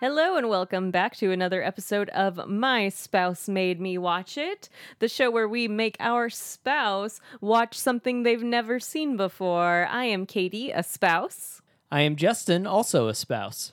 Hello 0.00 0.36
and 0.36 0.50
welcome 0.50 0.90
back 0.90 1.16
to 1.16 1.32
another 1.32 1.62
episode 1.62 2.10
of 2.10 2.46
My 2.48 2.90
Spouse 2.90 3.48
Made 3.48 3.80
Me 3.80 3.96
Watch 3.96 4.36
It, 4.36 4.68
the 4.98 5.08
show 5.08 5.30
where 5.30 5.48
we 5.48 5.68
make 5.68 5.96
our 6.00 6.28
spouse 6.28 7.18
watch 7.40 7.78
something 7.78 8.22
they've 8.22 8.42
never 8.42 8.78
seen 8.78 9.16
before. 9.16 9.86
I 9.90 10.04
am 10.04 10.26
Katie, 10.26 10.70
a 10.70 10.82
spouse, 10.82 11.62
I 11.90 12.02
am 12.02 12.16
Justin, 12.16 12.66
also 12.66 13.08
a 13.08 13.14
spouse. 13.14 13.72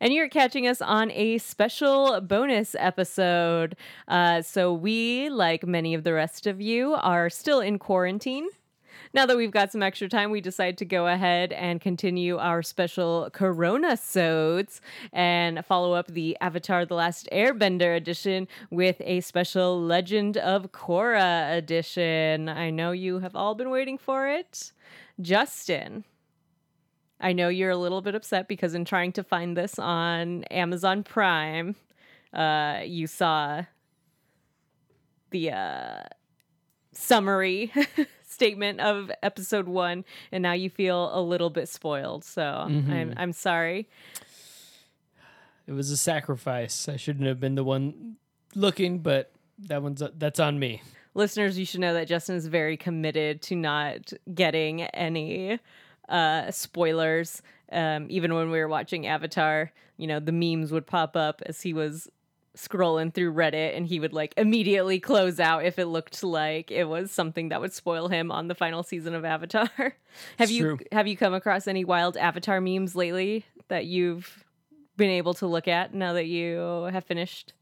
and 0.00 0.12
you're 0.12 0.28
catching 0.28 0.66
us 0.66 0.82
on 0.82 1.10
a 1.12 1.38
special 1.38 2.20
bonus 2.20 2.76
episode. 2.78 3.74
Uh, 4.06 4.42
so, 4.42 4.72
we, 4.74 5.30
like 5.30 5.66
many 5.66 5.94
of 5.94 6.04
the 6.04 6.12
rest 6.12 6.46
of 6.46 6.60
you, 6.60 6.94
are 6.94 7.30
still 7.30 7.60
in 7.60 7.78
quarantine. 7.78 8.48
Now 9.18 9.26
that 9.26 9.36
we've 9.36 9.50
got 9.50 9.72
some 9.72 9.82
extra 9.82 10.08
time, 10.08 10.30
we 10.30 10.40
decide 10.40 10.78
to 10.78 10.84
go 10.84 11.08
ahead 11.08 11.52
and 11.52 11.80
continue 11.80 12.36
our 12.36 12.62
special 12.62 13.30
Corona 13.32 13.96
sods 13.96 14.80
and 15.12 15.66
follow 15.66 15.92
up 15.92 16.06
the 16.06 16.38
Avatar 16.40 16.86
The 16.86 16.94
Last 16.94 17.28
Airbender 17.32 17.96
edition 17.96 18.46
with 18.70 19.00
a 19.00 19.20
special 19.22 19.82
Legend 19.82 20.36
of 20.36 20.70
Korra 20.70 21.52
edition. 21.56 22.48
I 22.48 22.70
know 22.70 22.92
you 22.92 23.18
have 23.18 23.34
all 23.34 23.56
been 23.56 23.70
waiting 23.70 23.98
for 23.98 24.28
it. 24.28 24.72
Justin, 25.20 26.04
I 27.20 27.32
know 27.32 27.48
you're 27.48 27.70
a 27.70 27.76
little 27.76 28.02
bit 28.02 28.14
upset 28.14 28.46
because 28.46 28.72
in 28.72 28.84
trying 28.84 29.10
to 29.14 29.24
find 29.24 29.56
this 29.56 29.80
on 29.80 30.44
Amazon 30.44 31.02
Prime, 31.02 31.74
uh, 32.32 32.82
you 32.84 33.08
saw 33.08 33.64
the 35.30 35.50
uh, 35.50 36.02
summary 36.92 37.72
statement 38.38 38.78
of 38.78 39.10
episode 39.20 39.66
one, 39.66 40.04
and 40.30 40.42
now 40.44 40.52
you 40.52 40.70
feel 40.70 41.10
a 41.12 41.20
little 41.20 41.50
bit 41.50 41.68
spoiled. 41.68 42.24
So 42.24 42.44
I'm 42.44 43.14
I'm 43.16 43.32
sorry. 43.32 43.88
It 45.66 45.72
was 45.72 45.90
a 45.90 45.96
sacrifice. 45.96 46.88
I 46.88 46.96
shouldn't 46.96 47.26
have 47.26 47.40
been 47.40 47.56
the 47.56 47.64
one 47.64 48.14
looking, 48.54 49.00
but 49.00 49.32
that 49.66 49.82
one's 49.82 50.00
that's 50.16 50.38
on 50.38 50.60
me. 50.60 50.82
Listeners, 51.14 51.58
you 51.58 51.66
should 51.66 51.80
know 51.80 51.94
that 51.94 52.06
Justin 52.06 52.36
is 52.36 52.46
very 52.46 52.76
committed 52.76 53.42
to 53.42 53.56
not 53.56 54.12
getting 54.32 54.82
any 54.82 55.58
uh, 56.08 56.52
spoilers. 56.52 57.42
Um, 57.72 58.06
even 58.08 58.34
when 58.34 58.52
we 58.52 58.58
were 58.60 58.68
watching 58.68 59.08
Avatar, 59.08 59.72
you 59.96 60.06
know, 60.06 60.20
the 60.20 60.32
memes 60.32 60.70
would 60.70 60.86
pop 60.86 61.16
up 61.16 61.42
as 61.44 61.60
he 61.60 61.74
was 61.74 62.08
scrolling 62.58 63.14
through 63.14 63.32
Reddit 63.32 63.76
and 63.76 63.86
he 63.86 64.00
would 64.00 64.12
like 64.12 64.34
immediately 64.36 64.98
close 64.98 65.38
out 65.38 65.64
if 65.64 65.78
it 65.78 65.86
looked 65.86 66.24
like 66.24 66.72
it 66.72 66.84
was 66.88 67.12
something 67.12 67.50
that 67.50 67.60
would 67.60 67.72
spoil 67.72 68.08
him 68.08 68.32
on 68.32 68.48
the 68.48 68.54
final 68.54 68.82
season 68.82 69.14
of 69.14 69.24
Avatar. 69.24 69.68
have 69.78 69.94
It's 70.40 70.50
you 70.50 70.62
true. 70.76 70.78
have 70.90 71.06
you 71.06 71.16
come 71.16 71.34
across 71.34 71.68
any 71.68 71.84
wild 71.84 72.16
Avatar 72.16 72.60
memes 72.60 72.96
lately 72.96 73.44
that 73.68 73.86
you've 73.86 74.44
been 74.96 75.10
able 75.10 75.34
to 75.34 75.46
look 75.46 75.68
at 75.68 75.94
now 75.94 76.14
that 76.14 76.26
you 76.26 76.88
have 76.92 77.04
finished? 77.04 77.52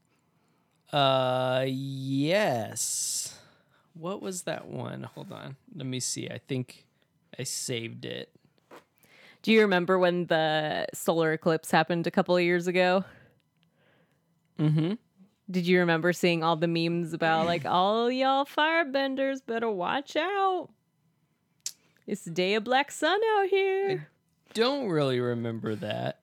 Uh 0.91 1.63
yes. 1.67 3.37
What 3.93 4.21
was 4.21 4.43
that 4.43 4.67
one? 4.67 5.03
Hold 5.03 5.31
on. 5.31 5.57
Let 5.75 5.85
me 5.85 5.99
see. 5.99 6.27
I 6.29 6.39
think 6.39 6.85
I 7.37 7.43
saved 7.43 8.05
it. 8.05 8.29
Do 9.43 9.51
you 9.51 9.61
remember 9.61 9.99
when 9.99 10.25
the 10.25 10.87
solar 10.93 11.33
eclipse 11.33 11.71
happened 11.71 12.07
a 12.07 12.11
couple 12.11 12.35
of 12.35 12.41
years 12.43 12.67
ago? 12.67 13.05
Mm-hmm. 14.59 14.93
Did 15.49 15.65
you 15.65 15.79
remember 15.79 16.11
seeing 16.11 16.43
all 16.43 16.55
the 16.55 16.67
memes 16.67 17.13
about 17.13 17.45
like 17.45 17.65
all 17.65 18.11
y'all 18.11 18.45
firebenders 18.45 19.39
better 19.45 19.69
watch 19.69 20.15
out? 20.15 20.69
It's 22.05 22.23
the 22.23 22.31
day 22.31 22.55
of 22.55 22.63
black 22.63 22.91
sun 22.91 23.19
out 23.37 23.47
here. 23.47 24.07
I 24.09 24.53
Don't 24.53 24.87
really 24.87 25.19
remember 25.19 25.75
that. 25.75 26.19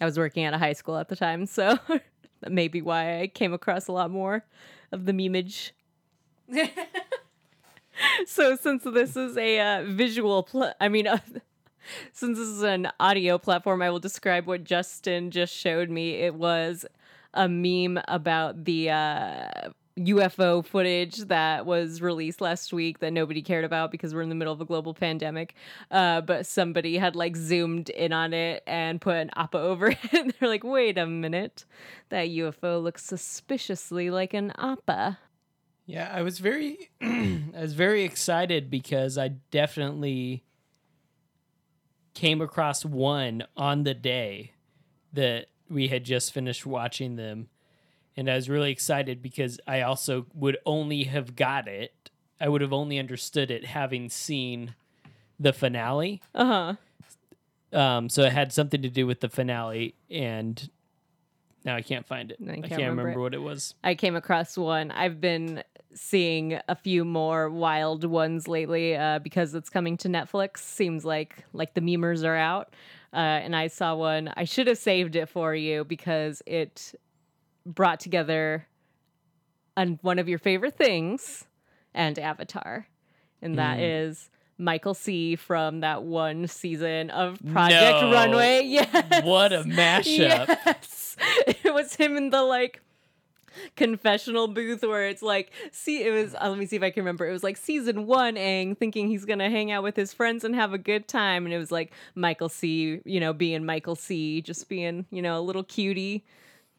I 0.00 0.04
was 0.04 0.18
working 0.18 0.44
at 0.44 0.52
a 0.52 0.58
high 0.58 0.74
school 0.74 0.98
at 0.98 1.08
the 1.08 1.16
time, 1.16 1.46
so 1.46 1.78
that 2.40 2.52
may 2.52 2.68
be 2.68 2.82
why 2.82 3.20
I 3.20 3.26
came 3.28 3.52
across 3.54 3.88
a 3.88 3.92
lot 3.92 4.10
more 4.10 4.44
of 4.92 5.06
the 5.06 5.12
memeage. 5.12 5.70
so 8.26 8.56
since 8.56 8.84
this 8.84 9.16
is 9.16 9.36
a 9.36 9.60
uh, 9.60 9.84
visual, 9.84 10.42
pl- 10.42 10.74
I 10.80 10.88
mean, 10.88 11.06
uh, 11.06 11.18
since 12.12 12.38
this 12.38 12.48
is 12.48 12.62
an 12.62 12.88
audio 13.00 13.38
platform, 13.38 13.80
I 13.80 13.90
will 13.90 13.98
describe 13.98 14.46
what 14.46 14.64
Justin 14.64 15.30
just 15.30 15.54
showed 15.54 15.88
me. 15.88 16.14
It 16.16 16.34
was 16.34 16.84
a 17.36 17.48
meme 17.48 18.00
about 18.08 18.64
the 18.64 18.90
uh, 18.90 19.70
UFO 19.98 20.64
footage 20.64 21.16
that 21.28 21.64
was 21.64 22.02
released 22.02 22.40
last 22.40 22.72
week 22.72 22.98
that 22.98 23.12
nobody 23.12 23.40
cared 23.40 23.64
about 23.64 23.90
because 23.90 24.14
we're 24.14 24.22
in 24.22 24.28
the 24.28 24.34
middle 24.34 24.52
of 24.52 24.60
a 24.60 24.64
global 24.64 24.92
pandemic. 24.92 25.54
Uh, 25.90 26.20
but 26.20 26.46
somebody 26.46 26.98
had 26.98 27.16
like 27.16 27.34
zoomed 27.36 27.88
in 27.90 28.12
on 28.12 28.34
it 28.34 28.62
and 28.66 29.00
put 29.00 29.16
an 29.16 29.30
appa 29.36 29.58
over 29.58 29.88
it. 30.12 30.36
They're 30.38 30.48
like, 30.48 30.64
wait 30.64 30.98
a 30.98 31.06
minute, 31.06 31.64
that 32.10 32.28
UFO 32.28 32.82
looks 32.82 33.04
suspiciously 33.04 34.10
like 34.10 34.34
an 34.34 34.52
appa. 34.58 35.18
Yeah, 35.86 36.10
I 36.12 36.22
was 36.22 36.40
very 36.40 36.90
I 37.00 37.44
was 37.54 37.72
very 37.72 38.02
excited 38.02 38.70
because 38.70 39.16
I 39.16 39.28
definitely 39.50 40.44
came 42.12 42.40
across 42.40 42.84
one 42.84 43.44
on 43.56 43.84
the 43.84 43.94
day 43.94 44.52
that 45.12 45.46
we 45.70 45.88
had 45.88 46.04
just 46.04 46.32
finished 46.32 46.66
watching 46.66 47.16
them. 47.16 47.48
And 48.16 48.30
I 48.30 48.34
was 48.34 48.48
really 48.48 48.70
excited 48.70 49.20
because 49.22 49.60
I 49.66 49.82
also 49.82 50.26
would 50.34 50.56
only 50.64 51.04
have 51.04 51.36
got 51.36 51.68
it. 51.68 52.10
I 52.40 52.48
would 52.48 52.60
have 52.60 52.72
only 52.72 52.98
understood 52.98 53.50
it 53.50 53.66
having 53.66 54.08
seen 54.08 54.74
the 55.38 55.52
finale. 55.52 56.22
Uh 56.34 56.76
huh. 57.72 57.78
Um, 57.78 58.08
so 58.08 58.22
it 58.22 58.32
had 58.32 58.52
something 58.52 58.80
to 58.82 58.88
do 58.88 59.06
with 59.06 59.20
the 59.20 59.28
finale, 59.28 59.94
and 60.10 60.70
now 61.64 61.74
I 61.76 61.82
can't 61.82 62.06
find 62.06 62.30
it. 62.30 62.38
I 62.40 62.52
I 62.52 62.54
can't 62.54 62.68
can't, 62.68 62.80
remember 62.80 63.02
remember, 63.02 63.18
it. 63.18 63.22
what 63.22 63.34
it 63.34 63.42
was. 63.42 63.74
I 63.82 63.94
came 63.94 64.16
across 64.16 64.56
one. 64.56 64.90
I've 64.92 65.20
been 65.20 65.62
seeing 65.94 66.58
a 66.68 66.76
few 66.76 67.04
more 67.04 67.50
wild 67.50 68.04
ones 68.04 68.46
lately 68.46 68.96
uh, 68.96 69.18
because 69.18 69.54
it's 69.54 69.68
coming 69.68 69.96
to 69.98 70.08
Netflix. 70.08 70.58
Seems 70.58 71.04
like 71.04 71.44
like 71.52 71.74
the 71.74 71.80
memers 71.80 72.24
are 72.24 72.36
out, 72.36 72.72
uh, 73.12 73.16
and 73.16 73.54
I 73.56 73.68
saw 73.68 73.94
one. 73.94 74.32
I 74.36 74.44
should 74.44 74.66
have 74.66 74.78
saved 74.78 75.16
it 75.16 75.28
for 75.28 75.54
you 75.54 75.84
because 75.84 76.42
it 76.46 76.94
brought 77.64 78.00
together 78.00 78.66
on 79.76 79.98
one 80.02 80.18
of 80.18 80.28
your 80.28 80.38
favorite 80.38 80.76
things 80.76 81.44
and 81.94 82.18
Avatar, 82.18 82.86
and 83.42 83.58
that 83.58 83.80
is. 83.80 84.30
Michael 84.58 84.94
C 84.94 85.36
from 85.36 85.80
that 85.80 86.02
one 86.02 86.48
season 86.48 87.10
of 87.10 87.38
Project 87.52 88.00
No. 88.00 88.10
Runway. 88.10 88.62
Yes. 88.64 89.22
What 89.22 89.52
a 89.52 89.64
mashup! 89.64 90.48
Yes. 90.48 91.16
It 91.46 91.74
was 91.74 91.94
him 91.94 92.16
in 92.16 92.30
the 92.30 92.42
like 92.42 92.80
confessional 93.76 94.48
booth 94.48 94.82
where 94.82 95.06
it's 95.08 95.22
like, 95.22 95.50
see, 95.72 96.02
it 96.04 96.10
was, 96.10 96.34
uh, 96.34 96.48
let 96.48 96.58
me 96.58 96.66
see 96.66 96.76
if 96.76 96.82
I 96.82 96.90
can 96.90 97.02
remember. 97.02 97.28
It 97.28 97.32
was 97.32 97.42
like 97.44 97.56
season 97.56 98.06
one, 98.06 98.34
Aang 98.36 98.76
thinking 98.76 99.08
he's 99.08 99.24
going 99.24 99.38
to 99.38 99.50
hang 99.50 99.70
out 99.70 99.82
with 99.82 99.96
his 99.96 100.12
friends 100.12 100.44
and 100.44 100.54
have 100.54 100.72
a 100.72 100.78
good 100.78 101.08
time. 101.08 101.44
And 101.44 101.54
it 101.54 101.58
was 101.58 101.70
like 101.72 101.92
Michael 102.14 102.48
C, 102.48 103.00
you 103.04 103.20
know, 103.20 103.32
being 103.32 103.64
Michael 103.64 103.96
C, 103.96 104.40
just 104.40 104.68
being, 104.68 105.06
you 105.10 105.22
know, 105.22 105.38
a 105.38 105.42
little 105.42 105.64
cutie 105.64 106.24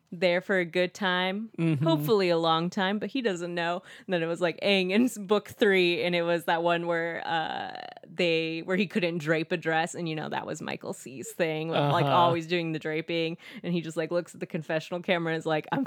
there 0.10 0.40
for 0.40 0.58
a 0.58 0.64
good 0.64 0.94
time, 0.94 1.50
hopefully 1.84 2.30
a 2.30 2.38
long 2.38 2.70
time, 2.70 2.98
but 2.98 3.10
he 3.10 3.22
doesn't 3.22 3.54
know. 3.54 3.84
And 4.06 4.14
then 4.14 4.24
it 4.24 4.26
was 4.28 4.40
like 4.40 4.58
Aang 4.62 4.92
in 4.92 5.10
book 5.28 5.50
three, 5.50 6.02
and 6.02 6.16
it 6.16 6.22
was 6.22 6.46
that 6.46 6.64
one 6.64 6.88
where 6.88 7.22
uh 7.28 7.74
they 8.16 8.62
where 8.64 8.78
he 8.78 8.88
couldn't 8.88 9.18
drape 9.18 9.52
a 9.52 9.58
dress, 9.58 9.96
and 9.96 10.08
you 10.08 10.16
know 10.16 10.30
that 10.30 10.46
was 10.46 10.62
Michael 10.62 10.94
C's 10.94 11.32
thing, 11.34 11.68
like 11.70 12.06
Uh-huh. 12.06 12.16
always 12.16 12.48
doing 12.48 12.72
the 12.72 12.80
draping, 12.80 13.36
and 13.64 13.74
he 13.74 13.82
just 13.82 13.98
like 13.98 14.10
looks 14.10 14.34
at 14.34 14.40
the 14.40 14.46
confessional 14.46 15.02
camera 15.02 15.34
and 15.34 15.40
is 15.40 15.46
like, 15.46 15.68
I'm. 15.74 15.84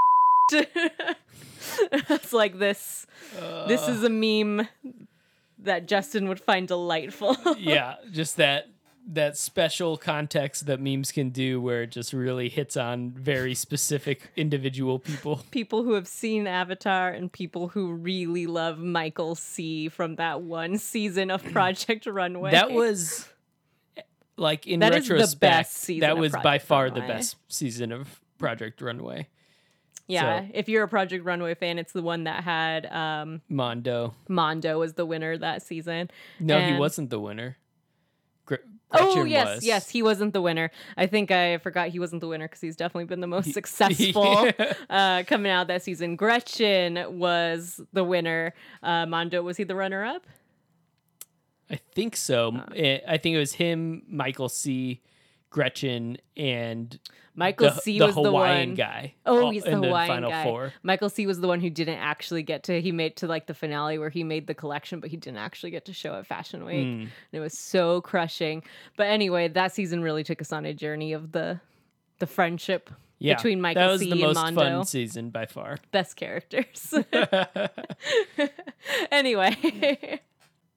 it's 1.93 2.33
like 2.33 2.59
this. 2.59 3.07
This 3.67 3.89
is 3.89 4.03
a 4.05 4.11
meme 4.11 4.69
that 5.59 5.87
Justin 5.87 6.29
would 6.29 6.41
find 6.41 6.69
delightful. 6.69 7.37
yeah, 7.59 7.97
just 8.11 8.37
that 8.37 8.69
that 9.13 9.37
special 9.37 9.97
context 9.97 10.67
that 10.67 10.79
memes 10.81 11.11
can 11.11 11.31
do 11.31 11.61
where 11.61 11.83
it 11.83 11.91
just 11.91 12.13
really 12.13 12.49
hits 12.49 12.77
on 12.77 13.11
very 13.11 13.55
specific 13.55 14.31
individual 14.37 14.99
people. 14.99 15.43
people 15.51 15.83
who 15.83 15.95
have 15.95 16.07
seen 16.07 16.47
Avatar 16.47 17.09
and 17.09 17.33
people 17.33 17.69
who 17.69 17.93
really 17.93 18.47
love 18.47 18.79
Michael 18.79 19.35
C 19.35 19.89
from 19.89 20.17
that 20.17 20.43
one 20.43 20.79
season 20.79 21.31
of 21.31 21.43
Project 21.53 22.07
Runway. 22.07 22.53
That 22.53 22.71
was 22.71 23.29
like 24.37 24.67
in 24.67 24.81
That 24.81 24.93
retrospect 24.93 25.87
that 26.01 26.17
was 26.17 26.33
by 26.43 26.59
far 26.59 26.91
the 26.91 27.01
best 27.01 27.37
season 27.49 27.93
of 27.93 28.21
Project 28.39 28.81
Runway. 28.81 29.29
Yeah. 30.11 30.43
so- 30.43 30.51
If 30.55 30.69
you're 30.69 30.85
a 30.85 30.89
Project 30.89 31.25
Runway 31.25 31.55
fan, 31.55 31.79
it's 31.79 31.93
the 31.93 32.03
one 32.03 32.25
that 32.25 32.45
had 32.45 32.87
um, 32.87 33.41
Mondo. 33.49 34.15
Mondo 34.29 34.79
was 34.79 34.95
the 34.95 35.07
winner 35.07 35.37
that 35.39 35.63
season. 35.63 36.11
No, 36.39 36.61
he 36.61 36.77
wasn't 36.79 37.11
the 37.11 37.21
winner. 37.21 37.57
Gre- 38.47 38.57
Oh 38.93 39.23
yes, 39.25 39.57
was. 39.57 39.65
yes, 39.65 39.89
he 39.89 40.03
wasn't 40.03 40.33
the 40.33 40.43
winner. 40.43 40.71
I 40.97 41.07
think 41.07 41.31
I 41.31 41.59
forgot 41.59 41.91
he 41.91 42.01
wasn't 42.01 42.21
the 42.23 42.27
winner 42.27 42.47
because 42.49 42.61
he's 42.61 42.75
definitely 42.75 43.05
been 43.05 43.21
the 43.21 43.29
most 43.29 43.53
successful 43.55 44.47
Yeah. 44.59 44.73
uh, 44.91 45.23
coming 45.29 45.53
out 45.53 45.69
that 45.69 45.83
season. 45.85 46.17
Gretchen 46.17 46.99
was 47.19 47.81
the 47.93 48.03
winner. 48.03 48.53
Uh, 48.83 49.07
Mondo 49.07 49.43
was 49.43 49.57
he 49.57 49.63
the 49.63 49.77
runner 49.77 50.05
up? 50.05 50.27
I 51.71 51.77
think 51.95 52.17
so. 52.17 52.57
Uh. 52.57 52.65
Eh, 52.75 52.99
I 53.07 53.17
think 53.19 53.37
it 53.37 53.39
was 53.39 53.53
him, 53.53 54.03
Michael 54.09 54.49
C, 54.49 55.01
Gretchen, 55.51 56.19
and 56.37 56.99
Michael 57.41 57.71
the, 57.71 57.81
C 57.81 57.99
the 57.99 58.07
was 58.07 58.15
the 58.15 58.23
Hawaiian 58.23 58.69
one. 58.71 58.75
guy. 58.77 59.15
Oh, 59.27 59.51
he's 59.51 59.65
the 59.65 59.71
in 59.73 59.83
Hawaiian 59.83 60.09
final 60.09 60.31
guy. 60.31 60.45
four. 60.45 60.73
Michael 60.83 61.09
C 61.09 61.27
was 61.27 61.41
the 61.41 61.49
one 61.49 61.61
who 61.61 61.71
didn't 61.71 61.99
actually 61.99 62.43
get 62.43 62.63
to. 62.65 62.81
He 62.81 62.93
made 62.93 63.17
to 63.17 63.27
like 63.27 63.47
the 63.47 63.55
finale 63.55 63.99
where 63.99 64.11
he 64.11 64.23
made 64.25 64.47
the 64.47 64.55
collection, 64.55 65.01
but 65.01 65.11
he 65.11 65.17
didn't 65.17 65.39
actually 65.39 65.71
get 65.71 65.87
to 65.87 65.93
show 65.93 66.15
at 66.15 66.27
Fashion 66.27 66.65
Week. 66.65 66.87
Mm. 66.87 67.01
And 67.03 67.11
it 67.33 67.41
was 67.41 67.59
so 67.59 68.01
crushing. 68.03 68.63
But 68.97 69.09
anyway, 69.09 69.49
that 69.49 69.73
season 69.73 70.03
really 70.03 70.23
took 70.23 70.41
us 70.41 70.53
on 70.53 70.67
a 70.67 70.75
journey 70.75 71.13
of 71.15 71.33
the 71.33 71.61
the 72.19 72.27
friendship 72.27 72.91
Yeah, 73.19 73.37
between 73.37 73.61
Michael 73.63 73.83
that 73.85 73.91
was 73.93 74.01
C 74.01 74.07
the 74.07 74.13
and 74.13 74.21
most 74.21 74.35
Mondo. 74.35 74.61
fun 74.61 74.85
season 74.85 75.31
by 75.31 75.47
far. 75.47 75.79
best 75.91 76.17
characters. 76.17 76.93
anyway. 79.11 80.21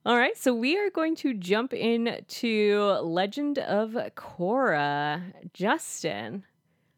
All 0.05 0.17
right, 0.17 0.37
so 0.37 0.53
we 0.53 0.77
are 0.77 0.89
going 0.89 1.15
to 1.17 1.33
jump 1.33 1.73
into 1.73 2.99
Legend 3.01 3.57
of 3.59 3.91
Korra. 4.17 5.21
Justin, 5.53 6.43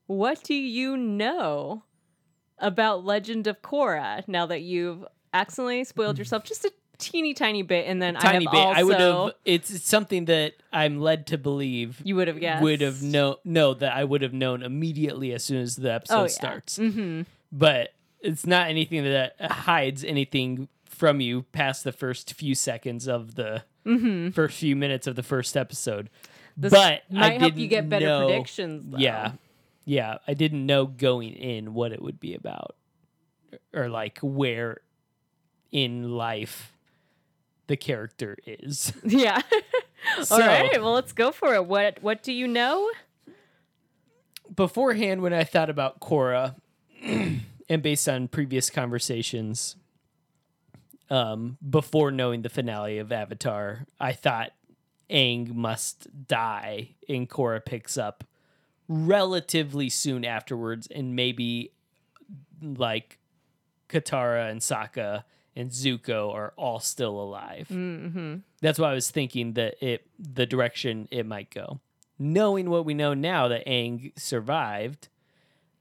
what 0.08 0.44
do 0.44 0.54
you 0.54 0.98
know 0.98 1.84
about 2.60 3.04
Legend 3.04 3.48
of 3.48 3.62
Korra 3.62 4.26
now 4.28 4.46
that 4.46 4.62
you've 4.62 5.06
accidentally 5.34 5.84
spoiled 5.84 6.18
yourself 6.18 6.44
just 6.44 6.64
a 6.66 6.72
teeny 6.98 7.34
tiny 7.34 7.62
bit 7.62 7.88
and 7.88 8.02
then 8.02 8.16
Tiny 8.16 8.48
I 8.48 8.52
bit. 8.52 8.78
I 8.78 8.84
would 8.84 9.00
have. 9.00 9.32
It's, 9.44 9.84
something 9.84 10.26
that 10.26 10.54
I'm 10.72 11.02
led 11.02 11.28
to 11.28 11.38
believe 11.38 12.02
you 12.06 12.16
would 12.16 12.30
have 12.30 12.40
guessed 12.40 12.64
would 12.64 12.80
have 12.82 13.04
know 13.04 13.38
no 13.44 13.74
that 13.74 13.94
I 13.94 14.04
would 14.06 14.22
have 14.22 14.34
known 14.34 14.64
immediately 14.64 15.34
as 15.34 15.44
soon 15.44 15.62
as 15.62 15.76
the 15.76 15.92
episode 15.92 16.16
oh, 16.16 16.22
yeah. 16.22 16.28
starts. 16.28 16.78
Mm-hmm. 16.80 17.24
But 17.52 17.90
it's 18.22 18.46
not 18.46 18.70
anything 18.70 19.04
that 19.04 19.36
hides 19.42 20.04
anything 20.06 20.70
from 20.86 21.20
you 21.20 21.44
past 21.52 21.84
the 21.84 21.92
first 21.92 22.34
few 22.34 22.56
seconds 22.56 23.08
of 23.08 23.36
the 23.36 23.64
Mm-hmm. 23.86 24.32
first 24.32 24.58
few 24.58 24.76
minutes 24.76 25.06
of 25.06 25.16
the 25.16 25.22
first 25.22 25.56
episode. 25.56 26.10
This 26.58 26.72
but 26.72 27.04
I 27.12 27.30
might 27.30 27.40
help 27.40 27.56
you 27.56 27.68
get 27.68 27.88
better 27.88 28.08
know- 28.08 28.26
predictions. 28.26 28.84
Though. 28.88 28.98
Yeah. 28.98 29.34
Yeah. 29.86 30.18
I 30.28 30.34
didn't 30.34 30.66
know 30.66 30.86
going 30.86 31.34
in 31.34 31.74
what 31.74 31.92
it 31.92 32.02
would 32.02 32.20
be 32.20 32.36
about 32.36 32.76
or 33.74 33.88
like 33.90 34.20
where 34.22 34.82
in 35.72 36.12
life 36.12 36.74
the 37.68 37.78
character 37.78 38.38
is. 38.46 38.92
Yeah. 39.04 39.42
So 40.22 40.36
All 40.36 40.42
right. 40.42 40.80
Well, 40.80 40.94
let's 40.94 41.14
go 41.14 41.32
for 41.32 41.56
it. 41.56 41.66
What 41.66 41.98
What 42.04 42.22
do 42.22 42.32
you 42.32 42.48
know? 42.48 42.92
beforehand, 44.54 45.22
when 45.22 45.34
I 45.34 45.44
thought 45.44 45.70
about 45.70 46.00
Korra 46.00 46.56
and 47.04 47.82
based 47.82 48.08
on 48.08 48.28
previous 48.28 48.70
conversations, 48.70 49.76
um, 51.10 51.58
before 51.68 52.12
knowing 52.12 52.42
the 52.42 52.50
finale 52.50 52.98
of 52.98 53.12
Avatar, 53.12 53.86
I 54.00 54.14
thought 54.14 54.52
Aang 55.10 55.54
must 55.54 56.28
die 56.28 56.90
and 57.08 57.30
Korra 57.30 57.64
picks 57.64 57.98
up 57.98 58.24
relatively 58.88 59.90
soon 59.90 60.24
afterwards 60.26 60.88
and 60.88 61.16
maybe 61.16 61.72
like 62.62 63.20
Katara 63.90 64.50
and 64.50 64.62
Sokka 64.62 65.24
and 65.56 65.72
Zuko 65.72 66.34
are 66.34 66.54
all 66.58 66.80
still 66.80 67.20
alive. 67.20 67.68
Mm-hmm. 67.72 68.38
That's 68.62 68.78
why 68.80 68.92
I 68.92 68.94
was 68.94 69.10
thinking 69.10 69.54
that 69.54 69.76
it 69.86 70.08
the 70.20 70.46
direction 70.46 71.08
it 71.12 71.26
might 71.26 71.50
go. 71.50 71.80
Knowing 72.18 72.70
what 72.70 72.86
we 72.86 72.94
know 72.94 73.14
now 73.14 73.48
that 73.50 73.66
Aang 73.66 74.18
survived 74.18 75.10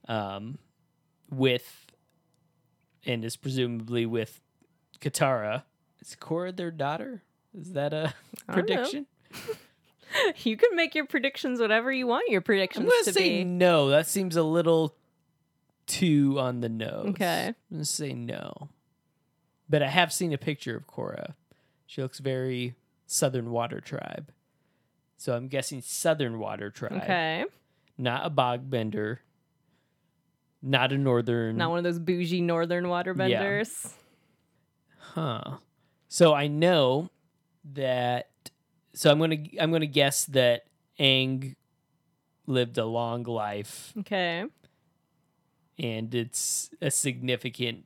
um, 0.08 0.58
with 1.30 1.86
and 3.06 3.24
is 3.24 3.36
presumably 3.36 4.06
with 4.06 4.40
Katara. 5.00 5.62
Is 6.00 6.16
Korra 6.20 6.54
their 6.56 6.70
daughter? 6.70 7.22
Is 7.58 7.72
that 7.72 7.92
a 7.92 8.14
I 8.48 8.56
don't 8.56 8.68
know. 8.68 8.74
prediction? 8.76 9.06
You 10.44 10.56
can 10.56 10.76
make 10.76 10.94
your 10.94 11.06
predictions 11.06 11.60
whatever 11.60 11.90
you 11.92 12.06
want 12.06 12.28
your 12.28 12.40
predictions 12.40 12.84
I'm 12.84 12.90
gonna 12.90 13.04
to 13.04 13.12
say 13.12 13.38
be. 13.38 13.44
no. 13.44 13.88
That 13.90 14.06
seems 14.06 14.36
a 14.36 14.42
little 14.42 14.94
too 15.86 16.36
on 16.38 16.60
the 16.60 16.68
nose. 16.68 17.06
Okay. 17.10 17.48
I'm 17.48 17.54
gonna 17.70 17.84
say 17.84 18.12
no. 18.12 18.68
But 19.68 19.82
I 19.82 19.88
have 19.88 20.12
seen 20.12 20.32
a 20.32 20.38
picture 20.38 20.76
of 20.76 20.86
Korra. 20.86 21.34
She 21.86 22.00
looks 22.02 22.18
very 22.18 22.74
Southern 23.06 23.50
Water 23.50 23.80
Tribe. 23.80 24.30
So 25.16 25.34
I'm 25.34 25.48
guessing 25.48 25.80
Southern 25.82 26.38
Water 26.38 26.70
Tribe. 26.70 26.92
Okay. 27.02 27.44
Not 27.96 28.26
a 28.26 28.30
bog 28.30 28.68
bender. 28.70 29.20
Not 30.62 30.92
a 30.92 30.98
northern. 30.98 31.56
Not 31.56 31.70
one 31.70 31.78
of 31.78 31.84
those 31.84 31.98
bougie 31.98 32.40
northern 32.40 32.84
waterbenders. 32.84 33.92
Huh. 34.98 35.58
So 36.08 36.34
I 36.34 36.46
know 36.48 37.10
that. 37.74 38.28
So 38.94 39.10
I'm 39.10 39.18
gonna 39.18 39.36
I'm 39.60 39.70
gonna 39.72 39.86
guess 39.86 40.24
that 40.26 40.64
Aang 40.98 41.56
lived 42.46 42.78
a 42.78 42.84
long 42.84 43.24
life, 43.24 43.92
Okay. 43.98 44.44
and 45.78 46.14
it's 46.14 46.70
a 46.80 46.90
significant 46.90 47.84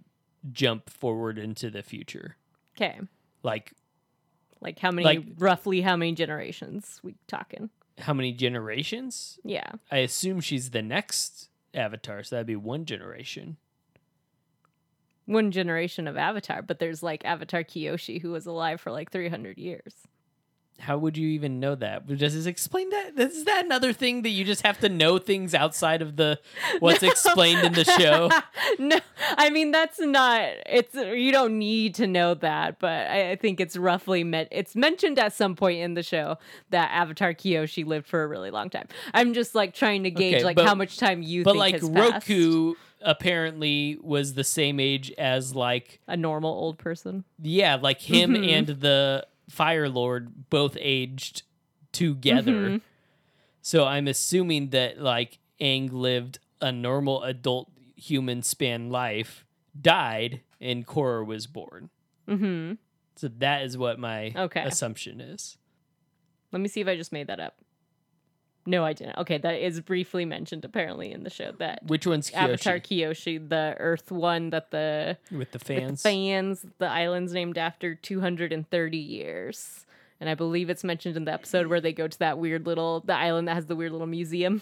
jump 0.53 0.91
forward 0.91 1.39
into 1.39 1.71
the 1.71 1.83
future. 1.83 2.37
Okay. 2.77 3.01
Like 3.43 3.73
Like 4.61 4.79
how 4.81 4.91
many 4.91 5.05
Like- 5.05 5.25
roughly 5.39 5.81
how 5.83 5.97
many 5.97 6.13
generations 6.15 7.01
we 7.03 7.15
talking? 7.27 7.71
how 7.99 8.13
many 8.15 8.33
generations? 8.33 9.41
Yeah. 9.45 9.73
I 9.91 9.99
assume 9.99 10.41
she's 10.41 10.71
the 10.71 10.83
next 10.83 11.49
Avatar, 11.75 12.23
so 12.23 12.37
that'd 12.37 12.47
be 12.47 12.55
one 12.57 12.85
generation. 12.85 13.57
One 15.27 15.51
generation 15.51 16.07
of 16.09 16.17
Avatar, 16.17 16.63
but 16.63 16.79
there's 16.79 17.03
like 17.03 17.25
Avatar 17.25 17.63
Kyoshi 17.65 18.21
who 18.23 18.31
was 18.31 18.47
alive 18.47 18.81
for 18.81 18.91
like 18.93 19.11
300 19.11 19.59
years. 19.59 19.95
How 20.81 20.97
would 20.97 21.17
you 21.17 21.29
even 21.31 21.59
know 21.59 21.75
that? 21.75 22.07
Does 22.07 22.35
this 22.35 22.47
explain 22.47 22.91
that? 22.91 23.19
Is 23.19 23.45
that 23.45 23.65
another 23.65 23.93
thing 23.93 24.23
that 24.23 24.29
you 24.31 24.45
just 24.45 24.63
have 24.63 24.79
to 24.81 24.89
know 24.89 25.19
things 25.19 25.53
outside 25.55 26.03
of 26.03 26.15
the 26.17 26.39
what's 26.79 27.03
No. 27.03 27.09
explained 27.11 27.65
in 27.67 27.73
the 27.73 27.85
show? 27.85 28.31
no, 28.79 28.99
I 29.37 29.51
mean 29.51 29.73
that's 29.73 29.99
not. 29.99 30.43
It's 30.67 30.95
you 30.95 31.33
don't 31.33 31.59
need 31.59 31.95
to 31.97 32.07
know 32.07 32.35
that, 32.35 32.79
but 32.79 33.09
I, 33.11 33.33
I 33.33 33.37
think 33.37 33.61
it's 33.61 33.77
roughly 33.77 34.23
meant. 34.23 34.49
It's 34.53 34.77
mentioned 34.77 35.19
at 35.19 35.33
some 35.33 35.57
point 35.57 35.81
in 35.81 35.95
the 35.95 36.03
show 36.05 36.39
that 36.71 36.91
Avatar 36.93 37.35
Kyoshi 37.35 37.85
lived 37.85 38.07
for 38.07 38.23
a 38.23 38.27
really 38.29 38.51
long 38.53 38.71
time. 38.71 38.87
I'm 39.13 39.35
just 39.35 39.55
like 39.57 39.75
trying 39.75 40.05
to 40.05 40.11
gauge 40.13 40.37
Okay, 40.37 40.45
like 40.45 40.57
but- 40.57 40.67
how 40.67 40.75
much 40.77 40.97
time 40.97 41.23
you 41.23 41.43
But 41.43 41.57
like 41.57 41.81
has 41.81 41.89
passed. 41.91 42.29
Roku 42.29 42.75
apparently 43.01 43.99
was 44.01 44.35
the 44.35 44.45
same 44.45 44.79
age 44.81 45.13
as 45.19 45.55
like 45.55 46.01
a 46.07 46.17
normal 46.17 46.51
old 46.53 46.79
person. 46.79 47.25
yeah, 47.43 47.77
like 47.81 48.01
him 48.01 48.31
Mhm. 48.35 48.49
and 48.53 48.67
the 48.69 49.27
Fire 49.49 49.89
Lord 49.89 50.49
both 50.51 50.77
aged 50.81 51.43
together. 51.93 52.53
Mhm. 52.71 52.81
So 53.63 53.85
I'm 53.87 54.07
assuming 54.09 54.71
that 54.71 55.01
like 55.01 55.39
Aang 55.61 55.91
lived 55.93 56.39
a 56.61 56.71
normal 56.73 57.23
adult 57.25 57.71
human 57.97 58.43
span 58.43 58.91
life, 58.91 59.45
died, 59.79 60.43
and 60.61 60.87
Korra 60.87 61.25
was 61.27 61.47
born. 61.47 61.91
Mm-hmm. 62.29 62.75
So 63.17 63.29
that 63.29 63.63
is 63.65 63.77
what 63.77 63.99
my 63.99 64.33
Okay. 64.37 64.63
assumption 64.63 65.21
is. 65.21 65.57
Let 66.53 66.61
me 66.61 66.69
see 66.69 66.81
if 66.81 66.87
I 66.89 66.97
just 66.97 67.13
made 67.13 67.27
that 67.27 67.41
up. 67.41 67.57
No, 68.69 68.85
I 68.85 68.93
didn't. 68.93 69.17
Okay, 69.17 69.39
that 69.39 69.65
is 69.65 69.81
briefly 69.81 70.25
mentioned 70.27 70.63
apparently 70.65 71.11
in 71.11 71.23
the 71.25 71.31
show 71.31 71.53
that 71.59 71.87
Which 71.87 72.07
one's 72.07 72.31
Kyoshi? 72.31 72.35
Avatar 72.35 72.79
Kyoshi, 72.79 73.49
the 73.49 73.75
Earth 73.79 74.13
one 74.13 74.51
that 74.51 74.71
the 74.71 75.17
with 75.31 75.31
the 75.31 75.39
with 75.39 75.53
the 75.53 75.59
fans? 75.59 76.03
fans, 76.03 76.67
the 76.77 76.87
island's 76.87 77.33
named 77.33 77.57
after 77.57 77.95
230 77.95 78.99
years. 78.99 79.87
And 80.21 80.29
I 80.29 80.35
believe 80.35 80.69
it's 80.69 80.85
mentioned 80.85 81.17
in 81.17 81.25
the 81.25 81.33
episode 81.33 81.69
where 81.69 81.81
they 81.81 81.93
go 81.95 82.09
to 82.09 82.19
that 82.19 82.39
weird 82.39 82.67
little 82.67 83.01
the 83.01 83.15
island 83.17 83.49
that 83.49 83.55
has 83.55 83.67
the 83.67 83.77
weird 83.77 83.93
little 83.93 84.07
museum 84.07 84.61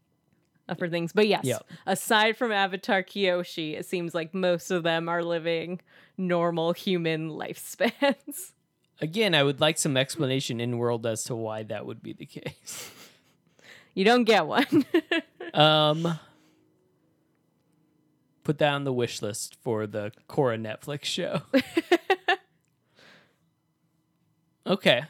for 0.78 0.88
things. 0.88 1.12
But 1.12 1.28
yes, 1.28 1.44
Yep. 1.44 1.66
aside 1.86 2.36
from 2.38 2.52
Avatar 2.52 3.02
Kyoshi, 3.02 3.78
it 3.78 3.84
seems 3.84 4.14
like 4.14 4.32
most 4.32 4.70
of 4.70 4.82
them 4.82 5.08
are 5.10 5.22
living 5.22 5.80
normal 6.16 6.72
human 6.72 7.28
lifespans. 7.30 8.52
Again, 9.02 9.34
I 9.34 9.42
would 9.42 9.60
like 9.60 9.76
some 9.76 9.94
explanation 9.96 10.58
in 10.58 10.78
world 10.78 11.04
as 11.04 11.22
to 11.24 11.34
why 11.36 11.64
that 11.64 11.84
would 11.84 12.02
be 12.02 12.14
the 12.14 12.24
case. 12.24 12.90
You 13.96 14.04
don't 14.04 14.24
get 14.24 14.46
one. 14.46 14.84
Um, 15.54 16.18
put 18.44 18.58
that 18.58 18.74
on 18.74 18.84
the 18.84 18.92
wish 18.92 19.22
list 19.22 19.56
for 19.62 19.86
the 19.86 20.12
Korra 20.28 20.60
Netflix 20.60 21.04
show. 21.04 21.40
okay. 24.66 25.04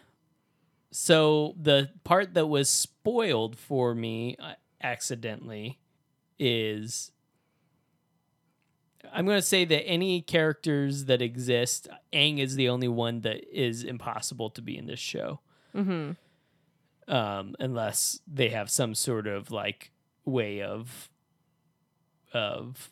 So 0.93 1.57
the 1.61 1.91
part 2.05 2.35
that 2.35 2.47
was 2.47 2.69
spoiled 2.69 3.59
for 3.59 3.93
me 3.93 4.37
uh, 4.39 4.53
accidentally 4.81 5.81
is 6.39 7.11
I'm 9.13 9.25
going 9.25 9.39
to 9.39 9.43
say 9.43 9.65
that 9.65 9.85
any 9.85 10.21
characters 10.21 11.07
that 11.07 11.21
exist, 11.21 11.89
Aang 12.13 12.39
is 12.39 12.55
the 12.55 12.69
only 12.69 12.89
one 12.89 13.23
that 13.23 13.43
is 13.53 13.83
impossible 13.83 14.51
to 14.51 14.63
be 14.63 14.77
in 14.79 14.87
this 14.87 15.01
show 15.01 15.41
hmm 15.75 16.13
um, 17.09 17.55
unless 17.61 18.21
they 18.27 18.49
have 18.51 18.71
some 18.71 18.95
sort 18.95 19.27
of 19.27 19.51
like 19.51 19.91
way 20.25 20.61
of 20.63 21.09
of 22.33 22.91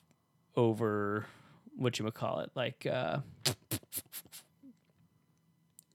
over 0.57 1.27
what 1.77 1.99
you 1.99 2.05
would 2.05 2.15
call 2.15 2.39
it 2.41 2.51
like 2.55 2.87
uh 2.87 3.19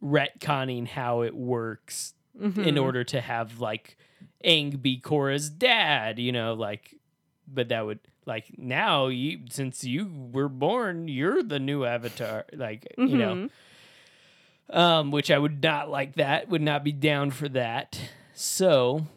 retconning 0.04 0.88
how 0.88 1.22
it 1.22 1.36
works 1.36 2.14
in 2.40 2.52
Mhm. 2.54 2.82
order 2.82 3.04
to 3.04 3.20
have 3.22 3.60
like 3.60 3.98
Aang 4.46 4.82
be 4.82 5.00
Korra's 5.00 5.50
dad, 5.50 6.20
you 6.20 6.32
know, 6.32 6.54
like 6.54 6.96
but 7.48 7.70
that 7.70 7.86
would 7.86 8.00
like 8.26 8.58
now 8.58 9.08
you 9.08 9.40
since 9.50 9.84
you 9.84 10.30
were 10.32 10.48
born, 10.50 11.08
you're 11.08 11.42
the 11.44 11.60
new 11.60 11.84
avatar, 11.86 12.46
like, 12.54 12.88
you 12.98 13.18
know. 13.18 13.50
Um, 14.72 15.10
which 15.10 15.32
I 15.32 15.38
would 15.40 15.64
not 15.64 15.90
like 15.90 16.16
that, 16.16 16.48
would 16.50 16.62
not 16.62 16.84
be 16.84 16.92
down 16.92 17.32
for 17.32 17.50
that. 17.50 18.00
So 18.34 19.08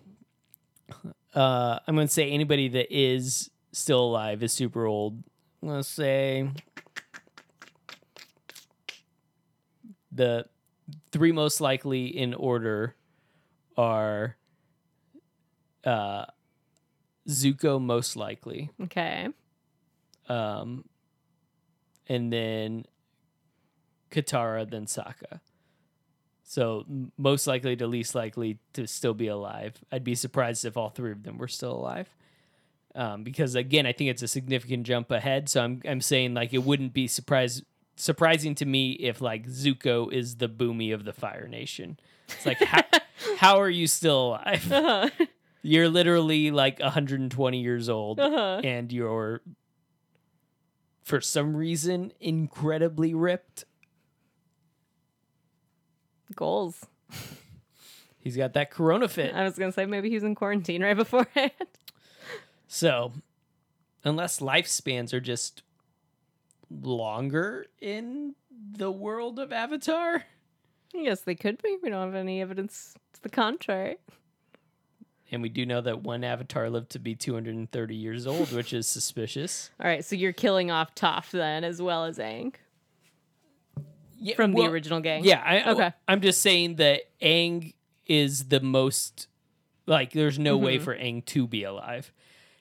uh 1.34 1.78
I'm 1.86 1.94
gonna 1.94 2.08
say 2.08 2.30
anybody 2.30 2.68
that 2.68 2.86
is 2.90 3.50
still 3.72 4.00
alive 4.00 4.42
is 4.42 4.52
super 4.52 4.86
old. 4.86 5.22
Let's 5.62 5.88
say 5.88 6.50
the 10.10 10.46
three 11.10 11.32
most 11.32 11.60
likely 11.60 12.06
in 12.06 12.34
order 12.34 12.96
are 13.76 14.36
uh 15.84 16.26
Zuko 17.28 17.80
most 17.80 18.16
likely. 18.16 18.70
Okay. 18.82 19.28
Um 20.28 20.84
and 22.08 22.32
then 22.32 22.84
Katara 24.12 24.68
than 24.70 24.86
Sokka. 24.86 25.40
So 26.44 26.84
most 27.16 27.46
likely 27.46 27.76
to 27.76 27.86
least 27.86 28.14
likely 28.14 28.58
to 28.74 28.86
still 28.86 29.14
be 29.14 29.26
alive. 29.28 29.74
I'd 29.90 30.04
be 30.04 30.14
surprised 30.14 30.64
if 30.64 30.76
all 30.76 30.90
three 30.90 31.12
of 31.12 31.22
them 31.22 31.38
were 31.38 31.48
still 31.48 31.72
alive. 31.72 32.08
Um, 32.94 33.22
because 33.24 33.54
again, 33.54 33.86
I 33.86 33.92
think 33.92 34.10
it's 34.10 34.22
a 34.22 34.28
significant 34.28 34.84
jump 34.84 35.10
ahead. 35.10 35.48
So 35.48 35.62
I'm 35.62 35.80
I'm 35.88 36.00
saying 36.02 36.34
like 36.34 36.52
it 36.52 36.62
wouldn't 36.62 36.92
be 36.92 37.06
surprise 37.08 37.62
surprising 37.96 38.54
to 38.56 38.66
me 38.66 38.92
if 38.92 39.20
like 39.22 39.46
Zuko 39.48 40.12
is 40.12 40.36
the 40.36 40.48
boomy 40.48 40.92
of 40.92 41.04
the 41.04 41.12
Fire 41.14 41.48
Nation. 41.48 41.98
It's 42.28 42.44
like 42.44 42.58
how, 42.62 42.82
how 43.38 43.60
are 43.60 43.70
you 43.70 43.86
still 43.86 44.28
alive? 44.28 44.70
Uh-huh. 44.70 45.08
You're 45.62 45.88
literally 45.88 46.50
like 46.50 46.80
120 46.80 47.60
years 47.60 47.88
old 47.88 48.18
Uh-huh. 48.20 48.60
and 48.64 48.92
you're 48.92 49.40
for 51.02 51.20
some 51.20 51.56
reason 51.56 52.12
incredibly 52.20 53.14
ripped. 53.14 53.64
Goals. 56.36 56.86
He's 58.18 58.36
got 58.36 58.52
that 58.52 58.70
corona 58.70 59.08
fit. 59.08 59.34
I 59.34 59.42
was 59.44 59.58
gonna 59.58 59.72
say 59.72 59.84
maybe 59.86 60.08
he 60.08 60.14
was 60.14 60.22
in 60.24 60.34
quarantine 60.34 60.82
right 60.82 60.96
beforehand. 60.96 61.52
So, 62.74 63.12
unless 64.02 64.40
lifespans 64.40 65.12
are 65.12 65.20
just 65.20 65.62
longer 66.70 67.66
in 67.82 68.34
the 68.78 68.90
world 68.90 69.38
of 69.38 69.52
Avatar, 69.52 70.24
yes, 70.94 71.20
they 71.20 71.34
could 71.34 71.60
be. 71.62 71.76
We 71.82 71.90
don't 71.90 72.00
have 72.06 72.14
any 72.14 72.40
evidence 72.40 72.94
to 73.12 73.22
the 73.22 73.28
contrary. 73.28 73.96
and 75.30 75.42
we 75.42 75.50
do 75.50 75.66
know 75.66 75.82
that 75.82 76.02
one 76.02 76.24
Avatar 76.24 76.70
lived 76.70 76.90
to 76.92 76.98
be 76.98 77.14
230 77.14 77.94
years 77.94 78.26
old, 78.26 78.52
which 78.52 78.72
is 78.72 78.86
suspicious. 78.86 79.70
All 79.78 79.86
right, 79.86 80.02
so 80.02 80.16
you're 80.16 80.32
killing 80.32 80.70
off 80.70 80.94
Toph 80.94 81.30
then, 81.30 81.64
as 81.64 81.82
well 81.82 82.06
as 82.06 82.16
Aang 82.16 82.54
Yeah, 84.22 84.34
from 84.36 84.52
well, 84.52 84.64
the 84.66 84.72
original 84.72 85.00
gang. 85.00 85.24
Yeah, 85.24 85.42
I, 85.44 85.70
Okay. 85.72 85.92
I'm 86.08 86.20
just 86.20 86.40
saying 86.40 86.76
that 86.76 87.02
Aang 87.20 87.74
is 88.06 88.44
the 88.48 88.60
most 88.60 89.26
like. 89.86 90.12
There's 90.12 90.38
no 90.38 90.56
way 90.56 90.76
Mm-hmm. 90.76 90.84
for 90.84 90.94
Aang 90.96 91.24
to 91.26 91.46
be 91.46 91.64
alive, 91.64 92.12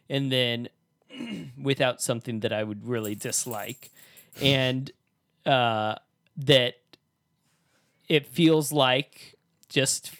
and 0.09 0.31
then 0.31 0.69
without 1.61 2.01
something 2.01 2.39
that 2.41 2.51
I 2.53 2.63
would 2.63 2.87
really 2.87 3.15
dislike, 3.15 3.91
and 4.41 4.91
uh, 5.45 5.95
that 6.37 6.75
it 8.07 8.27
feels 8.27 8.71
like 8.71 9.35
just 9.69 10.11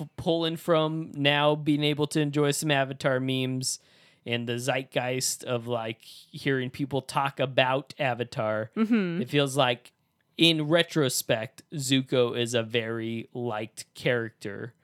f- 0.00 0.08
pulling 0.16 0.56
from 0.56 1.10
now 1.14 1.54
being 1.54 1.82
able 1.82 2.06
to 2.08 2.20
enjoy 2.20 2.50
some 2.52 2.70
Avatar 2.70 3.20
memes. 3.20 3.78
And 4.26 4.48
the 4.48 4.54
zeitgeist 4.58 5.44
of 5.44 5.66
like 5.66 6.00
hearing 6.02 6.70
people 6.70 7.02
talk 7.02 7.38
about 7.38 7.92
Avatar, 7.98 8.70
Mm-hmm. 8.74 9.20
it 9.20 9.28
feels 9.28 9.54
like 9.54 9.92
in 10.36 10.68
retrospect, 10.68 11.62
Zuko 11.74 12.38
is 12.38 12.54
a 12.54 12.62
very 12.62 13.28
liked 13.32 13.86
character. 13.94 14.74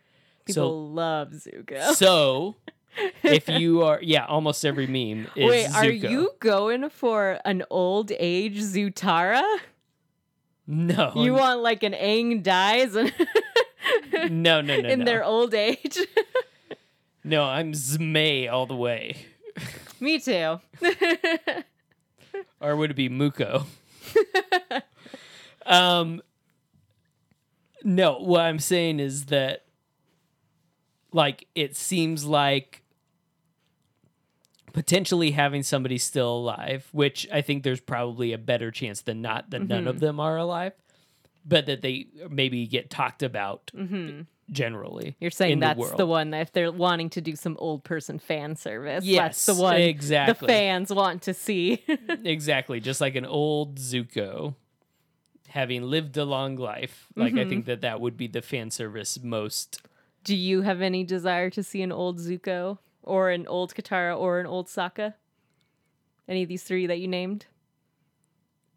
People 0.45 0.90
love 0.90 1.30
Zuko. 1.30 1.92
So, 1.92 1.95
so 1.95 2.57
if 3.23 3.49
you 3.49 3.83
are, 3.83 4.00
yeah, 4.02 4.26
almost 4.26 4.64
every 4.64 4.87
meme 4.87 5.26
is 5.37 5.45
Zuko. 5.45 5.49
Wait, 5.49 5.75
are 5.75 5.90
you 5.90 6.30
going 6.40 6.88
for 6.90 7.38
an 7.45 7.64
old 7.71 8.12
age 8.19 8.59
Zutara? 8.59 9.42
No, 10.66 11.12
You 11.16 11.35
want 11.35 11.61
like 11.61 11.83
an 11.83 11.95
Aang 11.95 12.42
dies 12.45 12.95
and 12.95 13.12
no, 14.30 14.61
no, 14.61 14.80
no, 14.80 14.88
in 14.88 15.00
no. 15.00 15.04
their 15.04 15.25
old 15.25 15.52
age? 15.52 15.99
no, 17.25 17.42
I'm 17.42 17.73
Zmei 17.73 18.49
all 18.50 18.66
the 18.66 18.76
way. 18.76 19.16
Me 19.99 20.19
too. 20.19 20.61
Or 22.61 22.76
would 22.76 22.90
it 22.90 22.95
be 22.95 23.09
Muko? 23.09 23.64
Um, 25.67 26.23
no, 27.83 28.19
what 28.19 28.43
I'm 28.43 28.59
saying 28.59 29.00
is 29.00 29.26
that, 29.26 29.64
like, 31.12 31.47
it 31.55 31.76
seems 31.76 32.25
like 32.25 32.83
potentially 34.73 35.33
having 35.33 35.62
somebody 35.62 35.99
still 35.99 36.37
alive, 36.37 36.88
which 36.93 37.26
I 37.33 37.40
think 37.40 37.62
there's 37.62 37.81
probably 37.81 38.33
a 38.33 38.38
better 38.38 38.71
chance 38.71 39.02
than 39.02 39.21
not 39.21 39.50
that 39.50 39.67
none 39.67 39.87
of 39.88 40.00
them 40.00 40.21
are 40.21 40.37
alive, 40.37 40.73
but 41.45 41.67
that 41.67 41.83
they 41.83 42.07
maybe 42.31 42.67
get 42.67 42.90
talked 42.90 43.23
about 43.23 43.71
generally. 44.52 45.17
You're 45.21 45.31
saying 45.31 45.55
in 45.55 45.61
that's 45.61 45.90
the, 45.90 45.97
the 45.99 46.07
one 46.07 46.31
that 46.31 46.43
if 46.43 46.52
they're 46.52 46.71
wanting 46.73 47.11
to 47.11 47.21
do 47.21 47.35
some 47.35 47.57
old 47.59 47.83
person 47.85 48.19
fan 48.19 48.57
service, 48.57 49.05
Yes, 49.05 49.45
that's 49.45 49.47
the 49.47 49.62
one 49.62 49.81
exactly. 49.81 50.47
the 50.47 50.52
fans 50.52 50.93
want 50.93 51.23
to 51.23 51.35
see. 51.35 51.83
exactly 52.25 52.81
just 52.81 53.00
like 53.00 53.17
an 53.17 53.26
old 53.26 53.76
zuko 53.79 54.55
having 55.50 55.83
lived 55.83 56.16
a 56.16 56.25
long 56.25 56.57
life 56.57 57.07
like 57.16 57.37
i 57.37 57.45
think 57.45 57.66
that 57.66 57.80
that 57.80 58.00
would 58.00 58.16
be 58.16 58.26
the 58.26 58.42
fan 58.42 58.71
service 58.71 59.19
most 59.23 59.83
do 60.23 60.37
you 60.37 60.62
have 60.62 60.83
any 60.83 61.02
desire 61.04 61.50
to 61.50 61.62
see 61.62 61.83
an 61.83 61.92
old 61.92 62.19
Zuko 62.19 62.78
or 63.02 63.30
an 63.30 63.47
old 63.47 63.75
Katara 63.75 64.19
or 64.19 64.38
an 64.38 64.47
old 64.47 64.66
Sokka? 64.69 65.14
Any 66.28 66.42
of 66.42 66.49
these 66.49 66.62
three 66.62 66.87
that 66.87 66.99
you 66.99 67.09
named? 67.09 67.47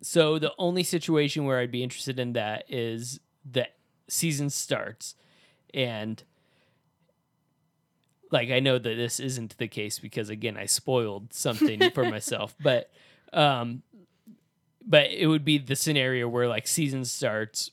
so 0.06 0.38
the 0.38 0.52
only 0.58 0.84
situation 0.84 1.46
where 1.46 1.60
i'd 1.60 1.72
be 1.72 1.82
interested 1.82 2.20
in 2.20 2.34
that 2.34 2.66
is 2.68 3.22
the 3.50 3.66
season 4.10 4.50
starts 4.50 5.16
and 5.74 6.24
like 8.30 8.52
i 8.52 8.60
know 8.60 8.78
that 8.78 8.96
this 8.96 9.18
isn't 9.20 9.58
the 9.60 9.68
case 9.68 10.00
because 10.00 10.30
again 10.30 10.58
i 10.58 10.66
spoiled 10.66 11.34
something 11.34 11.90
for 11.92 12.04
myself 12.10 12.54
but 12.62 12.92
um 13.32 13.82
but 14.86 15.10
it 15.12 15.28
would 15.28 15.46
be 15.46 15.58
the 15.58 15.76
scenario 15.76 16.28
where 16.28 16.48
like 16.48 16.68
season 16.68 17.06
starts 17.06 17.72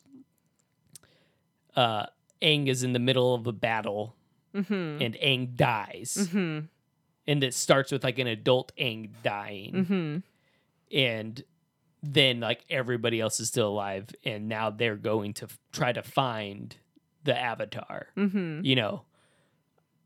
uh 1.76 2.06
Aang 2.42 2.68
is 2.68 2.82
in 2.82 2.92
the 2.92 2.98
middle 2.98 3.34
of 3.34 3.46
a 3.46 3.52
battle 3.52 4.14
Mm-hmm. 4.54 5.00
and 5.00 5.14
Aang 5.14 5.54
dies. 5.54 6.16
Mm-hmm. 6.18 6.66
And 7.28 7.44
it 7.44 7.54
starts 7.54 7.92
with 7.92 8.02
like 8.02 8.18
an 8.18 8.26
adult 8.26 8.72
Aang 8.76 9.10
dying. 9.22 9.72
Mm-hmm. 9.74 10.96
And 10.96 11.44
then 12.02 12.40
like 12.40 12.64
everybody 12.68 13.20
else 13.20 13.38
is 13.38 13.46
still 13.46 13.68
alive 13.68 14.06
and 14.24 14.48
now 14.48 14.70
they're 14.70 14.96
going 14.96 15.34
to 15.34 15.44
f- 15.44 15.56
try 15.70 15.92
to 15.92 16.02
find 16.02 16.74
the 17.22 17.38
avatar. 17.38 18.08
Mm-hmm. 18.16 18.64
You 18.64 18.74
know. 18.74 19.02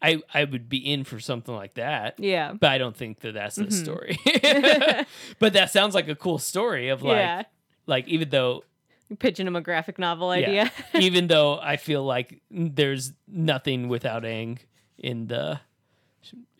I 0.06 0.22
I 0.32 0.44
would 0.44 0.68
be 0.68 0.78
in 0.78 1.04
for 1.04 1.18
something 1.20 1.54
like 1.54 1.74
that. 1.74 2.18
Yeah. 2.18 2.52
But 2.52 2.70
I 2.70 2.78
don't 2.78 2.96
think 2.96 3.20
that 3.20 3.34
that's 3.34 3.56
the 3.56 3.64
Mhm. 3.64 3.72
story. 3.72 4.18
but 5.38 5.52
that 5.54 5.70
sounds 5.70 5.94
like 5.94 6.08
a 6.08 6.14
cool 6.14 6.38
story 6.38 6.88
of 6.90 7.02
like 7.02 7.16
yeah. 7.16 7.42
like 7.86 8.06
even 8.08 8.28
though 8.30 8.64
You're 9.08 9.16
pitching 9.16 9.46
him 9.46 9.56
a 9.56 9.60
graphic 9.60 9.98
novel 9.98 10.34
Yeah. 10.36 10.46
idea. 10.48 10.72
even 11.00 11.26
though 11.28 11.58
I 11.58 11.76
feel 11.76 12.04
like 12.04 12.40
there's 12.50 13.12
nothing 13.28 13.88
without 13.88 14.22
Aang 14.24 14.58
in 14.98 15.26
the 15.28 15.60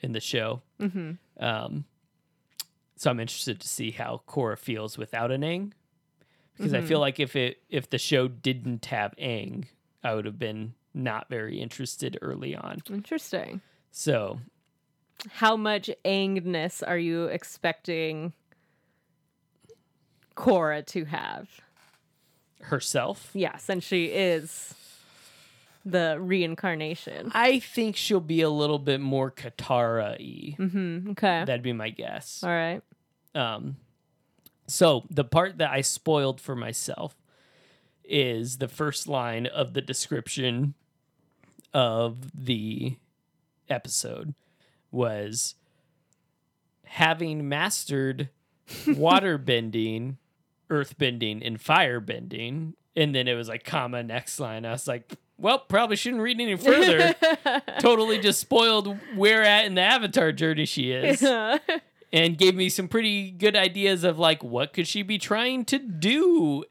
in 0.02 0.12
the 0.12 0.20
show. 0.20 0.62
mm-hmm. 0.80 1.12
Um, 1.44 1.84
so 2.96 3.10
I'm 3.10 3.18
interested 3.20 3.60
to 3.60 3.68
see 3.68 3.90
how 3.90 4.22
Korra 4.28 4.56
feels 4.58 4.96
without 4.96 5.30
an 5.32 5.42
Aang, 5.42 5.72
because 6.56 6.72
I 6.72 6.80
feel 6.80 7.00
like 7.00 7.18
if 7.20 7.34
it 7.36 7.58
if 7.68 7.90
the 7.90 7.98
show 7.98 8.28
didn't 8.28 8.86
have 8.86 9.14
Aang, 9.18 9.64
I 10.02 10.14
would 10.14 10.24
have 10.26 10.38
been 10.38 10.74
not 10.94 11.28
very 11.28 11.60
interested 11.60 12.16
early 12.22 12.54
on. 12.56 12.80
Interesting. 12.88 13.60
So 13.90 14.40
How 15.28 15.56
much 15.56 15.90
Aangness 16.04 16.82
are 16.86 16.98
you 16.98 17.24
expecting 17.24 18.32
Korra 20.36 20.84
to 20.86 21.04
have? 21.04 21.48
herself, 22.62 23.30
Yeah, 23.34 23.58
since 23.58 23.84
she 23.84 24.06
is 24.06 24.74
the 25.84 26.16
reincarnation. 26.18 27.30
I 27.34 27.58
think 27.58 27.94
she'll 27.94 28.20
be 28.20 28.40
a 28.40 28.48
little 28.48 28.78
bit 28.78 29.02
more 29.02 29.30
Katara 29.30 30.16
y. 30.18 30.56
Mm-hmm. 30.58 31.10
Okay. 31.10 31.44
That'd 31.44 31.62
be 31.62 31.74
my 31.74 31.90
guess. 31.90 32.42
All 32.42 32.48
right. 32.48 32.80
Um, 33.34 33.76
so 34.66 35.04
the 35.10 35.24
part 35.24 35.58
that 35.58 35.72
I 35.72 35.82
spoiled 35.82 36.40
for 36.40 36.56
myself 36.56 37.14
is 38.02 38.56
the 38.58 38.68
first 38.68 39.08
line 39.08 39.44
of 39.46 39.74
the 39.74 39.82
description 39.82 40.72
of 41.74 42.30
the 42.34 42.96
episode 43.68 44.34
was 44.90 45.56
having 46.84 47.48
mastered 47.48 48.30
water 48.86 49.36
bending, 49.36 50.16
earth 50.70 50.96
bending, 50.96 51.42
and 51.42 51.60
fire 51.60 52.00
bending. 52.00 52.74
And 52.96 53.14
then 53.14 53.26
it 53.26 53.34
was 53.34 53.48
like, 53.48 53.64
comma, 53.64 54.02
next 54.04 54.38
line. 54.38 54.64
I 54.64 54.70
was 54.70 54.86
like, 54.86 55.12
well, 55.36 55.58
probably 55.58 55.96
shouldn't 55.96 56.22
read 56.22 56.40
any 56.40 56.56
further. 56.56 57.14
totally 57.80 58.20
just 58.20 58.40
spoiled 58.40 58.96
where 59.16 59.42
at 59.42 59.64
in 59.64 59.74
the 59.74 59.80
Avatar 59.80 60.30
journey 60.30 60.64
she 60.64 60.92
is. 60.92 61.22
and 62.12 62.38
gave 62.38 62.54
me 62.54 62.68
some 62.68 62.86
pretty 62.86 63.32
good 63.32 63.56
ideas 63.56 64.04
of 64.04 64.18
like 64.18 64.44
what 64.44 64.72
could 64.72 64.86
she 64.86 65.02
be 65.02 65.18
trying 65.18 65.64
to 65.64 65.78
do 65.80 66.64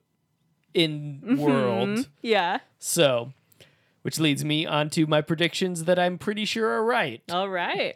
in 0.74 1.22
mm-hmm. 1.24 1.38
world. 1.38 2.07
yeah. 2.22 2.60
So, 2.79 3.33
which 4.03 4.19
leads 4.19 4.45
me 4.45 4.65
on 4.65 4.89
to 4.91 5.05
my 5.07 5.22
predictions 5.22 5.83
that 5.86 5.98
I'm 6.00 6.17
pretty 6.17 6.45
sure 6.45 6.69
are 6.69 6.86
right. 6.86 7.22
All 7.31 7.50
right. 7.50 7.95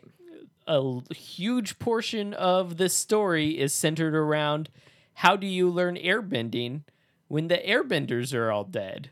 A 0.67 1.01
huge 1.13 1.79
portion 1.79 2.33
of 2.33 2.75
this 2.77 2.93
story 2.93 3.57
is 3.57 3.73
centered 3.73 4.13
around 4.15 4.69
how 5.13 5.35
do 5.37 5.47
you 5.47 5.69
learn 5.69 5.95
airbending 5.95 6.81
when 7.29 7.47
the 7.47 7.57
airbenders 7.57 8.33
are 8.33 8.51
all 8.51 8.63
dead? 8.65 9.11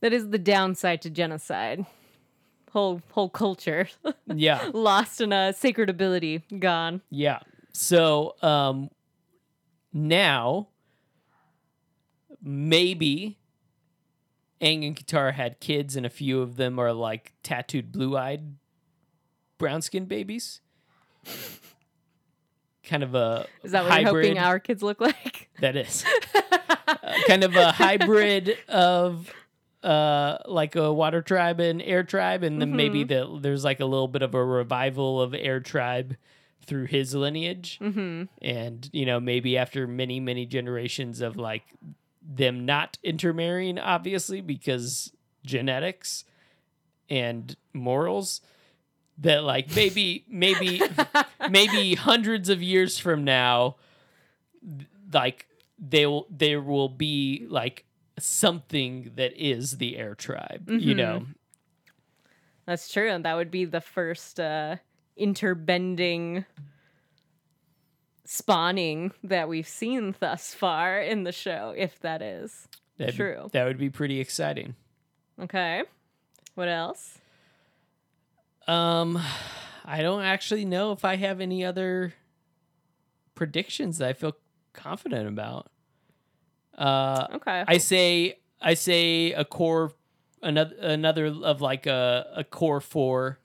That 0.00 0.12
is 0.12 0.30
the 0.30 0.38
downside 0.38 1.02
to 1.02 1.10
genocide. 1.10 1.86
Whole 2.72 3.02
whole 3.10 3.28
culture 3.28 3.88
Yeah. 4.34 4.70
lost 4.72 5.20
in 5.20 5.32
a 5.32 5.52
sacred 5.52 5.90
ability 5.90 6.42
gone. 6.58 7.02
Yeah. 7.10 7.40
So 7.72 8.34
um 8.42 8.88
now 9.92 10.68
maybe 12.42 13.38
Aang 14.62 14.86
and 14.86 14.96
Katara 14.96 15.32
had 15.32 15.60
kids 15.60 15.96
and 15.96 16.06
a 16.06 16.10
few 16.10 16.40
of 16.40 16.56
them 16.56 16.78
are 16.78 16.92
like 16.92 17.32
tattooed 17.42 17.90
blue-eyed 17.90 18.54
brown 19.58 19.82
skinned 19.82 20.08
babies. 20.08 20.60
kind 22.84 23.02
of 23.02 23.14
a 23.14 23.46
Is 23.62 23.72
that 23.72 23.84
what 23.84 23.92
hybrid. 23.92 24.06
you're 24.26 24.34
hoping 24.34 24.38
our 24.38 24.58
kids 24.60 24.82
look 24.82 25.00
like? 25.00 25.50
That 25.60 25.76
is. 25.76 26.04
Uh, 26.34 27.14
kind 27.26 27.44
of 27.44 27.54
a 27.54 27.72
hybrid 27.72 28.56
of 28.68 29.32
uh 29.84 30.38
like 30.46 30.76
a 30.76 30.92
water 30.92 31.22
tribe 31.22 31.58
and 31.58 31.82
air 31.82 32.04
tribe 32.04 32.44
and 32.44 32.60
then 32.60 32.76
maybe 32.76 33.02
the, 33.02 33.38
there's 33.40 33.64
like 33.64 33.80
a 33.80 33.84
little 33.84 34.06
bit 34.06 34.22
of 34.22 34.32
a 34.34 34.44
revival 34.44 35.20
of 35.20 35.34
air 35.34 35.58
tribe 35.58 36.16
through 36.64 36.84
his 36.84 37.14
lineage 37.14 37.78
mm-hmm. 37.80 38.24
and 38.40 38.88
you 38.92 39.04
know 39.04 39.18
maybe 39.18 39.58
after 39.58 39.88
many 39.88 40.20
many 40.20 40.46
generations 40.46 41.20
of 41.20 41.36
like 41.36 41.64
them 42.24 42.64
not 42.64 42.98
intermarrying 43.02 43.78
obviously 43.78 44.40
because 44.40 45.12
genetics 45.44 46.24
and 47.08 47.56
morals 47.72 48.40
that 49.18 49.42
like 49.44 49.74
maybe 49.74 50.24
maybe 50.28 50.82
maybe 51.46 51.94
hundreds 51.94 52.48
of 52.48 52.62
years 52.62 52.98
from 52.98 53.24
now 53.24 53.76
like 55.12 55.46
they 55.78 56.06
will 56.06 56.26
there 56.30 56.60
will 56.60 56.88
be 56.88 57.46
like 57.48 57.84
something 58.18 59.10
that 59.16 59.32
is 59.34 59.78
the 59.78 59.96
air 59.96 60.14
tribe 60.14 60.68
you 60.68 60.94
Mhm. 60.94 60.96
know 60.96 61.26
That's 62.66 62.92
true. 62.92 63.10
And 63.10 63.24
that 63.24 63.34
would 63.34 63.50
be 63.50 63.64
the 63.64 63.80
first 63.80 64.38
uh, 64.38 64.76
interbending 65.18 66.44
spawning 68.34 69.12
that 69.22 69.46
we've 69.46 69.68
seen 69.68 70.14
thus 70.18 70.54
far 70.54 70.98
in 70.98 71.24
the 71.24 71.32
show, 71.32 71.74
if 71.76 72.00
that 72.00 72.22
is. 72.22 72.66
That'd- 72.96 73.14
True. 73.16 73.48
that 73.52 73.64
would 73.64 73.78
be 73.78 73.90
pretty 73.90 74.20
exciting 74.20 74.74
Okay. 75.40 75.82
What 76.54 76.68
else? 76.68 77.18
Um, 78.68 79.18
I 79.84 80.02
don't 80.02 80.22
actually 80.22 80.64
know 80.64 80.92
if 80.92 81.04
I 81.04 81.16
have 81.16 81.40
any 81.40 81.64
other 81.64 82.12
predictions 83.34 83.98
that 83.98 84.08
I 84.10 84.12
feel 84.12 84.36
confident 84.72 85.26
about. 85.28 85.70
Uh, 86.76 87.26
Okay. 87.34 87.64
I 87.66 87.78
say 87.78 88.38
I 88.60 88.74
say 88.74 89.32
a 89.32 89.44
core, 89.44 89.92
another 90.42 90.76
another 90.80 91.26
of 91.26 91.60
like 91.60 91.86
a 91.86 92.30
a 92.36 92.44
core 92.44 92.80
four 92.80 93.38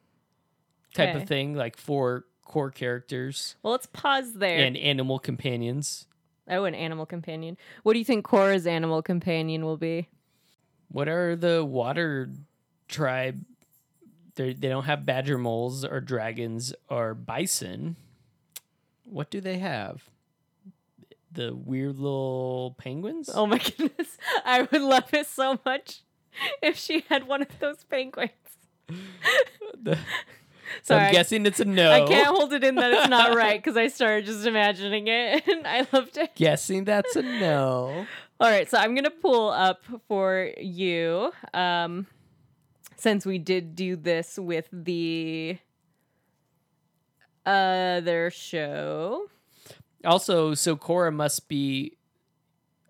type 0.94 1.10
Okay. 1.16 1.22
of 1.24 1.28
thing, 1.28 1.56
like 1.56 1.78
four 1.78 2.26
core 2.48 2.72
characters 2.72 3.56
well, 3.62 3.72
let's 3.74 3.86
pause 3.88 4.34
there. 4.34 4.58
and 4.60 4.76
animal 4.78 5.20
companions. 5.20 6.06
oh, 6.50 6.64
an 6.66 6.74
animal 6.76 7.06
companion. 7.06 7.58
What 7.84 7.94
do 7.94 8.00
you 8.00 8.06
think 8.06 8.26
Korra's 8.26 8.66
animal 8.66 9.02
companion 9.02 9.64
will 9.66 9.78
be? 9.78 10.08
What 10.90 11.08
are 11.10 11.36
the 11.36 11.64
water 11.66 12.30
tribe? 12.88 13.44
They 14.36 14.54
they 14.54 14.70
don't 14.70 14.86
have 14.86 15.06
badger 15.06 15.38
moles 15.38 15.84
or 15.84 16.00
dragons 16.00 16.74
or 16.90 17.14
bison. 17.14 17.96
What 19.04 19.30
do 19.30 19.42
they 19.42 19.58
have? 19.58 20.04
The 21.32 21.54
weird 21.56 21.98
little 21.98 22.76
penguins. 22.78 23.30
Oh 23.34 23.46
my 23.46 23.58
goodness. 23.78 24.18
I 24.46 24.62
would 24.64 24.82
love 24.82 25.14
it 25.14 25.28
so 25.28 25.60
much 25.66 26.02
if 26.62 26.78
she 26.78 27.04
had 27.10 27.28
one 27.28 27.42
of 27.42 27.60
those 27.60 27.84
penguins. 27.84 28.32
The- 29.84 29.98
Sorry, 30.84 31.06
I'm 31.06 31.14
guessing 31.14 31.46
it's 31.46 31.60
a 31.60 31.66
no. 31.66 31.92
I 31.92 32.06
can't 32.06 32.28
hold 32.28 32.54
it 32.54 32.64
in 32.64 32.76
that 32.76 32.94
it's 32.94 33.10
not 33.10 33.36
right 33.36 33.62
because 33.62 33.78
I 33.78 33.88
started 33.88 34.26
just 34.26 34.46
imagining 34.46 35.08
it 35.08 35.48
and 35.48 35.68
I 35.68 35.88
loved 35.92 36.18
it. 36.18 36.36
Guessing 36.36 36.86
that's 36.86 37.16
a 37.16 37.22
no. 37.22 38.06
All 38.40 38.50
right, 38.50 38.70
so 38.70 38.78
I'm 38.78 38.94
gonna 38.94 39.10
pull 39.10 39.50
up 39.50 39.84
for 40.08 40.52
you. 40.60 41.32
Um, 41.54 42.08
since 42.98 43.26
we 43.26 43.38
did 43.38 43.76
do 43.76 43.96
this 43.96 44.38
with 44.38 44.68
the 44.72 45.58
other 47.46 48.30
show. 48.30 49.30
Also, 50.06 50.54
so 50.54 50.76
Korra 50.76 51.14
must 51.14 51.48
be 51.48 51.98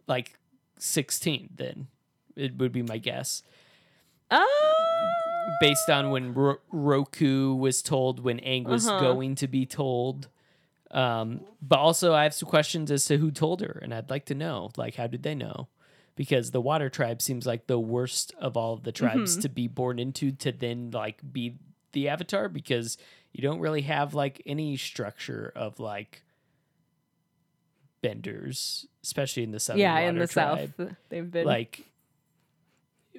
like 0.07 0.37
16 0.79 1.49
then. 1.55 1.87
It 2.35 2.57
would 2.57 2.71
be 2.71 2.81
my 2.81 2.97
guess. 2.97 3.43
Uh, 4.29 4.43
Based 5.61 5.89
on 5.89 6.09
when 6.11 6.33
Ro- 6.33 6.59
Roku 6.71 7.53
was 7.55 7.81
told, 7.81 8.19
when 8.19 8.39
Aang 8.39 8.65
was 8.65 8.87
Uh-huh. 8.87 8.99
going 8.99 9.35
to 9.35 9.47
be 9.47 9.65
told. 9.65 10.27
Um, 10.91 11.41
but 11.61 11.79
also, 11.79 12.13
I 12.13 12.23
have 12.23 12.33
some 12.33 12.49
questions 12.49 12.91
as 12.91 13.05
to 13.05 13.17
who 13.17 13.31
told 13.31 13.61
her, 13.61 13.79
and 13.81 13.93
I'd 13.93 14.09
like 14.09 14.25
to 14.25 14.35
know, 14.35 14.71
like, 14.77 14.95
how 14.95 15.07
did 15.07 15.23
they 15.23 15.35
know? 15.35 15.67
Because 16.15 16.51
the 16.51 16.61
Water 16.61 16.89
Tribe 16.89 17.21
seems 17.21 17.45
like 17.45 17.67
the 17.67 17.79
worst 17.79 18.33
of 18.39 18.57
all 18.57 18.73
of 18.73 18.83
the 18.83 18.91
tribes 18.91 19.33
Mm-hmm. 19.33 19.41
to 19.41 19.49
be 19.49 19.67
born 19.67 19.99
into 19.99 20.31
to 20.31 20.51
then 20.51 20.91
like 20.91 21.19
be 21.31 21.55
the 21.91 22.09
Avatar 22.09 22.49
because 22.49 22.97
you 23.31 23.41
don't 23.41 23.59
really 23.59 23.81
have 23.83 24.13
like 24.13 24.41
any 24.45 24.75
structure 24.77 25.51
of 25.55 25.79
like 25.79 26.23
benders, 28.01 28.85
especially 29.03 29.43
in 29.43 29.51
the 29.51 29.59
southern 29.59 29.81
yeah, 29.81 29.99
in 29.99 30.17
the 30.17 30.27
Tribe 30.27 30.73
south, 30.77 30.91
they've 31.09 31.29
been 31.29 31.45
like 31.45 31.81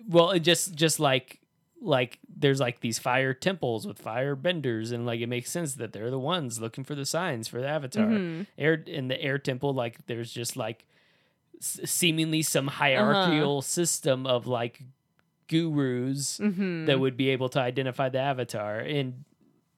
well 0.08 0.30
it 0.30 0.40
just 0.40 0.74
just 0.74 1.00
like 1.00 1.40
like 1.80 2.18
there's 2.28 2.58
like 2.60 2.80
these 2.80 2.98
fire 2.98 3.32
temples 3.32 3.86
with 3.86 3.98
fire 3.98 4.34
benders 4.34 4.90
and 4.90 5.06
like 5.06 5.20
it 5.20 5.28
makes 5.28 5.50
sense 5.50 5.74
that 5.74 5.92
they're 5.92 6.10
the 6.10 6.18
ones 6.18 6.60
looking 6.60 6.82
for 6.84 6.94
the 6.96 7.06
signs 7.06 7.46
for 7.48 7.60
the 7.60 7.68
avatar 7.68 8.06
Mhm. 8.06 8.46
air 8.58 8.74
in 8.74 9.08
the 9.08 9.20
air 9.22 9.38
temple 9.38 9.72
like 9.72 10.04
there's 10.06 10.32
just 10.32 10.56
like 10.56 10.86
s- 11.58 11.80
seemingly 11.84 12.42
some 12.42 12.68
Uh-huh. 12.68 12.78
hierarchical 12.78 13.62
system 13.62 14.26
of 14.26 14.46
like 14.48 14.82
gurus 15.48 16.38
Mhm. 16.40 16.86
that 16.86 16.98
would 16.98 17.16
be 17.16 17.28
able 17.30 17.48
to 17.50 17.60
identify 17.60 18.08
the 18.08 18.18
avatar 18.18 18.80
and 18.80 19.24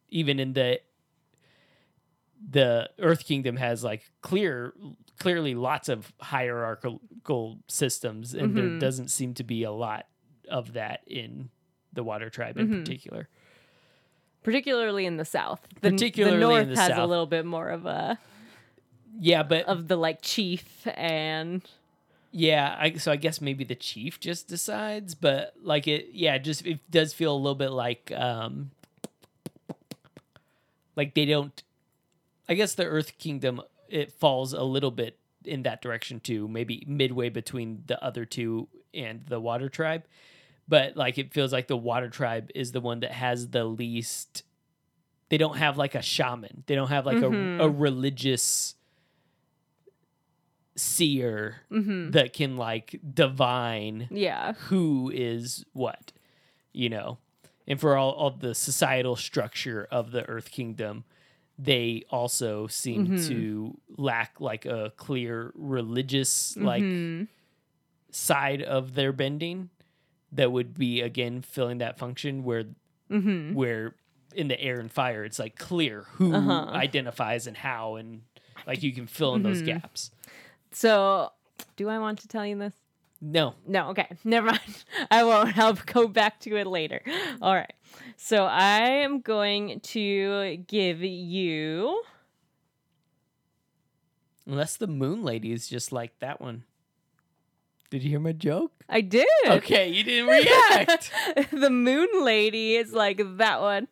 even 0.09 0.41
in 0.41 0.55
the 0.55 0.81
the 2.51 2.89
earth 2.99 3.27
kingdom 3.27 3.57
has 3.57 3.85
like 3.85 4.11
clear 4.23 4.73
clearly 5.19 5.55
lots 5.55 5.91
of 5.91 6.13
hierarchical 6.21 7.59
systems 7.69 8.33
and 8.33 8.57
there 8.57 8.71
Mhm. 8.71 8.81
doesn't 8.81 9.09
seem 9.09 9.35
to 9.35 9.45
be 9.45 9.63
a 9.63 9.71
lot 9.71 10.07
of 10.49 10.73
that 10.73 11.03
in 11.07 11.51
the 11.93 12.03
water 12.05 12.31
tribe 12.31 12.57
in 12.59 12.69
Mhm. 12.69 12.81
particular 12.81 13.29
particularly 14.43 15.05
in 15.05 15.19
the 15.19 15.25
south. 15.25 15.61
The, 15.83 15.91
Particularly 15.91 16.39
the 16.39 16.43
in 16.43 16.49
north 16.49 16.69
the 16.75 16.81
has 16.81 16.97
a 16.97 17.05
little 17.07 17.27
bit 17.27 17.45
more 17.45 17.69
of 17.69 17.85
a 17.85 18.19
yeah 19.19 19.43
but 19.43 19.67
of 19.67 19.89
the 19.89 19.97
like 19.97 20.23
chief 20.23 20.87
and 20.95 21.63
yeah 22.33 22.77
I, 22.79 22.95
so 22.95 23.11
i 23.13 23.17
guess 23.17 23.41
maybe 23.41 23.65
the 23.65 23.75
chief 23.75 24.21
just 24.21 24.47
decides 24.49 25.15
but 25.17 25.53
like 25.63 25.89
it 25.89 26.11
yeah 26.13 26.39
just 26.39 26.65
it 26.65 26.79
does 26.91 27.13
feel 27.13 27.35
a 27.35 27.37
little 27.37 27.57
bit 27.57 27.71
like 27.71 28.13
um 28.15 28.71
like 30.97 31.15
they 31.15 31.25
don't 31.25 31.63
i 32.49 32.55
guess 32.55 32.75
the 32.75 32.85
earth 32.85 33.19
kingdom 33.19 33.61
it 33.89 34.13
falls 34.13 34.53
a 34.53 34.63
little 34.63 34.91
bit 34.93 35.19
in 35.45 35.63
that 35.65 35.83
direction 35.83 36.21
too 36.21 36.47
maybe 36.49 36.85
midway 36.87 37.29
between 37.29 37.83
the 37.87 38.03
other 38.03 38.25
two 38.25 38.69
and 38.95 39.25
the 39.27 39.41
water 39.41 39.69
tribe 39.69 40.05
but 40.71 40.97
like 40.97 41.19
it 41.19 41.35
feels 41.35 41.53
like 41.53 41.67
the 41.69 41.77
water 41.77 42.09
tribe 42.09 42.51
is 42.55 42.73
the 42.73 42.81
one 42.81 43.01
that 43.01 43.13
has 43.13 43.49
the 43.49 43.65
least 43.65 44.45
they 45.29 45.37
don't 45.39 45.59
have 45.59 45.77
like 45.77 45.95
a 45.95 46.03
shaman 46.03 46.65
they 46.67 46.75
don't 46.75 46.89
have 46.89 47.05
like 47.07 47.19
Mhm. 47.19 47.61
a, 47.61 47.65
a 47.65 47.69
religious 47.69 48.75
seer 50.77 51.57
Mhm. 51.71 52.13
that 52.13 52.33
can 52.33 52.57
like 52.57 52.99
divine 53.15 54.09
yeah. 54.11 54.53
who 54.69 55.11
is 55.15 55.65
what 55.73 56.13
you 56.73 56.89
know 56.89 57.19
and 57.67 57.79
for 57.81 57.97
all, 57.97 58.13
all 58.13 58.31
the 58.31 58.55
societal 58.55 59.15
structure 59.17 59.87
of 59.93 60.11
the 60.11 60.29
Earth 60.29 60.51
Kingdom, 60.51 61.05
they 61.57 62.03
also 62.11 62.67
seem 62.67 63.07
Mm-hmm. 63.09 63.29
to 63.29 63.79
lack 63.97 64.41
like 64.41 64.67
a 64.67 64.93
clear 64.97 65.53
religious 65.55 66.57
like 66.57 66.83
Mhm. 66.83 67.29
side 68.11 68.63
of 68.63 68.95
their 68.95 69.13
bending 69.13 69.71
that 70.33 70.53
would 70.53 70.77
be 70.79 71.01
again 71.01 71.43
filling 71.43 71.79
that 71.79 71.99
function 71.99 72.45
where 72.45 72.65
Mhm. 73.11 73.55
where 73.55 73.95
in 74.35 74.47
the 74.49 74.61
air 74.61 74.79
and 74.79 74.93
fire 74.93 75.25
it's 75.25 75.39
like 75.41 75.57
clear 75.59 76.03
who 76.13 76.33
Uh-huh. 76.33 76.71
identifies 76.73 77.47
and 77.49 77.57
how 77.57 77.97
and 77.97 78.23
like 78.67 78.83
you 78.83 78.93
can 78.93 79.07
fill 79.07 79.35
in 79.35 79.43
those 79.43 79.63
Mhm. 79.63 79.67
gaps. 79.67 80.11
So, 80.73 81.33
do 81.77 81.89
I 81.89 81.99
want 81.99 82.21
to 82.21 82.29
tell 82.29 82.47
you 82.47 82.57
this? 82.59 82.75
No. 83.21 83.55
No, 83.67 83.89
okay. 83.91 84.07
Never 84.25 84.47
mind. 84.47 84.85
I 85.11 85.25
won't. 85.25 85.59
I'll 85.59 85.73
go 85.75 86.07
back 86.09 86.39
to 86.41 86.57
it 86.57 86.67
later. 86.67 87.03
All 87.43 87.55
right. 87.55 87.73
So 88.17 88.45
I 88.45 88.81
am 89.03 89.21
going 89.21 89.81
to 89.81 90.57
give 90.69 91.03
you. 91.03 92.03
Unless 94.47 94.77
the 94.79 94.87
moon 94.87 95.23
lady 95.23 95.53
is 95.53 95.69
just 95.69 95.93
like 95.93 96.19
that 96.21 96.41
one. 96.41 96.65
Did 97.91 98.03
you 98.05 98.11
hear 98.11 98.21
my 98.21 98.33
joke? 98.33 98.73
I 98.89 99.01
did. 99.01 99.27
Okay, 99.45 99.89
you 99.89 100.05
didn't 100.05 100.27
react. 100.31 101.11
the 101.53 101.71
moon 101.71 102.09
lady 102.25 102.77
is 102.77 102.93
like 102.93 103.21
that 103.37 103.61
one. 103.61 103.89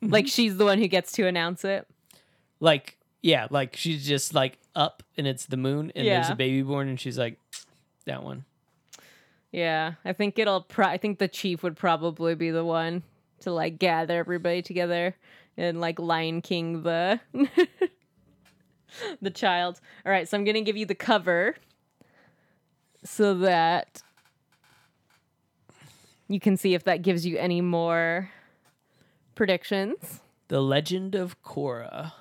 Like 0.00 0.24
mm-hmm. 0.24 0.30
she's 0.30 0.56
the 0.56 0.64
one 0.64 0.78
who 0.78 0.88
gets 0.88 1.12
to 1.12 1.26
announce 1.26 1.64
it. 1.64 1.86
like, 2.60 2.96
yeah, 3.20 3.46
like 3.50 3.76
she's 3.76 4.06
just 4.06 4.34
like 4.34 4.58
up 4.74 5.02
and 5.16 5.26
it's 5.26 5.46
the 5.46 5.56
moon 5.56 5.92
and 5.94 6.06
there's 6.06 6.30
a 6.30 6.34
baby 6.34 6.62
born 6.62 6.88
and 6.88 6.98
she's 6.98 7.18
like, 7.18 7.38
that 8.06 8.22
one. 8.22 8.44
Yeah, 9.50 9.94
I 10.04 10.12
think 10.12 10.38
it'll. 10.38 10.62
Pro- 10.62 10.86
I 10.86 10.96
think 10.96 11.18
the 11.18 11.28
chief 11.28 11.62
would 11.62 11.76
probably 11.76 12.34
be 12.34 12.50
the 12.50 12.64
one 12.64 13.02
to 13.40 13.52
like 13.52 13.78
gather 13.78 14.18
everybody 14.18 14.62
together 14.62 15.14
and 15.56 15.80
like 15.80 15.98
Lion 15.98 16.40
King 16.40 16.82
the 16.82 17.20
the 19.20 19.30
child. 19.30 19.80
All 20.06 20.12
right, 20.12 20.28
so 20.28 20.36
I'm 20.36 20.44
gonna 20.44 20.62
give 20.62 20.76
you 20.76 20.86
the 20.86 20.94
cover 20.94 21.56
so 23.04 23.34
that 23.34 24.02
you 26.28 26.40
can 26.40 26.56
see 26.56 26.74
if 26.74 26.84
that 26.84 27.02
gives 27.02 27.26
you 27.26 27.36
any 27.38 27.60
more 27.60 28.30
predictions. 29.34 30.20
The 30.48 30.60
Legend 30.60 31.14
of 31.14 31.42
Korra. 31.42 32.12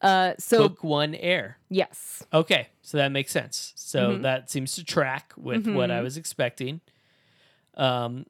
Uh, 0.00 0.34
so 0.38 0.68
Book 0.68 0.84
one 0.84 1.14
air. 1.14 1.58
yes, 1.70 2.24
Okay, 2.32 2.68
so 2.82 2.98
that 2.98 3.10
makes 3.10 3.32
sense. 3.32 3.72
So 3.76 4.18
Mhm. 4.18 4.22
that 4.22 4.50
seems 4.50 4.74
to 4.74 4.84
track 4.84 5.32
with 5.36 5.66
what 5.66 5.90
I 5.90 6.00
Mhm. 6.00 6.02
was 6.02 6.16
expecting. 6.18 6.80
Um, 7.74 8.26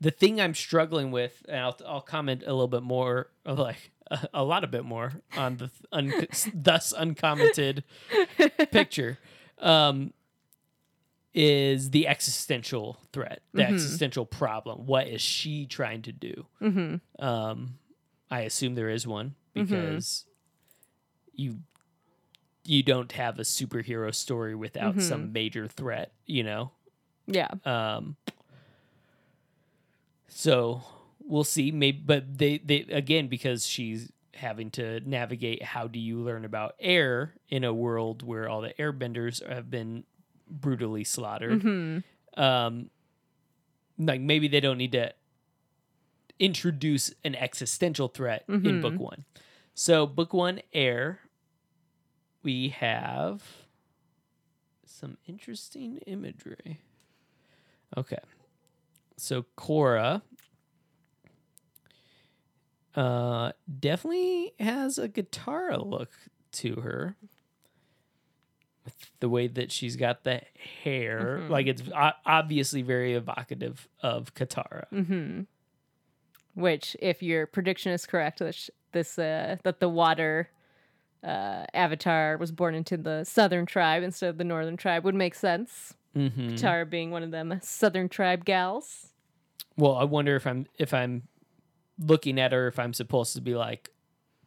the 0.00 0.10
thing 0.10 0.40
I'm 0.40 0.54
struggling 0.54 1.10
with, 1.10 1.44
and 1.48 1.60
I'll, 1.60 1.78
I'll 1.86 2.00
comment 2.02 2.42
a 2.42 2.52
little 2.52 2.68
bit 2.68 2.82
more, 2.82 3.30
of 3.46 3.58
like 3.58 3.90
a, 4.10 4.28
a 4.34 4.44
lot 4.44 4.64
a 4.64 4.66
bit 4.66 4.84
more 4.84 5.12
on 5.36 5.56
the 5.56 5.68
th- 5.68 5.82
un- 5.92 6.26
thus 6.54 6.92
uncommented 6.92 7.84
picture, 8.70 9.18
um, 9.58 10.12
is 11.34 11.90
the 11.90 12.06
existential 12.06 12.98
threat, 13.12 13.42
the 13.54 13.62
Mhm. 13.62 13.68
existential 13.72 14.26
problem. 14.26 14.86
What 14.86 15.06
is 15.08 15.20
she 15.22 15.66
trying 15.66 16.02
to 16.02 16.12
do? 16.12 16.46
hmm 16.58 16.96
Um, 17.18 17.78
I 18.30 18.40
assume 18.42 18.74
there 18.74 18.90
is 18.90 19.06
one 19.06 19.34
because 19.54 20.24
you 21.34 21.60
you 22.64 22.82
don't 22.82 23.10
have 23.12 23.38
a 23.38 23.42
superhero 23.42 24.14
story 24.14 24.54
without 24.54 24.96
Mhm. 24.96 25.00
some 25.02 25.32
major 25.32 25.66
threat, 25.66 26.12
you 26.26 26.42
know. 26.44 26.70
yeah, 27.26 27.48
Um, 27.64 28.16
so 30.28 30.82
we'll 31.24 31.44
see. 31.44 31.70
Maybe, 31.72 31.98
but 32.04 32.38
they 32.38 32.58
they 32.58 32.80
again 32.82 33.28
because 33.28 33.66
she's 33.66 34.11
having 34.34 34.70
to 34.72 35.00
navigate. 35.00 35.62
How 35.62 35.86
do 35.86 35.98
you 35.98 36.18
learn 36.20 36.44
about 36.44 36.74
air 36.80 37.34
in 37.48 37.64
a 37.64 37.72
world 37.74 38.22
where 38.22 38.48
all 38.48 38.60
the 38.62 38.72
airbenders 38.78 39.46
have 39.48 39.70
been 39.70 40.04
brutally 40.48 41.04
slaughtered? 41.04 41.62
hmm 41.62 41.98
um 42.36 42.88
like 43.98 44.20
maybe 44.22 44.48
they 44.48 44.60
don't 44.60 44.78
need 44.78 44.92
to 44.92 45.12
introduce 46.38 47.12
an 47.24 47.34
existential 47.34 48.08
threat 48.08 48.44
in 48.48 48.80
book 48.80 48.98
one 48.98 49.24
so 49.74 50.06
book 50.06 50.32
one 50.32 50.60
air 50.72 51.20
we 52.42 52.70
have 52.70 53.42
some 54.86 55.18
interesting 55.28 55.98
imagery 56.06 56.80
okay 57.96 58.18
so 59.18 59.44
Korra 59.56 60.22
uh 62.94 63.52
definitely 63.80 64.52
has 64.60 64.98
a 64.98 65.08
Katara 65.08 65.84
look 65.84 66.10
to 66.52 66.74
her 66.76 67.16
with 68.84 68.94
the 69.20 69.28
way 69.28 69.46
that 69.46 69.70
she's 69.72 69.96
got 69.96 70.24
the 70.24 70.42
hair 70.84 71.38
Mhm. 71.42 71.48
like 71.50 71.66
it's 71.66 71.82
obviously 72.26 72.82
very 72.82 73.14
evocative 73.14 73.88
of 74.02 74.34
katara 74.34 74.86
hmm 74.88 75.42
Which, 76.54 76.96
if 77.00 77.22
your 77.22 77.46
prediction 77.46 77.92
is 77.92 78.04
correct, 78.04 78.40
that 78.40 78.54
sh- 78.54 78.68
this 78.92 79.18
uh, 79.18 79.56
that 79.62 79.80
the 79.80 79.88
water 79.88 80.50
uh, 81.24 81.64
avatar 81.72 82.36
was 82.36 82.52
born 82.52 82.74
into 82.74 82.96
the 82.98 83.24
southern 83.24 83.64
tribe 83.64 84.02
instead 84.02 84.28
of 84.28 84.36
the 84.36 84.44
northern 84.44 84.76
tribe 84.76 85.02
would 85.04 85.14
make 85.14 85.34
sense. 85.34 85.94
mm-hmm. 86.14 86.56
Tara 86.56 86.84
being 86.84 87.10
one 87.10 87.22
of 87.22 87.30
them 87.30 87.58
southern 87.62 88.08
tribe 88.10 88.44
gals. 88.44 89.12
well 89.78 89.94
i 89.96 90.04
wonder 90.04 90.36
if 90.36 90.46
i'm 90.46 90.66
if 90.78 90.92
i'm 90.92 91.22
looking 91.98 92.38
at 92.38 92.52
her 92.52 92.66
if 92.66 92.78
i'm 92.78 92.92
supposed 92.92 93.34
to 93.34 93.40
be 93.40 93.54
like 93.54 93.90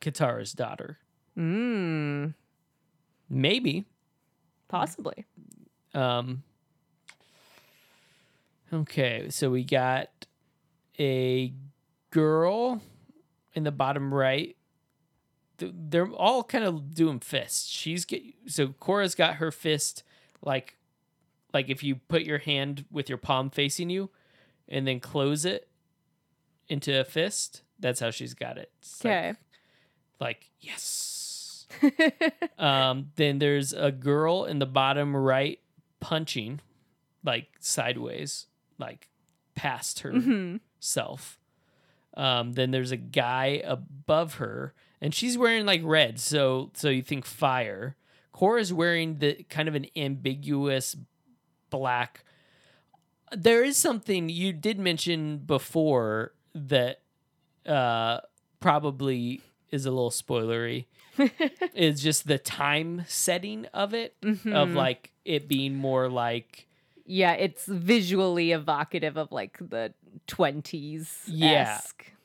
katara's 0.02 0.54
daughter 0.54 1.00
Mm, 1.38 2.34
maybe 3.30 3.86
possibly. 4.68 5.26
Um, 5.94 6.44
okay, 8.74 9.30
so 9.30 9.50
we 9.50 9.64
got 9.64 10.10
a 11.00 11.54
girl 12.12 12.82
in 13.54 13.64
the 13.64 13.72
bottom 13.72 14.14
right. 14.14 14.56
They're 15.58 16.08
all 16.08 16.44
kind 16.44 16.64
of 16.64 16.94
doing 16.94 17.20
fists. 17.20 17.70
She's 17.70 18.06
get 18.06 18.24
so 18.48 18.70
Korra's 18.70 19.16
got 19.16 19.36
her 19.36 19.52
fist 19.52 20.04
like 20.42 20.78
like 21.54 21.70
if 21.70 21.82
you 21.84 21.96
put 21.96 22.24
your 22.24 22.40
hand 22.40 22.86
with 22.92 23.08
your 23.08 23.18
palm 23.18 23.50
facing 23.50 23.90
you 23.90 24.10
and 24.68 24.86
then 24.86 25.00
close 25.00 25.46
it 25.46 25.70
into 26.70 27.00
a 27.00 27.04
fist. 27.04 27.62
That's 27.80 28.00
how 28.00 28.12
she's 28.12 28.34
got 28.34 28.58
it. 28.58 28.72
It's 28.80 29.04
like- 29.04 29.14
Okay. 29.14 29.34
like 30.20 30.50
yes. 30.60 31.68
Um, 32.58 33.12
then 33.18 33.40
there's 33.40 33.74
a 33.74 33.92
girl 33.92 34.46
in 34.46 34.60
the 34.60 34.66
bottom 34.66 35.16
right 35.16 35.60
punching, 36.00 36.62
like 37.24 37.48
sideways, 37.60 38.48
like 38.78 39.10
past 39.56 40.00
herself. 40.00 41.38
Um, 42.16 42.54
then 42.54 42.72
there's 42.72 42.92
a 42.92 42.98
guy 42.98 43.62
above 43.66 44.36
her, 44.36 44.74
and 45.02 45.14
she's 45.14 45.38
wearing 45.38 45.66
like 45.66 45.82
red, 45.84 46.20
so 46.20 46.72
so 46.76 46.90
you 46.90 47.02
think 47.02 47.26
fire. 47.26 47.98
Korra's 48.34 48.72
wearing 48.72 49.18
the 49.20 49.44
kind 49.50 49.68
of 49.68 49.76
an 49.76 49.88
ambiguous 49.98 50.96
black. 51.70 52.24
There 53.36 53.64
is 53.66 53.76
something 53.76 54.30
you 54.30 54.54
did 54.54 54.80
mention 54.80 55.40
before 55.40 56.34
that 56.56 57.02
uh, 57.68 58.22
probably 58.60 59.42
is 59.72 59.86
a 59.86 59.92
little 59.92 60.10
spoilery 60.12 60.86
is 61.76 62.02
just 62.02 62.28
the 62.28 62.38
time 62.40 63.04
setting 63.08 63.66
of 63.74 63.94
it 63.94 64.16
of 64.24 64.38
Mhm. 64.40 64.76
like 64.76 65.12
it 65.26 65.48
being 65.48 65.76
more 65.76 66.10
like 66.10 66.68
yeah, 67.08 67.34
it's 67.34 67.66
visually 67.68 68.52
evocative 68.52 69.16
of 69.16 69.32
like 69.32 69.58
the 69.60 69.94
twenties. 70.26 71.22
Yeah. 71.28 71.80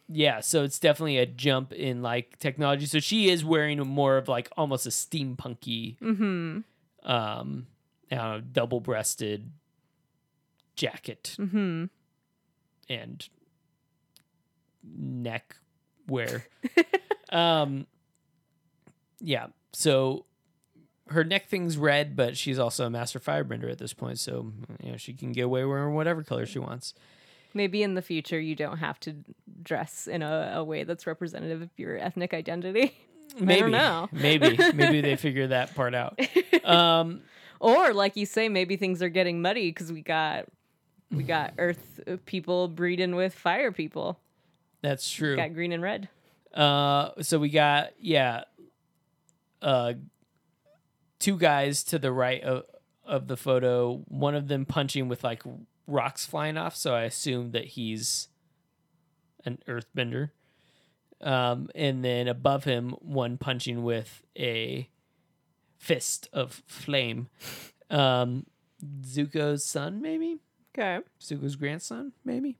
yeah 0.09 0.41
so 0.41 0.65
it's 0.65 0.79
definitely 0.79 1.19
a 1.19 1.27
jump 1.27 1.73
in 1.73 2.01
like 2.03 2.39
technology 2.39 2.87
so 2.87 2.99
she 2.99 3.29
is 3.31 3.45
wearing 3.45 3.79
more 3.87 4.17
of 4.17 4.27
like 4.29 4.49
almost 4.57 4.87
a 4.87 4.91
steampunky 4.91 5.99
Mm-hmm. 5.99 7.11
um 7.11 7.67
know, 8.11 8.41
double-breasted 8.53 9.51
jacket 10.77 11.37
Mm-hmm. 11.39 11.85
and 12.89 13.29
neck 15.23 15.57
wear 16.09 16.45
um 17.31 17.87
yeah 19.21 19.47
so 19.73 20.25
her 21.09 21.23
neck 21.25 21.49
thing's 21.49 21.77
red 21.77 22.17
but 22.17 22.37
she's 22.37 22.59
also 22.59 22.87
a 22.87 22.91
master 22.91 23.21
firebender 23.21 23.71
at 23.71 23.79
this 23.79 23.93
point 23.93 24.19
so 24.19 24.53
you 24.83 24.91
know 24.91 24.97
she 24.97 25.13
can 25.13 25.33
get 25.33 25.43
away 25.43 25.65
wearing 25.65 25.95
whatever 25.95 26.23
color 26.23 26.47
she 26.47 26.59
wants 26.59 26.95
Maybe 27.53 27.83
in 27.83 27.95
the 27.95 28.03
future 28.03 28.39
you 28.39 28.55
don't 28.55 28.79
have 28.79 29.01
to 29.01 29.17
dress 29.63 30.07
in 30.07 30.23
a, 30.23 30.53
a 30.57 30.65
way 30.65 30.85
that's 30.85 31.05
representative 31.05 31.63
of 31.63 31.71
your 31.77 31.99
ethnic 31.99 32.33
identity. 32.33 32.97
maybe 33.41 33.71
know. 33.71 34.09
maybe 34.13 34.57
maybe 34.73 35.01
they 35.01 35.17
figure 35.27 35.49
that 35.49 35.75
part 35.75 35.95
out 35.95 36.19
um 36.65 37.23
Or 37.61 37.93
like 37.93 38.17
you 38.17 38.25
say, 38.25 38.49
maybe 38.49 38.77
things 38.77 39.03
are 39.03 39.11
getting 39.11 39.43
muddy 39.43 39.71
because 39.71 39.93
we 39.93 40.01
got 40.01 40.47
we 41.11 41.23
got 41.25 41.53
Earth 41.59 42.01
people 42.25 42.69
breeding 42.69 43.15
with 43.15 43.35
fire 43.35 43.71
people. 43.71 44.19
That's 44.83 45.11
true. 45.11 45.37
Got 45.37 45.55
green 45.55 45.73
and 45.73 45.83
red. 45.83 46.09
Uh, 46.55 47.11
so 47.21 47.39
we 47.39 47.49
got 47.49 47.91
yeah, 48.01 48.45
uh, 49.63 49.95
two 51.19 51.37
guys 51.37 51.85
to 51.85 51.99
the 51.99 52.13
right 52.13 52.43
of 52.43 52.65
of 53.05 53.29
the 53.29 53.37
photo. 53.37 54.03
One 54.09 54.35
of 54.35 54.49
them 54.49 54.65
punching 54.67 55.09
with 55.09 55.23
like 55.23 55.43
rocks 55.87 56.27
flying 56.27 56.57
off. 56.57 56.77
So 56.77 56.95
I 56.95 57.03
assume 57.03 57.53
that 57.53 57.65
he's 57.65 58.29
an 59.45 59.59
earthbender. 59.69 60.31
Um, 61.21 61.69
and 61.75 62.03
then 62.05 62.29
above 62.29 62.65
him, 62.65 62.91
one 63.01 63.37
punching 63.37 63.83
with 63.83 64.23
a 64.39 64.89
fist 65.77 66.29
of 66.33 66.63
flame. 66.67 67.29
Um, 67.91 68.47
Zuko's 69.03 69.65
son, 69.65 70.01
maybe 70.01 70.39
Okay. 70.73 71.05
Zuko's 71.21 71.57
grandson, 71.57 72.13
maybe 72.25 72.57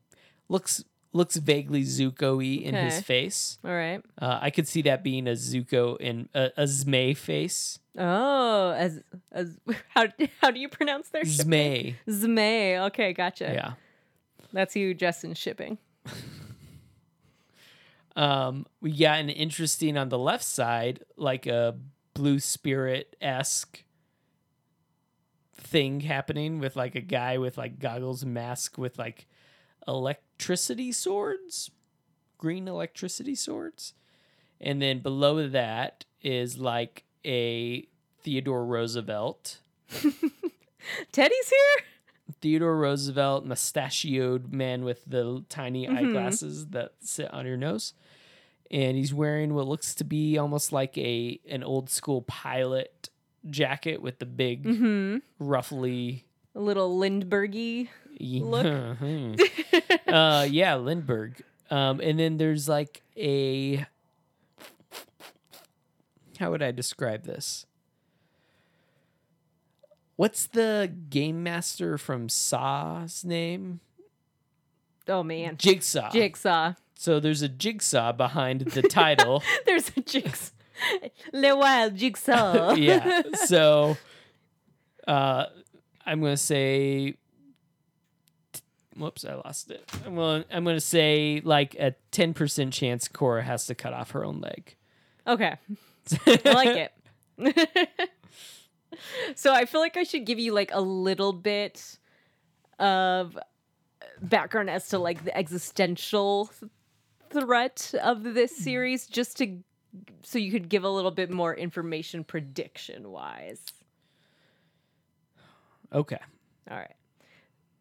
looks 0.49 0.83
looks 1.13 1.35
vaguely 1.35 1.83
Zuko-y 1.83 2.63
in 2.63 2.73
his 2.75 2.93
Okay. 2.95 3.01
face. 3.03 3.59
All 3.65 3.71
right. 3.71 4.01
Uh, 4.21 4.39
I 4.41 4.49
could 4.49 4.67
see 4.67 4.81
that 4.83 5.03
being 5.03 5.27
a 5.27 5.31
Zuko 5.31 5.97
in 5.99 6.29
a, 6.33 6.51
a 6.57 6.63
Zmay 6.63 7.15
face. 7.17 7.79
Oh, 7.97 8.71
as 8.71 9.01
as 9.31 9.57
how 9.89 10.05
how 10.41 10.51
do 10.51 10.59
you 10.59 10.69
pronounce 10.69 11.09
their 11.09 11.25
ship? 11.25 11.45
Zmay. 11.45 11.95
Zmay. 12.07 12.79
Okay, 12.87 13.11
gotcha. 13.13 13.51
Yeah. 13.53 13.73
That's 14.53 14.75
you, 14.75 14.93
Justin 14.93 15.33
shipping. 15.33 15.77
Um, 18.15 18.65
we 18.81 18.91
got 18.91 19.19
an 19.19 19.29
interesting 19.29 19.97
on 19.97 20.09
the 20.09 20.19
left 20.19 20.43
side, 20.43 21.03
like 21.15 21.47
a 21.47 21.77
blue 22.13 22.39
spirit 22.41 23.15
esque 23.21 23.85
thing 25.55 26.01
happening 26.01 26.59
with 26.59 26.75
like 26.75 26.95
a 26.95 27.01
guy 27.01 27.37
with 27.37 27.57
like 27.57 27.79
goggles 27.79 28.25
mask 28.25 28.77
with 28.77 28.99
like 28.99 29.27
electricity 30.41 30.91
swords, 30.91 31.69
green 32.39 32.67
electricity 32.67 33.35
swords. 33.35 33.93
And 34.59 34.81
then 34.81 34.97
below 34.99 35.47
that 35.47 36.05
is 36.23 36.57
like 36.57 37.03
a 37.23 37.87
Theodore 38.23 38.65
Roosevelt. 38.65 39.59
Teddy's 41.11 41.49
here. 41.49 41.85
Theodore 42.41 42.75
Roosevelt, 42.75 43.45
mustachioed 43.45 44.51
man 44.51 44.83
with 44.83 45.03
the 45.05 45.45
tiny 45.47 45.87
eyeglasses 45.87 46.67
that 46.69 46.93
sit 47.01 47.31
on 47.31 47.45
your 47.45 47.57
nose. 47.57 47.93
And 48.71 48.97
he's 48.97 49.13
wearing 49.13 49.53
what 49.53 49.67
looks 49.67 49.93
to 49.95 50.03
be 50.03 50.39
almost 50.39 50.71
like 50.73 50.97
a 50.97 51.39
an 51.47 51.63
old 51.63 51.91
school 51.91 52.23
pilot 52.23 53.09
jacket 53.47 54.01
with 54.01 54.17
the 54.17 54.25
big 54.25 54.63
Mm-hmm. 54.63 55.17
ruffly 55.37 56.25
A 56.55 56.59
little 56.59 56.97
Lindberghy. 56.97 57.89
Look. 58.19 58.65
uh 60.07 60.47
yeah, 60.49 60.75
Lindbergh. 60.75 61.41
Um 61.69 61.99
and 62.01 62.19
then 62.19 62.37
there's 62.37 62.67
like 62.67 63.01
a 63.17 63.85
how 66.39 66.49
would 66.49 66.63
I 66.63 66.71
describe 66.71 67.23
this? 67.23 67.67
What's 70.15 70.47
the 70.47 70.91
game 71.09 71.43
master 71.43 71.97
from 71.97 72.29
Saw's 72.29 73.23
name? 73.23 73.79
Oh 75.07 75.23
man. 75.23 75.57
Jigsaw. 75.57 76.11
Jigsaw. 76.11 76.73
So 76.95 77.19
there's 77.19 77.41
a 77.41 77.49
jigsaw 77.49 78.11
behind 78.11 78.61
the 78.61 78.83
title. 78.83 79.41
There's 79.65 79.89
a 79.97 80.01
jigsaw. 80.01 80.51
Le 81.33 81.55
Wild 81.55 81.95
Jigsaw. 81.95 82.73
yeah. 82.75 83.21
So 83.45 83.97
uh 85.07 85.45
I'm 86.05 86.21
gonna 86.21 86.37
say 86.37 87.15
whoops, 88.95 89.25
I 89.25 89.35
lost 89.35 89.71
it. 89.71 89.89
I'm 90.05 90.15
gonna 90.15 90.45
I'm 90.51 90.63
gonna 90.63 90.79
say 90.79 91.41
like 91.43 91.75
a 91.75 91.95
ten 92.11 92.33
percent 92.33 92.73
chance 92.73 93.07
Korra 93.07 93.43
has 93.43 93.65
to 93.67 93.75
cut 93.75 93.93
off 93.93 94.11
her 94.11 94.25
own 94.25 94.41
leg. 94.41 94.75
Okay. 95.27 95.57
I 96.27 96.39
like 96.45 96.91
it. 97.37 97.99
so 99.35 99.53
I 99.53 99.65
feel 99.65 99.81
like 99.81 99.97
I 99.97 100.03
should 100.03 100.25
give 100.25 100.39
you 100.39 100.53
like 100.53 100.71
a 100.73 100.81
little 100.81 101.33
bit 101.33 101.97
of 102.79 103.37
background 104.21 104.69
as 104.69 104.89
to 104.89 104.99
like 104.99 105.23
the 105.23 105.35
existential 105.35 106.49
th- 106.59 106.71
threat 107.29 107.93
of 108.03 108.23
this 108.23 108.51
mm-hmm. 108.53 108.63
series 108.63 109.07
just 109.07 109.37
to 109.37 109.59
so 110.23 110.39
you 110.39 110.51
could 110.51 110.69
give 110.69 110.83
a 110.83 110.89
little 110.89 111.11
bit 111.11 111.29
more 111.29 111.53
information 111.53 112.23
prediction 112.23 113.11
wise. 113.11 113.61
Okay. 115.93 116.19
All 116.69 116.77
right. 116.77 116.95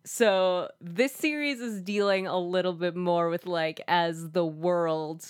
So 0.04 0.70
this 0.80 1.12
series 1.12 1.60
is 1.60 1.82
dealing 1.82 2.26
a 2.26 2.38
little 2.38 2.72
bit 2.72 2.96
more 2.96 3.28
with 3.28 3.46
like 3.46 3.80
as 3.86 4.30
the 4.30 4.44
world 4.46 5.24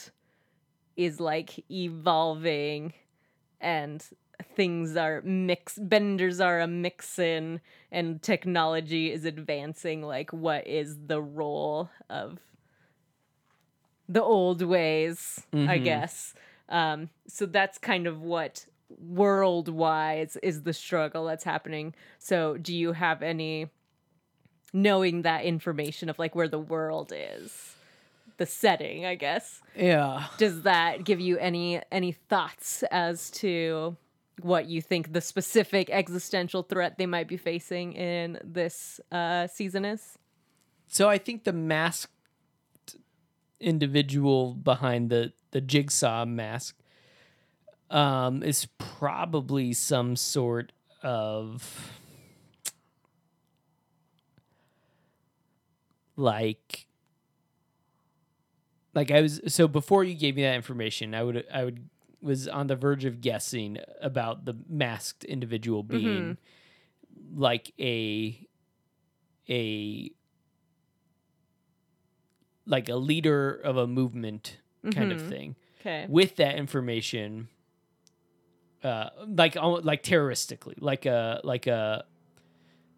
is 0.96 1.20
like 1.20 1.64
evolving 1.70 2.92
and 3.61 4.04
things 4.56 4.96
are 4.96 5.20
mix 5.22 5.78
benders 5.78 6.40
are 6.40 6.61
a 6.61 6.66
mixin 6.66 7.61
and 7.92 8.22
technology 8.22 9.12
is 9.12 9.24
advancing 9.24 10.02
like 10.02 10.33
what 10.33 10.66
is 10.66 10.96
the 11.06 11.20
role 11.20 11.90
of 12.09 12.38
the 14.09 14.22
old 14.22 14.62
ways 14.62 15.46
i 15.52 15.78
Mhm. 15.78 15.85
guess 15.85 16.35
um 16.68 17.11
so 17.26 17.46
that's 17.46 17.78
kind 17.78 18.06
of 18.06 18.22
what 18.22 18.66
world 18.98 19.68
wise 19.68 20.37
is 20.42 20.62
the 20.62 20.72
struggle 20.72 21.26
that's 21.26 21.44
happening 21.44 21.94
so 22.18 22.56
do 22.56 22.74
you 22.74 22.92
have 22.92 23.22
any 23.22 23.68
knowing 24.72 25.22
that 25.22 25.44
information 25.44 26.09
of 26.09 26.18
like 26.18 26.35
where 26.35 26.48
the 26.48 26.59
world 26.59 27.12
is. 27.14 27.74
The 28.37 28.46
setting 28.46 29.04
i 29.04 29.16
guess. 29.16 29.61
Yeah. 29.76 30.26
does 30.38 30.62
that 30.62 31.04
give 31.04 31.20
you 31.20 31.37
any 31.38 31.80
any 31.92 32.12
thoughts 32.12 32.83
as 32.90 33.30
to 33.33 33.96
what 34.40 34.66
you 34.66 34.80
think 34.80 35.12
the 35.12 35.20
specific 35.20 35.90
existential 35.90 36.62
threat 36.62 36.96
they 36.96 37.04
might 37.04 37.28
be 37.28 37.37
facing 37.37 37.92
in 37.92 38.38
this 38.42 38.98
uh, 39.12 39.46
season 39.46 39.85
is? 39.85 40.18
So 40.88 41.09
I 41.09 41.18
think 41.18 41.44
the 41.44 41.52
masked 41.52 42.12
individual 43.61 44.54
behind 44.54 45.11
the 45.11 45.33
the 45.50 45.61
jigsaw 45.61 46.24
mask 46.24 46.78
um 47.90 48.42
is 48.42 48.66
probably 48.78 49.74
some 49.74 50.16
sort 50.16 50.72
of 51.02 51.99
like 56.20 56.87
like 58.94 59.11
I 59.11 59.20
was 59.22 59.40
so 59.46 59.66
before 59.66 60.04
you 60.04 60.14
gave 60.14 60.37
me 60.37 60.42
that 60.42 60.54
information 60.54 61.14
I 61.14 61.22
would 61.22 61.44
I 61.52 61.64
would 61.64 61.88
was 62.22 62.46
on 62.46 62.66
the 62.66 62.76
verge 62.76 63.04
of 63.06 63.20
guessing 63.20 63.78
about 64.02 64.44
the 64.44 64.54
masked 64.68 65.24
individual 65.24 65.83
being 65.83 66.37
like 67.35 67.72
a 67.80 68.46
a 69.48 70.11
like 72.66 72.88
a 72.88 72.96
leader 72.96 73.52
of 73.54 73.76
a 73.76 73.87
movement 73.87 74.59
kind 74.92 75.12
of 75.12 75.18
Mhm. 75.18 75.28
thing 75.28 75.56
okay 75.80 76.06
with 76.09 76.37
that 76.37 76.56
information 76.56 77.48
uh 78.85 79.11
like 79.26 79.56
like 79.56 80.02
terroristically 80.02 80.74
like 80.78 81.06
a 81.06 81.40
like 81.44 81.66
a 81.66 82.04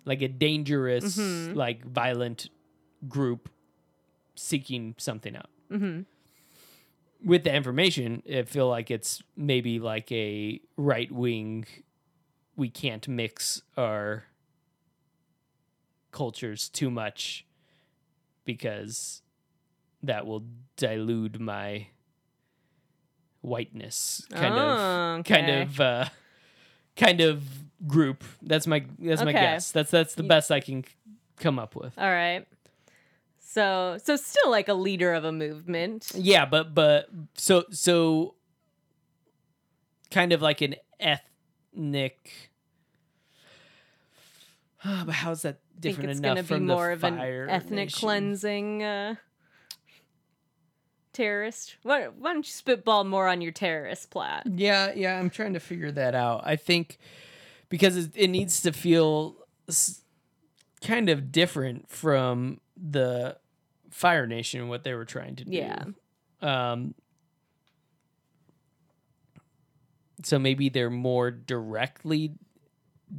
like 0.04 0.22
a 0.22 0.28
dangerous 0.28 1.16
Mhm. 1.18 1.54
like 1.56 1.84
violent 1.84 2.48
group 3.08 3.48
seeking 4.34 4.94
something 4.98 5.36
out. 5.36 5.48
Mm-hmm. 5.70 6.02
with 7.28 7.44
the 7.44 7.54
information 7.54 8.22
i 8.30 8.42
feel 8.42 8.68
like 8.68 8.90
it's 8.90 9.22
maybe 9.36 9.78
like 9.78 10.12
a 10.12 10.60
right 10.76 11.10
wing 11.10 11.64
we 12.56 12.68
can't 12.68 13.08
mix 13.08 13.62
our 13.78 14.24
cultures 16.10 16.68
too 16.68 16.90
much 16.90 17.46
because 18.44 19.22
that 20.02 20.26
will 20.26 20.44
dilute 20.76 21.40
my 21.40 21.86
whiteness 23.40 24.26
kind 24.34 24.54
Oh, 24.54 25.18
of 25.20 25.24
kind 25.24 25.48
of 25.50 25.80
uh 25.80 26.04
kind 26.96 27.20
of 27.20 27.42
group. 27.86 28.22
That's 28.42 28.66
my 28.66 28.84
that's 28.98 29.24
my 29.24 29.32
guess. 29.32 29.72
That's 29.72 29.90
that's 29.90 30.14
the 30.14 30.22
best 30.22 30.50
i 30.52 30.60
can 30.60 30.84
come 31.38 31.58
up 31.58 31.74
with. 31.74 31.96
All 31.98 32.10
right 32.10 32.46
so 33.52 33.98
so 34.02 34.16
still 34.16 34.50
like 34.50 34.68
a 34.68 34.74
leader 34.74 35.12
of 35.12 35.24
a 35.24 35.32
movement 35.32 36.10
Yeah, 36.14 36.46
but 36.46 36.74
but 36.74 37.08
so 37.34 37.64
so 37.70 38.34
kind 40.10 40.32
of 40.32 40.40
like 40.40 40.60
an 40.62 40.76
ethnic. 40.98 42.50
but 44.84 45.12
how's 45.12 45.42
that 45.42 45.60
different 45.78 46.10
I 46.10 46.12
think 46.12 46.12
it's 46.12 46.18
enough 46.20 46.48
gonna 46.48 46.60
be 46.60 46.66
more 46.66 46.90
of 46.92 47.04
an 47.04 47.18
ethnic 47.18 47.70
Nation? 47.86 47.98
cleansing 47.98 48.82
uh 48.82 49.14
terrorist 51.12 51.76
why, 51.82 52.04
why 52.06 52.32
don't 52.32 52.46
you 52.46 52.52
spitball 52.52 53.04
more 53.04 53.28
on 53.28 53.42
your 53.42 53.52
terrorist 53.52 54.08
plot 54.10 54.44
Yeah, 54.46 54.92
yeah, 54.94 55.18
I'm 55.18 55.28
trying 55.28 55.52
to 55.52 55.60
figure 55.60 55.92
that 55.92 56.14
out. 56.14 56.40
I 56.44 56.56
think 56.56 56.98
because 57.68 57.96
it, 57.98 58.12
it 58.14 58.28
needs 58.28 58.62
to 58.62 58.72
feel 58.72 59.36
s- 59.68 60.00
kind 60.80 61.10
of 61.10 61.30
different 61.30 61.90
from 61.90 62.60
the 62.82 63.36
Fire 63.92 64.26
Nation 64.26 64.60
and 64.60 64.68
what 64.68 64.82
they 64.84 64.94
were 64.94 65.04
trying 65.04 65.36
to 65.36 65.44
do. 65.44 65.52
Yeah. 65.52 65.84
Um 66.40 66.94
so 70.24 70.38
maybe 70.38 70.68
they're 70.68 70.90
more 70.90 71.30
directly 71.30 72.32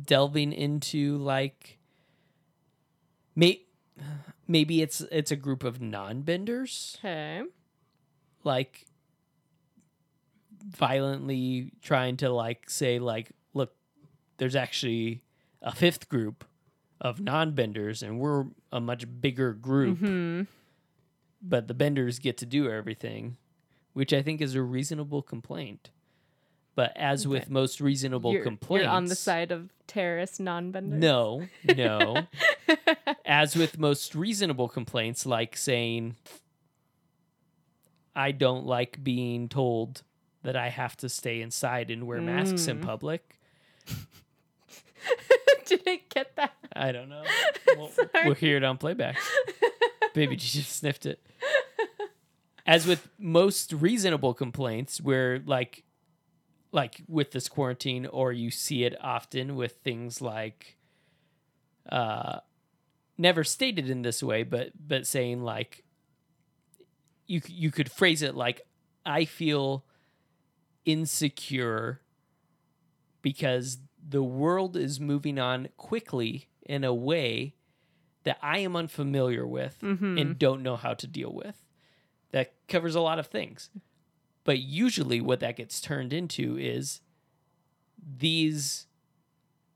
delving 0.06 0.54
into 0.54 1.18
like 1.18 1.78
may, 3.36 3.62
maybe 4.48 4.82
it's 4.82 5.02
it's 5.12 5.32
a 5.32 5.36
group 5.36 5.64
of 5.64 5.82
non-benders 5.82 6.98
Okay. 7.00 7.42
like 8.44 8.86
violently 10.66 11.72
trying 11.82 12.16
to 12.18 12.30
like 12.30 12.70
say 12.70 13.00
like 13.00 13.32
look 13.54 13.76
there's 14.38 14.56
actually 14.56 15.22
a 15.62 15.76
fifth 15.76 16.08
group 16.10 16.46
of 17.02 17.20
non-benders 17.20 18.02
and 18.02 18.18
we're 18.20 18.46
a 18.72 18.80
much 18.80 19.06
bigger 19.20 19.54
group 19.54 19.98
Hmm. 20.00 20.44
But 21.44 21.68
the 21.68 21.74
benders 21.74 22.18
get 22.20 22.38
to 22.38 22.46
do 22.46 22.70
everything 22.72 23.36
which 23.94 24.12
i 24.14 24.22
think 24.22 24.42
is 24.42 24.56
a 24.56 24.62
reasonable 24.62 25.22
complaint. 25.22 25.90
But 26.76 26.92
as 26.98 27.28
with 27.28 27.52
most 27.52 27.80
reasonable 27.80 28.34
You're, 28.34 28.42
complaints 28.42 28.86
you're 28.86 28.92
on 28.92 29.06
the 29.06 29.14
side 29.16 29.52
of 29.52 29.70
terrorist 29.86 30.40
non-benders. 30.40 31.00
no 31.00 31.44
no. 31.78 32.26
As 33.26 33.56
with 33.56 33.78
most 33.78 34.16
reasonable 34.16 34.68
complaints 34.68 35.24
like 35.28 35.56
saying 35.56 36.16
i 38.16 38.32
don't 38.32 38.66
like 38.66 39.04
being 39.04 39.50
told 39.50 40.02
that 40.42 40.56
i 40.56 40.70
have 40.70 40.98
to 40.98 41.10
stay 41.10 41.42
inside 41.42 41.92
and 41.92 42.08
wear 42.08 42.22
masks 42.22 42.68
in 42.68 42.80
Mm. 42.80 42.86
public. 42.86 43.40
Did 45.68 45.82
I 45.88 46.02
get 46.10 46.36
that? 46.38 46.54
i 46.76 46.92
don't 46.92 47.10
know. 47.10 47.24
We'll, 47.78 47.90
we'll 48.26 48.34
hear 48.36 48.58
it 48.58 48.64
on 48.64 48.78
playback 48.78 49.18
baby 50.14 50.36
just 50.36 50.78
sniffed 50.78 51.06
it. 51.06 51.26
As 52.66 52.88
with 52.88 53.10
most 53.20 53.74
reasonable 53.74 54.34
complaints 54.34 55.02
where 55.02 55.40
like 55.46 55.84
like 56.72 57.04
with 57.08 57.32
this 57.32 57.48
quarantine 57.48 58.06
or 58.06 58.34
you 58.34 58.50
see 58.50 58.84
it 58.84 58.96
often 59.02 59.56
with 59.56 59.78
things 59.84 60.22
like 60.22 60.78
uh 61.90 62.40
never 63.18 63.44
stated 63.44 63.90
in 63.90 64.02
this 64.02 64.24
way 64.24 64.44
but 64.44 64.72
but 64.76 65.06
saying 65.06 65.44
like 65.44 65.84
you 67.28 67.42
you 67.48 67.70
could 67.70 67.92
phrase 67.92 68.22
it 68.22 68.34
like 68.34 68.62
i 69.06 69.24
feel 69.24 69.86
insecure 70.86 72.02
because 73.22 73.78
the 74.10 74.24
world 74.24 74.76
is 74.76 75.00
moving 75.00 75.38
on 75.40 75.70
quickly 75.78 76.50
in 76.66 76.84
a 76.84 76.94
way 76.94 77.54
that 78.24 78.38
I 78.42 78.60
am 78.60 78.76
unfamiliar 78.76 79.46
with 79.46 79.80
Mhm. 79.82 80.20
and 80.20 80.40
don't 80.40 80.64
know 80.64 80.76
how 80.76 80.94
to 80.94 81.08
deal 81.08 81.34
with. 81.34 81.66
That 82.32 82.54
covers 82.68 82.96
a 82.96 83.02
lot 83.02 83.20
of 83.20 83.28
things. 83.28 83.70
But 84.44 84.60
usually, 84.60 85.22
what 85.22 85.40
that 85.42 85.56
gets 85.58 85.80
turned 85.82 86.12
into 86.14 86.58
is 86.58 87.02
these 87.98 88.88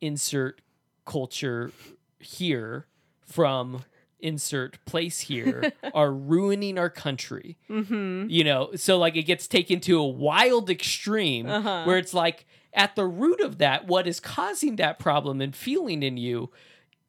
insert 0.01 0.61
culture 1.05 1.71
here 2.19 2.87
from 3.25 3.83
insert 4.19 4.83
place 4.85 5.21
here 5.21 5.71
are 5.93 6.11
ruining 6.11 6.77
our 6.77 6.89
country. 6.89 7.57
Mm-hmm. 7.69 8.29
You 8.29 8.43
know, 8.43 8.71
so 8.75 8.97
like 8.97 9.15
it 9.15 9.23
gets 9.23 9.47
taken 9.47 9.79
to 9.81 9.99
a 9.99 10.07
wild 10.07 10.69
extreme 10.69 11.47
Uh-huh. 11.47 11.83
where 11.85 11.97
it's 11.97 12.13
like 12.13 12.45
at 12.73 12.95
the 12.95 13.05
root 13.05 13.39
of 13.41 13.57
that, 13.59 13.87
what 13.87 14.07
is 14.07 14.19
causing 14.19 14.75
that 14.77 14.99
problem 14.99 15.39
and 15.41 15.55
feeling 15.55 16.03
in 16.03 16.17
you 16.17 16.49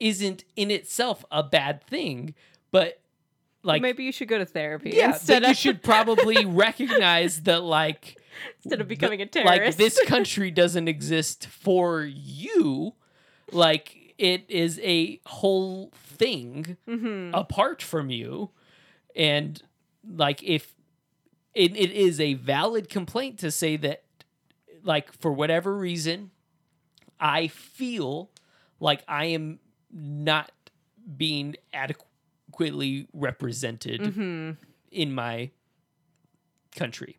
isn't 0.00 0.44
in 0.56 0.70
itself 0.70 1.24
a 1.30 1.42
bad 1.42 1.82
thing, 1.82 2.34
but 2.70 3.00
like 3.62 3.82
Maybe 3.82 4.04
you 4.04 4.12
should 4.12 4.28
go 4.28 4.38
to 4.38 4.46
therapy 4.46 4.90
yeah, 4.90 5.08
instead 5.14 5.42
but 5.42 5.48
you 5.48 5.54
should 5.54 5.82
probably 5.82 6.44
recognize 6.46 7.42
that 7.42 7.62
like 7.62 8.16
instead 8.62 8.80
of 8.80 8.88
becoming 8.88 9.20
a 9.20 9.24
like 9.24 9.30
terrorist. 9.30 9.78
this 9.78 10.00
country 10.06 10.50
doesn't 10.50 10.88
exist 10.88 11.46
for 11.46 12.02
you. 12.02 12.94
Like 13.50 14.14
it 14.18 14.44
is 14.48 14.78
a 14.82 15.20
whole 15.26 15.90
thing 15.94 16.76
hmm 16.86 17.30
apart 17.32 17.80
from 17.82 18.10
you 18.10 18.50
and 19.14 19.62
like 20.16 20.42
if 20.42 20.74
it, 21.54 21.76
it 21.76 21.92
is 21.92 22.18
a 22.18 22.34
valid 22.34 22.88
complaint 22.88 23.38
to 23.38 23.50
say 23.50 23.76
that 23.76 24.02
like 24.82 25.12
for 25.12 25.32
whatever 25.32 25.76
reason 25.76 26.30
i 27.20 27.46
feel 27.46 28.30
like 28.80 29.02
i 29.06 29.26
am 29.26 29.60
not 29.92 30.52
being 31.16 31.56
adequately 31.72 33.06
represented 33.12 34.14
hmm 34.14 34.52
in 34.90 35.12
my 35.14 35.50
country. 36.74 37.18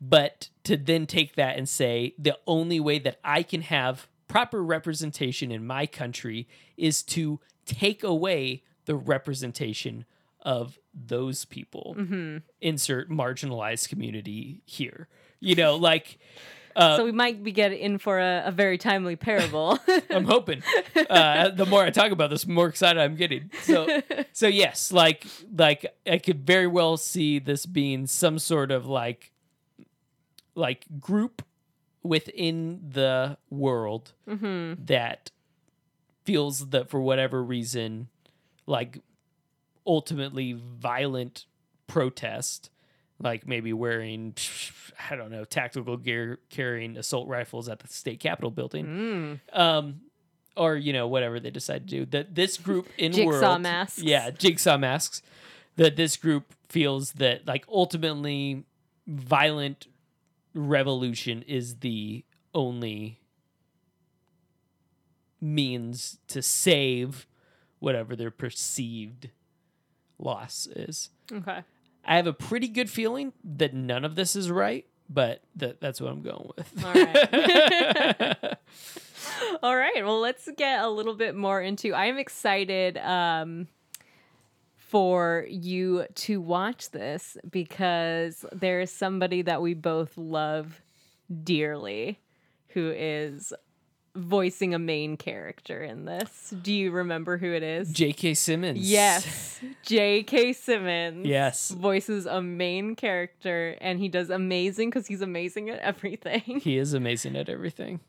But 0.00 0.48
to 0.62 0.76
then 0.76 1.06
take 1.06 1.34
that 1.34 1.56
and 1.56 1.68
say 1.68 2.14
the 2.18 2.38
only 2.46 2.78
way 2.78 3.00
that 3.00 3.18
I 3.24 3.42
can 3.42 3.62
have 3.62 4.06
proper 4.28 4.62
representation 4.62 5.50
in 5.50 5.66
my 5.66 5.86
country 5.86 6.46
is 6.76 7.02
to 7.02 7.40
take 7.66 8.04
away 8.04 8.62
the 8.84 8.94
representation 8.94 10.04
of 10.40 10.78
those 10.94 11.44
people. 11.44 11.94
hmm 11.96 12.38
Insert 12.60 13.10
marginalized 13.10 13.88
community 13.88 14.62
here. 14.64 15.08
You 15.40 15.54
know, 15.54 15.76
like 15.76 16.18
uh, 16.78 16.96
so 16.96 17.04
we 17.04 17.12
might 17.12 17.42
be 17.42 17.52
getting 17.52 17.78
in 17.78 17.98
for 17.98 18.18
a, 18.18 18.44
a 18.46 18.52
very 18.52 18.78
timely 18.78 19.16
parable. 19.16 19.78
I'm 20.10 20.24
hoping. 20.24 20.62
Uh, 21.10 21.50
the 21.50 21.66
more 21.66 21.82
I 21.82 21.90
talk 21.90 22.12
about 22.12 22.30
this, 22.30 22.44
the 22.44 22.52
more 22.52 22.68
excited 22.68 23.00
I'm 23.00 23.16
getting. 23.16 23.50
So, 23.62 24.00
so 24.32 24.46
yes, 24.46 24.92
like 24.92 25.26
like 25.54 25.94
I 26.06 26.18
could 26.18 26.46
very 26.46 26.66
well 26.66 26.96
see 26.96 27.38
this 27.38 27.66
being 27.66 28.06
some 28.06 28.38
sort 28.38 28.70
of 28.70 28.86
like 28.86 29.32
like 30.54 30.84
group 31.00 31.42
within 32.02 32.80
the 32.90 33.36
world 33.50 34.12
hmm 34.26 34.74
that 34.78 35.30
feels 36.24 36.68
that 36.70 36.88
for 36.88 37.00
whatever 37.00 37.42
reason, 37.42 38.08
like 38.66 38.98
ultimately 39.86 40.52
violent 40.52 41.46
protest, 41.86 42.70
like 43.20 43.46
maybe 43.46 43.72
wearing 43.72 44.34
I 45.10 45.16
don't 45.16 45.30
know 45.30 45.44
tactical 45.44 45.96
gear, 45.96 46.38
carrying 46.50 46.96
assault 46.96 47.28
rifles 47.28 47.68
at 47.68 47.78
the 47.80 47.88
state 47.88 48.20
capitol 48.20 48.50
building, 48.50 48.86
Mm. 49.52 49.58
um, 49.58 50.00
or 50.56 50.76
you 50.76 50.92
know 50.92 51.06
whatever 51.08 51.38
they 51.40 51.50
decide 51.50 51.88
to 51.88 51.96
do. 51.98 52.06
That 52.06 52.34
this 52.34 52.56
group 52.58 52.88
in 52.98 53.12
Jigsaw 53.12 53.26
world, 53.50 53.62
masks. 53.62 54.02
yeah, 54.02 54.30
jigsaw 54.30 54.76
masks. 54.78 55.22
That 55.76 55.94
this 55.96 56.16
group 56.16 56.52
feels 56.68 57.12
that 57.12 57.46
like 57.46 57.64
ultimately 57.68 58.64
violent 59.06 59.86
revolution 60.54 61.42
is 61.42 61.76
the 61.76 62.24
only 62.52 63.20
means 65.40 66.18
to 66.28 66.42
save 66.42 67.26
whatever 67.78 68.16
their 68.16 68.30
perceived 68.30 69.30
loss 70.18 70.66
is. 70.74 71.10
Okay. 71.30 71.62
I 72.08 72.16
have 72.16 72.26
a 72.26 72.32
pretty 72.32 72.68
good 72.68 72.88
feeling 72.88 73.34
that 73.44 73.74
none 73.74 74.02
of 74.02 74.14
this 74.14 74.34
is 74.34 74.50
right, 74.50 74.86
but 75.10 75.42
that 75.56 75.78
that's 75.78 76.00
what 76.00 76.10
I'm 76.10 76.22
going 76.22 76.50
with. 76.56 76.84
All 76.84 76.94
right. 76.94 78.56
All 79.62 79.76
right. 79.76 80.02
Well, 80.02 80.18
let's 80.18 80.48
get 80.56 80.80
a 80.82 80.88
little 80.88 81.14
bit 81.14 81.36
more 81.36 81.60
into. 81.60 81.92
I 81.92 82.06
am 82.06 82.16
excited 82.16 82.96
um, 82.96 83.68
for 84.78 85.44
you 85.50 86.06
to 86.14 86.40
watch 86.40 86.92
this 86.92 87.36
because 87.50 88.46
there 88.52 88.80
is 88.80 88.90
somebody 88.90 89.42
that 89.42 89.60
we 89.60 89.74
both 89.74 90.16
love 90.16 90.80
dearly 91.44 92.20
who 92.68 92.90
is 92.90 93.52
voicing 94.16 94.74
a 94.74 94.78
main 94.78 95.16
character 95.16 95.82
in 95.82 96.04
this. 96.04 96.52
Do 96.62 96.72
you 96.72 96.90
remember 96.90 97.36
who 97.38 97.52
it 97.52 97.62
is? 97.62 97.92
J.K. 97.92 98.34
Simmons. 98.34 98.78
Yes, 98.90 99.60
J.K. 99.84 100.52
Simmons. 100.52 101.26
Yes. 101.26 101.70
voices 101.70 102.26
a 102.26 102.40
main 102.42 102.96
character, 102.96 103.76
and 103.80 103.98
he 104.00 104.08
does 104.08 104.30
amazing 104.30 104.90
because 104.90 105.06
he's 105.06 105.22
amazing 105.22 105.70
at 105.70 105.78
everything. 105.80 106.60
He 106.60 106.78
is 106.78 106.94
amazing 106.94 107.36
at 107.36 107.48
everything. 107.48 108.00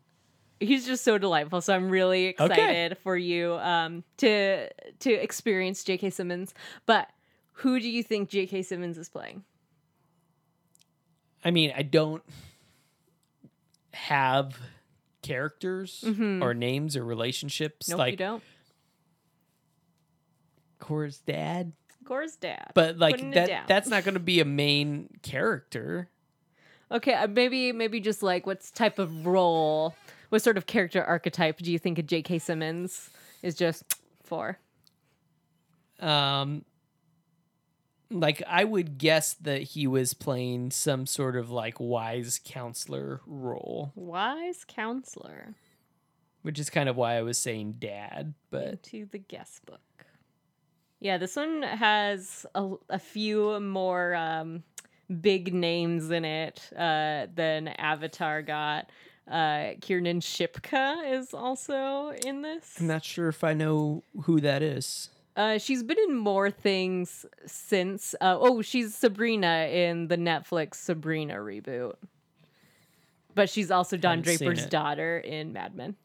he's 0.59 0.85
just 0.85 1.03
so 1.03 1.17
delightful. 1.17 1.61
So 1.61 1.73
I'm 1.75 1.89
really 1.89 2.25
excited 2.25 2.97
for 2.97 3.15
you 3.17 3.53
um, 3.55 4.03
to 4.17 4.69
to 4.99 5.11
experience 5.13 5.83
J.K. 5.83 6.09
Simmons. 6.09 6.53
But 6.85 7.09
who 7.53 7.79
do 7.79 7.89
you 7.89 8.03
think 8.03 8.29
J.K. 8.29 8.63
Simmons 8.63 8.97
is 8.97 9.09
playing? 9.09 9.43
I 11.45 11.51
mean, 11.51 11.71
I 11.75 11.83
don't 11.83 12.23
have 13.93 14.57
characters 15.21 16.03
or 16.41 16.53
names 16.53 16.95
or 16.95 17.03
relationships 17.03 17.89
Nope, 17.89 17.99
like 17.99 18.11
you 18.11 18.17
don't. 18.17 18.43
Korra's 20.79 21.19
dad. 21.19 21.73
Korra's 22.03 22.35
dad. 22.35 22.71
But 22.73 22.97
like 22.97 23.19
that 23.33 23.67
that's 23.67 23.89
not 23.89 24.03
going 24.03 24.13
to 24.15 24.19
be 24.19 24.39
a 24.39 24.45
main 24.45 25.09
character. 25.21 26.09
Okay, 26.91 27.13
uh, 27.13 27.27
maybe 27.27 27.71
maybe 27.71 27.99
just 27.99 28.23
like 28.23 28.47
what 28.47 28.67
type 28.73 28.97
of 28.97 29.27
role, 29.27 29.95
what 30.29 30.41
sort 30.41 30.57
of 30.57 30.65
character 30.65 31.03
archetype 31.03 31.57
do 31.59 31.71
you 31.71 31.77
think 31.77 31.99
a 31.99 32.03
J.K. 32.03 32.39
Simmons 32.39 33.09
is 33.43 33.55
just 33.55 33.83
for? 34.23 34.57
Um, 35.99 36.63
like 38.11 38.41
I 38.47 38.63
would 38.63 38.97
guess 38.97 39.33
that 39.35 39.61
he 39.61 39.87
was 39.87 40.13
playing 40.13 40.71
some 40.71 41.05
sort 41.05 41.35
of 41.35 41.49
like 41.49 41.79
wise 41.79 42.39
counselor 42.43 43.21
role, 43.25 43.91
Wise 43.95 44.65
counselor 44.67 45.55
which 46.41 46.59
is 46.59 46.69
kind 46.69 46.89
of 46.89 46.95
why 46.95 47.17
I 47.17 47.21
was 47.21 47.37
saying 47.37 47.75
dad. 47.79 48.33
But 48.49 48.83
to 48.83 49.05
the 49.11 49.17
guest 49.17 49.65
book. 49.65 49.79
Yeah, 50.99 51.17
this 51.17 51.35
one 51.35 51.61
has 51.63 52.45
a, 52.55 52.73
a 52.89 52.99
few 52.99 53.59
more 53.59 54.15
um, 54.15 54.63
big 55.21 55.53
names 55.53 56.11
in 56.11 56.25
it 56.25 56.61
uh, 56.77 57.27
than 57.33 57.69
Avatar 57.69 58.41
got. 58.41 58.89
Uh, 59.29 59.73
Kiernan 59.79 60.19
Shipka 60.19 61.13
is 61.13 61.33
also 61.33 62.09
in 62.25 62.41
this. 62.41 62.75
I'm 62.79 62.87
not 62.87 63.05
sure 63.05 63.29
if 63.29 63.43
I 63.43 63.53
know 63.53 64.03
who 64.23 64.41
that 64.41 64.61
is. 64.61 65.09
Uh, 65.39 65.57
she's 65.57 65.83
been 65.83 65.97
in 66.09 66.17
more 66.17 66.51
things 66.51 67.25
since. 67.45 68.13
Uh, 68.19 68.37
oh, 68.37 68.61
she's 68.61 68.93
Sabrina 68.93 69.69
in 69.71 70.09
the 70.09 70.17
Netflix 70.17 70.75
Sabrina 70.75 71.35
reboot. 71.35 71.93
But 73.35 73.49
she's 73.49 73.71
also 73.71 73.95
Don 73.95 74.17
Haven't 74.17 74.37
seen 74.37 74.47
Draper's 74.47 74.65
it. 74.65 74.69
daughter 74.69 75.17
in 75.17 75.53
Mad 75.53 75.75
Men. 75.75 75.95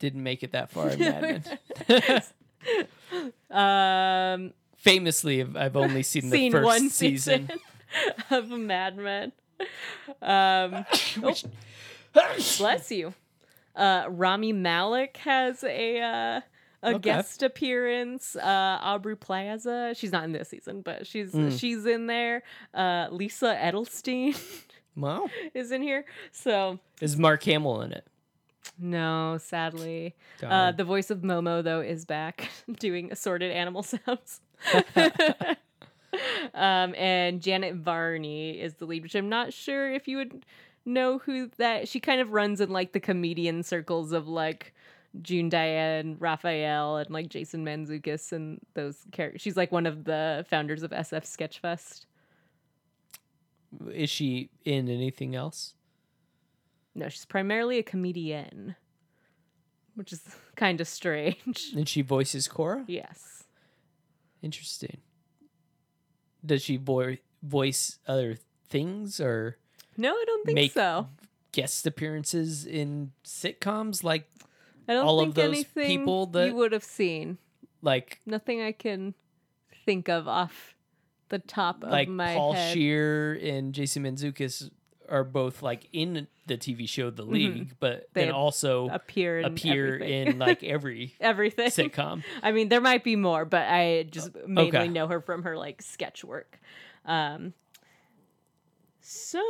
Didn't 0.00 0.24
make 0.24 0.42
it 0.42 0.50
that 0.50 0.70
far 0.70 0.88
in 0.90 0.98
Mad 0.98 1.22
Men. 1.88 2.22
Um, 3.50 4.52
Famously, 4.78 5.40
I've- 5.42 5.56
I've 5.58 5.76
only 5.76 6.02
seen 6.02 6.30
the 6.30 6.36
seen 6.36 6.52
first 6.52 6.64
one 6.64 6.90
season. 6.90 7.50
of 8.30 8.48
Mad 8.50 8.96
Men. 8.96 9.32
Um, 10.20 10.84
Which- 11.20 11.44
bless 12.58 12.90
you. 12.90 13.14
Uh, 13.76 14.06
Rami 14.08 14.52
Malek 14.52 15.16
has 15.18 15.62
a 15.62 16.00
uh, 16.00 16.40
a 16.82 16.90
Okay. 16.94 16.98
guest 16.98 17.42
appearance. 17.42 18.34
Uh, 18.36 18.78
Aubrey 18.82 19.16
Plaza, 19.16 19.94
she's 19.96 20.12
not 20.12 20.24
in 20.24 20.32
this 20.32 20.48
season, 20.48 20.80
but 20.82 21.06
she's 21.06 21.32
Mm. 21.32 21.58
she's 21.58 21.86
in 21.86 22.06
there. 22.06 22.42
Uh, 22.74 23.08
Lisa 23.10 23.54
Edelstein 23.60 24.36
Wow. 24.96 25.30
is 25.54 25.70
in 25.72 25.82
here. 25.82 26.04
So 26.32 26.78
Is 27.00 27.16
Mark 27.16 27.42
Hamill 27.44 27.82
in 27.82 27.92
it? 27.92 28.06
no, 28.78 29.38
sadly, 29.40 30.14
uh, 30.42 30.72
the 30.72 30.84
voice 30.84 31.10
of 31.10 31.18
Momo 31.20 31.62
though 31.62 31.80
is 31.80 32.04
back 32.04 32.50
doing 32.78 33.12
assorted 33.12 33.50
animal 33.52 33.82
sounds. 33.84 34.40
um, 36.54 36.94
and 36.94 37.40
Janet 37.40 37.76
Varney 37.76 38.60
is 38.60 38.74
the 38.74 38.84
lead, 38.84 39.02
which 39.02 39.14
I'm 39.14 39.28
not 39.28 39.52
sure 39.52 39.92
if 39.92 40.06
you 40.08 40.18
would 40.18 40.44
know 40.84 41.18
who 41.18 41.50
that. 41.58 41.88
She 41.88 42.00
kind 42.00 42.20
of 42.20 42.32
runs 42.32 42.60
in 42.60 42.70
like 42.70 42.92
the 42.92 43.00
comedian 43.00 43.62
circles 43.62 44.12
of 44.12 44.28
like 44.28 44.74
June 45.20 45.48
Diane, 45.50 46.16
Raphael, 46.18 46.96
and 46.96 47.10
like 47.10 47.28
Jason 47.28 47.64
Mantzoukas 47.64 48.32
and 48.32 48.60
those 48.74 48.96
characters. 49.12 49.42
She's 49.42 49.56
like 49.56 49.70
one 49.70 49.86
of 49.86 50.04
the 50.04 50.46
founders 50.48 50.82
of 50.82 50.90
SF 50.90 51.24
Sketchfest. 51.24 52.06
Is 53.92 54.10
she 54.10 54.50
in 54.64 54.88
anything 54.88 55.34
else? 55.34 55.74
No, 56.94 57.08
she's 57.08 57.24
primarily 57.24 57.78
a 57.78 57.82
comedian, 57.82 58.76
which 59.94 60.12
is 60.12 60.22
kind 60.56 60.80
of 60.80 60.88
strange. 60.88 61.72
And 61.74 61.88
she 61.88 62.02
voices 62.02 62.48
Korra? 62.48 62.84
yes. 62.86 63.44
Interesting. 64.42 64.98
Does 66.44 66.62
she 66.62 66.76
vo- 66.76 67.16
voice 67.42 67.98
other 68.08 68.36
things 68.68 69.20
or 69.20 69.56
No, 69.96 70.10
I 70.12 70.24
don't 70.26 70.44
think 70.44 70.56
Make- 70.56 70.72
so. 70.72 71.08
guest 71.52 71.86
appearances 71.86 72.66
in 72.66 73.12
sitcoms 73.24 74.02
like 74.02 74.28
I 74.92 74.94
don't 74.94 75.06
all 75.06 75.20
of 75.20 75.24
think 75.26 75.34
those 75.36 75.44
anything 75.48 75.86
people 76.00 76.26
that- 76.26 76.48
you 76.48 76.54
would 76.54 76.72
have 76.72 76.84
seen. 76.84 77.38
like 77.82 78.20
Nothing 78.26 78.60
I 78.62 78.72
can 78.72 79.14
think 79.84 80.08
of 80.08 80.28
off 80.28 80.74
the 81.28 81.38
top 81.38 81.82
like 81.82 82.08
of 82.08 82.14
my 82.14 82.34
Paul 82.34 82.52
head. 82.52 82.72
Scheer 82.74 83.32
and 83.34 83.72
Jason 83.74 84.04
Mantzoukas 84.04 84.70
are 85.08 85.24
both 85.24 85.62
like 85.62 85.88
in 85.92 86.26
the 86.46 86.56
TV 86.56 86.88
show 86.88 87.10
The 87.10 87.22
League, 87.24 87.74
but 87.80 87.92
Mm-hmm. 87.92 88.04
They 88.14 88.24
then 88.26 88.32
also 88.32 88.88
appear 88.88 89.38
in 89.40 89.44
appear 89.46 89.94
everything. 89.94 90.26
in 90.28 90.38
like 90.38 90.62
every 90.76 91.14
everything. 91.20 91.68
sitcom. 91.70 92.22
I 92.42 92.52
mean, 92.52 92.68
there 92.68 92.80
might 92.80 93.02
be 93.04 93.16
more, 93.16 93.44
but 93.44 93.66
I 93.68 94.04
just 94.04 94.30
mainly 94.46 94.68
okay. 94.78 94.88
know 94.88 95.06
her 95.08 95.20
from 95.20 95.42
her 95.44 95.56
like 95.56 95.82
sketch 95.82 96.22
work. 96.24 96.58
Um, 97.04 97.52
so, 99.04 99.40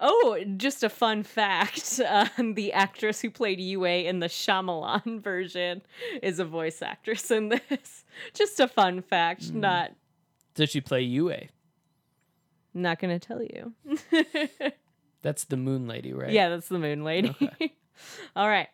oh, 0.00 0.38
just 0.56 0.82
a 0.82 0.88
fun 0.88 1.22
fact: 1.22 2.00
um, 2.38 2.54
the 2.54 2.72
actress 2.72 3.20
who 3.20 3.30
played 3.30 3.60
Yue 3.60 3.84
in 3.84 4.20
the 4.20 4.26
Shyamalan 4.28 5.20
version 5.22 5.82
is 6.22 6.38
a 6.38 6.44
voice 6.44 6.80
actress 6.82 7.30
in 7.30 7.48
this. 7.50 8.04
Just 8.34 8.60
a 8.60 8.68
fun 8.68 9.02
fact, 9.02 9.42
Mm. 9.52 9.54
not 9.56 9.92
Does 10.54 10.70
she 10.70 10.80
play 10.80 11.02
Yue? 11.02 11.34
not 12.74 12.98
gonna 12.98 13.18
tell 13.18 13.42
you. 13.42 13.74
That's 15.22 15.44
the 15.44 15.56
Moon 15.56 15.86
Lady, 15.86 16.12
right? 16.12 16.30
Yeah, 16.30 16.48
that's 16.48 16.68
the 16.68 16.78
moon 16.78 17.04
lady. 17.04 17.34
All 18.34 18.48
right. 18.48 18.68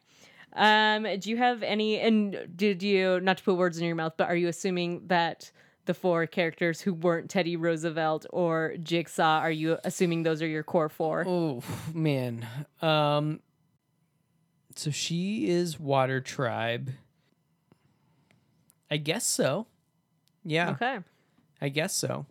Um, 0.54 1.02
do 1.20 1.28
you 1.30 1.36
have 1.36 1.62
any 1.62 1.98
and 2.00 2.48
did 2.56 2.82
you 2.82 3.20
not 3.20 3.38
to 3.38 3.44
put 3.44 3.56
words 3.56 3.78
in 3.78 3.84
your 3.84 3.96
mouth, 3.96 4.14
but 4.16 4.28
are 4.28 4.36
you 4.36 4.48
assuming 4.48 5.02
that 5.08 5.50
the 5.88 5.94
four 5.94 6.26
characters 6.26 6.82
who 6.82 6.92
weren't 6.94 7.28
Teddy 7.30 7.56
Roosevelt 7.56 8.26
or 8.30 8.74
Jigsaw, 8.80 9.40
are 9.40 9.50
you 9.50 9.78
assuming 9.82 10.22
those 10.22 10.40
are 10.42 10.46
your 10.46 10.62
core 10.62 10.88
four? 10.88 11.24
Oh 11.26 11.62
man. 11.92 12.46
Um 12.80 13.40
so 14.76 14.92
she 14.92 15.48
is 15.48 15.80
Water 15.80 16.20
Tribe. 16.20 16.92
I 18.90 18.98
guess 18.98 19.26
so. 19.26 19.66
Yeah, 20.44 20.70
Okay. 20.70 20.98
I 21.60 21.68
guess 21.70 21.94
so. 21.94 22.26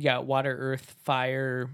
Got 0.00 0.26
Water, 0.26 0.56
Earth, 0.56 0.94
Fire, 1.04 1.70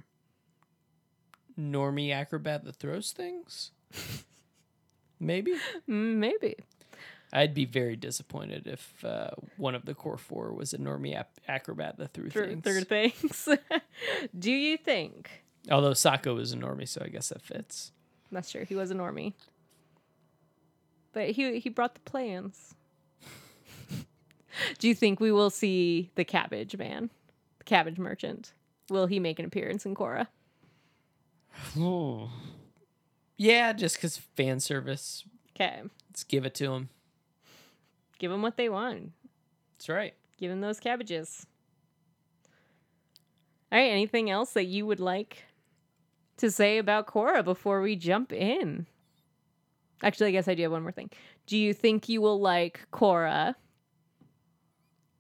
Normie 1.58 2.12
acrobat 2.14 2.64
that 2.64 2.76
throws 2.76 3.12
things? 3.12 3.72
Maybe. 5.20 5.54
Maybe. 5.86 6.54
I'd 7.32 7.54
be 7.54 7.64
very 7.64 7.94
disappointed 7.96 8.66
if 8.66 9.04
uh, 9.04 9.30
one 9.56 9.74
of 9.74 9.84
the 9.84 9.94
core 9.94 10.16
four 10.18 10.52
was 10.52 10.72
a 10.74 10.78
Normie 10.78 11.14
ap- 11.16 11.38
acrobat 11.46 11.96
that 11.98 12.12
threw 12.12 12.28
Through 12.30 12.60
things. 12.60 12.64
third 12.64 12.88
things. 12.88 13.48
do 14.38 14.50
you 14.52 14.76
think 14.76 15.30
Although 15.70 15.92
Sokka 15.92 16.34
was 16.34 16.52
a 16.52 16.56
Normie, 16.56 16.88
so 16.88 17.02
I 17.04 17.08
guess 17.08 17.28
that 17.28 17.42
fits. 17.42 17.92
that's 18.32 18.50
true, 18.50 18.64
he 18.64 18.74
was 18.74 18.90
a 18.90 18.94
normie. 18.94 19.34
But 21.12 21.30
he 21.30 21.58
he 21.60 21.68
brought 21.68 21.94
the 21.94 22.00
plans. 22.00 22.74
do 24.78 24.88
you 24.88 24.94
think 24.94 25.20
we 25.20 25.30
will 25.32 25.50
see 25.50 26.10
the 26.14 26.24
cabbage 26.24 26.76
man? 26.76 27.10
The 27.58 27.64
cabbage 27.64 27.98
merchant? 27.98 28.52
Will 28.88 29.06
he 29.06 29.20
make 29.20 29.38
an 29.38 29.44
appearance 29.44 29.84
in 29.86 29.94
Korra? 29.94 30.26
Yeah, 33.36 33.72
just 33.72 33.96
because 33.96 34.16
fan 34.18 34.60
service. 34.60 35.24
Okay. 35.54 35.82
Let's 36.10 36.24
give 36.24 36.44
it 36.44 36.54
to 36.56 36.72
him. 36.72 36.88
Give 38.20 38.30
them 38.30 38.42
what 38.42 38.56
they 38.56 38.68
want. 38.68 39.12
That's 39.76 39.88
right. 39.88 40.14
Give 40.38 40.50
them 40.50 40.60
those 40.60 40.78
cabbages. 40.78 41.46
All 43.72 43.78
right. 43.78 43.90
Anything 43.90 44.30
else 44.30 44.52
that 44.52 44.66
you 44.66 44.84
would 44.86 45.00
like 45.00 45.42
to 46.36 46.50
say 46.50 46.76
about 46.78 47.06
Korra 47.06 47.42
before 47.42 47.80
we 47.80 47.96
jump 47.96 48.30
in? 48.32 48.86
Actually, 50.02 50.28
I 50.28 50.32
guess 50.32 50.48
I 50.48 50.54
do 50.54 50.62
have 50.62 50.72
one 50.72 50.82
more 50.82 50.92
thing. 50.92 51.10
Do 51.46 51.56
you 51.56 51.72
think 51.72 52.08
you 52.08 52.20
will 52.20 52.38
like 52.38 52.86
Korra 52.92 53.54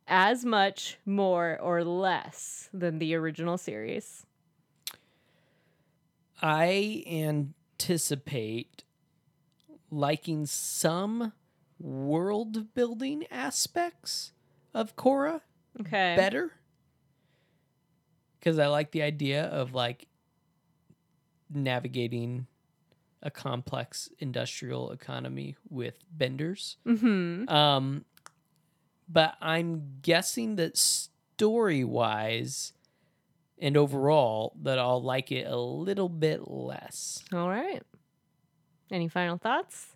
as 0.06 0.44
much, 0.44 0.98
more, 1.06 1.58
or 1.60 1.84
less 1.84 2.68
than 2.72 2.98
the 2.98 3.14
original 3.14 3.56
series? 3.56 4.26
I 6.42 7.02
anticipate 7.06 8.84
liking 9.90 10.46
some 10.46 11.32
world 11.80 12.74
building 12.74 13.24
aspects 13.30 14.32
of 14.74 14.94
Korra 14.96 15.40
Okay. 15.80 16.14
better. 16.16 16.52
Because 18.38 18.58
I 18.58 18.66
like 18.66 18.90
the 18.92 19.02
idea 19.02 19.44
of 19.44 19.74
like 19.74 20.06
navigating 21.52 22.46
a 23.22 23.30
complex 23.30 24.08
industrial 24.18 24.92
economy 24.92 25.56
with 25.68 25.94
benders. 26.10 26.76
Mm-hmm. 26.86 27.48
Um, 27.48 28.04
but 29.08 29.34
I'm 29.40 29.98
guessing 30.02 30.56
that 30.56 30.76
story 30.76 31.84
wise 31.84 32.72
and 33.58 33.76
overall, 33.76 34.54
that 34.62 34.78
I'll 34.78 35.02
like 35.02 35.30
it 35.30 35.46
a 35.46 35.56
little 35.56 36.08
bit 36.08 36.48
less. 36.48 37.22
All 37.32 37.48
right. 37.48 37.82
Any 38.90 39.08
final 39.08 39.36
thoughts? 39.36 39.88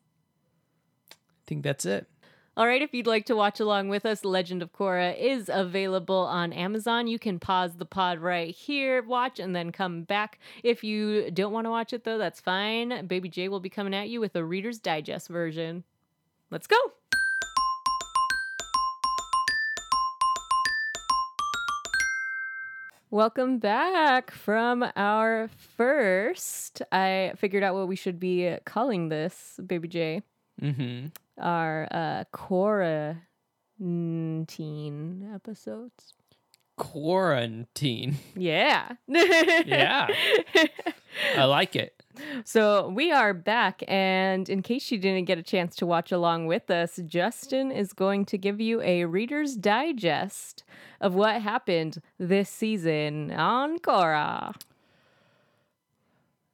I 1.44 1.46
think 1.46 1.62
that's 1.62 1.84
it. 1.84 2.06
All 2.56 2.66
right, 2.66 2.80
if 2.80 2.94
you'd 2.94 3.06
like 3.06 3.26
to 3.26 3.36
watch 3.36 3.60
along 3.60 3.88
with 3.88 4.06
us, 4.06 4.24
Legend 4.24 4.62
of 4.62 4.72
Korra 4.72 5.18
is 5.18 5.50
available 5.52 6.20
on 6.20 6.52
Amazon. 6.54 7.06
You 7.06 7.18
can 7.18 7.38
pause 7.38 7.74
the 7.74 7.84
pod 7.84 8.18
right 8.20 8.54
here, 8.54 9.02
watch, 9.02 9.38
and 9.40 9.54
then 9.54 9.72
come 9.72 10.04
back. 10.04 10.38
If 10.62 10.82
you 10.82 11.30
don't 11.32 11.52
want 11.52 11.66
to 11.66 11.70
watch 11.70 11.92
it, 11.92 12.04
though, 12.04 12.16
that's 12.16 12.40
fine. 12.40 13.06
Baby 13.06 13.28
J 13.28 13.48
will 13.48 13.60
be 13.60 13.68
coming 13.68 13.92
at 13.92 14.08
you 14.08 14.20
with 14.20 14.36
a 14.36 14.44
Reader's 14.44 14.78
Digest 14.78 15.28
version. 15.28 15.84
Let's 16.50 16.66
go. 16.66 16.76
Welcome 23.10 23.58
back 23.58 24.30
from 24.30 24.84
our 24.96 25.50
first. 25.76 26.80
I 26.90 27.32
figured 27.36 27.62
out 27.62 27.74
what 27.74 27.88
we 27.88 27.96
should 27.96 28.18
be 28.18 28.56
calling 28.64 29.08
this, 29.08 29.60
Baby 29.66 29.88
J. 29.88 30.22
Mm-hmm. 30.62 31.08
Our 31.38 31.88
uh, 31.90 32.24
quarantine 32.32 33.20
episodes. 35.34 36.14
Quarantine. 36.76 38.16
Yeah. 38.36 38.92
Yeah. 39.08 40.08
I 41.36 41.44
like 41.44 41.76
it. 41.76 42.02
So 42.44 42.88
we 42.88 43.10
are 43.12 43.32
back, 43.34 43.82
and 43.88 44.48
in 44.48 44.62
case 44.62 44.90
you 44.92 44.98
didn't 44.98 45.24
get 45.24 45.38
a 45.38 45.42
chance 45.42 45.74
to 45.76 45.86
watch 45.86 46.12
along 46.12 46.46
with 46.46 46.70
us, 46.70 47.00
Justin 47.06 47.72
is 47.72 47.92
going 47.92 48.24
to 48.26 48.38
give 48.38 48.60
you 48.60 48.80
a 48.82 49.04
Reader's 49.04 49.56
Digest 49.56 50.62
of 51.00 51.14
what 51.14 51.42
happened 51.42 52.00
this 52.18 52.48
season 52.48 53.32
on 53.32 53.78
Korra. 53.78 54.54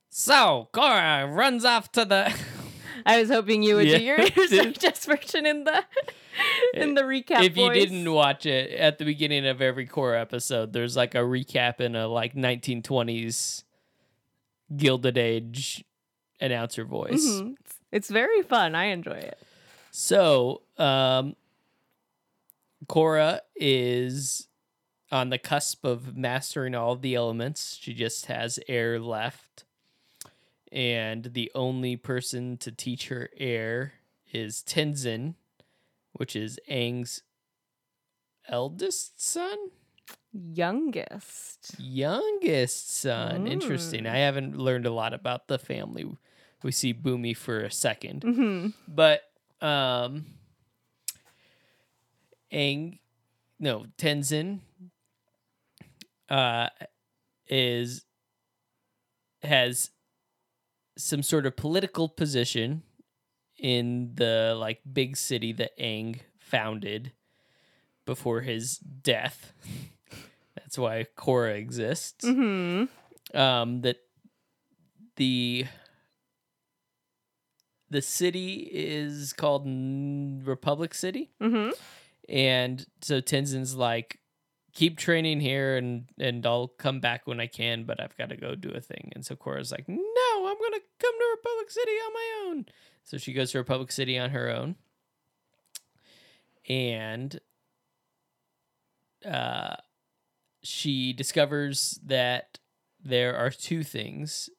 So 0.09 0.68
Korra 0.72 1.35
runs 1.35 1.64
off 1.64 1.93
to 1.93 2.05
the. 2.05 2.35
I 3.07 3.20
was 3.20 3.28
hoping 3.30 3.62
you 3.62 3.76
would 3.76 3.86
Yeah. 3.86 3.98
do 3.98 4.05
your 4.05 4.16
Digest 4.72 5.07
version 5.07 5.46
in 5.46 5.64
the 5.64 5.84
in 6.74 6.94
the 6.94 7.03
recap. 7.03 7.42
if 7.44 7.57
you 7.57 7.72
didn't 7.72 8.11
watch 8.12 8.46
it 8.46 8.70
at 8.72 8.98
the 8.98 9.05
beginning 9.05 9.46
of 9.46 9.61
every 9.62 9.86
core 9.86 10.14
episode, 10.14 10.72
there's 10.72 10.96
like 10.96 11.14
a 11.14 11.18
recap 11.18 11.80
in 11.80 11.94
a 11.96 12.07
like 12.09 12.34
1920s 12.34 13.64
Gilded 14.76 15.18
Age 15.18 15.84
announcer 16.40 16.84
voice. 16.84 17.24
Mhm. 17.26 17.57
It's, 17.92 18.09
very 18.09 18.42
fun. 18.42 18.74
I 18.76 18.84
enjoy 18.86 19.12
it. 19.18 19.38
So, 19.90 20.62
um, 20.78 21.34
Korra 22.86 23.40
is 23.57 24.46
on 25.12 25.30
the 25.30 25.38
cusp 25.38 25.84
of 25.84 26.16
mastering 26.16 26.74
all 26.74 26.94
the 26.96 27.14
elements. 27.16 27.76
She 27.80 27.92
just 27.92 28.26
has 28.26 28.61
air 28.68 29.01
left. 29.01 29.49
And 30.73 31.33
the 31.33 31.51
only 31.55 31.97
person 31.97 32.57
to 32.59 32.71
teach 32.71 33.09
her 33.09 33.29
air 33.37 33.95
is 34.33 34.62
Tenzin, 34.62 35.35
which 36.12 36.37
is 36.37 36.59
Aang's 36.71 37.23
eldest 38.49 39.21
son? 39.21 39.57
Youngest. 40.33 41.75
Youngest 41.79 42.95
son. 42.95 43.47
Interesting. 43.49 44.05
Mm. 44.05 44.11
I 44.11 44.16
haven't 44.18 44.57
learned 44.57 44.87
a 44.87 44.93
lot 44.93 45.12
about 45.12 45.49
the 45.49 45.59
family. 45.59 46.07
We 46.62 46.73
see 46.73 46.93
Bumi 46.95 47.37
for 47.37 47.61
a 47.61 47.68
2nd 47.68 48.23
hmm 48.23 48.66
but 48.87 49.23
um 49.62 50.27
Aang 52.53 52.99
no 53.59 53.87
Tenzin 53.97 54.61
uh 56.29 56.68
is 57.49 58.05
has 59.43 59.91
some 61.03 61.22
sort 61.22 61.46
of 61.46 61.57
political 61.57 62.09
position 62.09 62.82
in 63.59 64.12
the 64.14 64.57
like 64.59 64.80
big 64.90 65.16
city 65.16 65.53
that 65.53 65.78
Aang 65.78 66.20
founded 66.38 67.12
before 68.07 68.40
his 68.40 68.78
death. 68.78 69.53
That's 70.57 70.78
why 70.78 71.07
Korra 71.16 71.57
exists. 71.57 72.24
Hmm 72.26 72.84
um, 73.34 73.82
that 73.82 73.96
the 75.16 75.66
the 77.90 78.03
city 78.03 78.68
is 78.72 79.32
called 79.32 79.66
Republic 79.66 80.94
City, 80.94 81.30
hmm 81.40 81.70
and 82.28 82.86
so 83.01 83.20
Tenzin's 83.20 83.74
like, 83.74 84.20
keep 84.73 84.99
training 84.99 85.41
here, 85.41 85.77
and 85.77 86.05
and 86.18 86.45
I'll 86.47 86.68
come 86.68 87.01
back 87.01 87.27
when 87.27 87.41
I 87.41 87.47
can, 87.47 87.85
but 87.85 88.01
I've 88.01 88.16
got 88.16 88.31
to 88.31 88.37
go 88.37 88.55
do 88.55 88.71
a 88.71 88.81
thing. 88.81 89.12
And 89.14 89.25
so 89.25 89.37
Korra's 89.37 89.73
like, 89.73 89.89
no, 89.89 89.97
I'm 89.99 90.57
gonna 90.59 90.83
come 90.99 91.14
to 91.18 91.37
Republic 91.37 91.71
City 91.71 91.93
on 91.93 92.12
my 92.12 92.45
own. 92.45 92.66
So 93.05 93.18
she 93.18 93.33
goes 93.33 93.53
to 93.53 93.59
Republic 93.59 93.93
City 93.93 94.18
on 94.18 94.31
her 94.31 94.51
own, 94.51 94.77
and 96.68 97.39
uh, 99.25 99.77
she 100.62 101.12
discovers 101.12 101.99
that 102.05 102.59
there 103.03 103.37
are 103.37 103.51
two 103.51 103.83
things. 103.83 104.51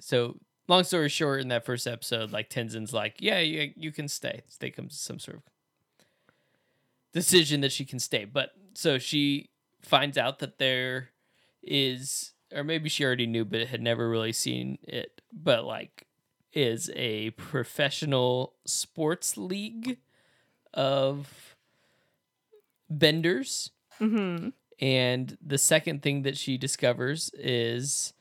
So, 0.00 0.38
long 0.68 0.84
story 0.84 1.08
short, 1.08 1.40
in 1.40 1.48
that 1.48 1.64
first 1.64 1.86
episode, 1.86 2.30
like 2.32 2.50
Tenzin's 2.50 2.92
like, 2.92 3.16
"Yeah, 3.18 3.40
you, 3.40 3.72
you 3.76 3.92
can 3.92 4.08
stay." 4.08 4.42
They 4.60 4.70
come 4.70 4.88
to 4.88 4.94
some 4.94 5.18
sort 5.18 5.38
of 5.38 5.42
decision 7.12 7.62
that 7.62 7.72
she 7.72 7.84
can 7.84 7.98
stay. 7.98 8.24
But 8.26 8.50
so 8.74 8.98
she 8.98 9.48
finds 9.86 10.18
out 10.18 10.40
that 10.40 10.58
there 10.58 11.10
is, 11.62 12.32
or 12.52 12.64
maybe 12.64 12.88
she 12.88 13.04
already 13.04 13.26
knew, 13.26 13.44
but 13.44 13.68
had 13.68 13.82
never 13.82 14.08
really 14.08 14.32
seen 14.32 14.78
it. 14.82 15.22
But 15.32 15.64
like, 15.64 16.06
is 16.52 16.90
a 16.96 17.30
professional 17.32 18.54
sports 18.66 19.36
league 19.36 19.98
of 20.74 21.56
benders 22.90 23.70
hmm 23.98 24.48
and 24.80 25.38
the 25.44 25.58
second 25.58 26.02
thing 26.02 26.22
that 26.22 26.36
she 26.36 26.58
discovers 26.58 27.30
is 27.34 28.12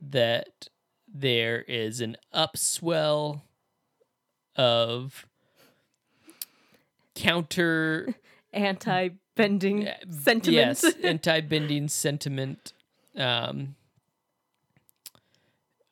that 0.00 0.68
there 1.06 1.62
is 1.62 2.00
an 2.00 2.16
upswell 2.34 3.42
of 4.56 5.26
counter 7.14 8.14
Anti-bending 9.36 9.88
uh, 9.88 9.94
sentiment. 10.10 10.54
yes, 10.54 10.84
anti-bending 11.02 11.88
sentiment 11.88 12.72
um, 13.16 13.74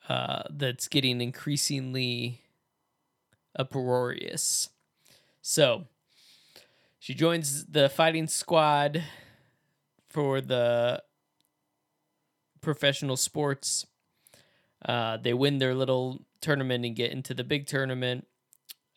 uh, 0.09 0.43
that's 0.51 0.89
getting 0.89 1.21
increasingly 1.21 2.43
uproarious. 3.59 4.69
So 5.41 5.87
she 6.99 7.15
joins 7.15 7.67
the 7.67 7.89
fighting 7.89 8.27
squad 8.27 9.03
for 10.09 10.41
the 10.41 11.03
professional 12.61 13.17
sports. 13.17 13.87
Uh, 14.85 15.17
they 15.17 15.35
win 15.35 15.59
their 15.59 15.75
little 15.75 16.23
tournament 16.41 16.85
and 16.85 16.95
get 16.95 17.11
into 17.13 17.35
the 17.35 17.45
big 17.45 17.67
tournament. 17.67 18.27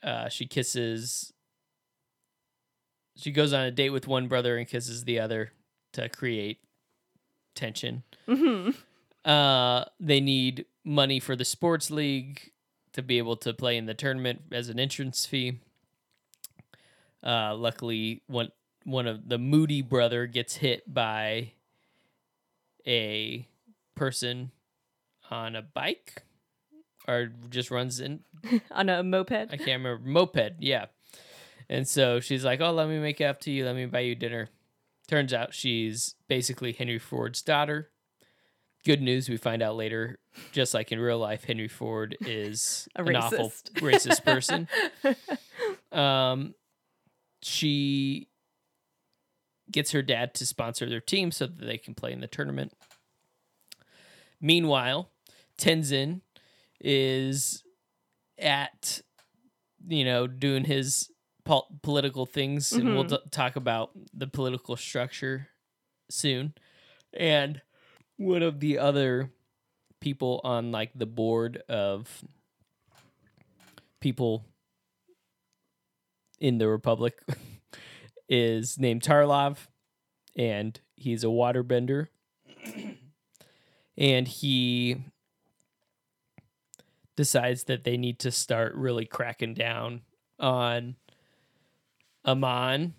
Uh, 0.03 0.29
she 0.29 0.45
kisses. 0.45 1.33
She 3.15 3.31
goes 3.31 3.53
on 3.53 3.65
a 3.65 3.71
date 3.71 3.89
with 3.89 4.07
one 4.07 4.27
brother 4.27 4.57
and 4.57 4.67
kisses 4.67 5.03
the 5.03 5.19
other 5.19 5.51
to 5.93 6.09
create 6.09 6.59
tension. 7.55 8.03
hmm 8.25 8.69
Uh, 9.25 9.85
they 9.99 10.19
need 10.19 10.65
money 10.83 11.19
for 11.19 11.35
the 11.35 11.45
sports 11.45 11.91
league 11.91 12.51
to 12.93 13.01
be 13.03 13.17
able 13.19 13.35
to 13.37 13.53
play 13.53 13.77
in 13.77 13.85
the 13.85 13.93
tournament 13.93 14.41
as 14.51 14.69
an 14.69 14.79
entrance 14.79 15.25
fee. 15.25 15.59
Uh, 17.23 17.55
luckily, 17.55 18.23
one 18.27 18.51
one 18.83 19.05
of 19.05 19.29
the 19.29 19.37
Moody 19.37 19.81
brother 19.83 20.25
gets 20.25 20.55
hit 20.55 20.91
by 20.91 21.51
a 22.87 23.47
person 23.95 24.51
on 25.29 25.55
a 25.55 25.61
bike 25.61 26.23
or 27.07 27.31
just 27.49 27.69
runs 27.69 27.99
in 27.99 28.21
On 28.71 28.89
a 28.89 29.03
moped. 29.03 29.31
I 29.51 29.57
can't 29.57 29.83
remember. 29.83 29.99
Moped, 30.03 30.53
yeah. 30.59 30.85
And 31.71 31.87
so 31.87 32.19
she's 32.19 32.43
like, 32.43 32.59
"Oh, 32.59 32.71
let 32.71 32.89
me 32.89 32.99
make 32.99 33.21
it 33.21 33.23
up 33.23 33.39
to 33.41 33.51
you. 33.51 33.65
Let 33.65 33.75
me 33.75 33.85
buy 33.85 34.01
you 34.01 34.13
dinner." 34.13 34.49
Turns 35.07 35.33
out 35.33 35.53
she's 35.53 36.15
basically 36.27 36.73
Henry 36.73 36.99
Ford's 36.99 37.41
daughter. 37.41 37.89
Good 38.83 39.01
news, 39.01 39.29
we 39.29 39.37
find 39.37 39.61
out 39.61 39.77
later, 39.77 40.19
just 40.51 40.73
like 40.73 40.91
in 40.91 40.99
real 40.99 41.17
life, 41.17 41.45
Henry 41.45 41.69
Ford 41.69 42.17
is 42.21 42.89
A 42.95 43.03
an 43.03 43.15
awful 43.15 43.49
racist. 43.49 43.71
racist 44.21 44.25
person. 44.25 44.67
um, 45.97 46.55
she 47.41 48.27
gets 49.71 49.91
her 49.91 50.01
dad 50.01 50.33
to 50.35 50.45
sponsor 50.45 50.89
their 50.89 50.99
team 50.99 51.31
so 51.31 51.47
that 51.47 51.65
they 51.65 51.77
can 51.77 51.95
play 51.95 52.11
in 52.11 52.19
the 52.19 52.27
tournament. 52.27 52.73
Meanwhile, 54.41 55.09
Tenzin 55.57 56.21
is 56.81 57.63
at, 58.37 59.01
you 59.87 60.03
know, 60.03 60.27
doing 60.27 60.65
his 60.65 61.09
pol- 61.51 61.67
political 61.81 62.25
things, 62.25 62.71
and 62.71 62.95
we'll 62.95 63.03
Mhm. 63.03 63.23
t- 63.23 63.29
talk 63.29 63.57
about 63.57 63.91
the 64.13 64.25
political 64.25 64.77
structure 64.77 65.49
soon. 66.09 66.53
And 67.11 67.61
one 68.15 68.41
of 68.41 68.61
the 68.61 68.77
other 68.77 69.33
people 69.99 70.39
on 70.45 70.71
like 70.71 70.91
the 70.95 71.05
board 71.05 71.57
of 71.67 72.23
people 73.99 74.45
in 76.39 76.57
the 76.57 76.69
Republic 76.69 77.21
is 78.29 78.79
named 78.79 79.01
Tarrlok, 79.01 79.57
and 80.37 80.79
he's 80.95 81.25
a 81.25 81.27
waterbender. 81.27 82.07
and 83.97 84.25
he 84.25 85.03
decides 87.17 87.65
that 87.65 87.83
they 87.83 87.97
need 87.97 88.19
to 88.19 88.31
start 88.31 88.73
really 88.73 89.05
cracking 89.05 89.53
down 89.53 90.03
on 90.39 90.95
Amon 92.25 92.93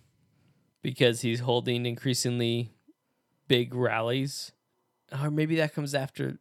because 0.83 1.21
he's 1.21 1.41
holding 1.41 1.87
increasingly 1.87 2.73
big 3.49 3.75
rallies. 3.75 4.53
Or 5.21 5.31
maybe 5.31 5.57
that 5.57 5.75
comes 5.75 5.95
after. 5.95 6.39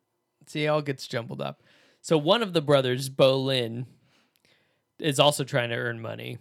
See, 0.48 0.66
it 0.66 0.68
all 0.68 0.82
gets 0.82 1.08
jumbled 1.08 1.42
up. 1.42 1.62
So 2.02 2.18
one 2.18 2.42
of 2.42 2.54
the 2.54 2.62
brothers, 2.62 3.10
Bolin, 3.10 3.86
is 4.98 5.20
also 5.20 5.44
trying 5.44 5.70
to 5.70 5.76
earn 5.76 6.02
money. 6.02 6.40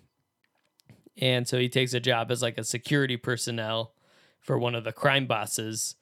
And 1.19 1.47
so 1.47 1.59
he 1.59 1.69
takes 1.69 1.93
a 1.93 2.01
job 2.01 2.31
as 2.31 2.41
like 2.41 2.57
a 2.57 2.65
security 2.65 3.17
personnel 3.17 3.93
for 4.41 4.59
one 4.59 4.75
of 4.75 4.85
the 4.85 4.93
crime 4.93 5.27
bosses. 5.27 5.97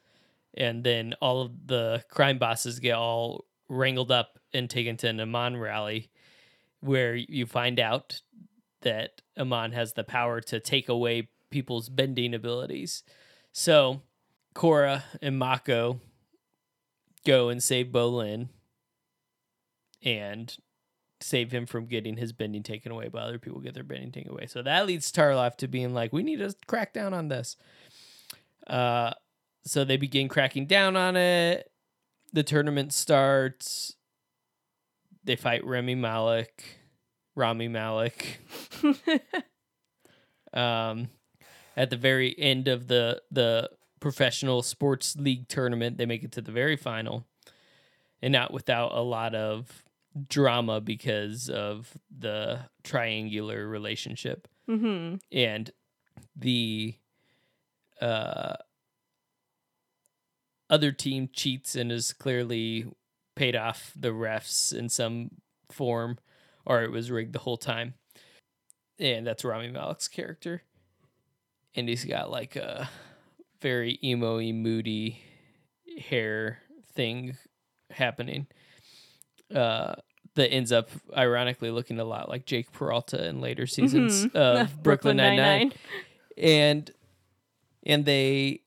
And 0.54 0.84
then 0.84 1.14
all 1.20 1.42
of 1.42 1.66
the 1.66 2.04
crime 2.08 2.38
bosses 2.38 2.78
get 2.78 2.94
all 2.94 3.44
wrangled 3.68 4.12
up 4.12 4.38
and 4.52 4.70
taken 4.70 4.96
to 4.98 5.08
an 5.08 5.20
Amon 5.20 5.56
rally 5.56 6.10
where 6.80 7.16
you 7.16 7.46
find 7.46 7.80
out 7.80 8.20
that 8.82 9.22
Amon 9.38 9.72
has 9.72 9.94
the 9.94 10.04
power 10.04 10.40
to 10.42 10.60
take 10.60 10.88
away 10.88 11.28
people's 11.50 11.88
bending 11.88 12.34
abilities. 12.34 13.02
So 13.52 14.02
Korra 14.54 15.02
and 15.20 15.38
Mako 15.38 16.00
go 17.26 17.48
and 17.48 17.62
save 17.62 17.86
Bolin 17.86 18.48
and 20.02 20.56
save 21.20 21.50
him 21.50 21.66
from 21.66 21.86
getting 21.86 22.16
his 22.16 22.32
bending 22.32 22.62
taken 22.62 22.92
away, 22.92 23.08
by 23.08 23.20
other 23.20 23.38
people 23.38 23.60
get 23.60 23.74
their 23.74 23.82
bending 23.82 24.12
taken 24.12 24.30
away. 24.30 24.46
So 24.46 24.62
that 24.62 24.86
leads 24.86 25.10
Tarrlok 25.10 25.56
to 25.56 25.68
being 25.68 25.92
like, 25.92 26.12
we 26.12 26.22
need 26.22 26.38
to 26.38 26.54
crack 26.66 26.92
down 26.92 27.12
on 27.12 27.28
this. 27.28 27.56
Uh, 28.66 29.12
so 29.64 29.84
they 29.84 29.96
begin 29.96 30.28
cracking 30.28 30.66
down 30.66 30.96
on 30.96 31.16
it. 31.16 31.70
The 32.32 32.44
tournament 32.44 32.92
starts. 32.92 33.96
They 35.24 35.36
fight 35.36 35.64
Remy 35.64 35.96
Malik, 35.96 36.77
Rami 37.38 37.68
Malek. 37.68 38.40
um, 40.52 41.08
at 41.76 41.90
the 41.90 41.96
very 41.96 42.36
end 42.38 42.68
of 42.68 42.88
the 42.88 43.22
the 43.30 43.70
professional 44.00 44.62
sports 44.62 45.16
league 45.16 45.48
tournament, 45.48 45.96
they 45.98 46.06
make 46.06 46.24
it 46.24 46.32
to 46.32 46.40
the 46.42 46.52
very 46.52 46.76
final, 46.76 47.24
and 48.20 48.32
not 48.32 48.52
without 48.52 48.92
a 48.92 49.00
lot 49.00 49.34
of 49.34 49.84
drama 50.28 50.80
because 50.80 51.48
of 51.48 51.96
the 52.16 52.60
triangular 52.82 53.66
relationship 53.68 54.48
Mm-hmm. 54.68 55.14
and 55.32 55.70
the 56.36 56.94
uh, 58.02 58.54
other 60.68 60.92
team 60.92 61.30
cheats 61.32 61.74
and 61.74 61.90
is 61.90 62.12
clearly 62.12 62.84
paid 63.34 63.56
off 63.56 63.92
the 63.96 64.08
refs 64.10 64.74
in 64.76 64.88
some 64.90 65.30
form, 65.70 66.18
or 66.68 66.82
it 66.84 66.92
was 66.92 67.10
rigged 67.10 67.32
the 67.32 67.38
whole 67.40 67.56
time. 67.56 67.94
And 69.00 69.26
that's 69.26 69.44
Rami 69.44 69.70
Malek's 69.70 70.06
character, 70.08 70.62
and 71.74 71.88
he's 71.88 72.04
got 72.04 72.30
like 72.30 72.54
a 72.56 72.88
very 73.60 73.98
emo-y, 74.04 74.52
moody 74.52 75.20
hair 75.98 76.58
thing 76.94 77.36
happening. 77.90 78.46
Uh, 79.54 79.94
that 80.34 80.52
ends 80.52 80.70
up 80.70 80.90
ironically 81.16 81.70
looking 81.70 81.98
a 81.98 82.04
lot 82.04 82.28
like 82.28 82.44
Jake 82.44 82.70
Peralta 82.70 83.26
in 83.26 83.40
later 83.40 83.66
seasons 83.66 84.26
Mhm. 84.26 84.34
of 84.36 84.82
Brooklyn 84.84 85.16
Nine 85.16 85.36
Nine 85.36 85.72
and 86.36 86.90
and 87.84 88.04
they 88.04 88.60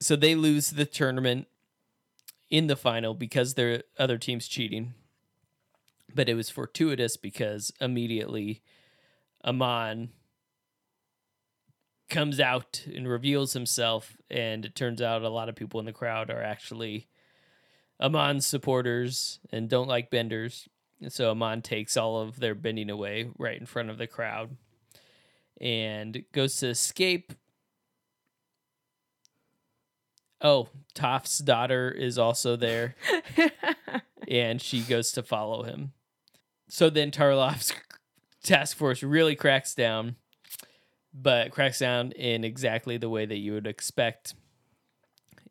so 0.00 0.14
they 0.14 0.36
lose 0.36 0.70
the 0.70 0.84
tournament 0.84 1.48
in 2.50 2.68
the 2.68 2.76
final 2.76 3.14
because 3.14 3.54
their 3.54 3.82
other 3.98 4.16
team's 4.18 4.46
cheating 4.46 4.94
but 6.14 6.28
it 6.28 6.34
was 6.34 6.50
fortuitous 6.50 7.16
because 7.16 7.72
immediately 7.80 8.62
Amon 9.44 10.10
comes 12.08 12.38
out 12.38 12.84
and 12.94 13.08
reveals 13.08 13.54
himself 13.54 14.16
and 14.30 14.64
it 14.64 14.74
turns 14.74 15.02
out 15.02 15.22
a 15.22 15.28
lot 15.28 15.48
of 15.48 15.56
people 15.56 15.80
in 15.80 15.86
the 15.86 15.92
crowd 15.92 16.30
are 16.30 16.42
actually 16.42 17.08
Amon's 17.98 18.46
supporters 18.46 19.40
and 19.50 19.68
don't 19.68 19.88
like 19.88 20.10
benders 20.10 20.68
and 21.00 21.12
so 21.12 21.30
Amon 21.30 21.62
takes 21.62 21.96
all 21.96 22.20
of 22.20 22.40
their 22.40 22.54
bending 22.54 22.90
away 22.90 23.28
right 23.38 23.58
in 23.58 23.66
front 23.66 23.90
of 23.90 23.98
the 23.98 24.06
crowd 24.06 24.56
and 25.60 26.24
goes 26.32 26.56
to 26.58 26.68
escape. 26.68 27.32
Oh, 30.40 30.68
Toph's 30.94 31.38
daughter 31.38 31.90
is 31.90 32.18
also 32.18 32.56
there, 32.56 32.96
and 34.28 34.60
she 34.60 34.80
goes 34.80 35.12
to 35.12 35.22
follow 35.22 35.62
him. 35.62 35.92
So 36.68 36.90
then 36.90 37.10
Tarrlok's 37.10 37.72
task 38.42 38.76
force 38.76 39.02
really 39.02 39.36
cracks 39.36 39.74
down, 39.74 40.16
but 41.12 41.50
cracks 41.50 41.78
down 41.78 42.12
in 42.12 42.44
exactly 42.44 42.96
the 42.96 43.08
way 43.08 43.26
that 43.26 43.38
you 43.38 43.52
would 43.52 43.66
expect, 43.66 44.34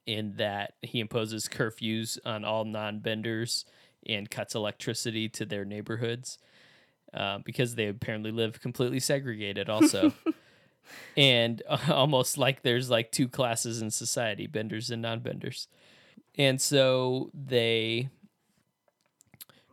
in 0.05 0.35
that 0.35 0.73
he 0.81 0.99
imposes 0.99 1.47
curfews 1.47 2.17
on 2.25 2.43
all 2.43 2.65
non 2.65 2.99
benders 2.99 3.65
and 4.05 4.29
cuts 4.29 4.53
electricity 4.53 5.29
to 5.29 5.45
their 5.45 5.63
neighborhoods 5.63 6.37
uh, 7.13 7.39
because 7.45 7.75
they 7.75 7.87
apparently 7.87 8.31
live 8.31 8.59
completely 8.59 8.99
segregated 8.99 9.69
also. 9.69 10.13
And 11.15 11.61
almost 11.89 12.37
like 12.37 12.61
there's 12.61 12.89
like 12.89 13.11
two 13.11 13.27
classes 13.27 13.81
in 13.81 13.91
society 13.91 14.47
benders 14.47 14.89
and 14.89 15.01
non-benders. 15.01 15.67
And 16.37 16.59
so 16.59 17.29
they 17.33 18.09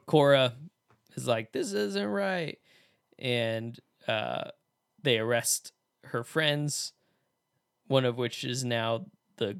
Korra 0.07 0.53
is 1.21 1.27
like 1.29 1.53
this 1.53 1.73
isn't 1.73 2.07
right 2.09 2.59
and 3.18 3.79
uh, 4.09 4.45
they 5.03 5.18
arrest 5.18 5.73
her 6.05 6.25
friends 6.25 6.93
one 7.87 8.05
of 8.05 8.16
which 8.16 8.45
is 8.45 8.64
now 8.64 9.05
the 9.37 9.59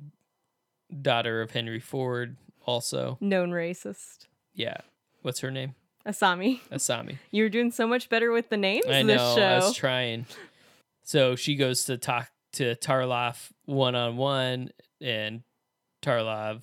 daughter 1.03 1.43
of 1.43 1.51
henry 1.53 1.81
ford 1.81 2.37
also 2.67 3.19
Known 3.21 3.51
racist. 3.51 4.27
yeah 4.55 4.79
what's 5.23 5.41
her 5.41 5.51
name 5.51 5.75
Asami. 6.07 6.61
asami 6.73 7.19
You're 7.31 7.51
doing 7.51 7.71
so 7.71 7.87
much 7.87 8.09
better 8.09 8.33
with 8.33 8.49
the 8.49 8.57
names 8.57 8.87
I 8.87 9.03
this 9.03 9.19
know. 9.19 9.37
show. 9.37 9.43
I 9.43 9.57
was 9.57 9.75
trying. 9.77 10.25
So 11.03 11.37
she 11.37 11.57
goes 11.57 11.85
to 11.85 11.99
talk 11.99 12.31
to 12.55 12.75
Tarrlok 12.77 13.37
one 13.67 13.95
on 13.95 14.17
one, 14.17 14.71
and 15.03 15.43
Tarrlok 16.03 16.63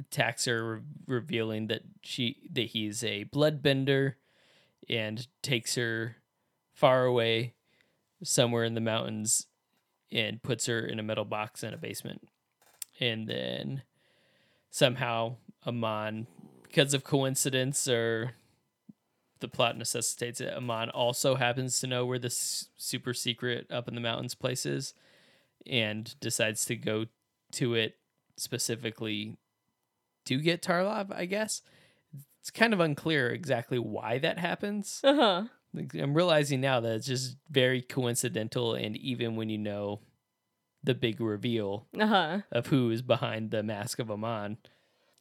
attacks 0.00 0.46
her, 0.46 0.76
re- 0.76 0.80
revealing 1.06 1.68
that 1.68 1.82
she 2.02 2.48
that 2.52 2.66
he's 2.66 3.04
a 3.04 3.24
bloodbender, 3.26 4.14
and 4.88 5.26
takes 5.42 5.74
her 5.76 6.16
far 6.74 7.04
away, 7.04 7.54
somewhere 8.22 8.64
in 8.64 8.74
the 8.74 8.80
mountains, 8.80 9.46
and 10.10 10.42
puts 10.42 10.66
her 10.66 10.80
in 10.80 10.98
a 10.98 11.02
metal 11.02 11.24
box 11.24 11.62
in 11.62 11.72
a 11.72 11.78
basement, 11.78 12.28
and 13.00 13.26
then 13.28 13.82
somehow 14.70 15.36
Amon, 15.66 16.26
because 16.62 16.94
of 16.94 17.04
coincidence 17.04 17.86
or 17.86 18.32
the 19.40 19.48
plot 19.48 19.76
necessitates 19.76 20.40
it. 20.40 20.54
Amon 20.54 20.88
also 20.90 21.34
happens 21.34 21.80
to 21.80 21.86
know 21.86 22.06
where 22.06 22.18
this 22.18 22.68
super 22.76 23.12
secret 23.12 23.66
up 23.70 23.88
in 23.88 23.94
the 23.94 24.00
mountains 24.00 24.34
place 24.34 24.64
is 24.64 24.94
and 25.66 26.18
decides 26.20 26.64
to 26.66 26.76
go 26.76 27.06
to 27.52 27.74
it 27.74 27.96
specifically 28.36 29.36
to 30.24 30.38
get 30.38 30.62
Tarrlok, 30.62 31.12
I 31.14 31.26
guess. 31.26 31.62
It's 32.42 32.50
kind 32.50 32.72
of 32.74 32.80
unclear 32.80 33.30
exactly 33.30 33.78
why 33.78 34.18
that 34.18 34.38
happens. 34.38 35.00
Uh-huh. 35.04 35.44
I'm 35.74 36.12
realizing 36.14 36.60
now 36.60 36.80
that 36.80 36.92
it's 36.96 37.06
just 37.06 37.36
very 37.48 37.80
coincidental, 37.80 38.74
and 38.74 38.96
even 38.96 39.36
when 39.36 39.48
you 39.48 39.58
know 39.58 40.00
the 40.84 40.94
big 40.94 41.20
reveal 41.20 41.86
Uh-huh. 41.98 42.40
of 42.50 42.66
who 42.66 42.90
is 42.90 43.00
behind 43.00 43.52
the 43.52 43.62
mask 43.62 44.00
of 44.00 44.10
Amon, 44.10 44.58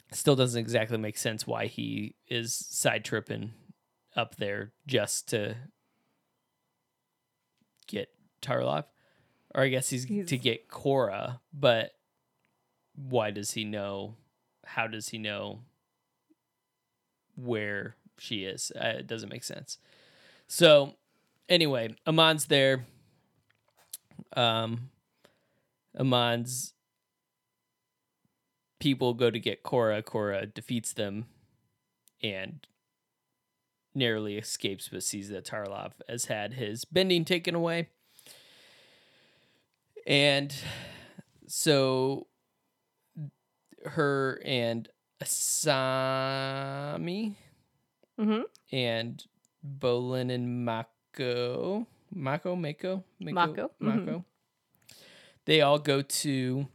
it 0.09 0.15
still 0.15 0.35
doesn't 0.35 0.59
exactly 0.59 0.97
make 0.97 1.15
sense 1.15 1.45
why 1.47 1.67
he 1.67 2.15
is 2.27 2.53
side 2.55 3.05
tripping 3.05 3.53
up 4.15 4.35
there 4.37 4.73
just 4.87 5.29
to 5.29 5.55
get 7.87 8.09
Tarrlok. 8.41 8.85
Or 9.53 9.61
I 9.63 9.67
guess 9.69 9.89
he's, 9.89 10.05
He's- 10.05 10.27
to 10.29 10.37
get 10.37 10.67
Korra, 10.69 11.39
but 11.53 11.91
why 12.95 13.31
does 13.31 13.51
he 13.51 13.63
know? 13.63 14.15
How 14.65 14.87
does 14.87 15.09
he 15.09 15.17
know 15.17 15.61
where 17.41 17.95
she 18.17 18.43
is? 18.43 18.71
Uh, 18.75 18.93
it 18.99 19.07
doesn't 19.07 19.29
make 19.31 19.43
sense. 19.43 19.77
So, 20.47 20.95
anyway, 21.49 21.95
Amon's 22.05 22.45
there. 22.45 22.85
Um, 24.35 24.89
Amon's 25.97 26.73
people 28.79 29.13
go 29.13 29.29
to 29.29 29.39
get 29.39 29.63
Korra. 29.63 30.03
Korra 30.03 30.51
defeats 30.53 30.93
them 30.93 31.25
and 32.21 32.65
narrowly 33.93 34.37
escapes 34.37 34.89
but 34.91 35.03
sees 35.03 35.29
that 35.29 35.45
Tarrlok 35.45 35.91
has 36.07 36.25
had 36.25 36.53
his 36.53 36.85
bending 36.85 37.25
taken 37.25 37.55
away. 37.55 37.89
And 40.07 40.53
so 41.47 42.27
her 43.85 44.41
and 44.45 44.87
Asami 45.21 47.15
Mm-hmm. 48.19 48.41
and 48.71 49.23
Bolin 49.79 50.29
and 50.31 50.63
Mako, 50.65 51.87
Mako, 52.13 52.55
Mako, 52.55 53.03
Mako, 53.19 53.71
mhm. 53.81 54.05
Mako. 54.05 54.25
They 55.45 55.61
all 55.61 55.79
go 55.79 56.01
to 56.03 56.67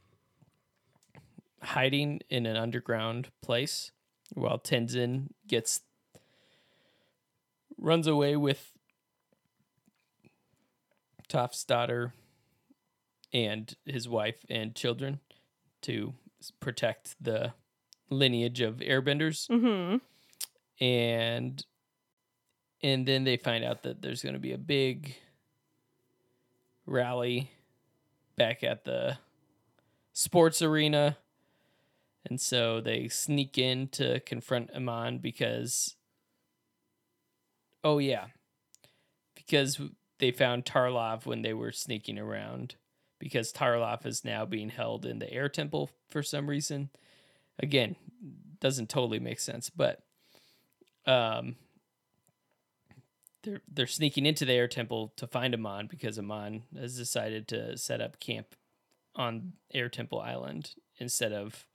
hiding 1.63 2.21
in 2.29 2.47
an 2.47 2.57
underground 2.57 3.29
place 3.43 3.93
while 4.35 4.59
Tenzin 4.59 5.29
gets 5.47 5.83
runs 7.79 8.09
away 8.09 8.35
with 8.37 8.73
Toph's 11.29 11.63
daughter 11.65 12.13
and 13.33 13.77
his 13.85 14.09
wife 14.09 14.45
and 14.49 14.75
children 14.75 15.21
to 15.83 16.15
protect 16.59 17.15
the 17.23 17.53
lineage 18.11 18.61
of 18.61 18.77
airbenders. 18.77 19.49
Mm-hmm. 19.49 19.97
and 20.85 21.65
and 22.83 23.07
then 23.07 23.25
they 23.25 23.37
find 23.37 23.65
out 23.65 23.83
that 23.83 24.03
there's 24.03 24.23
going 24.23 24.35
to 24.35 24.39
be 24.39 24.53
a 24.53 24.59
big 24.59 25.17
rally 26.85 27.51
back 28.37 28.63
at 28.63 28.85
the 28.85 29.19
sports 30.13 30.63
arena. 30.63 31.17
And 32.29 32.41
so 32.41 32.81
they 32.81 33.09
sneak 33.09 33.57
in 33.57 33.89
to 33.89 34.21
confront 34.21 34.71
Amon 34.73 35.19
because 35.19 35.97
oh 37.85 37.99
yeah 37.99 38.27
because 39.35 39.81
they 40.19 40.33
found 40.33 40.65
Tarrlok 40.65 41.25
when 41.25 41.43
they 41.43 41.55
were 41.55 41.71
sneaking 41.71 42.19
around 42.19 42.75
because 43.21 43.53
Tarrlok 43.53 44.05
is 44.05 44.25
now 44.25 44.45
being 44.45 44.71
held 44.71 45.07
in 45.07 45.21
the 45.21 45.33
air 45.33 45.49
temple 45.49 45.91
for 46.09 46.23
some 46.23 46.49
reason 46.49 46.91
again 47.59 47.97
doesn't 48.61 48.89
totally 48.89 49.19
make 49.19 49.39
sense 49.39 49.71
but 49.71 50.03
um 51.07 51.57
they're 53.47 53.63
they're 53.73 53.87
sneaking 53.87 54.27
into 54.27 54.45
the 54.45 54.53
air 54.53 54.69
temple 54.69 55.13
to 55.17 55.27
find 55.27 55.55
Amon 55.55 55.87
because 55.87 56.19
Amon 56.19 56.65
has 56.77 56.97
decided 56.97 57.47
to 57.49 57.79
set 57.79 58.01
up 58.01 58.21
camp 58.21 58.49
on 59.15 59.53
Air 59.73 59.89
Temple 59.89 60.21
Island 60.21 60.75
instead 60.99 61.33
of 61.33 61.67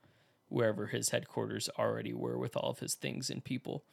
wherever 0.50 0.88
his 0.88 1.10
headquarters 1.10 1.70
already 1.80 2.14
were 2.14 2.38
with 2.38 2.56
all 2.56 2.70
of 2.70 2.80
his 2.80 2.94
things 2.94 3.30
and 3.30 3.44
people. 3.44 3.86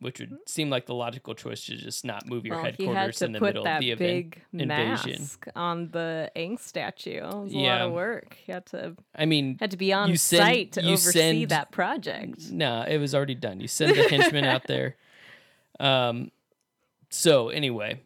Which 0.00 0.18
would 0.20 0.36
seem 0.46 0.70
like 0.70 0.86
the 0.86 0.94
logical 0.94 1.34
choice 1.34 1.64
to 1.66 1.76
just 1.76 2.04
not 2.04 2.26
move 2.26 2.44
your 2.44 2.56
Well, 2.56 2.64
headquarters 2.64 3.18
to 3.18 3.26
in 3.26 3.32
the 3.32 3.40
middle 3.40 3.66
of 3.66 3.80
the 3.80 3.92
event. 3.92 3.98
big 3.98 4.42
invasion. 4.52 5.12
mask 5.20 5.46
on 5.54 5.88
the 5.92 6.30
Aang 6.36 6.58
statue. 6.58 7.18
It 7.24 7.34
was 7.34 7.54
a 7.54 7.58
lot 7.58 7.80
of 7.80 7.92
work. 7.92 8.36
He 8.44 8.50
had 8.52 8.66
to 8.66 8.96
I 9.14 9.24
mean, 9.24 9.56
had 9.60 9.70
to 9.70 9.76
be 9.76 9.92
on 9.92 10.08
send- 10.16 10.42
site 10.42 10.72
to 10.72 10.82
oversee 10.84 11.12
send- 11.12 11.48
that 11.50 11.70
project. 11.70 12.50
No, 12.50 12.82
it 12.82 12.98
was 12.98 13.14
already 13.14 13.36
done. 13.36 13.60
You 13.60 13.68
send 13.68 13.94
the 13.96 14.08
henchmen 14.08 14.44
out 14.44 14.66
there. 14.66 14.96
Um, 15.80 16.30
so 17.10 17.48
anyway, 17.48 18.00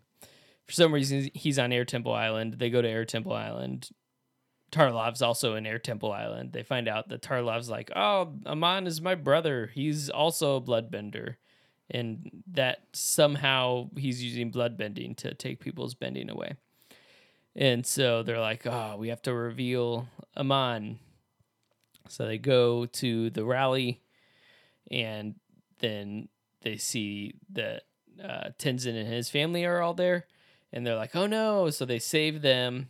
for 0.66 0.72
some 0.72 0.92
reason 0.92 1.28
he's 1.34 1.58
on 1.58 1.70
Air 1.72 1.84
Temple 1.84 2.14
Island. 2.14 2.54
They 2.54 2.70
go 2.70 2.80
to 2.80 2.88
Air 2.88 3.04
Temple 3.04 3.34
Island. 3.34 3.90
Tarrlok's 4.72 5.20
also 5.22 5.54
in 5.54 5.66
Air 5.66 5.78
Temple 5.78 6.12
Island. 6.12 6.52
They 6.52 6.62
find 6.62 6.88
out 6.88 7.08
that 7.10 7.20
Tarrlok's 7.22 7.68
like, 7.68 7.90
oh, 7.96 8.34
Amon 8.46 8.86
is 8.86 9.00
my 9.02 9.14
brother. 9.14 9.70
He's 9.74 10.08
also 10.10 10.56
a 10.56 10.60
bloodbender. 10.62 11.36
And 11.90 12.42
that 12.52 12.80
somehow 12.92 13.88
he's 13.96 14.22
using 14.22 14.52
bloodbending 14.52 15.16
to 15.18 15.34
take 15.34 15.60
people's 15.60 15.94
bending 15.94 16.28
away. 16.28 16.56
And 17.56 17.86
so 17.86 18.22
they're 18.22 18.40
like, 18.40 18.66
oh, 18.66 18.96
we 18.98 19.08
have 19.08 19.22
to 19.22 19.32
reveal 19.32 20.06
Amon. 20.36 20.98
So 22.08 22.26
they 22.26 22.38
go 22.38 22.86
to 22.86 23.30
the 23.30 23.44
rally 23.44 24.00
and 24.90 25.34
then 25.80 26.28
they 26.62 26.76
see 26.76 27.34
that 27.52 27.82
uh, 28.22 28.50
Tenzin 28.58 28.98
and 28.98 29.08
his 29.08 29.30
family 29.30 29.64
are 29.64 29.80
all 29.80 29.94
there, 29.94 30.26
and 30.72 30.86
they're 30.86 30.96
like, 30.96 31.14
"Oh 31.14 31.26
no!" 31.26 31.70
So 31.70 31.84
they 31.84 31.98
save 31.98 32.42
them 32.42 32.88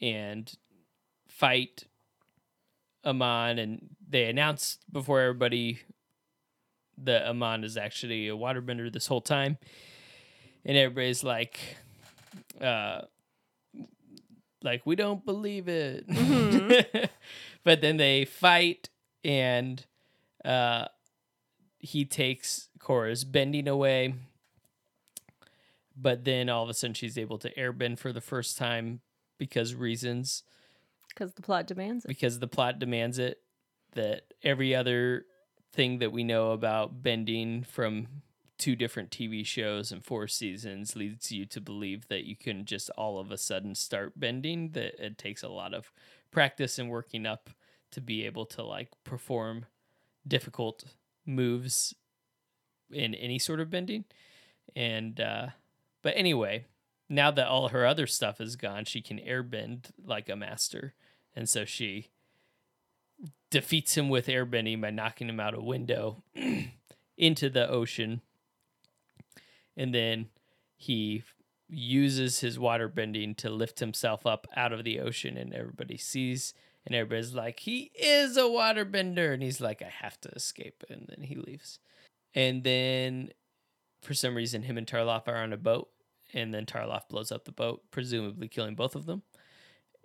and 0.00 0.52
fight 1.28 1.84
Amon, 3.04 3.58
and 3.58 3.90
they 4.08 4.24
announce 4.24 4.78
before 4.90 5.20
everybody 5.20 5.80
that 6.98 7.26
Amon 7.28 7.64
is 7.64 7.76
actually 7.76 8.28
a 8.28 8.32
waterbender 8.36 8.92
this 8.92 9.06
whole 9.06 9.20
time, 9.20 9.58
and 10.64 10.76
everybody's 10.76 11.22
like, 11.24 11.58
uh, 12.60 13.02
like 14.62 14.82
we 14.86 14.96
don't 14.96 15.24
believe 15.24 15.68
it. 15.68 16.06
but 17.64 17.80
then 17.80 17.96
they 17.96 18.24
fight 18.24 18.88
and 19.24 19.84
uh 20.44 20.86
he 21.78 22.04
takes 22.04 22.68
Korra's 22.80 23.24
bending 23.24 23.68
away. 23.68 24.14
But 25.96 26.24
then 26.24 26.48
all 26.48 26.62
of 26.64 26.68
a 26.70 26.74
sudden 26.74 26.94
she's 26.94 27.16
able 27.16 27.38
to 27.38 27.52
airbend 27.54 27.98
for 27.98 28.12
the 28.12 28.20
first 28.20 28.58
time 28.58 29.00
because 29.38 29.74
reasons 29.74 30.42
Because 31.08 31.34
the 31.34 31.42
plot 31.42 31.66
demands 31.66 32.04
it. 32.04 32.08
because 32.08 32.38
the 32.38 32.46
plot 32.48 32.78
demands 32.78 33.18
it 33.18 33.40
that 33.92 34.22
every 34.42 34.74
other 34.74 35.24
thing 35.76 35.98
that 35.98 36.10
we 36.10 36.24
know 36.24 36.52
about 36.52 37.02
bending 37.02 37.62
from 37.62 38.08
two 38.58 38.74
different 38.74 39.10
TV 39.10 39.44
shows 39.44 39.92
and 39.92 40.02
four 40.02 40.26
seasons 40.26 40.96
leads 40.96 41.30
you 41.30 41.44
to 41.44 41.60
believe 41.60 42.08
that 42.08 42.24
you 42.24 42.34
can 42.34 42.64
just 42.64 42.88
all 42.96 43.18
of 43.18 43.30
a 43.30 43.36
sudden 43.36 43.74
start 43.74 44.18
bending 44.18 44.70
that 44.70 44.94
it 44.98 45.18
takes 45.18 45.42
a 45.42 45.48
lot 45.48 45.74
of 45.74 45.92
practice 46.30 46.78
and 46.78 46.88
working 46.88 47.26
up 47.26 47.50
to 47.90 48.00
be 48.00 48.24
able 48.24 48.46
to 48.46 48.62
like 48.62 48.88
perform 49.04 49.66
difficult 50.26 50.84
moves 51.26 51.94
in 52.90 53.14
any 53.14 53.38
sort 53.38 53.60
of 53.60 53.70
bending. 53.70 54.04
And 54.74 55.20
uh 55.20 55.48
but 56.02 56.14
anyway 56.16 56.64
now 57.08 57.30
that 57.30 57.46
all 57.46 57.68
her 57.68 57.86
other 57.86 58.06
stuff 58.06 58.40
is 58.40 58.56
gone 58.56 58.86
she 58.86 59.02
can 59.02 59.18
airbend 59.18 59.90
like 60.02 60.30
a 60.30 60.36
master. 60.36 60.94
And 61.34 61.46
so 61.48 61.66
she 61.66 62.08
defeats 63.50 63.96
him 63.96 64.08
with 64.08 64.26
airbending 64.26 64.80
by 64.80 64.90
knocking 64.90 65.28
him 65.28 65.40
out 65.40 65.54
a 65.54 65.60
window 65.60 66.22
into 67.16 67.48
the 67.48 67.68
ocean. 67.68 68.20
And 69.76 69.94
then 69.94 70.26
he 70.76 71.22
uses 71.68 72.40
his 72.40 72.58
water 72.58 72.88
bending 72.88 73.34
to 73.36 73.50
lift 73.50 73.80
himself 73.80 74.26
up 74.26 74.46
out 74.56 74.72
of 74.72 74.84
the 74.84 75.00
ocean, 75.00 75.36
and 75.36 75.52
everybody 75.52 75.96
sees, 75.96 76.54
and 76.84 76.94
everybody's 76.94 77.34
like, 77.34 77.60
He 77.60 77.90
is 77.94 78.36
a 78.36 78.42
waterbender. 78.42 79.34
And 79.34 79.42
he's 79.42 79.60
like, 79.60 79.82
I 79.82 79.92
have 80.02 80.20
to 80.22 80.28
escape. 80.30 80.84
And 80.88 81.06
then 81.08 81.24
he 81.24 81.34
leaves. 81.34 81.78
And 82.34 82.62
then 82.64 83.30
for 84.02 84.14
some 84.14 84.34
reason, 84.34 84.62
him 84.62 84.78
and 84.78 84.86
Tarrlok 84.86 85.26
are 85.26 85.36
on 85.36 85.52
a 85.52 85.56
boat, 85.56 85.88
and 86.32 86.54
then 86.54 86.66
Tarrlok 86.66 87.08
blows 87.08 87.32
up 87.32 87.44
the 87.44 87.52
boat, 87.52 87.82
presumably 87.90 88.48
killing 88.48 88.74
both 88.74 88.94
of 88.94 89.06
them. 89.06 89.22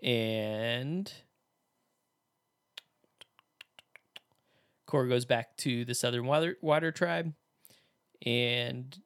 And 0.01 1.11
Korra 4.91 5.07
goes 5.07 5.25
back 5.25 5.55
to 5.57 5.85
the 5.85 5.95
Southern 5.95 6.25
Water, 6.25 6.57
water 6.61 6.91
Tribe, 6.91 7.33
and 8.25 8.97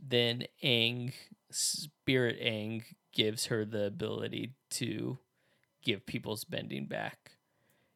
then 0.00 0.44
Aang, 0.62 1.12
Spirit 1.50 2.38
Aang, 2.40 2.84
gives 3.12 3.46
her 3.46 3.64
the 3.64 3.86
ability 3.86 4.52
to 4.70 5.18
give 5.82 6.06
people's 6.06 6.44
bending 6.44 6.86
back. 6.86 7.32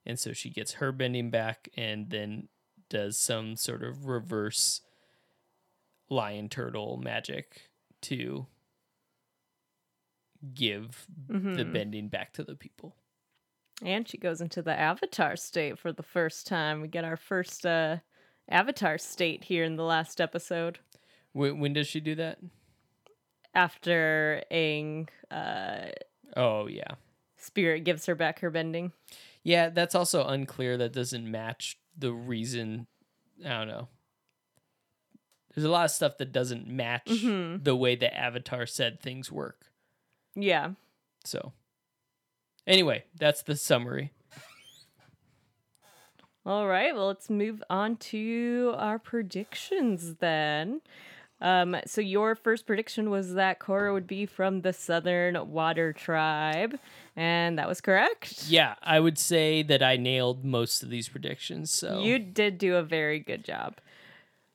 And 0.05 0.19
so 0.19 0.33
she 0.33 0.51
gets 0.51 0.75
her 0.75 0.91
bending 0.91 1.31
back 1.31 1.69
and 1.77 2.11
then 2.11 2.49
does 2.89 3.19
some 3.19 3.57
sort 3.57 3.83
of 3.83 4.07
reverse 4.07 4.81
lion 6.09 6.49
turtle 6.49 6.97
magic 6.97 7.69
to 8.03 8.47
give 10.55 11.07
the 11.29 11.35
Mhm. 11.65 11.73
bending 11.73 12.09
back 12.09 12.33
to 12.33 12.43
the 12.45 12.55
people. 12.57 12.97
And 13.83 14.09
she 14.09 14.19
goes 14.19 14.41
into 14.41 14.61
the 14.63 14.79
avatar 14.79 15.37
state 15.37 15.79
for 15.79 15.93
the 15.93 16.03
first 16.03 16.47
time. 16.47 16.81
We 16.81 16.89
get 16.89 17.05
our 17.05 17.17
first 17.17 17.65
uh, 17.65 17.99
avatar 18.49 18.99
state 18.99 19.45
here 19.45 19.63
in 19.65 19.77
the 19.77 19.85
last 19.85 20.21
episode. 20.21 20.81
When, 21.33 21.61
when 21.61 21.73
does 21.75 21.87
she 21.87 22.01
do 22.01 22.15
that? 22.17 22.39
After 23.55 24.43
Aang, 24.51 25.09
uh, 25.31 25.87
Oh, 26.37 26.67
yeah. 26.67 26.93
Spirit 27.37 27.85
gives 27.85 28.07
her 28.07 28.15
back 28.15 28.41
her 28.41 28.51
bending. 28.51 28.93
Yeah, 29.43 29.71
that's 29.71 29.95
also 29.95 30.25
unclear. 30.27 30.77
That 30.77 30.93
doesn't 30.93 31.29
match 31.31 31.79
the 31.97 32.13
reason. 32.13 32.87
I 33.45 33.49
don't 33.51 33.69
know. 33.69 33.89
There's 35.55 35.65
a 35.65 35.71
lot 35.71 35.87
of 35.87 35.91
stuff 35.91 36.19
that 36.19 36.33
doesn't 36.33 36.67
match 36.69 37.07
Mhm. 37.07 37.65
the 37.65 37.75
way 37.75 37.97
the 37.97 38.15
Avatar 38.15 38.67
said 38.67 39.01
things 39.01 39.33
work. 39.33 39.71
Yeah. 40.35 40.73
So, 41.25 41.53
anyway, 42.69 43.05
that's 43.19 43.43
the 43.43 43.57
summary. 43.57 44.13
All 46.47 46.67
right, 46.67 46.95
well, 46.95 47.09
let's 47.09 47.29
move 47.29 47.63
on 47.69 47.97
to 47.97 48.75
our 48.79 48.99
predictions 48.99 50.15
then. 50.21 50.81
Um, 51.41 51.77
so 51.87 52.01
your 52.01 52.35
first 52.35 52.67
prediction 52.67 53.11
was 53.11 53.35
that 53.35 53.61
Korra 53.61 53.93
would 53.93 54.07
be 54.07 54.27
from 54.27 54.63
the 54.63 54.73
Southern 54.73 55.51
Water 55.53 55.93
Tribe, 55.93 56.79
and 57.15 57.59
that 57.59 57.69
was 57.69 57.81
correct. 57.81 58.45
Yeah, 58.49 58.75
I 58.83 58.99
would 58.99 59.19
say 59.19 59.63
that 59.63 59.83
I 59.83 59.97
nailed 59.97 60.45
most 60.45 60.83
of 60.83 60.91
these 60.91 61.09
predictions. 61.09 61.71
So 61.71 62.01
You 62.01 62.19
did 62.19 62.59
do 62.59 62.77
a 62.77 62.83
very 62.83 63.21
good 63.21 63.45
job. 63.45 63.77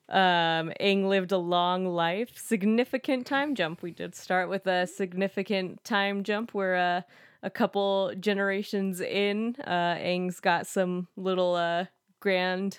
Um, 0.08 0.72
Aang 0.80 1.08
lived 1.08 1.32
a 1.32 1.38
long 1.38 1.86
life. 1.86 2.36
Significant 2.36 3.26
time 3.26 3.54
jump. 3.54 3.82
We 3.82 3.90
did 3.90 4.14
start 4.14 4.50
with 4.50 4.66
a 4.66 4.86
significant 4.86 5.82
time 5.84 6.22
jump 6.22 6.52
where 6.52 6.76
uh, 6.76 7.02
a 7.44 7.50
couple 7.50 8.12
generations 8.18 9.00
in, 9.00 9.54
uh, 9.64 9.94
Aang's 10.00 10.40
got 10.40 10.66
some 10.66 11.06
little 11.16 11.54
uh, 11.54 11.84
grand 12.18 12.78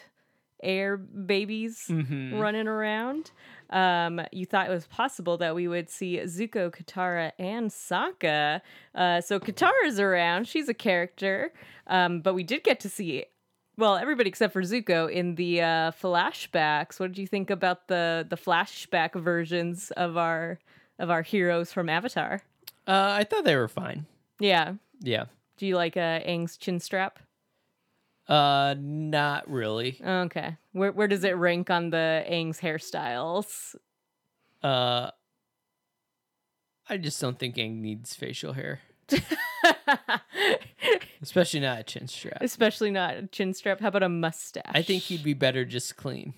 air 0.63 0.97
babies 0.97 1.86
Mhm. 1.89 2.39
running 2.39 2.68
around. 2.68 3.32
Um, 3.70 4.22
you 4.32 4.45
thought 4.45 4.68
it 4.68 4.72
was 4.74 4.88
possible 4.88 5.38
that 5.38 5.53
we 5.55 5.68
would 5.68 5.89
see 5.89 6.18
Zuko, 6.24 6.72
Katara, 6.72 7.32
and 7.38 7.70
Sokka. 7.70 8.61
Uh, 8.95 9.22
so 9.22 9.39
Katara's 9.39 9.99
around; 9.99 10.47
she's 10.47 10.68
a 10.68 10.74
character. 10.74 11.53
Um, 11.88 12.22
but 12.22 12.34
we 12.34 12.43
did 12.43 12.63
get 12.63 12.80
to 12.82 12.89
see, 12.89 13.26
well, 13.78 13.95
everybody 13.95 14.30
except 14.30 14.53
for 14.53 14.61
Zuko 14.63 15.11
in 15.11 15.36
the 15.36 15.61
uh, 15.61 15.91
flashbacks. 15.91 16.99
What 16.99 17.07
did 17.11 17.20
you 17.20 17.28
think 17.28 17.49
about 17.51 17.88
the 17.88 18.26
the 18.28 18.38
flashback 18.38 19.13
versions 19.20 19.91
of 19.91 20.18
our 20.18 20.59
of 20.97 21.09
our 21.11 21.22
heroes 21.22 21.72
from 21.72 21.89
Avatar? 21.89 22.41
uh, 22.88 23.18
I 23.20 23.24
thought 23.24 23.45
they 23.45 23.55
were 23.55 23.68
fine. 23.68 24.05
Yeah. 24.40 24.74
Yeah. 25.02 25.26
Do 25.58 25.66
you 25.66 25.76
like 25.76 25.96
uh, 25.98 26.20
Aang's 26.22 26.58
chin 26.58 26.80
strap? 26.80 27.20
Uh, 28.28 28.76
not 28.80 29.50
really. 29.50 30.00
Okay. 30.04 30.58
Where 30.72 30.92
where 30.92 31.08
does 31.08 31.24
it 31.24 31.38
rank 31.38 31.70
on 31.70 31.92
the 31.92 32.24
Aang's 32.28 32.60
hairstyles? 32.60 33.76
Uh, 34.64 35.12
I 36.90 36.98
just 36.98 37.22
don't 37.22 37.38
think 37.38 37.56
Aang 37.56 37.80
needs 37.82 38.16
facial 38.16 38.54
hair, 38.54 38.80
especially 41.22 41.60
not 41.60 41.80
a 41.80 41.84
chin 41.84 42.08
strap. 42.08 42.38
Especially 42.42 42.92
not 42.92 43.16
a 43.16 43.28
chin 43.28 43.54
strap. 43.54 43.80
How 43.80 43.88
about 43.90 44.04
a 44.04 44.10
mustache? 44.10 44.64
I 44.74 44.82
think 44.82 45.04
he'd 45.04 45.24
be 45.24 45.34
better 45.34 45.66
just 45.66 45.96
clean. 45.96 46.34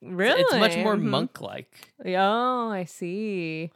really. 0.00 0.40
It's 0.40 0.52
much 0.54 0.76
more 0.76 0.96
Mhm. 0.96 1.02
monk-like. 1.04 1.92
Oh, 2.06 2.70
I 2.70 2.84
see. 2.84 3.72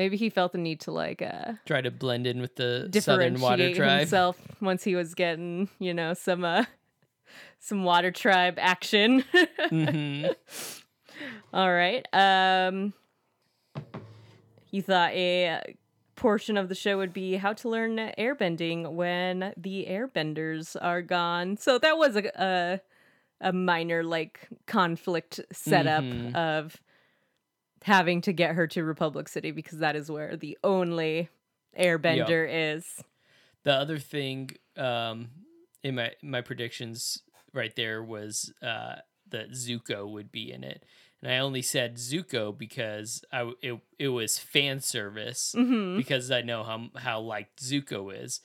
Maybe 0.00 0.16
he 0.16 0.30
felt 0.30 0.52
the 0.52 0.58
need 0.58 0.80
to 0.80 0.92
like 0.92 1.20
uh 1.20 1.52
Try 1.66 1.82
to 1.82 1.90
blend 1.90 2.26
in 2.26 2.40
with 2.40 2.56
the 2.56 2.88
Southern 3.02 3.38
Water 3.38 3.74
Tribe. 3.74 4.00
himself 4.00 4.38
once 4.58 4.82
he 4.82 4.96
was 4.96 5.14
getting, 5.14 5.68
you 5.78 5.92
know, 5.92 6.14
some 6.14 6.42
uh 6.42 6.64
some 7.58 7.84
water 7.84 8.10
tribe 8.10 8.54
action. 8.58 9.22
hmm 9.68 10.24
All 11.52 11.70
right. 11.70 12.06
Um 12.14 12.94
you 14.70 14.80
thought 14.80 15.12
a 15.12 15.76
portion 16.16 16.56
of 16.56 16.70
the 16.70 16.74
show 16.74 16.96
would 16.96 17.12
be 17.12 17.34
how 17.36 17.52
to 17.52 17.68
learn 17.68 17.96
airbending 18.16 18.90
when 18.92 19.52
the 19.58 19.86
airbenders 19.86 20.76
are 20.80 21.02
gone. 21.02 21.58
So 21.58 21.78
that 21.78 21.98
was 21.98 22.16
a 22.16 22.22
a, 22.42 22.80
a 23.48 23.52
minor 23.52 24.02
like 24.02 24.48
conflict 24.66 25.40
setup 25.52 26.04
Mhm. 26.04 26.34
of 26.34 26.76
having 27.82 28.20
to 28.22 28.32
get 28.32 28.54
her 28.54 28.66
to 28.68 28.84
Republic 28.84 29.28
City 29.28 29.50
because 29.50 29.78
that 29.78 29.96
is 29.96 30.10
where 30.10 30.36
the 30.36 30.58
only 30.64 31.28
airbender 31.78 32.46
is. 32.76 33.02
The 33.64 33.72
other 33.72 33.98
thing 33.98 34.50
um, 34.76 35.28
in 35.82 35.94
my 35.94 36.12
my 36.22 36.40
predictions 36.40 37.22
right 37.52 37.74
there 37.76 38.02
was 38.02 38.52
uh, 38.62 38.96
that 39.30 39.50
Zuko 39.52 40.10
would 40.10 40.32
be 40.32 40.50
in 40.52 40.64
it, 40.64 40.84
and 41.22 41.30
I 41.30 41.38
only 41.38 41.62
said 41.62 41.96
Zuko 41.96 42.56
because 42.56 43.22
I 43.32 43.52
it 43.62 43.78
it 43.98 44.08
was 44.08 44.38
fan 44.38 44.80
service 44.80 45.54
Mhm. 45.56 45.96
because 45.96 46.30
I 46.30 46.40
know 46.42 46.62
how 46.64 46.88
how 46.96 47.20
liked 47.20 47.62
Zuko 47.62 48.10
is. 48.14 48.40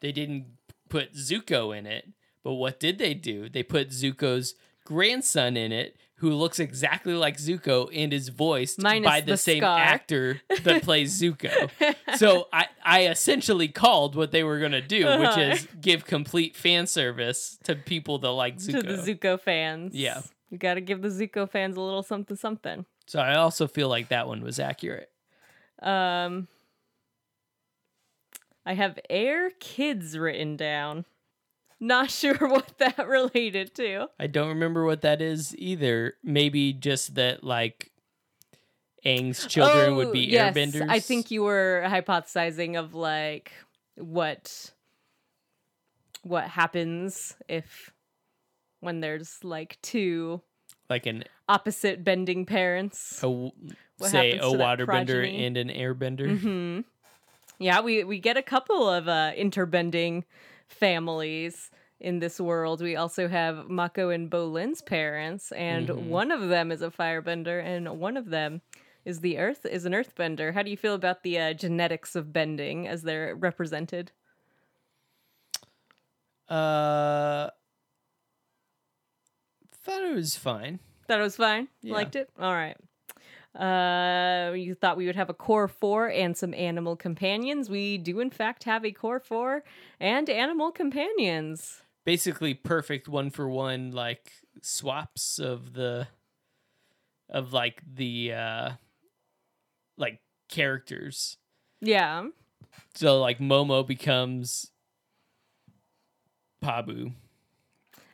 They 0.00 0.12
didn't 0.12 0.46
put 0.88 1.14
Zuko 1.14 1.76
in 1.76 1.86
it, 1.86 2.08
but 2.42 2.54
what 2.54 2.80
did 2.80 2.98
they 2.98 3.14
do? 3.14 3.48
They 3.48 3.62
put 3.62 3.90
Zuko's 3.90 4.54
grandson 4.84 5.56
in 5.56 5.72
it. 5.72 5.96
Who 6.20 6.30
looks 6.30 6.58
exactly 6.58 7.14
like 7.14 7.36
Zuko 7.38 7.88
and 7.94 8.12
is 8.12 8.28
voiced 8.28 8.80
Minus 8.82 9.06
by 9.06 9.20
the, 9.20 9.32
the 9.32 9.36
same 9.36 9.60
scar. 9.62 9.78
actor 9.78 10.40
that 10.64 10.82
plays 10.88 11.20
Zuko 11.20 11.70
so 12.16 12.48
I, 12.52 12.66
I 12.84 13.06
essentially 13.06 13.68
called 13.68 14.14
what 14.16 14.30
they 14.30 14.44
were 14.44 14.58
gonna 14.60 14.80
do, 14.82 14.98
which 15.18 15.28
Uh-huh. 15.28 15.40
is 15.40 15.66
give 15.80 16.04
complete 16.04 16.56
fan 16.56 16.86
service 16.86 17.58
to 17.64 17.74
people 17.74 18.18
that 18.18 18.30
like 18.30 18.56
Zuko. 18.58 18.82
to 18.82 18.96
the 18.96 19.14
Zuko 19.14 19.40
fans. 19.40 19.94
Yeah. 19.94 20.22
You 20.50 20.58
got 20.58 20.74
to 20.74 20.80
give 20.80 21.00
the 21.00 21.08
Zuko 21.08 21.48
fans 21.48 21.76
a 21.76 21.80
little 21.80 22.02
something 22.02 22.36
something. 22.36 22.84
so 23.06 23.20
I 23.20 23.36
also 23.36 23.66
feel 23.68 23.88
like 23.88 24.08
that 24.08 24.26
one 24.26 24.42
was 24.42 24.58
accurate. 24.58 25.08
Um, 25.80 26.48
I 28.66 28.74
have 28.74 28.98
Air 29.08 29.50
Kids 29.60 30.18
written 30.18 30.56
down. 30.56 31.04
Not 31.80 32.10
sure 32.20 32.36
what 32.36 32.76
that 32.78 33.08
related 33.08 33.74
to. 33.76 34.08
I 34.18 34.26
don't 34.26 34.48
remember 34.48 34.84
what 34.84 35.00
that 35.02 35.22
is 35.22 35.56
either. 35.56 36.14
Maybe 36.22 36.72
just 36.72 37.14
that 37.14 37.42
like 37.42 37.90
Aang's 39.04 39.46
children 39.46 39.96
would 39.96 40.08
Oh, 40.08 40.12
be 40.12 40.20
yes, 40.20 40.54
airbenders. 40.54 40.86
I 40.88 41.00
think 41.00 41.30
you 41.30 41.42
were 41.42 41.82
hypothesizing 41.86 42.78
of 42.78 42.94
like 42.94 43.52
what 43.96 44.72
what 46.22 46.44
happens 46.44 47.34
if 47.48 47.92
when 48.80 49.00
there's 49.00 49.42
like 49.42 49.78
two 49.82 50.42
like 50.90 51.06
an 51.06 51.24
opposite 51.48 52.04
bending 52.04 52.44
parents. 52.44 53.22
a, 53.22 53.50
say 54.00 54.32
a 54.32 54.42
waterbender 54.42 55.26
and 55.46 55.56
an 55.56 55.68
airbender. 55.68 56.38
hmm 56.40 56.80
Yeah, 57.58 57.80
we 57.80 58.04
we 58.04 58.18
get 58.18 58.36
a 58.36 58.42
couple 58.42 58.88
of 58.88 59.08
uh, 59.08 59.32
interbending 59.34 60.24
families 60.70 61.70
in 61.98 62.18
this 62.18 62.40
world. 62.40 62.80
We 62.80 62.96
also 62.96 63.28
have 63.28 63.68
Mako 63.68 64.08
and 64.10 64.30
Bolin's 64.30 64.80
parents, 64.80 65.52
and 65.52 65.88
Mhm. 65.88 66.04
one 66.08 66.30
of 66.30 66.48
them 66.48 66.72
is 66.72 66.80
a 66.82 66.90
firebender, 66.90 67.62
and 67.62 68.00
one 68.00 68.16
of 68.16 68.30
them 68.30 68.62
is 69.04 69.20
the 69.20 69.38
earth 69.38 69.66
is 69.66 69.84
an 69.84 69.92
earthbender. 69.92 70.52
How 70.54 70.62
do 70.62 70.70
you 70.70 70.76
feel 70.76 70.94
about 70.94 71.22
the 71.22 71.38
uh, 71.38 71.52
genetics 71.52 72.16
of 72.16 72.32
bending 72.32 72.86
as 72.88 73.02
they're 73.02 73.34
represented? 73.34 74.12
Uh, 76.48 77.50
thought 79.72 80.02
it 80.02 80.14
was 80.14 80.36
fine. 80.36 80.80
Thought 81.06 81.20
it 81.20 81.22
was 81.22 81.36
fine. 81.36 81.68
Yeah. 81.82 81.94
Liked 81.94 82.16
it. 82.16 82.28
All 82.38 82.52
right. 82.52 82.76
Uh, 83.54 84.52
you 84.54 84.74
thought 84.74 84.96
we 84.96 85.06
would 85.06 85.16
have 85.16 85.28
a 85.30 85.34
core 85.34 85.66
four 85.68 86.08
and 86.08 86.36
some 86.36 86.54
animal 86.54 86.94
companions. 86.96 87.68
We 87.68 87.98
do, 87.98 88.20
in 88.20 88.30
fact, 88.30 88.64
have 88.64 88.84
a 88.84 88.92
core 88.92 89.18
four 89.20 89.64
and 89.98 90.30
animal 90.30 90.70
companions. 90.70 91.82
basically 92.04 92.54
perfect 92.54 93.08
one 93.08 93.30
for 93.30 93.48
one 93.48 93.90
like 93.92 94.32
swaps 94.62 95.38
of 95.38 95.72
the 95.74 96.06
of 97.28 97.52
like 97.52 97.82
the 97.94 98.32
uh 98.32 98.70
like 99.96 100.20
characters 100.48 101.36
Yeah. 101.80 102.28
so 102.94 103.20
like 103.20 103.38
momo 103.38 103.86
becomes 103.86 104.70
pabu 106.64 107.12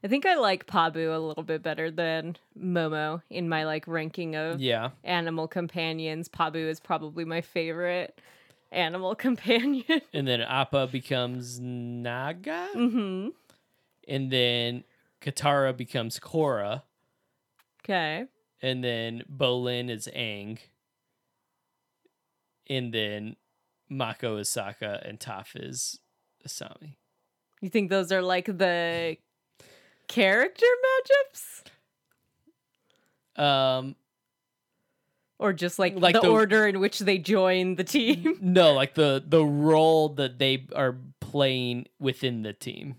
I 0.07 0.09
think 0.09 0.25
I 0.25 0.37
like 0.37 0.69
Pabu 0.69 1.13
a 1.13 1.19
little 1.19 1.43
bit 1.43 1.65
better 1.65 1.91
than 1.91 2.37
Momo 2.57 3.23
in 3.29 3.49
my 3.49 3.65
like 3.65 3.89
ranking 3.89 4.37
of 4.37 4.61
yeah 4.61 4.91
animal 5.03 5.49
companions. 5.49 6.29
Pabu 6.29 6.69
is 6.69 6.79
probably 6.79 7.25
my 7.25 7.41
favorite 7.41 8.21
animal 8.71 9.15
companion. 9.27 10.01
and 10.15 10.29
then 10.29 10.43
appa 10.43 10.87
becomes 10.87 11.59
naga 11.59 12.69
mm-hmm. 12.77 13.31
and 14.07 14.31
then 14.31 14.85
katara 15.21 15.77
becomes 15.77 16.21
korra 16.21 16.83
Okay. 17.83 18.27
and 18.63 18.85
then 18.85 19.25
bolin 19.29 19.91
is 19.91 20.09
aang 20.15 20.59
and 22.71 22.95
then 22.95 23.35
mako 23.89 24.37
is 24.37 24.49
sokka 24.49 25.09
and 25.09 25.19
toph 25.19 25.57
is 25.57 25.99
asami 26.47 26.95
You 27.61 27.71
think 27.71 27.91
those 27.91 28.13
are 28.13 28.23
like 28.23 28.47
the 28.47 29.17
character 30.09 30.67
matchups? 33.37 33.43
um 33.43 33.97
Or 35.39 35.53
just 35.53 35.79
like, 35.79 35.95
Like 35.97 36.15
the, 36.15 36.21
the- 36.23 36.29
order 36.31 36.67
in 36.67 36.81
which 36.81 36.99
they 37.01 37.19
join 37.19 37.75
the 37.77 37.85
team? 37.85 38.39
No, 38.43 38.73
like 38.73 38.95
the 38.95 39.23
the 39.27 39.45
role 39.45 40.09
that 40.11 40.39
they 40.39 40.67
are 40.75 40.97
playing 41.21 41.87
within 41.99 42.43
the 42.43 42.53
team. 42.55 42.97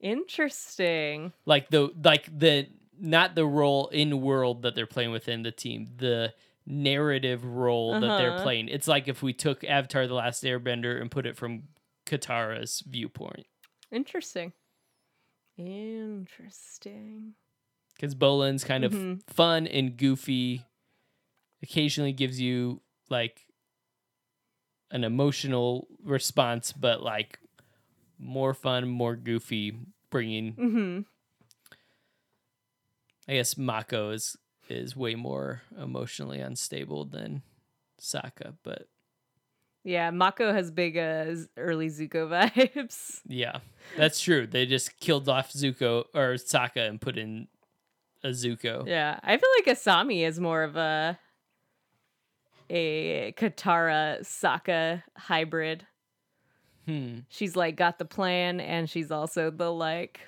Interesting. 0.00 1.32
Like 1.44 1.68
the 1.70 1.90
like 2.02 2.26
the 2.38 2.68
not 2.98 3.34
the 3.34 3.46
role 3.46 3.88
in 3.88 4.20
world 4.20 4.62
that 4.62 4.74
they're 4.74 4.86
playing 4.86 5.10
within 5.10 5.42
the 5.42 5.50
team. 5.52 5.88
The 5.96 6.32
narrative 6.66 7.44
role 7.44 7.94
that 8.00 8.18
they're 8.18 8.32
Uh-huh. 8.34 8.42
playing. 8.42 8.68
It's 8.68 8.86
like 8.86 9.08
if 9.08 9.22
we 9.22 9.32
took 9.32 9.64
Avatar 9.64 10.06
the 10.06 10.14
Last 10.14 10.44
Airbender 10.44 11.00
and 11.00 11.10
put 11.10 11.26
it 11.26 11.36
from 11.36 11.64
Katara's 12.06 12.82
viewpoint. 12.86 13.46
Interesting. 13.90 14.52
Interesting. 15.66 17.34
because 17.94 18.14
Bolin's 18.14 18.64
kind 18.64 18.82
of 18.84 18.92
Mhm. 18.92 19.22
fun 19.28 19.66
and 19.66 19.94
goofy. 19.96 20.64
Occasionally 21.62 22.12
gives 22.14 22.40
you 22.40 22.80
like 23.10 23.46
an 24.90 25.04
emotional 25.04 25.86
response, 26.02 26.72
but 26.72 27.02
like 27.02 27.38
more 28.18 28.54
fun, 28.54 28.88
more 28.88 29.16
goofy, 29.16 29.76
bringing. 30.08 30.54
Mm-hmm. 30.54 31.00
I 33.28 33.34
guess 33.34 33.56
Mako 33.58 34.10
is 34.10 34.36
is 34.68 34.94
way 34.96 35.14
more 35.16 35.62
emotionally 35.76 36.38
unstable 36.40 37.04
than 37.04 37.42
Sokka, 38.00 38.56
but 38.62 38.88
Yeah, 39.84 40.10
Mako 40.10 40.52
has 40.52 40.70
big 40.70 40.96
uh, 40.98 41.34
early 41.56 41.88
Zuko 41.88 42.28
vibes. 42.54 43.20
yeah, 43.26 43.58
that's 43.96 44.20
true. 44.20 44.46
They 44.46 44.66
just 44.66 45.00
killed 45.00 45.28
off 45.28 45.52
Zuko 45.52 46.04
or 46.14 46.34
Sokka 46.34 46.86
and 46.88 47.00
put 47.00 47.16
in 47.16 47.48
a 48.22 48.28
Zuko. 48.28 48.86
yeah, 48.86 49.18
I 49.22 49.36
feel 49.38 49.48
like 49.58 49.74
Asami 49.76 50.26
is 50.26 50.38
more 50.38 50.62
of 50.62 50.76
a 50.76 51.18
a 52.68 53.32
Katara 53.32 54.20
Sokka 54.20 55.02
hybrid. 55.16 55.86
Hmm. 56.86 57.20
She's 57.28 57.56
like 57.56 57.76
got 57.76 57.98
the 57.98 58.04
plan, 58.04 58.60
and 58.60 58.88
she's 58.88 59.10
also 59.10 59.50
the 59.50 59.70
like 59.72 60.20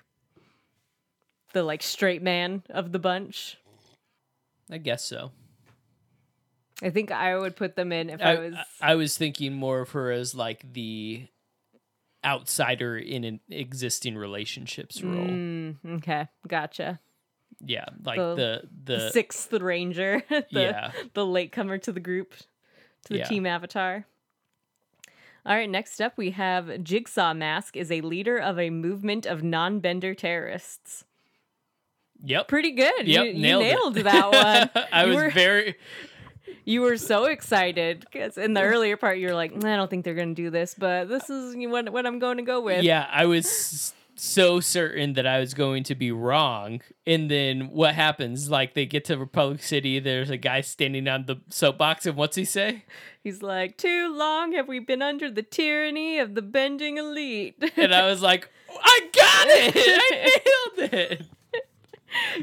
the 1.52 1.62
like 1.62 1.82
straight 1.82 2.22
man 2.22 2.62
of 2.70 2.92
the 2.92 2.98
bunch. 2.98 3.58
I 4.70 4.78
guess 4.78 5.04
so. 5.04 5.30
I 6.80 6.90
think 6.90 7.10
I 7.10 7.36
would 7.36 7.56
put 7.56 7.76
them 7.76 7.92
in 7.92 8.10
if 8.10 8.20
I, 8.22 8.34
I, 8.34 8.38
was. 8.38 8.54
I 8.80 8.94
was 8.94 9.16
thinking 9.18 9.52
more 9.54 9.80
of 9.80 9.90
her 9.90 10.10
as 10.10 10.34
like 10.34 10.72
the 10.72 11.26
outsider 12.24 12.96
in 12.96 13.24
an 13.24 13.40
existing 13.50 14.16
relationships 14.16 15.02
role. 15.02 15.26
Mm, 15.26 15.76
okay, 15.98 16.28
gotcha. 16.46 17.00
Yeah, 17.64 17.84
like 18.04 18.18
The- 18.18 18.62
the 18.84 18.96
The 18.96 19.10
sixth 19.10 19.52
ranger, 19.52 20.22
the, 20.28 20.44
yeah 20.50 20.92
the 21.14 21.26
latecomer 21.26 21.78
to 21.78 21.92
the 21.92 22.00
group, 22.00 22.34
to 23.04 23.12
the 23.12 23.18
Yeah. 23.18 23.24
team 23.28 23.46
avatar. 23.46 24.06
All 25.44 25.54
right, 25.56 25.68
next 25.68 26.00
up 26.00 26.16
we 26.16 26.30
have 26.30 26.82
Jigsaw 26.84 27.34
Mask 27.34 27.76
is 27.76 27.90
a 27.90 28.00
leader 28.00 28.38
of 28.38 28.58
a 28.60 28.70
movement 28.70 29.26
of 29.26 29.42
non-bender 29.42 30.14
terrorists. 30.14 31.04
yep 32.24 32.46
Pretty 32.48 32.70
good. 32.72 33.06
yep 33.08 33.26
you, 33.26 33.32
you 33.32 33.40
nailed, 33.40 33.62
nailed, 33.62 33.94
that 34.06 34.70
one. 34.74 34.86
I 34.92 35.02
You 35.04 35.08
was 35.08 35.16
were- 35.16 35.30
very 35.30 35.76
You 36.64 36.82
were 36.82 36.96
so 36.96 37.24
excited 37.24 38.00
because 38.00 38.36
in 38.38 38.54
the 38.54 38.62
earlier 38.62 38.96
part 38.96 39.18
you're 39.18 39.34
like, 39.34 39.52
I 39.64 39.76
don't 39.76 39.88
think 39.90 40.04
they're 40.04 40.14
going 40.14 40.34
to 40.34 40.42
do 40.42 40.50
this, 40.50 40.74
but 40.76 41.08
this 41.08 41.30
is 41.30 41.54
what 41.56 41.90
what 41.92 42.06
I'm 42.06 42.18
going 42.18 42.36
to 42.38 42.42
go 42.42 42.60
with. 42.60 42.82
yeah 42.84 43.06
I 43.10 43.26
was 43.26 43.94
so 44.14 44.60
certain 44.60 45.14
that 45.14 45.26
I 45.26 45.40
was 45.40 45.54
going 45.54 45.84
to 45.84 45.94
be 45.94 46.12
wrong, 46.12 46.82
and 47.06 47.30
then 47.30 47.70
what 47.70 47.94
happens? 47.94 48.50
Like 48.50 48.74
they 48.74 48.86
get 48.86 49.04
to 49.06 49.16
Republic 49.16 49.62
City, 49.62 49.98
there's 49.98 50.30
a 50.30 50.36
guy 50.36 50.60
standing 50.60 51.08
on 51.08 51.24
the 51.26 51.36
soapbox, 51.48 52.06
and 52.06 52.16
what's 52.16 52.36
he 52.36 52.44
say? 52.44 52.84
He's 53.24 53.42
like, 53.42 53.78
too 53.78 54.14
long 54.14 54.52
have 54.52 54.68
we 54.68 54.80
been 54.80 55.00
under 55.02 55.30
the 55.30 55.42
tyranny 55.42 56.18
of 56.18 56.34
the 56.34 56.42
bending 56.42 56.98
elite. 56.98 57.54
And 57.76 57.94
I 57.94 58.06
was 58.06 58.20
like, 58.20 58.48
I 58.68 59.00
got 59.12 59.46
it, 59.48 59.74
I 59.76 60.76
nailed 60.80 60.92
it. 60.92 61.26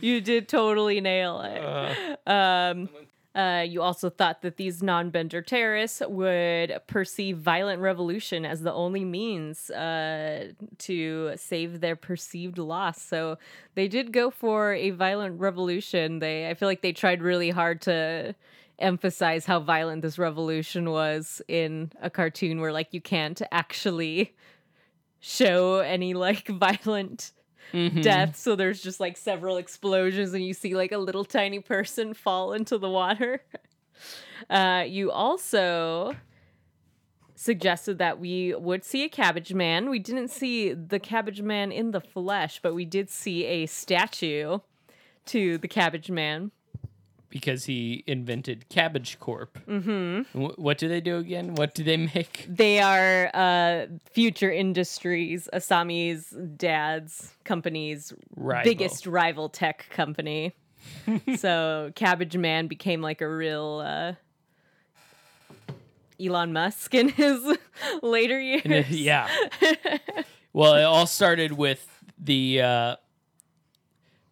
you 0.01 0.21
did 0.21 0.47
totally 0.47 0.99
nail 1.01 1.41
it. 1.41 2.17
Uh, 2.25 2.29
Um, 2.31 2.89
uh, 3.39 3.61
you 3.61 3.81
also 3.81 4.09
thought 4.09 4.41
that 4.41 4.57
these 4.57 4.83
non-bender 4.83 5.41
terrorists 5.41 6.01
would 6.05 6.77
perceive 6.87 7.37
violent 7.37 7.81
revolution 7.81 8.45
as 8.45 8.61
the 8.61 8.73
only 8.73 9.05
means 9.05 9.69
uh, 9.69 10.51
to 10.77 11.31
save 11.37 11.79
their 11.79 11.95
perceived 11.95 12.57
loss. 12.57 13.01
So 13.01 13.37
they 13.75 13.87
did 13.87 14.11
go 14.11 14.29
for 14.29 14.73
a 14.73 14.89
violent 14.89 15.39
revolution. 15.39 16.19
They, 16.19 16.49
I 16.49 16.53
feel 16.53 16.67
like 16.67 16.81
they 16.81 16.91
tried 16.91 17.21
really 17.21 17.49
hard 17.49 17.81
to 17.83 18.35
emphasize 18.77 19.45
how 19.45 19.61
violent 19.61 20.01
this 20.01 20.17
revolution 20.17 20.89
was 20.89 21.41
in 21.47 21.93
a 22.01 22.09
cartoon 22.09 22.59
where 22.59 22.73
like 22.73 22.93
you 22.93 23.01
can't 23.01 23.41
actually 23.53 24.35
show 25.21 25.79
any 25.79 26.13
like 26.13 26.47
violent 26.49 27.31
mhm. 27.73 28.01
death. 28.01 28.35
So 28.35 28.55
there's 28.55 28.81
just 28.81 28.99
like 28.99 29.17
several 29.17 29.57
explosions, 29.57 30.33
and 30.33 30.43
you 30.43 30.53
see 30.53 30.75
like 30.75 30.91
a 30.91 30.97
little 30.97 31.25
tiny 31.25 31.59
person 31.59 32.13
fall 32.25 32.53
into 32.53 32.77
the 32.77 32.89
water. 32.89 33.41
Uh, 34.49 34.85
you 34.87 35.11
also 35.11 36.15
suggested 37.35 37.97
that 37.99 38.19
we 38.19 38.55
would 38.55 38.83
see 38.83 39.03
a 39.03 39.09
cabbage 39.09 39.53
man. 39.53 39.89
We 39.89 39.99
didn't 39.99 40.29
see 40.29 40.73
the 40.73 40.99
cabbage 40.99 41.41
man 41.41 41.71
in 41.71 41.91
the 41.91 42.01
flesh, 42.01 42.61
but 42.61 42.73
we 42.73 42.85
did 42.85 43.09
see 43.09 43.45
a 43.45 43.65
statue 43.65 44.59
to 45.27 45.57
the 45.57 45.67
cabbage 45.67 46.09
man. 46.09 46.51
Because 47.29 47.65
he 47.65 48.03
invented 48.07 48.67
Cabbage 48.69 49.19
Corp. 49.19 49.59
Mm-hmm. 49.67 50.39
what 50.61 50.77
do 50.77 50.87
they 50.87 51.01
do 51.01 51.17
again? 51.17 51.55
What 51.55 51.73
do 51.75 51.83
they 51.83 51.97
make? 51.97 52.47
They 52.49 52.79
are 52.79 53.29
uh, 53.33 53.85
Future 54.11 54.51
Industries, 54.51 55.47
Asami's 55.53 56.29
dad's 56.57 57.33
company's 57.43 58.13
Rival. 58.35 58.63
biggest 58.63 59.05
rival 59.07 59.49
tech 59.49 59.85
company. 59.91 60.55
so 61.37 61.91
Cabbage 61.95 62.37
Man 62.37 62.67
became 62.67 63.01
like 63.01 63.21
a 63.21 63.29
real 63.29 63.83
uh, 63.85 64.13
Elon 66.19 66.51
Musk 66.53 66.93
in 66.95 67.09
his 67.09 67.57
later 68.01 68.39
years. 68.39 68.89
yeah. 68.89 69.27
well, 70.53 70.75
it 70.75 70.83
all 70.83 71.05
started 71.07 71.53
with 71.53 71.85
the 72.17 72.61
uh, 72.61 72.95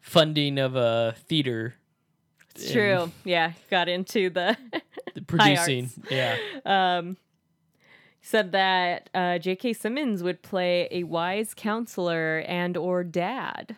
funding 0.01 0.57
of 0.57 0.75
a 0.75 1.15
theater, 1.27 1.75
It's 2.57 2.71
true. 2.71 3.11
Yeah, 3.23 3.53
got 3.69 3.87
into 3.87 4.29
the 4.29 4.57
the 5.15 5.21
producing. 5.21 5.89
Yeah. 6.09 6.37
um 6.65 7.17
said 8.21 8.51
that 8.51 9.09
uh, 9.13 9.37
J.K. 9.37 9.71
Simmons 9.71 10.21
would 10.21 10.41
play 10.41 10.89
a 10.91 11.03
wise 11.03 11.53
counselor 11.53 12.39
and 12.45 12.75
or 12.75 13.03
dad. 13.05 13.77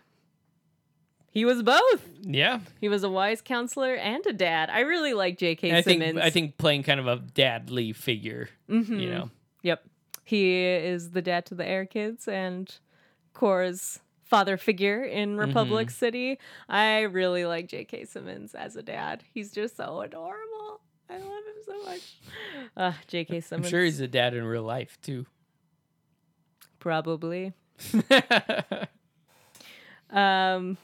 He 1.31 1.45
was 1.45 1.61
both. 1.61 2.09
Yeah. 2.21 2.61
He 2.81 2.89
was 2.89 3.03
a 3.03 3.09
wise 3.09 3.41
counselor 3.41 3.93
and 3.93 4.25
a 4.25 4.33
dad. 4.33 4.71
I 4.71 4.79
really 4.79 5.13
like 5.13 5.37
J.K. 5.37 5.77
I 5.77 5.81
think 5.83 6.01
Simmons. 6.01 6.25
I 6.25 6.31
think 6.31 6.57
playing 6.57 6.81
kind 6.83 6.99
of 6.99 7.05
a 7.07 7.17
dadly 7.17 7.95
figure, 7.95 8.49
Mhm. 8.67 8.99
you 8.99 9.11
know. 9.11 9.29
Yep. 9.61 9.83
He 10.23 10.55
is 10.65 11.11
the 11.11 11.21
dad 11.21 11.45
to 11.47 11.55
the 11.55 11.65
Air 11.67 11.85
Kids 11.85 12.27
and 12.27 12.73
Korra's 13.35 13.99
father 14.29 14.57
figure 14.57 15.03
in 15.03 15.37
Republic 15.37 15.89
City. 15.89 16.39
I 16.69 17.01
really 17.01 17.45
like 17.45 17.67
J.K. 17.67 18.05
Simmons 18.05 18.53
as 18.55 18.75
a 18.75 18.83
dad. 18.83 19.23
He's 19.33 19.51
just 19.51 19.75
so 19.75 20.01
adorable. 20.01 20.81
I 21.09 21.17
love 21.17 21.23
him 21.23 21.63
so 21.65 21.83
much. 21.83 22.17
Uh, 22.77 22.93
J.K. 23.07 23.41
I'm 23.51 23.63
sure 23.63 23.83
he's 23.83 23.99
a 23.99 24.07
dad 24.07 24.35
in 24.35 24.43
real 24.43 24.63
life 24.63 24.97
too. 25.01 25.25
Probably. 26.79 27.53
Um, 30.11 30.77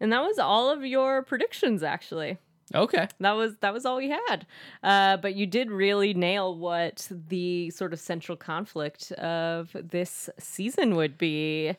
and 0.00 0.12
that 0.12 0.22
was 0.22 0.38
all 0.38 0.70
of 0.70 0.84
your 0.84 1.22
predictions, 1.22 1.82
actually. 1.82 2.38
Okay. 2.74 3.08
That 3.20 3.32
was 3.32 3.56
that 3.60 3.72
was 3.72 3.84
all 3.84 3.96
we 3.96 4.10
had. 4.10 4.46
Uh, 4.82 5.16
but 5.16 5.34
you 5.34 5.46
did 5.46 5.70
really 5.70 6.14
nail 6.14 6.56
what 6.56 7.08
the 7.28 7.70
sort 7.70 7.92
of 7.92 8.00
central 8.00 8.36
conflict 8.36 9.12
of 9.12 9.74
this 9.74 10.28
season 10.38 10.96
would 10.96 11.18
be. 11.18 11.76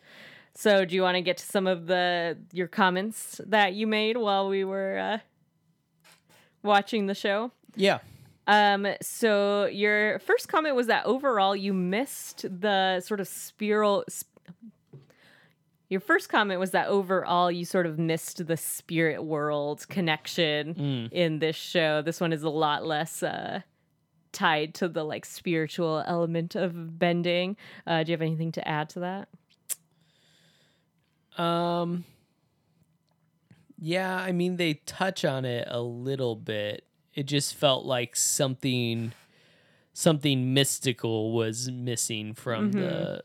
So, 0.55 0.85
do 0.85 0.95
you 0.95 1.01
want 1.01 1.15
to 1.15 1.21
get 1.21 1.37
to 1.37 1.45
some 1.45 1.67
of 1.67 1.87
the 1.87 2.37
your 2.51 2.67
comments 2.67 3.41
that 3.45 3.73
you 3.73 3.87
made 3.87 4.17
while 4.17 4.49
we 4.49 4.63
were 4.63 4.97
uh, 4.97 5.17
watching 6.61 7.07
the 7.07 7.15
show? 7.15 7.51
Yeah. 7.75 7.99
Um, 8.45 8.87
so 9.01 9.65
your 9.67 10.19
first 10.19 10.49
comment 10.49 10.75
was 10.75 10.87
that 10.87 11.05
overall 11.05 11.55
you 11.55 11.73
missed 11.73 12.45
the 12.61 12.99
sort 12.99 13.19
of 13.19 13.27
spiral. 13.27 14.03
Sp- 14.11 14.32
your 15.93 16.01
first 16.01 16.27
comment 16.27 16.59
was 16.59 16.71
that 16.71 16.87
overall 16.87 17.49
you 17.51 17.63
sort 17.65 17.85
of 17.85 17.97
missed 17.99 18.45
the 18.47 18.57
spirit 18.57 19.23
world 19.23 19.85
connection 19.87 20.73
Mm. 20.75 21.11
in 21.13 21.39
this 21.39 21.55
show. 21.55 22.01
This 22.01 22.19
one 22.19 22.33
is 22.33 22.43
a 22.43 22.49
lot 22.49 22.85
less 22.85 23.21
uh, 23.23 23.61
tied 24.31 24.73
to 24.75 24.87
the 24.89 25.03
like 25.03 25.23
spiritual 25.25 26.03
element 26.07 26.55
of 26.55 26.97
bending. 26.99 27.55
Uh, 27.87 28.03
do 28.03 28.11
you 28.11 28.13
have 28.13 28.21
anything 28.21 28.51
to 28.53 28.67
add 28.67 28.89
to 28.89 28.99
that? 29.01 29.29
Um 31.41 32.05
Yeah, 33.79 34.15
I 34.15 34.31
mean 34.31 34.57
they 34.57 34.75
touch 34.85 35.25
on 35.25 35.45
it 35.45 35.67
a 35.69 35.81
little 35.81 36.35
bit. 36.35 36.85
It 37.13 37.23
just 37.23 37.55
felt 37.55 37.85
like 37.85 38.15
something 38.15 39.11
something 39.93 40.53
mystical 40.53 41.33
was 41.33 41.69
missing 41.69 42.33
from 42.33 42.71
the 42.71 43.23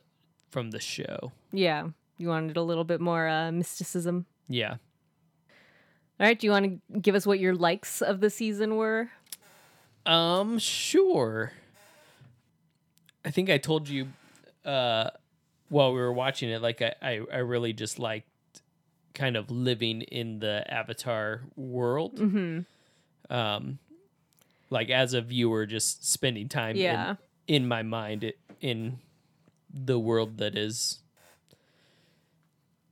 from 0.50 0.70
the 0.70 0.80
show. 0.80 1.32
Yeah, 1.52 1.88
you 2.18 2.28
wanted 2.28 2.56
a 2.56 2.62
little 2.62 2.84
bit 2.84 3.00
more 3.00 3.26
uh, 3.28 3.50
mysticism. 3.52 4.26
Yeah. 4.48 4.76
All 6.20 6.26
right, 6.26 6.38
do 6.38 6.46
you 6.46 6.50
want 6.50 6.82
to 6.92 6.98
give 7.00 7.14
us 7.14 7.26
what 7.26 7.38
your 7.38 7.54
likes 7.54 8.02
of 8.02 8.20
the 8.20 8.28
season 8.30 8.76
were? 8.76 9.08
Um 10.04 10.58
sure. 10.58 11.52
I 13.24 13.30
think 13.30 13.50
I 13.50 13.58
told 13.58 13.88
you 13.88 14.08
uh 14.64 15.10
while 15.68 15.92
we 15.92 16.00
were 16.00 16.12
watching 16.12 16.48
it, 16.50 16.62
like 16.62 16.80
I, 16.80 16.94
I, 17.02 17.20
I 17.32 17.36
really 17.38 17.72
just 17.74 17.98
liked 17.98 18.26
kind 19.14 19.36
of 19.36 19.50
living 19.50 20.00
in 20.02 20.38
the 20.38 20.64
Avatar 20.72 21.42
world. 21.56 22.18
hmm 22.18 22.60
Um, 23.28 23.78
like 24.70 24.88
as 24.88 25.12
a 25.12 25.20
viewer, 25.20 25.66
just 25.66 26.10
spending 26.10 26.48
time 26.48 26.76
Yeah. 26.76 27.16
in, 27.46 27.62
in 27.62 27.68
my 27.68 27.82
mind 27.82 28.24
it, 28.24 28.38
in 28.62 28.98
the 29.72 29.98
world 29.98 30.38
that 30.38 30.56
is 30.56 31.00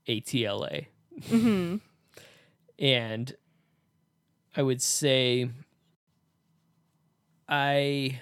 ATLA. 0.06 0.82
hmm 1.28 1.76
and 2.78 3.34
I 4.56 4.62
would 4.62 4.82
say 4.82 5.48
I 7.48 8.20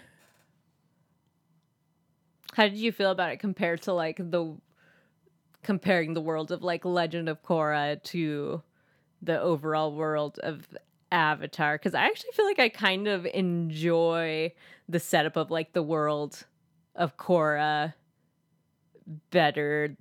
How 2.54 2.68
did 2.68 2.76
you 2.76 2.92
feel 2.92 3.10
about 3.10 3.32
it 3.32 3.40
compared 3.40 3.82
to 3.82 3.92
like 3.92 4.18
the 4.18 4.56
comparing 5.62 6.14
the 6.14 6.20
world 6.20 6.52
of 6.52 6.62
like 6.62 6.84
Legend 6.84 7.28
of 7.28 7.42
Korra 7.42 8.00
to 8.04 8.62
the 9.22 9.40
overall 9.40 9.92
world 9.92 10.38
of 10.38 10.64
Avatar? 11.10 11.76
Because 11.76 11.94
I 11.94 12.04
actually 12.04 12.30
feel 12.32 12.44
like 12.44 12.60
I 12.60 12.68
kind 12.68 13.08
of 13.08 13.26
enjoy 13.26 14.52
the 14.88 15.00
setup 15.00 15.36
of 15.36 15.50
like 15.50 15.72
the 15.72 15.82
world 15.82 16.44
of 16.94 17.16
Korra 17.16 17.94
better 19.30 19.96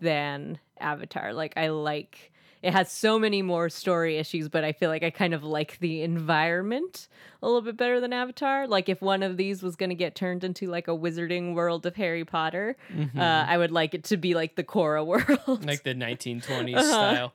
than 0.00 0.58
Avatar. 0.78 1.32
Like 1.32 1.54
I 1.56 1.68
like 1.68 2.32
it 2.60 2.72
has 2.72 2.90
so 2.90 3.20
many 3.20 3.40
more 3.40 3.68
story 3.68 4.16
issues, 4.18 4.48
but 4.48 4.64
I 4.64 4.72
feel 4.72 4.90
like 4.90 5.04
I 5.04 5.10
kind 5.10 5.32
of 5.32 5.44
like 5.44 5.78
the 5.78 6.02
environment 6.02 7.06
a 7.40 7.46
little 7.46 7.60
bit 7.62 7.76
better 7.76 8.00
than 8.00 8.12
Avatar. 8.12 8.66
Like 8.66 8.88
if 8.88 9.00
one 9.00 9.22
of 9.22 9.36
these 9.36 9.62
was 9.62 9.76
going 9.76 9.90
to 9.90 9.94
get 9.94 10.16
turned 10.16 10.42
into 10.42 10.66
like 10.66 10.88
a 10.88 10.90
wizarding 10.90 11.54
world 11.54 11.86
of 11.86 11.94
Harry 11.94 12.24
Potter, 12.24 12.76
uh, 13.16 13.20
I 13.20 13.56
would 13.58 13.70
like 13.70 13.94
it 13.94 14.02
to 14.04 14.16
be 14.16 14.34
like 14.34 14.56
the 14.56 14.64
Korra 14.64 15.06
world. 15.06 15.64
like 15.64 15.84
the 15.84 15.94
1920s 15.94 16.74
Uh-huh. 16.74 16.82
style. 16.82 17.32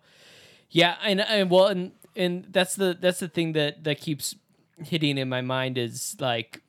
Yeah, 0.69 0.95
and, 1.03 1.21
and 1.21 1.49
well, 1.49 1.67
and 1.67 1.91
and 2.17 2.47
that's 2.49 2.75
the 2.75 2.97
that's 2.99 3.19
the 3.19 3.27
thing 3.29 3.53
that 3.53 3.83
that 3.85 4.01
keeps 4.01 4.35
hitting 4.83 5.17
in 5.17 5.29
my 5.29 5.41
mind 5.41 5.77
is 5.77 6.17
like, 6.19 6.61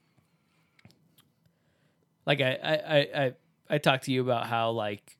like 2.27 2.41
I 2.41 2.53
I 2.63 2.75
I 2.75 3.25
I, 3.25 3.33
I 3.71 3.79
talked 3.79 4.05
to 4.05 4.13
you 4.13 4.21
about 4.23 4.47
how 4.47 4.71
like 4.71 5.19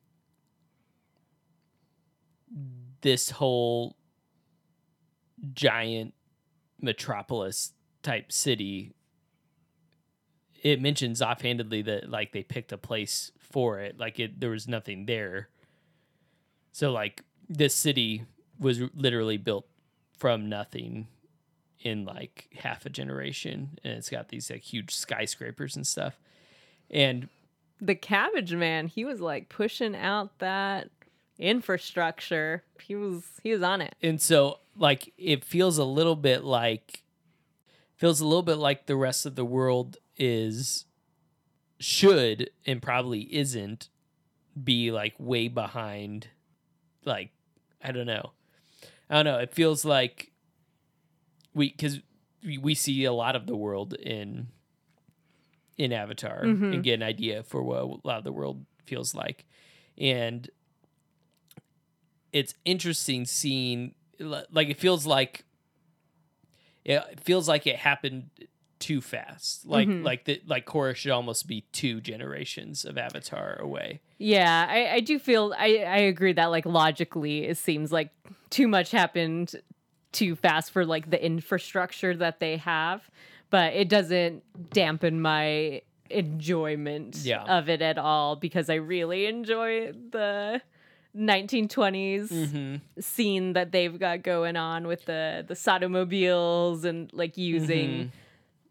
this 3.05 3.29
whole 3.29 3.95
giant 5.53 6.15
metropolis 6.81 7.73
type 8.01 8.31
city 8.31 8.95
it 10.63 10.81
mentions 10.81 11.21
offhandedly 11.21 11.83
that 11.83 12.09
like 12.09 12.31
they 12.31 12.41
picked 12.41 12.71
a 12.71 12.77
place 12.79 13.31
for 13.37 13.79
it. 13.79 13.99
Like 13.99 14.19
it 14.19 14.39
there 14.39 14.49
was 14.49 14.67
nothing 14.67 15.05
there. 15.05 15.49
So 16.71 16.91
like 16.91 17.21
this 17.47 17.75
city 17.75 18.25
was 18.59 18.81
literally 18.95 19.37
built 19.37 19.67
from 20.17 20.49
nothing 20.49 21.07
in 21.81 22.05
like 22.05 22.49
half 22.57 22.87
a 22.87 22.89
generation. 22.89 23.77
And 23.83 23.93
it's 23.93 24.09
got 24.09 24.29
these 24.29 24.49
like 24.49 24.63
huge 24.63 24.95
skyscrapers 24.95 25.75
and 25.75 25.85
stuff. 25.85 26.19
And 26.89 27.29
the 27.79 27.93
Cabbage 27.93 28.55
Man, 28.55 28.87
he 28.87 29.05
was 29.05 29.21
like 29.21 29.49
pushing 29.49 29.95
out 29.95 30.39
that 30.39 30.89
infrastructure. 31.37 32.63
He 32.81 32.95
was 32.95 33.23
he 33.43 33.51
was 33.51 33.61
on 33.61 33.81
it. 33.81 33.95
and 34.01 34.21
so 34.21 34.59
like 34.77 35.13
it 35.17 35.43
feels 35.43 35.77
a 35.77 35.83
little 35.83 36.15
bit 36.15 36.43
like 36.43 37.03
feels 37.97 38.19
a 38.19 38.25
little 38.25 38.43
bit 38.43 38.57
like 38.57 38.85
the 38.85 38.95
rest 38.95 39.25
of 39.25 39.35
the 39.35 39.45
world 39.45 39.97
is 40.17 40.85
should 41.79 42.49
and 42.65 42.81
probably 42.81 43.21
isn't 43.33 43.89
be 44.61 44.91
like 44.91 45.13
way 45.17 45.47
behind 45.47 46.27
like 47.03 47.31
i 47.83 47.91
don't 47.91 48.05
know 48.05 48.31
i 49.09 49.15
don't 49.15 49.25
know 49.25 49.37
it 49.37 49.53
feels 49.53 49.83
like 49.83 50.31
we 51.53 51.69
because 51.69 51.99
we, 52.43 52.57
we 52.57 52.73
see 52.73 53.03
a 53.03 53.11
lot 53.11 53.35
of 53.35 53.47
the 53.47 53.55
world 53.55 53.93
in 53.93 54.47
in 55.77 55.91
avatar 55.91 56.43
mm-hmm. 56.43 56.73
and 56.73 56.83
get 56.83 56.93
an 56.93 57.03
idea 57.03 57.43
for 57.43 57.61
what 57.61 57.81
a 57.81 58.07
lot 58.07 58.17
of 58.17 58.23
the 58.23 58.31
world 58.31 58.65
feels 58.85 59.13
like 59.13 59.45
and 59.97 60.49
it's 62.35 62.53
interesting 62.65 63.23
seeing 63.23 63.95
like 64.19 64.67
it 64.67 64.77
feels 64.77 65.05
like 65.05 65.45
it 66.83 67.21
feels 67.21 67.47
like 67.47 67.65
it 67.65 67.77
happened 67.77 68.29
too 68.77 68.99
fast. 68.99 69.65
Like 69.65 69.87
mm-hmm. 69.87 70.03
like 70.03 70.25
the 70.25 70.41
like 70.45 70.65
Korra 70.65 70.93
should 70.97 71.11
almost 71.11 71.47
be 71.47 71.61
two 71.71 72.01
generations 72.01 72.83
of 72.83 72.97
avatar 72.97 73.55
away. 73.57 74.01
Yeah, 74.17 74.67
I, 74.69 74.95
I 74.95 74.99
do 74.99 75.17
feel 75.17 75.55
I, 75.57 75.77
I 75.87 75.97
agree 75.99 76.33
that 76.33 76.47
like 76.47 76.65
logically 76.65 77.45
it 77.45 77.57
seems 77.57 77.93
like 77.93 78.09
too 78.49 78.67
much 78.67 78.91
happened 78.91 79.55
too 80.11 80.35
fast 80.35 80.71
for 80.71 80.85
like 80.85 81.09
the 81.09 81.25
infrastructure 81.25 82.17
that 82.17 82.41
they 82.41 82.57
have, 82.57 83.09
but 83.49 83.73
it 83.73 83.87
doesn't 83.87 84.43
dampen 84.71 85.21
my 85.21 85.83
enjoyment 86.09 87.15
Yeah. 87.23 87.43
of 87.43 87.69
it 87.69 87.81
at 87.81 87.97
all 87.97 88.35
because 88.35 88.69
I 88.69 88.75
really 88.75 89.25
enjoy 89.25 89.93
the 89.93 90.61
1920s 91.15 92.29
mm-hmm. 92.29 92.75
scene 92.99 93.53
that 93.53 93.71
they've 93.71 93.97
got 93.97 94.21
going 94.23 94.55
on 94.57 94.87
with 94.87 95.05
the 95.05 95.45
the 95.47 95.53
satomobiles 95.53 96.83
and 96.83 97.11
like 97.13 97.37
using 97.37 98.11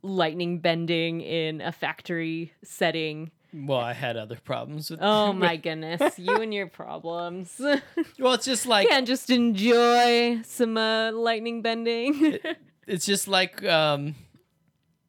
lightning 0.03 0.59
bending 0.59 1.21
in 1.23 1.61
a 1.63 1.73
factory 1.73 2.53
setting. 2.63 3.31
well 3.53 3.79
i 3.79 3.93
had 3.95 4.17
other 4.17 4.39
problems 4.45 4.91
with 4.91 5.01
Oh 5.03 5.33
my 5.47 5.57
goodness, 5.57 6.19
you 6.19 6.37
and 6.37 6.53
your 6.53 6.67
problems. 6.67 7.55
well 8.19 8.35
it's 8.35 8.45
just 8.45 8.67
like 8.67 8.89
Can't 8.89 9.07
just 9.07 9.31
enjoy 9.31 10.43
some 10.45 10.77
uh, 10.77 11.13
lightning 11.13 11.63
bending. 11.63 12.39
it's 12.87 13.07
just 13.07 13.27
like 13.27 13.65
um 13.65 14.15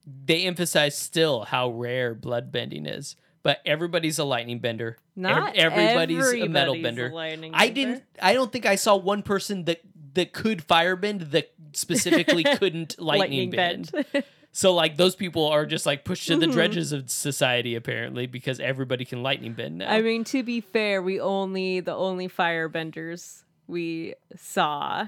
they 0.06 0.46
emphasize 0.46 0.98
still 0.98 1.44
how 1.44 1.70
rare 1.70 2.14
blood 2.14 2.52
bending 2.52 2.86
is 2.86 3.16
but 3.44 3.60
everybody's 3.66 4.20
a 4.20 4.24
lightning 4.24 4.60
bender 4.60 4.98
Not 5.16 5.56
everybody's, 5.56 6.32
a 6.34 6.48
metal 6.48 6.82
bender 6.82 7.12
i 7.54 7.70
didn't 7.70 8.04
i 8.22 8.34
don't 8.34 8.52
think 8.52 8.66
i 8.66 8.76
saw 8.76 8.96
one 8.98 9.24
person 9.24 9.64
that 9.66 9.82
that 10.14 10.34
could 10.34 10.60
firebend 10.68 11.32
that 11.32 11.52
specifically 11.74 12.44
couldn't 12.58 13.00
lightning, 13.02 13.50
bend. 13.50 13.92
so 14.52 14.74
like 14.74 14.98
those 14.98 15.16
people 15.16 15.46
are 15.48 15.66
just 15.66 15.86
like 15.86 16.04
pushed 16.06 16.28
to 16.28 16.38
the 16.38 16.46
Mhm. 16.48 16.52
dredges 16.54 16.92
of 16.92 17.10
society 17.10 17.76
apparently 17.76 18.26
because 18.26 18.60
everybody 18.60 19.04
can 19.06 19.24
lightning 19.24 19.54
bend 19.54 19.78
now 19.80 19.90
I 19.92 20.02
mean, 20.02 20.24
to 20.26 20.42
be 20.44 20.62
fair, 20.62 21.02
we 21.02 21.20
only 21.20 21.80
the 21.82 21.94
only 21.96 22.28
firebenders 22.30 23.44
we 23.68 24.16
saw 24.36 25.08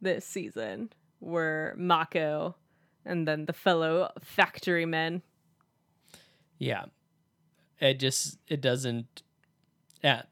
this 0.00 0.24
season 0.26 0.90
were 1.20 1.74
Mako 1.78 2.56
and 3.04 3.26
then 3.26 3.46
the 3.46 3.52
fellow 3.52 4.10
factory 4.20 4.84
men. 4.86 5.22
Yeah. 6.58 6.84
It 7.82 7.98
just 7.98 8.38
it 8.48 8.60
doesn't 8.60 9.22
yeah. 10.02 10.22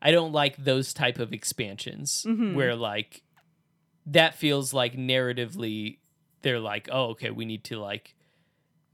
I 0.00 0.12
don't 0.12 0.32
like 0.32 0.56
those 0.56 0.94
type 0.94 1.18
of 1.18 1.32
expansions 1.32 2.24
Mhm. 2.26 2.54
where 2.54 2.74
like 2.76 3.22
that 4.06 4.34
feels 4.34 4.72
like 4.72 4.94
narratively 4.96 5.98
they're 6.42 6.60
like, 6.60 6.88
"Oh, 6.90 7.10
okay, 7.10 7.30
we 7.30 7.44
need 7.44 7.64
to 7.64 7.78
like 7.78 8.14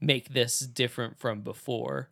make 0.01 0.29
this 0.29 0.59
different 0.59 1.17
from 1.19 1.41
before." 1.41 2.09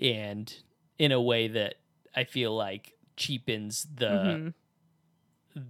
And 0.00 0.52
in 0.98 1.12
a 1.12 1.20
way 1.20 1.46
that 1.48 1.74
I 2.16 2.24
feel 2.24 2.56
like 2.56 2.94
cheapens 3.16 3.86
the 3.94 4.08
Mhm. 4.08 4.54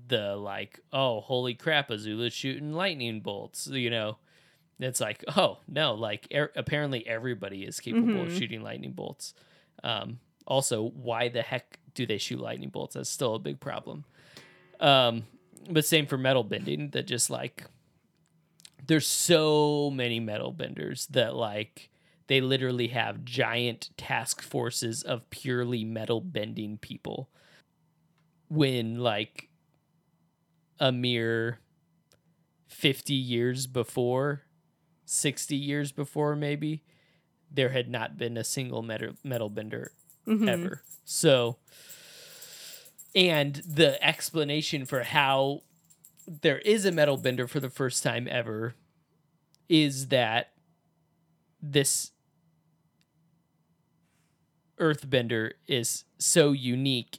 the 0.09 0.36
like, 0.36 0.81
"Oh, 0.93 1.20
holy 1.20 1.55
crap, 1.55 1.90
Azula's 1.90 2.32
shooting 2.32 2.72
lightning 2.72 3.20
bolts," 3.20 3.66
you 3.66 3.90
know. 3.90 4.18
It's 4.81 5.01
like, 5.01 5.23
oh 5.36 5.59
no, 5.69 5.94
like 5.94 6.27
er- 6.35 6.52
apparently 6.57 7.07
everybody 7.07 7.65
is 7.65 7.78
capable 7.81 8.23
of 8.23 8.28
Mhm. 8.28 8.39
shooting 8.39 8.62
lightning 8.62 8.93
bolts. 8.93 9.35
Um, 9.85 10.20
also, 10.47 10.82
why 10.82 11.28
the 11.28 11.43
heck 11.43 11.78
do 11.94 12.07
they 12.07 12.19
shoot 12.19 12.40
lightning 12.40 12.70
bolts? 12.70 12.94
That's 12.94 13.09
still 13.11 13.35
a 13.35 13.39
big 13.39 13.61
problem. 13.61 14.05
Um, 14.81 15.24
but 15.70 15.85
same 15.85 16.07
for 16.07 16.16
metal 16.19 16.43
bending. 16.44 16.90
That 16.90 17.07
just 17.07 17.28
like 17.31 17.65
there's 18.86 19.07
so 19.07 19.90
many 19.90 20.19
metal 20.19 20.51
benders 20.52 21.07
that 21.09 21.35
like 21.35 21.90
they 22.27 22.40
literally 22.40 22.89
have 22.89 23.24
giant 23.24 23.90
task 23.97 24.40
forces 24.40 25.02
of 25.02 25.28
purely 25.31 25.85
metal 25.85 26.20
bending 26.20 26.78
people. 26.78 27.28
When 28.48 28.98
like 28.98 29.48
a 30.81 30.90
mere 30.90 31.61
50 32.69 33.15
years 33.15 33.66
before 33.66 34.43
60 35.11 35.57
years 35.57 35.93
before 35.93 36.37
maybe 36.37 36.82
there 37.51 37.70
had 37.70 37.89
not 37.89 38.16
been 38.16 38.37
a 38.37 38.45
single 38.45 38.82
metal 38.82 39.15
metal 39.24 39.49
bender 39.51 39.93
Mhm. 40.27 40.49
ever 40.49 40.82
so 41.05 41.59
and 43.15 43.57
the 43.66 44.03
explanation 44.05 44.85
for 44.85 45.03
how 45.03 45.62
there 46.43 46.59
is 46.61 46.85
a 46.85 46.93
metal 46.93 47.16
bender 47.16 47.49
for 47.49 47.59
the 47.59 47.70
first 47.70 48.03
time 48.05 48.28
ever 48.31 48.74
is 49.69 50.09
that 50.09 50.53
this 51.61 52.12
Earthbender 54.78 55.53
is 55.66 56.05
so 56.19 56.53
unique 56.53 57.19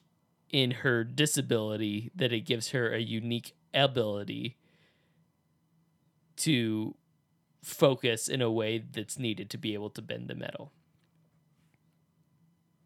in 0.50 0.72
her 0.72 1.04
disability 1.04 2.12
that 2.16 2.34
it 2.34 2.42
gives 2.42 2.70
her 2.72 2.92
a 2.92 3.00
unique 3.00 3.54
ability 3.74 4.58
to 6.38 6.96
focus 7.64 8.28
in 8.28 8.42
a 8.42 8.52
way 8.52 8.80
that's 8.80 9.20
needed 9.20 9.50
to 9.52 9.58
be 9.58 9.74
able 9.74 9.90
to 9.92 10.02
bend 10.02 10.28
the 10.28 10.36
metal. 10.36 10.72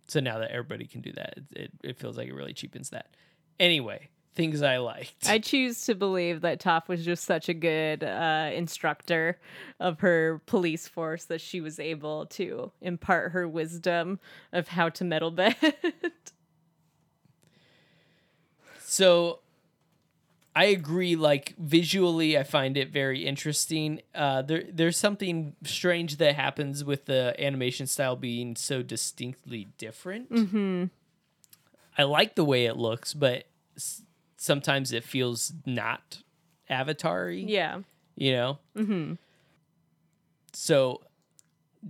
So 0.08 0.20
now 0.20 0.40
that 0.40 0.52
everybody 0.52 0.86
can 0.86 1.02
do 1.02 1.12
that, 1.14 1.38
it, 1.38 1.44
it, 1.52 1.72
it 1.84 1.98
feels 1.98 2.18
like 2.18 2.28
it 2.28 2.34
really 2.34 2.54
cheapens 2.54 2.92
that. 2.92 3.16
Anyway, 3.60 4.10
things 4.36 4.62
I 4.62 4.78
liked. 4.78 5.28
I 5.28 5.40
choose 5.40 5.86
to 5.86 5.96
believe 5.96 6.42
that 6.42 6.60
Toph 6.60 6.88
was 6.88 7.04
just 7.04 7.24
such 7.24 7.50
a 7.50 7.54
good 7.54 8.04
uh, 8.04 8.52
instructor 8.54 9.40
of 9.80 10.02
her 10.02 10.42
police 10.46 10.88
force 10.88 11.26
that 11.26 11.42
she 11.42 11.62
was 11.62 11.80
able 11.80 12.26
to 12.28 12.72
impart 12.82 13.32
her 13.32 13.48
wisdom 13.48 14.20
of 14.52 14.68
how 14.68 14.90
to 14.90 15.04
metal 15.04 15.32
bend. 15.32 15.56
so 18.80 19.40
I 20.56 20.66
agree. 20.66 21.16
Like 21.18 21.54
visually, 21.58 22.38
I 22.38 22.44
find 22.44 22.78
it 22.78 22.90
very 22.90 23.26
interesting. 23.26 24.02
Uh, 24.14 24.42
there, 24.42 24.64
there's 24.72 24.98
something 24.98 25.56
strange 25.64 26.16
that 26.18 26.36
happens 26.36 26.84
with 26.84 27.06
the 27.06 27.36
animation 27.38 27.88
style 27.88 28.16
being 28.16 28.56
so 28.56 28.82
distinctly 28.82 29.68
different. 29.78 30.32
mm-hmm. 30.32 30.86
I 31.98 32.04
like 32.04 32.36
the 32.36 32.44
way 32.46 32.66
it 32.66 32.76
looks, 32.78 33.14
but 33.14 33.46
s- 33.76 34.02
sometimes 34.38 34.92
it 34.92 35.04
feels 35.04 35.54
not 35.66 36.20
Avatar-y. 36.70 37.44
Yeah. 37.48 37.82
You 38.16 38.32
know. 38.34 38.60
Mm-hmm. 38.78 39.14
So, 40.54 41.02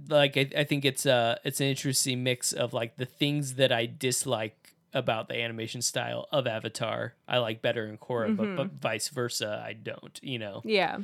like, 0.10 0.38
I, 0.38 0.50
I 0.58 0.64
think 0.64 0.86
it's 0.86 1.06
a 1.06 1.40
it's 1.44 1.60
an 1.62 1.68
interesting 1.68 2.24
mix 2.24 2.52
of 2.52 2.74
like 2.74 2.98
the 2.98 3.06
things 3.06 3.56
that 3.56 3.72
I 3.72 3.86
dislike 3.86 4.65
about 4.96 5.28
the 5.28 5.36
animation 5.36 5.84
style 5.84 6.28
of 6.32 6.48
Avatar, 6.48 7.14
I 7.28 7.38
like 7.40 7.62
better 7.62 7.86
in 7.86 7.98
Korra, 7.98 8.36
but, 8.36 8.56
but 8.56 8.72
vice 8.82 9.10
versa, 9.10 9.62
I 9.64 9.74
don't. 9.74 10.20
You 10.24 10.40
know. 10.40 10.62
Yeah. 10.64 11.00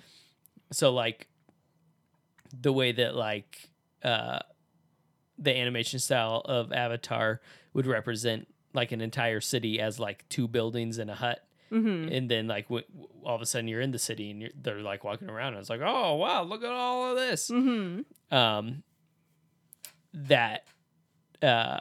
So 0.72 0.92
like 0.92 1.28
the 2.60 2.74
way 2.74 2.92
that 2.94 3.16
like 3.16 3.70
uh 4.04 4.40
the 5.38 5.56
animation 5.56 6.00
style 6.00 6.42
of 6.46 6.72
Avatar 6.72 7.42
would 7.74 7.86
represent 7.86 8.48
like 8.74 8.92
an 8.92 9.02
entire 9.02 9.42
city 9.42 9.80
as 9.80 10.00
like 10.00 10.28
two 10.30 10.48
buildings 10.48 10.98
and 10.98 11.12
a 11.12 11.16
hut. 11.16 11.44
Mm-hmm. 11.72 12.14
And 12.14 12.30
then 12.30 12.48
like 12.48 12.66
w- 12.66 12.86
w- 12.90 13.10
all 13.24 13.36
of 13.36 13.42
a 13.42 13.46
sudden 13.46 13.68
you're 13.68 13.82
in 13.82 13.92
the 13.92 14.00
city 14.00 14.30
and 14.32 14.42
you're, 14.42 14.52
they're 14.62 14.82
like 14.82 15.04
walking 15.04 15.30
around 15.30 15.54
and 15.54 15.62
it's 15.62 15.70
like, 15.70 15.82
"Oh, 15.84 16.16
wow, 16.16 16.44
look 16.44 16.64
at 16.64 16.72
all 16.72 17.12
of 17.12 17.18
this." 17.18 17.50
Mm-hmm. 17.50 18.36
Um 18.36 18.84
that 20.14 20.66
uh 21.42 21.80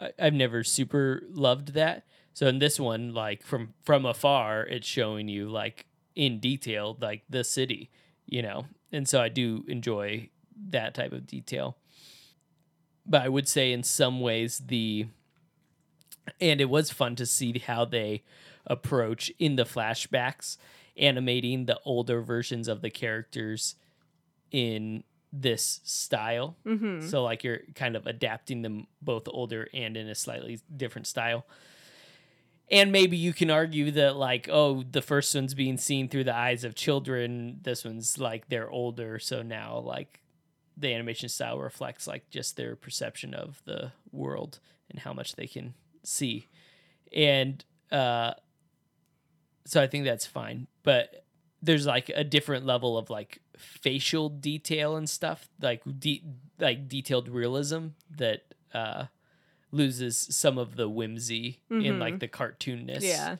I, 0.00 0.10
I've 0.18 0.34
never 0.34 0.64
super 0.64 1.22
loved 1.30 1.74
that. 1.74 2.04
So 2.34 2.46
in 2.46 2.58
this 2.58 2.80
one, 2.80 3.12
like 3.12 3.42
from 3.42 3.74
from 3.82 4.06
afar, 4.06 4.62
it's 4.62 4.86
showing 4.86 5.28
you 5.28 5.48
like 5.48 5.86
in 6.14 6.40
detail 6.40 6.96
like 7.00 7.22
the 7.28 7.44
city, 7.44 7.90
you 8.26 8.42
know. 8.42 8.66
And 8.90 9.08
so 9.08 9.20
I 9.20 9.28
do 9.28 9.64
enjoy 9.68 10.30
that 10.70 10.94
type 10.94 11.12
of 11.12 11.26
detail. 11.26 11.76
But 13.04 13.22
I 13.22 13.28
would 13.28 13.48
say 13.48 13.72
in 13.72 13.82
some 13.82 14.20
ways 14.20 14.62
the 14.66 15.06
and 16.40 16.60
it 16.60 16.70
was 16.70 16.90
fun 16.90 17.16
to 17.16 17.26
see 17.26 17.58
how 17.58 17.84
they 17.84 18.22
approach 18.66 19.30
in 19.38 19.56
the 19.56 19.64
flashbacks 19.64 20.56
animating 20.96 21.66
the 21.66 21.80
older 21.84 22.20
versions 22.20 22.68
of 22.68 22.80
the 22.80 22.90
characters 22.90 23.74
in 24.50 25.02
this 25.32 25.80
style. 25.84 26.56
Mm-hmm. 26.66 27.06
So 27.06 27.22
like 27.22 27.42
you're 27.42 27.60
kind 27.74 27.96
of 27.96 28.06
adapting 28.06 28.62
them 28.62 28.86
both 29.00 29.26
older 29.26 29.68
and 29.72 29.96
in 29.96 30.08
a 30.08 30.14
slightly 30.14 30.60
different 30.74 31.06
style. 31.06 31.46
And 32.70 32.92
maybe 32.92 33.16
you 33.16 33.32
can 33.32 33.50
argue 33.50 33.90
that 33.92 34.16
like, 34.16 34.48
oh, 34.50 34.82
the 34.82 35.02
first 35.02 35.34
one's 35.34 35.54
being 35.54 35.76
seen 35.76 36.08
through 36.08 36.24
the 36.24 36.34
eyes 36.34 36.64
of 36.64 36.74
children. 36.74 37.58
This 37.62 37.84
one's 37.84 38.18
like 38.18 38.48
they're 38.48 38.70
older, 38.70 39.18
so 39.18 39.42
now 39.42 39.78
like 39.78 40.20
the 40.76 40.94
animation 40.94 41.28
style 41.28 41.58
reflects 41.58 42.06
like 42.06 42.30
just 42.30 42.56
their 42.56 42.74
perception 42.76 43.34
of 43.34 43.60
the 43.66 43.92
world 44.10 44.58
and 44.90 45.00
how 45.00 45.12
much 45.12 45.36
they 45.36 45.46
can 45.46 45.74
see. 46.02 46.48
And 47.14 47.62
uh 47.90 48.32
so 49.66 49.82
I 49.82 49.86
think 49.86 50.04
that's 50.04 50.26
fine. 50.26 50.66
But 50.82 51.24
there's 51.60 51.86
like 51.86 52.10
a 52.14 52.24
different 52.24 52.64
level 52.64 52.96
of 52.96 53.10
like 53.10 53.41
facial 53.56 54.28
detail 54.28 54.96
and 54.96 55.08
stuff, 55.08 55.48
like 55.60 55.82
de- 55.98 56.22
like 56.58 56.88
detailed 56.88 57.28
realism 57.28 57.88
that 58.16 58.42
uh 58.74 59.06
loses 59.70 60.18
some 60.18 60.58
of 60.58 60.76
the 60.76 60.88
whimsy 60.88 61.60
in 61.70 61.82
Mhm. 61.82 61.98
like 61.98 62.18
the 62.18 62.28
cartoonness. 62.28 63.02
Yeah. 63.02 63.36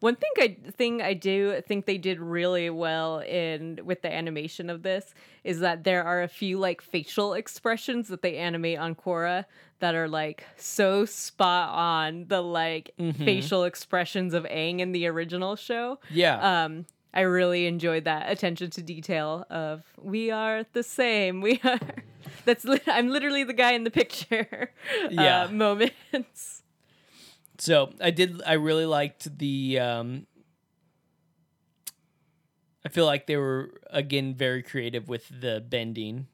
One 0.00 0.16
thing 0.16 0.30
I 0.38 0.70
thing 0.70 1.02
I 1.02 1.12
do 1.14 1.60
think 1.66 1.84
they 1.84 1.98
did 1.98 2.20
really 2.20 2.70
well 2.70 3.18
in 3.20 3.80
with 3.84 4.00
the 4.02 4.10
animation 4.12 4.70
of 4.70 4.82
this 4.82 5.14
is 5.44 5.60
that 5.60 5.84
there 5.84 6.02
are 6.04 6.22
a 6.22 6.28
few 6.28 6.58
like 6.58 6.80
facial 6.80 7.34
expressions 7.34 8.08
that 8.08 8.22
they 8.22 8.36
animate 8.38 8.78
on 8.78 8.94
Korra 8.94 9.44
that 9.80 9.94
are 9.94 10.08
like 10.08 10.44
so 10.56 11.04
spot 11.04 11.70
on 11.70 12.26
the 12.28 12.40
like 12.42 12.92
Mhm. 12.98 13.16
facial 13.24 13.64
expressions 13.64 14.32
of 14.32 14.44
Aang 14.44 14.80
in 14.80 14.92
the 14.92 15.06
original 15.06 15.54
show. 15.56 15.98
Yeah. 16.10 16.64
Um 16.64 16.86
I 17.12 17.20
really 17.22 17.66
enjoyed 17.66 18.04
that 18.04 18.30
attention 18.30 18.70
to 18.70 18.82
detail 18.82 19.44
of 19.50 19.82
we 20.00 20.30
are 20.30 20.64
the 20.72 20.82
same. 20.82 21.40
We 21.40 21.60
are 21.64 21.80
that's 22.44 22.64
li- 22.64 22.80
I'm 22.86 23.08
literally 23.08 23.44
the 23.44 23.52
guy 23.52 23.72
in 23.72 23.84
the 23.84 23.90
picture. 23.90 24.72
Yeah. 25.10 25.44
Uh, 25.44 25.48
moments. 25.48 26.62
So 27.58 27.92
I 28.00 28.10
did. 28.10 28.40
I 28.46 28.54
really 28.54 28.86
liked 28.86 29.38
the. 29.38 29.78
Um, 29.78 30.26
I 32.84 32.88
feel 32.88 33.06
like 33.06 33.26
they 33.26 33.36
were 33.36 33.80
again 33.90 34.34
very 34.34 34.62
creative 34.62 35.08
with 35.08 35.28
the 35.40 35.60
bending, 35.66 36.26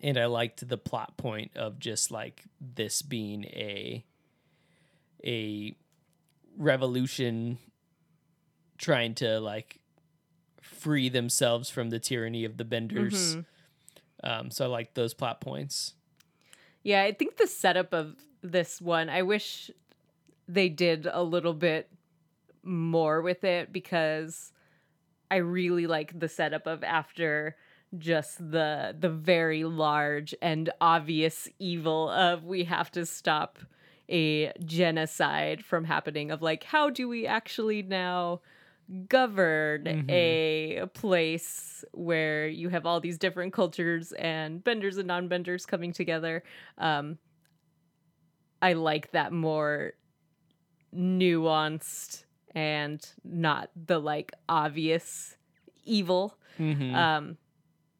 and 0.00 0.16
I 0.16 0.26
liked 0.26 0.66
the 0.66 0.78
plot 0.78 1.16
point 1.16 1.52
of 1.56 1.78
just 1.78 2.10
like 2.10 2.44
this 2.60 3.02
being 3.02 3.44
a 3.46 4.04
a 5.24 5.74
revolution 6.56 7.58
trying 8.78 9.14
to 9.16 9.40
like 9.40 9.80
free 10.60 11.08
themselves 11.08 11.70
from 11.70 11.90
the 11.90 11.98
tyranny 11.98 12.44
of 12.44 12.56
the 12.56 12.64
benders. 12.64 13.36
Mhm. 13.36 13.44
Um, 14.22 14.50
so 14.50 14.64
I 14.64 14.68
like 14.68 14.94
those 14.94 15.14
plot 15.14 15.40
points. 15.40 15.94
Yeah, 16.82 17.02
I 17.02 17.12
think 17.12 17.36
the 17.36 17.46
setup 17.46 17.92
of 17.92 18.16
this 18.42 18.80
one, 18.80 19.08
I 19.08 19.22
wish 19.22 19.70
they 20.46 20.68
did 20.68 21.06
a 21.10 21.22
little 21.22 21.54
bit 21.54 21.90
more 22.62 23.22
with 23.22 23.44
it 23.44 23.72
because 23.72 24.52
I 25.30 25.36
really 25.36 25.86
like 25.86 26.18
the 26.18 26.28
setup 26.28 26.66
of 26.66 26.82
after 26.84 27.56
just 27.96 28.38
the 28.38 28.94
the 28.98 29.08
very 29.08 29.64
large 29.64 30.34
and 30.42 30.70
obvious 30.80 31.48
evil 31.58 32.10
of 32.10 32.44
we 32.44 32.64
have 32.64 32.90
to 32.90 33.06
stop 33.06 33.58
a 34.08 34.52
genocide 34.64 35.64
from 35.64 35.84
happening 35.84 36.30
of 36.30 36.42
like 36.42 36.64
how 36.64 36.90
do 36.90 37.08
we 37.08 37.26
actually 37.26 37.82
now 37.82 38.40
govern 39.08 39.84
Mhm. 39.84 40.10
a 40.10 40.86
place 40.92 41.84
where 41.92 42.46
you 42.46 42.68
have 42.68 42.84
all 42.86 43.00
these 43.00 43.16
different 43.18 43.52
cultures 43.52 44.12
and 44.12 44.62
benders 44.62 44.98
and 44.98 45.08
non-benders 45.08 45.64
coming 45.64 45.92
together 45.92 46.42
um 46.78 47.18
i 48.60 48.74
like 48.74 49.10
that 49.12 49.32
more 49.32 49.92
nuanced 50.94 52.24
and 52.54 53.10
not 53.24 53.70
the 53.74 53.98
like 53.98 54.32
obvious 54.48 55.36
evil 55.84 56.36
Mm-hmm. 56.58 56.94
um 56.94 57.36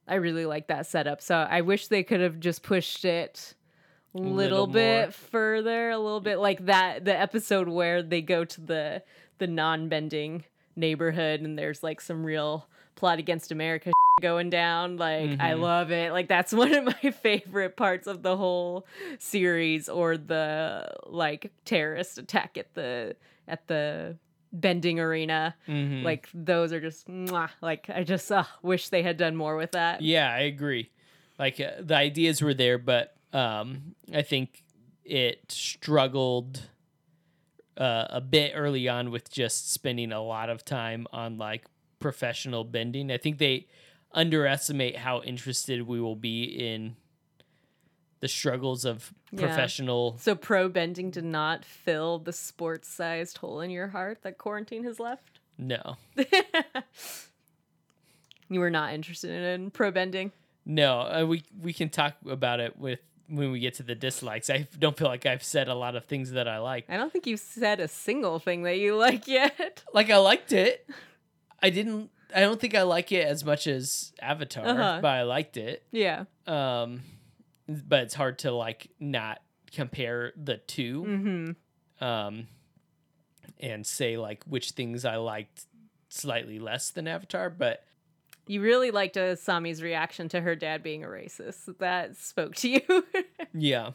i 0.07 0.15
really 0.15 0.47
like 0.47 0.69
that 0.69 0.87
setup 0.87 1.21
so 1.21 1.35
i 1.37 1.61
wish 1.61 1.89
they 1.89 2.05
could 2.05 2.21
have 2.21 2.39
just 2.39 2.63
pushed 2.63 3.05
it 3.05 3.55
a 4.15 4.19
little, 4.19 4.35
little 4.37 4.67
bit 4.69 5.07
more. 5.07 5.11
further 5.11 5.91
a 5.91 5.99
little 5.99 6.21
bit 6.21 6.39
like 6.39 6.67
that 6.67 7.05
the 7.05 7.19
episode 7.19 7.69
where 7.69 8.01
they 8.03 8.23
go 8.23 8.45
to 8.45 8.61
the 8.61 9.03
the 9.39 9.47
non-bending 9.49 10.45
neighborhood 10.77 11.41
and 11.41 11.59
there's 11.59 11.83
like 11.83 12.01
some 12.01 12.25
real 12.25 12.67
plot 12.97 13.19
against 13.19 13.51
america 13.53 13.93
going 14.23 14.49
down 14.51 14.97
like 14.97 15.31
i 15.41 15.53
Mhm. 15.53 15.61
love 15.61 15.91
it 15.91 16.13
like 16.13 16.29
that's 16.29 16.53
one 16.65 16.73
of 16.75 16.85
my 16.85 17.11
favorite 17.11 17.77
parts 17.77 18.07
of 18.07 18.23
the 18.23 18.37
whole 18.37 18.87
series 19.19 19.89
or 19.89 20.17
the 20.17 20.87
like 21.07 21.53
terrorist 21.65 22.19
attack 22.19 22.57
at 22.57 22.73
the 22.75 23.17
at 23.49 23.67
the 23.67 24.17
bending 24.53 25.01
arena 25.01 25.55
Mhm. 25.69 26.05
like 26.05 26.29
those 26.33 26.73
are 26.73 26.81
just 26.81 27.09
mwah, 27.09 27.51
like 27.61 27.91
I 27.91 28.05
just 28.05 28.31
uh, 28.31 28.45
wish 28.63 28.89
they 28.91 29.03
had 29.03 29.17
done 29.17 29.35
more 29.35 29.57
with 29.57 29.73
that. 29.73 30.01
Yeah, 30.01 30.31
I 30.31 30.41
agree. 30.43 30.91
Like 31.39 31.59
uh, 31.61 31.71
the 31.81 31.97
ideas 31.97 32.41
were 32.41 32.55
there, 32.55 32.79
but 32.79 33.17
um, 33.33 33.97
I 34.15 34.23
think 34.23 34.63
it 35.05 35.41
struggled 35.51 36.63
uh, 37.77 38.07
a 38.11 38.21
bit 38.21 38.53
early 38.55 38.89
on 38.89 39.11
with 39.11 39.31
just 39.31 39.73
spending 39.73 40.13
a 40.13 40.23
lot 40.23 40.49
of 40.51 40.65
time 40.65 41.07
on 41.13 41.39
like 41.39 41.65
professional 41.99 42.65
bending. 42.65 43.11
I 43.11 43.19
think 43.19 43.39
they 43.39 43.67
underestimate 44.13 44.97
how 44.97 45.21
interested 45.23 45.83
we 45.83 46.01
will 46.01 46.17
be 46.17 46.45
in 46.45 46.97
the 48.21 48.29
struggles 48.29 48.85
of 48.85 49.13
Yeah. 49.33 49.41
professional. 49.41 50.17
So 50.19 50.35
pro 50.35 50.69
bending 50.69 51.11
did 51.11 51.25
not 51.25 51.65
fill 51.65 52.19
the 52.21 52.33
sports 52.33 52.89
sized 52.89 53.39
hole 53.39 53.61
in 53.61 53.71
your 53.71 53.89
heart 53.89 54.23
that 54.23 54.39
quarantine 54.39 54.85
has 54.85 54.99
left? 55.01 55.41
No, 55.59 55.97
you 58.49 58.61
were 58.61 58.71
not 58.71 58.93
interested 58.95 59.31
in 59.31 59.71
pro 59.71 59.91
bending? 59.91 60.33
no. 60.67 61.01
Uh, 61.01 61.25
we 61.29 61.43
we 61.61 61.73
can 61.73 61.89
talk 61.91 62.15
about 62.29 62.61
it 62.61 62.79
with 62.79 63.01
when 63.29 63.51
we 63.53 63.59
get 63.61 63.75
to 63.75 63.83
the 63.83 63.95
dislikes. 63.95 64.51
I 64.51 64.69
don't 64.79 64.97
feel 64.97 65.09
like 65.09 65.25
I've 65.27 65.43
said 65.43 65.69
a 65.69 65.75
lot 65.75 65.97
of 65.97 66.05
things 66.05 66.33
that 66.33 66.47
I 66.49 66.59
like. 66.59 66.85
I 66.89 66.97
don't 66.97 67.13
think 67.13 67.27
you've 67.27 67.41
said 67.41 67.81
a 67.81 67.89
single 67.89 68.39
thing 68.39 68.63
that 68.65 68.79
you 68.79 68.97
like 69.07 69.27
yet. 69.27 69.83
Like 69.93 70.11
I 70.11 70.19
liked 70.19 70.53
it. 70.53 70.89
I 71.63 71.71
didn't. 71.71 72.11
I 72.35 72.41
don't 72.41 72.61
think 72.61 72.75
I 72.75 72.83
like 72.83 73.13
it 73.13 73.27
as 73.27 73.45
much 73.45 73.67
as 73.67 74.13
Avatar, 74.21 74.67
Uh-huh. 74.67 74.99
but 75.01 75.09
I 75.09 75.23
liked 75.23 75.57
it. 75.57 75.85
Yeah. 75.93 76.25
Um, 76.47 77.03
but 77.69 78.03
it's 78.03 78.15
hard 78.15 78.41
to 78.41 78.51
like 78.51 78.89
not 79.01 79.41
compare 79.73 80.33
the 80.37 80.57
2 80.59 81.03
Mm-hmm. 81.05 82.05
um, 82.05 82.47
and 83.61 83.87
say 83.87 84.17
like 84.17 84.43
which 84.45 84.73
things 84.73 85.05
I 85.05 85.17
liked 85.17 85.65
slightly 86.09 86.59
less 86.59 86.91
than 86.91 87.07
Avatar. 87.09 87.51
But 87.51 87.85
You 88.47 88.61
really 88.61 88.91
liked 88.91 89.17
Asami's 89.17 89.83
reaction 89.83 90.29
to 90.31 90.41
her 90.41 90.55
dad 90.55 90.83
being 90.83 91.03
a 91.05 91.09
racist. 91.09 91.79
That 91.79 92.17
spoke 92.17 92.55
to 92.57 92.69
you. 92.69 93.05
yeah, 93.55 93.91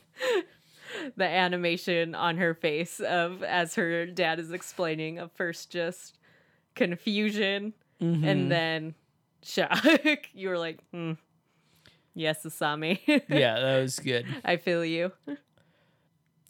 the 1.16 1.26
animation 1.26 2.16
on 2.16 2.38
her 2.38 2.54
face 2.54 3.00
of 3.00 3.44
as 3.44 3.76
her 3.76 4.06
dad 4.08 4.40
is 4.40 4.52
explaining 4.52 5.20
of 5.20 5.32
first 5.34 5.70
just 5.72 6.18
confusion 6.76 7.74
Mm-hmm. 8.02 8.24
and 8.24 8.50
then 8.50 8.96
shock. 9.44 9.86
you 10.34 10.48
were 10.48 10.58
like, 10.58 10.80
hmm. 10.94 11.14
Yes, 12.14 12.44
Asami. 12.46 13.00
yeah, 13.30 13.60
that 13.60 13.82
was 13.82 14.00
good. 14.00 14.26
I 14.46 14.56
feel 14.56 14.86
you. 14.86 15.12
I 15.28 15.36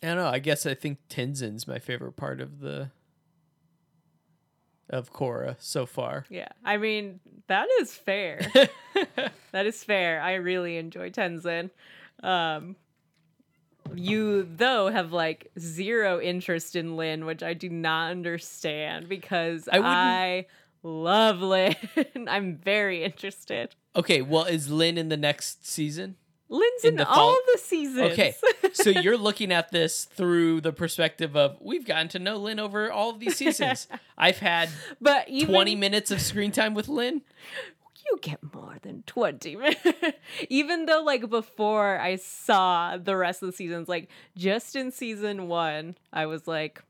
don't 0.03 0.17
know. 0.17 0.27
I 0.27 0.37
guess 0.39 0.65
I 0.67 0.75
think 0.75 0.99
Tenzin's 1.09 1.67
my 1.67 1.79
favorite 1.79 2.13
part 2.17 2.39
of 2.39 2.59
the 2.59 2.91
of 4.89 5.13
Korra 5.13 5.55
so 5.59 5.85
far. 5.85 6.25
Yeah. 6.29 6.49
I 6.63 6.77
mean, 6.77 7.19
that 7.47 7.67
is 7.81 7.93
fair. 7.93 8.41
that 9.51 9.65
is 9.65 9.83
fair. 9.83 10.21
I 10.21 10.35
really 10.35 10.77
enjoy 10.77 11.09
Tenzin. 11.11 11.69
Um 12.23 12.75
you 13.95 14.43
though 14.43 14.89
have 14.89 15.11
like 15.11 15.51
zero 15.57 16.19
interest 16.19 16.75
in 16.75 16.95
Lin, 16.95 17.25
which 17.25 17.43
I 17.43 17.53
do 17.53 17.69
not 17.69 18.11
understand 18.11 19.09
because 19.09 19.67
I 19.71 19.79
I, 19.79 20.45
love 20.83 21.41
Lin. 21.41 21.75
I'm 22.27 22.57
very 22.57 23.03
interested. 23.03 23.75
okay, 23.95 24.21
well, 24.21 24.45
is 24.45 24.69
Lin 24.69 24.97
in 24.97 25.09
the 25.09 25.17
next 25.17 25.67
season? 25.67 26.15
Lin's 26.51 26.83
In 26.83 26.99
in, 26.99 27.05
all 27.07 27.37
the 27.53 27.59
seasons. 27.59 28.11
Okay, 28.11 28.33
so 28.73 28.89
you're 29.01 29.17
looking 29.17 29.51
at 29.51 29.71
this 29.71 30.05
through 30.05 30.61
the 30.61 30.73
perspective 30.73 31.35
of 31.37 31.57
we've 31.61 31.85
gotten 31.85 32.07
to 32.09 32.19
know 32.19 32.37
Lin 32.37 32.59
over 32.59 32.91
all 32.91 33.11
of 33.11 33.19
these 33.19 33.37
seasons. 33.37 33.87
I've 34.17 34.39
had 34.39 34.69
but 34.99 35.29
even 35.29 35.53
20 35.53 35.75
minutes 35.75 36.09
of 36.09 36.21
screen 36.21 36.51
time 36.51 36.73
with 36.73 36.87
Lin. 36.87 37.21
you 38.05 38.17
get 38.21 38.39
more 38.53 38.77
than 38.81 39.03
20 39.03 39.55
minutes. 39.57 39.81
Even 40.49 40.87
though, 40.87 41.03
like, 41.03 41.29
before 41.29 41.99
I 41.99 42.15
saw 42.15 42.97
the 42.97 43.15
rest 43.15 43.43
of 43.43 43.47
the 43.47 43.53
seasons, 43.53 43.87
like, 43.87 44.09
just 44.35 44.75
in 44.75 44.91
season 44.91 45.47
one, 45.47 45.97
I 46.11 46.25
was 46.25 46.47
like, 46.47 46.83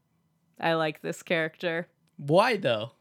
I 0.59 0.73
like 0.75 1.01
this 1.01 1.21
character. 1.21 1.89
Why 2.15 2.55
though? 2.55 2.91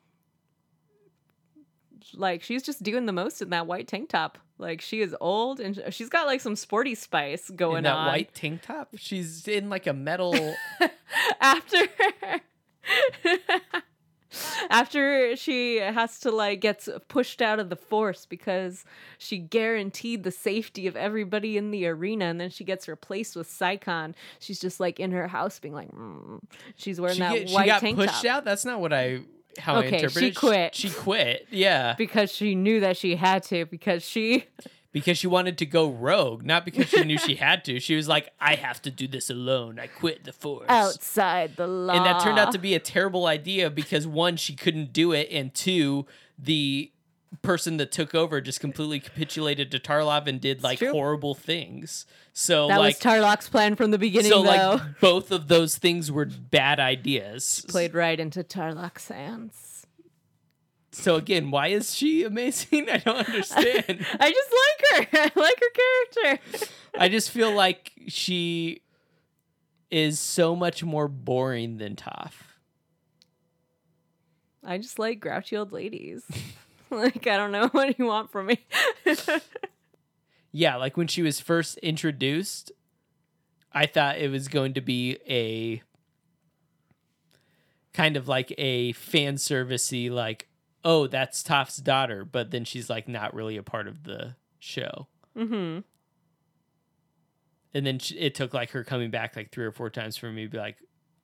Like, 2.14 2.42
she's 2.42 2.62
just 2.62 2.82
doing 2.82 3.06
the 3.06 3.12
most 3.12 3.42
in 3.42 3.50
that 3.50 3.66
white 3.66 3.86
tank 3.86 4.08
top. 4.08 4.38
Like, 4.58 4.80
she 4.80 5.00
is 5.00 5.14
old 5.20 5.60
and 5.60 5.80
she's 5.90 6.08
got, 6.08 6.26
like, 6.26 6.40
some 6.40 6.56
sporty 6.56 6.94
spice 6.94 7.50
going 7.50 7.78
in 7.78 7.84
that 7.84 7.94
on. 7.94 8.06
white 8.06 8.34
tank 8.34 8.62
top? 8.62 8.88
She's 8.96 9.46
in 9.46 9.70
like 9.70 9.86
a 9.86 9.92
metal. 9.92 10.54
After. 11.40 11.78
After 14.70 15.34
she 15.36 15.76
has 15.76 16.20
to 16.20 16.30
like 16.30 16.60
gets 16.60 16.88
pushed 17.08 17.40
out 17.40 17.58
of 17.58 17.70
the 17.70 17.76
force 17.76 18.26
because 18.26 18.84
she 19.16 19.38
guaranteed 19.38 20.22
the 20.22 20.30
safety 20.30 20.86
of 20.86 20.96
everybody 20.96 21.56
in 21.56 21.70
the 21.70 21.86
arena, 21.86 22.26
and 22.26 22.38
then 22.38 22.50
she 22.50 22.62
gets 22.62 22.88
replaced 22.88 23.36
with 23.36 23.48
Saikhan. 23.48 24.14
She's 24.38 24.60
just 24.60 24.80
like 24.80 25.00
in 25.00 25.12
her 25.12 25.28
house, 25.28 25.58
being 25.58 25.74
like, 25.74 25.90
mm. 25.92 26.40
she's 26.76 27.00
wearing 27.00 27.14
she, 27.16 27.20
that 27.20 27.32
get- 27.32 27.48
she 27.48 27.54
white 27.54 27.66
got 27.66 27.80
tank 27.80 27.96
pushed 27.96 28.22
top 28.22 28.24
out. 28.26 28.44
That's 28.44 28.66
not 28.66 28.80
what 28.80 28.92
I 28.92 29.20
how 29.58 29.74
I 29.76 29.78
Okay, 29.86 29.96
interpret 29.96 30.14
she 30.24 30.28
it. 30.28 30.34
quit. 30.36 30.74
She 30.74 30.90
quit. 30.90 31.46
Yeah, 31.50 31.94
because 31.96 32.32
she 32.32 32.54
knew 32.54 32.80
that 32.80 32.96
she 32.96 33.16
had 33.16 33.42
to 33.44 33.64
because 33.66 34.04
she 34.04 34.44
because 34.92 35.18
she 35.18 35.26
wanted 35.26 35.58
to 35.58 35.66
go 35.66 35.88
rogue, 35.90 36.44
not 36.44 36.64
because 36.64 36.88
she 36.88 37.04
knew 37.04 37.18
she 37.18 37.36
had 37.36 37.64
to. 37.66 37.80
She 37.80 37.94
was 37.96 38.08
like, 38.08 38.30
"I 38.40 38.54
have 38.56 38.80
to 38.82 38.90
do 38.90 39.06
this 39.08 39.30
alone. 39.30 39.78
I 39.78 39.86
quit 39.86 40.24
the 40.24 40.32
force." 40.32 40.66
outside 40.68 41.56
the 41.56 41.66
law, 41.66 41.94
and 41.94 42.04
that 42.06 42.20
turned 42.20 42.38
out 42.38 42.52
to 42.52 42.58
be 42.58 42.74
a 42.74 42.80
terrible 42.80 43.26
idea 43.26 43.70
because 43.70 44.06
one, 44.06 44.36
she 44.36 44.54
couldn't 44.54 44.92
do 44.92 45.12
it, 45.12 45.28
and 45.30 45.54
two, 45.54 46.06
the 46.38 46.92
person 47.42 47.76
that 47.76 47.92
took 47.92 48.14
over 48.14 48.40
just 48.40 48.60
completely 48.60 49.00
capitulated 49.00 49.70
to 49.70 49.78
Tarrlok 49.78 50.26
and 50.26 50.40
did 50.40 50.62
like 50.62 50.80
horrible 50.80 51.34
things. 51.34 52.06
So 52.32 52.68
that 52.68 52.78
like, 52.78 52.96
was 52.96 53.02
Tarrlok's 53.02 53.48
plan 53.48 53.76
from 53.76 53.90
the 53.90 53.98
beginning. 53.98 54.30
so 54.30 54.42
though. 54.42 54.48
like 54.48 55.00
both 55.00 55.30
of 55.30 55.48
those 55.48 55.76
things 55.76 56.10
were 56.10 56.26
bad 56.26 56.80
ideas. 56.80 57.64
played 57.68 57.94
right 57.94 58.18
into 58.18 58.42
Tarrlok's 58.42 59.08
hands. 59.08 59.78
So 60.98 61.16
again, 61.16 61.50
why 61.50 61.68
is 61.68 61.94
she 61.94 62.24
amazing? 62.24 62.88
I 62.90 62.98
don't 62.98 63.26
understand. 63.28 64.06
I 64.20 64.32
just 64.32 64.52
like 64.52 65.10
her. 65.12 65.18
I 65.36 65.40
like 65.40 65.60
her 65.60 66.24
character. 66.24 66.42
I 66.98 67.08
just 67.08 67.30
feel 67.30 67.52
like 67.52 67.92
she 68.08 68.82
is 69.90 70.18
so 70.18 70.56
much 70.56 70.82
more 70.82 71.08
boring 71.08 71.78
than 71.78 71.94
Toph. 71.96 72.32
I 74.64 74.78
just 74.78 74.98
like 74.98 75.20
grouchy 75.20 75.56
old 75.56 75.72
ladies. 75.72 76.24
like 76.96 77.26
I 77.26 77.36
don't 77.36 77.52
know 77.52 77.68
what 77.72 77.98
you 77.98 78.06
want 78.06 78.30
from 78.30 78.46
me. 78.46 78.66
Yeah, 80.52 80.76
like 80.76 80.96
when 80.96 81.06
she 81.06 81.22
was 81.22 81.40
first 81.40 81.78
introduced, 81.78 82.72
I 83.72 83.86
thought 83.86 84.18
it 84.18 84.30
was 84.30 84.48
going 84.48 84.74
to 84.74 84.80
be 84.80 85.18
a 85.28 85.82
kind 87.92 88.16
of 88.16 88.28
like 88.28 88.54
a 88.56 88.92
fan 88.92 89.34
servicey, 89.36 90.10
like, 90.10 90.48
oh, 90.84 91.06
that's 91.06 91.42
Toph's 91.42 91.76
daughter, 91.76 92.24
but 92.24 92.50
then 92.50 92.64
she's 92.64 92.88
like 92.88 93.08
not 93.08 93.34
really 93.34 93.56
a 93.56 93.62
part 93.62 93.86
of 93.86 94.04
the 94.04 94.36
show. 94.58 95.06
mm-hmm. 95.36 95.80
And 97.74 97.86
then 97.86 97.98
sh 97.98 98.12
it 98.16 98.34
took 98.34 98.54
like 98.54 98.70
her 98.70 98.82
coming 98.82 99.10
back 99.10 99.36
like 99.36 99.52
three 99.52 99.66
or 99.66 99.72
four 99.72 99.90
times 99.90 100.16
for 100.16 100.30
me 100.32 100.44
to 100.44 100.48
be 100.48 100.58
like, 100.58 100.76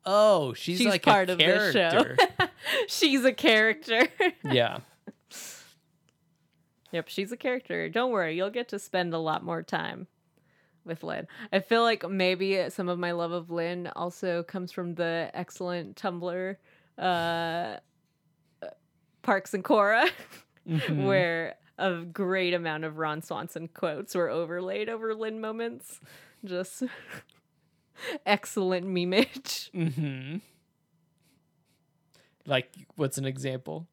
oh, 0.04 0.52
she's, 0.52 0.78
She's 0.78 0.86
like 0.86 1.02
part 1.02 1.30
of 1.30 1.38
the 1.38 1.72
show. 1.72 2.46
she's 2.88 3.24
a 3.24 3.32
character. 3.32 4.06
yeah. 4.44 4.80
Yep, 6.94 7.08
she's 7.08 7.32
a 7.32 7.36
character. 7.36 7.88
Don't 7.88 8.12
worry, 8.12 8.36
you'll 8.36 8.50
get 8.50 8.68
to 8.68 8.78
spend 8.78 9.12
a 9.14 9.18
lot 9.18 9.42
more 9.44 9.64
time 9.64 10.06
with 10.84 11.02
Lin. 11.02 11.26
I 11.52 11.58
feel 11.58 11.82
like 11.82 12.08
maybe 12.08 12.70
some 12.70 12.88
of 12.88 13.00
my 13.00 13.10
love 13.10 13.32
of 13.32 13.50
Lin 13.50 13.90
also 13.96 14.44
comes 14.44 14.70
from 14.70 14.94
the 14.94 15.28
excellent 15.34 15.96
Tumblr 15.96 16.56
uh, 16.96 17.76
Parks 19.22 19.54
and 19.54 19.64
Korra, 19.64 20.08
Mhm. 20.68 21.04
where 21.08 21.56
a 21.78 22.02
great 22.02 22.54
amount 22.54 22.84
of 22.84 22.98
Ron 22.98 23.22
Swanson 23.22 23.66
quotes 23.66 24.14
were 24.14 24.30
overlaid 24.30 24.88
over 24.88 25.16
Lin 25.16 25.40
moments. 25.40 25.98
Just 26.44 26.84
excellent 28.24 28.86
memeage. 28.86 29.70
Mm-hmm. 29.72 30.36
Like, 32.46 32.72
what's 32.94 33.18
an 33.18 33.24
example? 33.24 33.88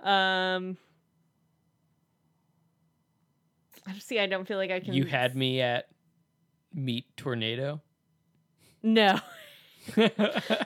Um, 0.00 0.76
I 3.86 3.92
see. 3.98 4.18
I 4.18 4.26
don't 4.26 4.46
feel 4.46 4.58
like 4.58 4.70
I 4.70 4.80
can. 4.80 4.94
You 4.94 5.04
had 5.04 5.34
me 5.36 5.60
at 5.60 5.88
Meat 6.72 7.06
Tornado. 7.16 7.80
no. 8.82 9.18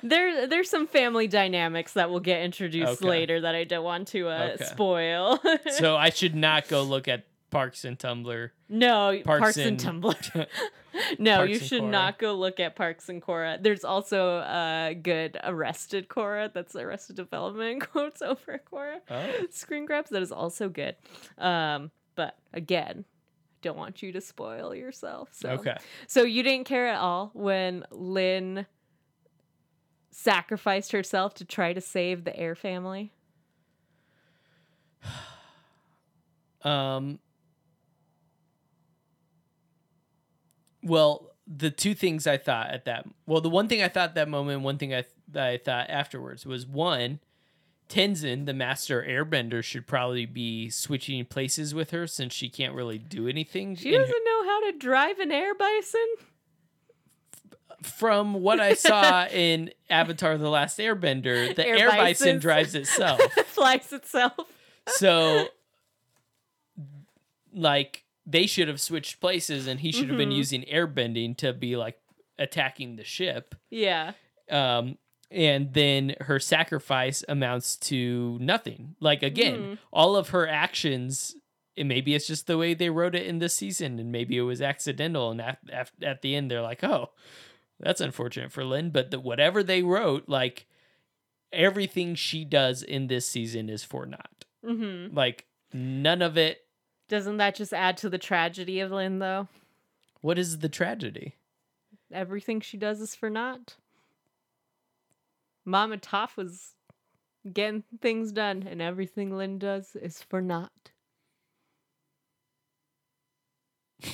There, 0.03 0.47
there's 0.49 0.69
some 0.69 0.87
family 0.87 1.29
dynamics 1.29 1.93
that 1.95 2.11
will 2.11 2.21
get 2.21 2.43
introduced 2.43 3.01
Okay. 3.01 3.09
later 3.09 3.41
that 3.43 3.55
I 3.55 3.65
don't 3.65 3.85
want 3.85 4.09
to 4.09 4.29
uh, 4.29 4.51
Okay. 4.55 4.65
spoil. 4.65 5.41
so 5.79 5.97
I 5.97 6.11
should 6.11 6.35
not 6.35 6.69
go 6.69 6.83
look 6.83 7.09
at 7.09 7.25
Parks 7.51 7.85
and 7.85 7.97
Tumblr. 7.99 8.51
no, 8.69 9.21
Parks 9.25 9.41
Parks, 9.41 9.57
and 9.59 9.81
and- 9.83 10.03
Tumblr. 10.03 10.47
no, 11.19 11.37
Parks 11.37 11.51
you 11.53 11.59
should 11.61 11.85
not 11.85 12.19
go 12.19 12.35
look 12.35 12.59
at 12.59 12.75
Parks 12.75 13.09
and 13.09 13.23
Korra. 13.23 13.63
There's 13.63 13.85
also 13.85 14.39
a 14.39 14.95
good 15.01 15.39
Arrested 15.45 16.09
Korra. 16.09 16.53
That's 16.53 16.75
Arrested 16.75 17.17
Development 17.17 17.89
quotes 17.89 18.21
over 18.21 18.61
Korra. 18.71 18.99
Oh. 19.09 19.47
Screen 19.51 19.87
grabs 19.87 20.11
that 20.11 20.23
is 20.23 20.33
also 20.33 20.69
good. 20.69 20.97
Um, 21.39 21.93
but 22.15 22.37
again, 22.53 23.05
don't 23.63 23.77
want 23.77 24.03
you 24.03 24.13
to 24.13 24.21
spoil 24.21 24.75
yourself. 24.75 25.31
So 25.33 25.51
Okay. 25.51 25.77
So 26.07 26.23
you 26.23 26.43
didn't 26.43 26.67
care 26.67 26.89
at 26.89 26.99
all 26.99 27.31
when 27.35 27.85
Lin 27.91 28.67
sacrificed 30.11 30.93
herself 30.93 31.35
to 31.35 31.45
try 31.45 31.73
to 31.73 31.81
save 31.81 32.25
the 32.25 32.37
Air 32.39 32.55
family? 32.55 33.13
Um. 36.63 37.19
Well, 40.83 41.35
the 41.47 41.71
two 41.71 41.95
things 41.95 42.27
I 42.27 42.39
thought 42.39 42.71
at 42.71 42.87
that 42.87 43.07
well, 43.27 43.43
the 43.43 43.51
one 43.51 43.69
thing 43.69 43.83
I 43.83 43.89
thought 43.89 44.11
at 44.11 44.15
that 44.15 44.29
moment, 44.31 44.63
one 44.63 44.79
thing 44.79 44.95
I 44.95 45.05
that 45.29 45.47
I 45.47 45.59
thought 45.59 45.91
afterwards 45.91 46.47
was 46.47 46.67
one, 46.67 47.21
Tenzin, 47.89 48.47
the 48.47 48.55
master 48.55 49.05
airbender, 49.07 49.63
should 49.63 49.87
probably 49.87 50.27
be 50.27 50.71
switching 50.71 51.25
places 51.25 51.75
with 51.75 51.91
her 51.91 52.07
since 52.07 52.33
she 52.33 52.49
can't 52.49 52.75
really 52.75 52.99
do 52.99 53.29
anything. 53.29 53.77
She 53.77 53.91
doesn't 53.91 54.25
know 54.25 54.45
how 54.45 54.71
to 54.71 54.79
drive 54.79 55.19
an 55.19 55.31
air 55.31 55.55
bison. 55.55 56.07
from 57.83 58.35
what 58.35 58.61
I 58.61 58.75
saw 58.75 59.27
in 59.31 59.71
Avatar: 59.91 60.39
The 60.39 60.49
Last 60.49 60.79
Airbender, 60.79 61.55
the 61.55 61.67
Air 61.67 61.77
air, 61.77 61.91
bison 61.91 62.39
drives 62.39 62.75
itself. 62.75 63.21
Flies 63.47 63.93
itself. 63.93 64.35
so, 64.89 65.49
like, 67.53 68.05
they 68.27 68.47
should 68.47 68.69
have 68.69 68.81
switched 68.81 69.21
places, 69.21 69.67
and 69.67 69.81
he 69.81 69.93
should 69.93 70.09
have 70.09 70.17
been 70.19 70.31
Mhm. 70.31 70.37
using 70.37 70.63
airbending 70.63 71.37
to 71.39 71.53
be 71.53 71.77
like 71.77 71.99
attacking 72.39 72.97
the 72.97 73.05
ship. 73.05 73.55
Yeah. 73.71 74.13
um, 74.51 74.99
and 75.35 75.73
then 75.75 76.15
her 76.23 76.39
sacrifice 76.41 77.25
amounts 77.29 77.77
to 77.77 78.39
nothing. 78.41 78.95
Like 79.01 79.23
again, 79.23 79.59
Mhm. 79.61 79.79
all 79.93 80.17
of 80.17 80.29
her 80.31 80.47
actions. 80.49 81.35
And 81.77 81.89
maybe 81.89 82.15
it's 82.15 82.29
just 82.29 82.47
the 82.47 82.57
way 82.57 82.73
they 82.73 82.89
wrote 82.89 83.17
it 83.17 83.27
in 83.27 83.41
this 83.41 83.53
season, 83.55 83.99
and 83.99 84.13
maybe 84.13 84.37
it 84.39 84.43
was 84.43 84.63
accidental. 84.63 85.33
And 85.33 85.41
at, 85.41 85.59
at, 85.73 85.91
at 86.01 86.23
the 86.23 86.37
end, 86.37 86.49
they're 86.49 86.63
like, 86.63 86.85
"Oh, 86.85 87.11
that's 87.81 88.01
unfortunate 88.01 88.53
for 88.53 88.65
Lin." 88.65 88.91
But 88.91 89.11
the, 89.11 89.19
whatever 89.19 89.61
they 89.65 89.83
wrote, 89.83 90.29
like 90.29 90.67
everything 91.53 92.15
she 92.15 92.45
does 92.45 92.83
in 92.83 93.09
this 93.09 93.29
season 93.29 93.69
is 93.69 93.83
for 93.83 94.07
naught. 94.07 94.45
Mm-hmm. 94.65 95.17
Like 95.17 95.47
none 95.73 96.23
of 96.23 96.37
it. 96.39 96.61
Doesn't 97.09 97.39
that 97.39 97.57
just 97.57 97.73
add 97.75 97.97
to 97.99 98.09
the 98.09 98.19
tragedy 98.19 98.79
of 98.81 98.93
Lin, 98.93 99.19
though? 99.19 99.49
What 100.21 100.39
is 100.39 100.61
the 100.61 100.69
tragedy? 100.69 101.35
Everything 102.13 102.61
she 102.61 102.77
does 102.77 103.01
is 103.01 103.15
for 103.17 103.29
naught. 103.29 103.75
Mama 105.65 105.97
Toph 105.99 106.37
was 106.37 106.75
getting 107.51 107.85
things 108.01 108.33
done, 108.33 108.67
and 108.69 108.81
everything 108.83 109.37
Lin 109.37 109.59
does 109.59 109.97
is 109.97 110.23
for 110.23 110.41
naught. 110.41 110.93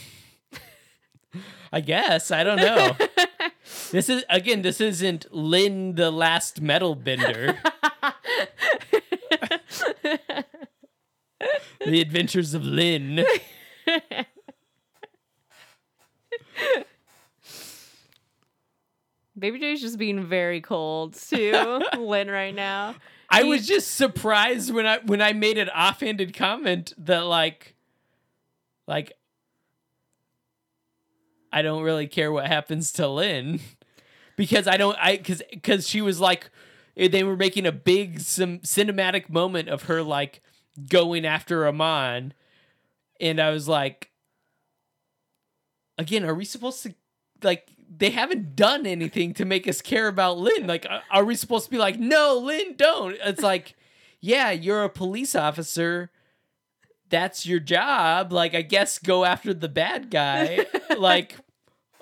I 1.72 1.80
guess 1.80 2.30
I 2.30 2.44
don't 2.44 2.56
know. 2.56 2.96
this 3.92 4.08
is 4.08 4.24
again. 4.28 4.62
This 4.62 4.80
isn't 4.80 5.32
Lin, 5.32 5.94
the 5.94 6.10
last 6.10 6.60
metal 6.60 6.94
bender. 6.94 7.58
The 11.86 12.02
Adventures 12.02 12.52
of 12.52 12.62
Lin. 12.62 13.24
Baby 19.40 19.58
J's 19.58 19.80
just 19.80 19.98
being 19.98 20.24
very 20.24 20.60
cold 20.60 21.14
to 21.14 21.80
Lin 21.98 22.30
right 22.30 22.54
now. 22.54 22.94
I 23.28 23.42
He- 23.42 23.48
was 23.48 23.66
just 23.66 23.92
surprised 23.96 24.72
when 24.72 24.86
I 24.86 24.98
when 24.98 25.22
I 25.22 25.32
made 25.32 25.56
an 25.58 25.68
offhanded 25.70 26.34
comment 26.34 26.92
that 26.98 27.20
like 27.26 27.74
like 28.86 29.12
I 31.52 31.62
don't 31.62 31.82
really 31.82 32.06
care 32.06 32.30
what 32.30 32.46
happens 32.46 32.92
to 32.92 33.08
Lin 33.08 33.60
because 34.36 34.66
I 34.68 34.76
don't 34.76 34.96
I 35.00 35.16
cuz 35.16 35.42
cuz 35.62 35.88
she 35.88 36.00
was 36.00 36.20
like 36.20 36.50
eh, 36.96 37.08
they 37.08 37.24
were 37.24 37.36
making 37.36 37.66
a 37.66 37.72
big 37.72 38.20
some 38.20 38.58
cinematic 38.60 39.28
moment 39.30 39.68
of 39.68 39.84
her 39.84 40.02
like 40.02 40.42
going 40.88 41.24
after 41.26 41.66
Amon 41.66 42.34
and 43.20 43.40
I 43.40 43.50
was 43.50 43.68
like 43.68 44.10
again 45.98 46.24
are 46.24 46.34
we 46.34 46.44
supposed 46.44 46.82
to 46.84 46.94
like 47.42 47.68
they 47.90 48.10
haven't 48.10 48.54
done 48.54 48.86
anything 48.86 49.34
to 49.34 49.44
make 49.44 49.66
us 49.66 49.82
care 49.82 50.06
about 50.06 50.38
Lin. 50.38 50.66
Like, 50.66 50.86
are- 51.10 51.24
we 51.24 51.34
supposed 51.34 51.64
to 51.64 51.70
be 51.70 51.78
like, 51.78 51.98
no, 51.98 52.38
Lin, 52.38 52.76
don't? 52.76 53.16
It's 53.24 53.42
like, 53.42 53.74
yeah, 54.20 54.52
you're 54.52 54.84
a 54.84 54.88
police 54.88 55.34
officer. 55.34 56.10
That's 57.08 57.44
your 57.44 57.58
job. 57.58 58.32
Like, 58.32 58.54
I 58.54 58.62
guess 58.62 58.98
go 58.98 59.24
after 59.24 59.52
the 59.52 59.68
bad 59.68 60.10
guy. 60.10 60.66
like, 60.96 61.36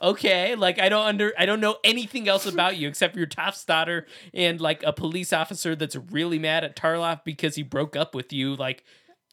okay. 0.03 0.55
Like, 0.55 0.79
I 0.79 0.91
don't 0.91 1.07
under, 1.07 1.33
I 1.39 1.47
don't 1.47 1.61
know 1.61 1.79
anything 1.83 2.29
else 2.29 2.45
about 2.45 2.77
you 2.77 2.87
except 2.89 3.17
your 3.17 3.27
daughter 3.27 4.07
and 4.35 4.61
like 4.61 4.83
a 4.83 4.93
police 4.93 5.33
officer 5.33 5.75
that's 5.75 5.97
really 5.97 6.39
mad 6.39 6.65
at 6.65 6.77
Tarrlok 6.77 7.25
because 7.25 7.55
he 7.55 7.63
broke 7.63 7.97
up 7.97 8.15
with 8.15 8.31
you. 8.31 8.55
Like, 8.55 8.85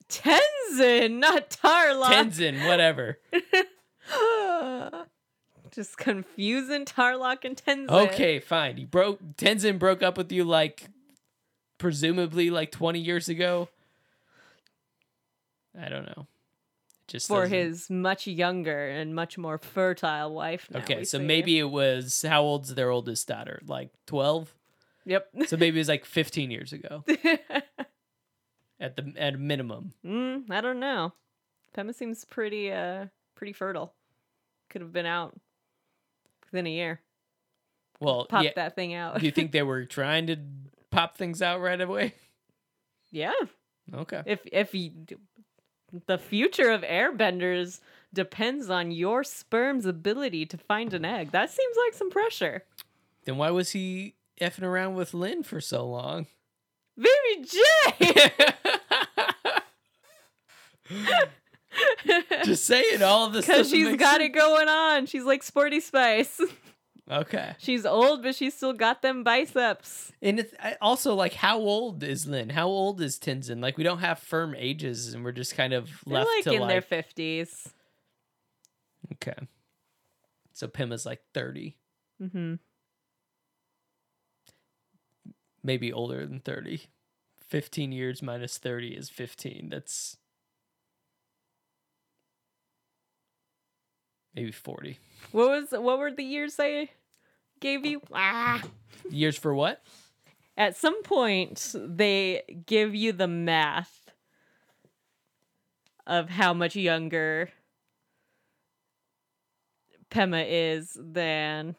Tenzin, 0.07 1.19
not 1.19 1.49
Tarla. 1.49 2.05
Tenzin, 2.05 2.65
whatever. 2.65 3.19
Just 5.75 5.97
confusing 5.99 6.85
Tarrlok 6.85 7.43
and 7.43 7.55
Tenzin. 7.57 7.89
Okay, 7.89 8.39
fine. 8.39 8.77
He 8.77 8.85
broke 8.85 9.19
Tenzin 9.37 9.77
broke 9.77 10.01
up 10.01 10.17
with 10.17 10.31
you 10.31 10.43
like 10.45 10.87
presumably 11.77 12.49
like 12.49 12.71
20 12.71 12.99
years 12.99 13.27
ago. 13.29 13.67
I 15.79 15.89
don't 15.89 16.05
know. 16.05 16.27
Just 17.07 17.27
For 17.27 17.41
doesn't- 17.43 17.57
his 17.57 17.89
much 17.89 18.25
younger 18.27 18.87
and 18.89 19.13
much 19.13 19.37
more 19.37 19.57
fertile 19.57 20.33
wife. 20.33 20.67
now 20.71 20.79
Okay, 20.79 21.03
so 21.03 21.19
see. 21.19 21.23
maybe 21.25 21.59
it 21.59 21.69
was 21.69 22.23
how 22.27 22.41
old's 22.41 22.73
their 22.73 22.89
oldest 22.89 23.27
daughter? 23.27 23.61
Like 23.67 23.89
12? 24.07 24.53
Yep. 25.05 25.27
So 25.47 25.57
maybe 25.57 25.77
it 25.77 25.81
was 25.81 25.87
like 25.89 26.03
15 26.05 26.49
years 26.49 26.73
ago 26.73 27.03
at 28.79 28.95
the 28.95 29.13
at 29.17 29.35
a 29.35 29.37
minimum. 29.37 29.93
mm, 30.03 30.49
I 30.49 30.61
don't 30.61 30.79
know. 30.79 31.13
Pema 31.77 31.93
seems 31.93 32.25
pretty 32.25 32.71
uh 32.71 33.05
pretty 33.35 33.53
fertile. 33.53 33.93
Could 34.71 34.81
have 34.81 34.91
been 34.93 35.05
out 35.05 35.39
within 36.55 36.67
a 36.67 36.71
year. 36.71 37.01
Well, 37.99 38.25
Pop 38.25 38.45
yeah. 38.45 38.51
that 38.55 38.75
thing 38.75 38.93
out. 38.93 39.19
Do 39.19 39.25
you 39.25 39.31
think 39.31 39.51
they 39.51 39.63
were 39.63 39.85
trying 39.85 40.27
to 40.27 40.37
pop 40.89 41.17
things 41.17 41.41
out 41.41 41.59
right 41.61 41.79
away? 41.79 42.13
yeah. 43.11 43.33
Okay. 43.93 44.21
If 44.25 44.39
if 44.51 44.73
you, 44.73 44.91
the 46.07 46.17
future 46.17 46.71
of 46.71 46.81
airbenders 46.81 47.81
depends 48.13 48.69
on 48.69 48.91
your 48.91 49.23
sperm's 49.23 49.85
ability 49.85 50.45
to 50.47 50.57
find 50.57 50.93
an 50.93 51.03
egg. 51.05 51.31
That 51.31 51.51
seems 51.51 51.75
like 51.85 51.93
some 51.93 52.09
pressure. 52.09 52.63
Then 53.25 53.37
why 53.37 53.51
was 53.51 53.71
he 53.71 54.15
effing 54.41 54.63
around 54.63 54.95
with 54.95 55.13
Lin 55.13 55.43
for 55.43 55.59
so 55.59 55.85
long? 55.85 56.27
Baby 56.97 57.45
J. 57.45 58.31
Just 62.43 62.65
saying 62.65 63.01
all 63.03 63.25
of 63.27 63.33
this 63.33 63.45
Because 63.47 63.69
she's 63.69 63.95
got 63.97 64.21
sense. 64.21 64.23
it 64.23 64.29
going 64.29 64.67
on. 64.67 65.05
She's 65.05 65.23
like 65.23 65.43
Sporty 65.43 65.79
Spice. 65.79 66.39
Okay. 67.07 67.53
she's 67.59 67.85
old, 67.85 68.23
but 68.23 68.33
she's 68.33 68.55
still 68.55 68.73
got 68.73 69.03
them 69.03 69.23
biceps. 69.23 70.11
And 70.23 70.39
it's 70.39 70.55
also 70.81 71.13
like, 71.13 71.33
how 71.35 71.59
old 71.59 72.01
is 72.01 72.25
Lin? 72.25 72.49
How 72.49 72.65
old 72.65 72.99
is 72.99 73.19
Tenzin? 73.19 73.61
Like, 73.61 73.77
we 73.77 73.83
don't 73.83 73.99
have 73.99 74.17
firm 74.17 74.55
ages, 74.57 75.13
and 75.13 75.23
we're 75.23 75.31
just 75.31 75.55
kind 75.55 75.71
of 75.71 75.87
They're 76.07 76.15
left 76.15 76.29
like 76.35 76.43
to 76.45 76.53
in 76.53 76.61
like. 76.61 76.69
their 76.69 76.81
fifties. 76.81 77.69
Okay. 79.13 79.35
So 80.53 80.67
Pema's 80.67 81.05
like 81.05 81.21
thirty, 81.31 81.77
Mm-hmm. 82.19 82.55
maybe 85.63 85.91
older 85.93 86.25
than 86.25 86.39
thirty. 86.39 86.87
Fifteen 87.47 87.91
years 87.91 88.23
minus 88.23 88.57
thirty 88.57 88.95
is 88.95 89.09
fifteen. 89.09 89.69
That's 89.69 90.17
maybe 94.35 94.51
forty 94.51 94.99
What 95.31 95.49
was 95.49 95.71
what 95.71 95.99
were 95.99 96.11
the 96.11 96.23
years 96.23 96.55
I 96.59 96.89
gave 97.59 97.85
you? 97.85 98.01
Ah. 98.13 98.61
years 99.09 99.37
for 99.37 99.53
what? 99.53 99.81
At 100.57 100.77
some 100.77 101.03
point, 101.03 101.75
they 101.75 102.63
give 102.65 102.95
you 102.95 103.11
the 103.11 103.27
math 103.27 104.09
of 106.07 106.29
how 106.29 106.53
much 106.53 106.75
younger 106.75 107.49
Pema 110.09 110.45
is 110.47 110.97
than 110.99 111.75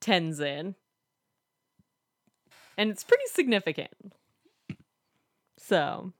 Tenzin. 0.00 0.74
And 2.76 2.90
it's 2.90 3.04
pretty 3.04 3.24
significant. 3.28 4.12
So, 5.56 6.12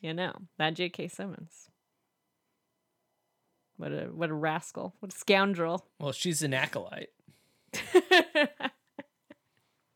you 0.00 0.14
know, 0.14 0.32
that 0.58 0.74
J.K. 0.74 1.08
Simmons. 1.08 1.70
What 3.76 3.92
a 3.92 4.04
what 4.12 4.30
a 4.30 4.34
rascal. 4.34 4.94
What 5.00 5.12
a 5.12 5.16
scoundrel. 5.16 5.86
Well, 5.98 6.12
she's 6.12 6.42
an 6.42 6.52
acolyte. 6.52 7.10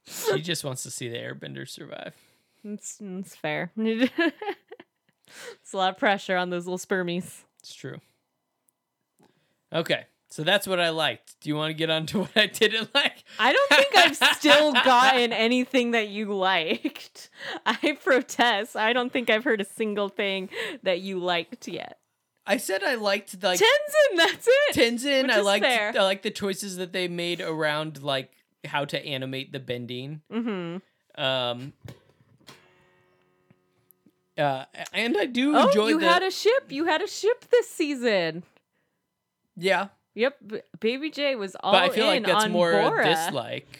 She 0.07 0.41
just 0.41 0.65
wants 0.65 0.83
to 0.85 0.91
see 0.91 1.09
the 1.09 1.17
airbender 1.17 1.69
survive. 1.69 2.15
It's, 2.65 2.99
it's 3.01 3.37
fair. 3.37 3.73
it's 3.77 4.13
a 5.73 5.77
lot 5.77 5.91
of 5.91 5.99
pressure 5.99 6.37
on 6.37 6.51
those 6.51 6.67
little 6.67 6.79
spermies. 6.79 7.43
It's 7.61 7.75
true. 7.75 8.01
Okay, 9.73 10.07
so 10.31 10.43
that's 10.45 10.67
what 10.67 10.81
I 10.81 10.89
liked. 10.91 11.37
Do 11.41 11.51
you 11.51 11.57
want 11.57 11.71
to 11.71 11.75
get 11.75 11.91
on 11.91 12.07
to 12.07 12.21
what 12.21 12.37
I 12.37 12.47
didn't 12.47 12.95
like? 12.95 13.23
I 13.39 13.53
don't 13.53 13.71
think 13.71 13.97
I've 13.97 14.17
still 14.37 14.73
gotten 14.73 15.33
anything 15.33 15.91
that 15.91 16.09
you 16.09 16.33
liked. 16.35 17.29
I 17.67 17.99
protest. 18.03 18.77
I 18.77 18.93
don't 18.93 19.13
think 19.13 19.29
I've 19.29 19.45
heard 19.45 19.61
a 19.61 19.67
single 19.67 20.09
thing 20.09 20.49
that 20.83 21.01
you 21.01 21.19
liked 21.19 21.69
yet. 21.69 21.99
I 22.49 22.57
said 22.57 22.83
I 22.83 22.95
liked 22.95 23.41
like 23.43 23.61
Tenzin, 23.61 24.17
that's 24.17 24.49
it. 24.49 24.75
Tenzin. 24.75 25.31
I 25.31 25.41
liked 25.43 25.65
fair. 25.65 25.93
I 25.97 26.03
like 26.03 26.23
the 26.23 26.31
choices 26.31 26.79
that 26.79 26.93
they 26.93 27.07
made 27.07 27.41
around 27.43 28.03
like 28.03 28.33
how 28.65 28.85
to 28.87 29.05
animate 29.07 29.53
the 29.53 29.61
bending. 29.61 30.23
mm-hmm. 30.33 31.23
Um 31.23 31.73
uh, 34.39 34.65
and 34.93 35.17
I 35.19 35.27
do 35.27 35.57
Oh, 35.57 35.67
enjoy 35.67 35.89
you 35.89 36.01
the 36.01 36.07
had 36.09 36.23
a 36.23 36.31
ship. 36.31 36.67
You 36.71 36.85
had 36.85 37.03
a 37.03 37.09
ship 37.09 37.45
this 37.51 37.69
season. 37.69 38.45
yeah, 39.57 39.89
Yep, 40.15 40.37
Baby 40.81 41.11
J 41.11 41.35
was 41.37 41.57
all 41.61 41.73
but 41.73 41.83
I 41.83 41.89
feel 41.91 42.05
in 42.11 42.23
like 42.23 42.27
that's 42.27 42.45
on 42.45 42.53
more 42.53 42.73
Borra. 42.73 43.05
dislike. 43.05 43.79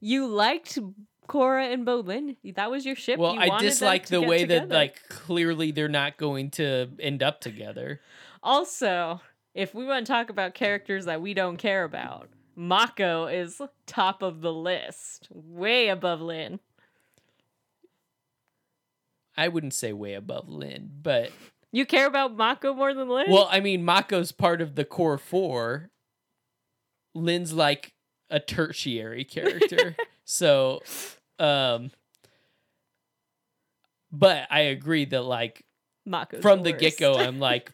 You 0.00 0.26
liked 0.26 0.78
Korra 1.26 1.72
and 1.72 1.86
Bolin. 1.86 2.36
That 2.54 2.70
was 2.70 2.84
your 2.86 2.96
ship. 2.96 3.18
Well, 3.18 3.34
You 3.34 3.40
I 3.40 3.58
dislike 3.58 4.06
the 4.06 4.22
way 4.22 4.44
that 4.44 4.68
like 4.68 5.08
clearly 5.08 5.70
they're 5.72 5.88
not 5.88 6.16
going 6.16 6.50
to 6.52 6.88
end 7.00 7.22
up 7.22 7.40
together. 7.40 8.00
Also, 8.42 9.20
if 9.54 9.74
we 9.74 9.84
want 9.86 10.06
to 10.06 10.12
talk 10.12 10.30
about 10.30 10.54
characters 10.54 11.04
that 11.06 11.20
we 11.20 11.34
don't 11.34 11.56
care 11.56 11.84
about, 11.84 12.28
Mako 12.54 13.26
is 13.26 13.60
top 13.86 14.22
of 14.22 14.40
the 14.40 14.52
list, 14.52 15.28
way 15.30 15.88
above 15.88 16.20
Lin. 16.20 16.60
I 19.36 19.48
wouldn't 19.48 19.74
say 19.74 19.92
way 19.92 20.14
above 20.14 20.48
Lin, 20.48 20.90
but 21.02 21.30
You 21.72 21.84
care 21.84 22.06
about 22.06 22.36
Mako 22.36 22.74
more 22.74 22.94
than 22.94 23.08
Lin? 23.08 23.26
well, 23.28 23.48
I 23.50 23.60
mean, 23.60 23.84
Mako's 23.84 24.32
part 24.32 24.60
of 24.62 24.74
the 24.74 24.84
core 24.84 25.18
four. 25.18 25.90
Lin's 27.14 27.52
like 27.52 27.92
a 28.30 28.40
tertiary 28.40 29.24
character, 29.24 29.96
so, 30.24 30.80
um, 31.38 31.90
but 34.12 34.46
I 34.50 34.60
agree 34.60 35.04
that 35.06 35.22
like 35.22 35.64
Mako's 36.04 36.40
from 36.42 36.62
the 36.62 36.72
worst. 36.72 36.80
get 36.80 36.98
go, 36.98 37.16
I'm 37.16 37.38
like, 37.40 37.72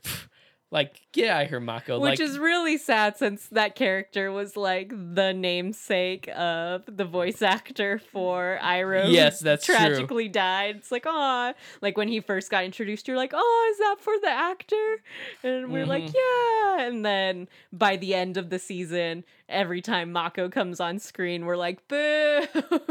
like 0.70 1.00
get 1.12 1.28
out 1.30 1.42
of 1.44 1.48
here, 1.50 1.60
Mako. 1.60 2.00
Which 2.00 2.18
like, 2.18 2.20
is 2.20 2.38
really 2.38 2.78
sad 2.78 3.18
since 3.18 3.46
that 3.48 3.74
character 3.74 4.32
was 4.32 4.56
like 4.56 4.88
the 4.90 5.34
namesake 5.34 6.28
of 6.34 6.84
the 6.86 7.04
voice 7.04 7.42
actor 7.42 7.98
for 7.98 8.58
Iroh. 8.62 9.12
Yes, 9.12 9.40
that's 9.40 9.66
true. 9.66 9.74
tragically 9.74 10.28
died. 10.28 10.76
It's 10.76 10.90
like, 10.90 11.04
oh, 11.06 11.52
like 11.82 11.98
when 11.98 12.08
he 12.08 12.20
first 12.20 12.50
got 12.50 12.64
introduced, 12.64 13.06
you're 13.06 13.18
like, 13.18 13.32
oh, 13.34 13.70
is 13.72 13.78
that 13.78 13.96
for 14.00 14.14
the 14.22 14.30
actor? 14.30 15.02
And 15.42 15.70
we're 15.70 15.84
like, 15.86 16.04
Mm-hmm. 16.04 16.78
yeah. 16.78 16.86
And 16.86 17.04
then 17.04 17.48
by 17.70 17.96
the 17.96 18.14
end 18.14 18.38
of 18.38 18.48
the 18.48 18.58
season, 18.58 19.24
every 19.50 19.82
time 19.82 20.10
Mako 20.10 20.48
comes 20.48 20.80
on 20.80 20.98
screen, 20.98 21.44
we're 21.44 21.56
like, 21.58 21.86
boo. 21.86 22.46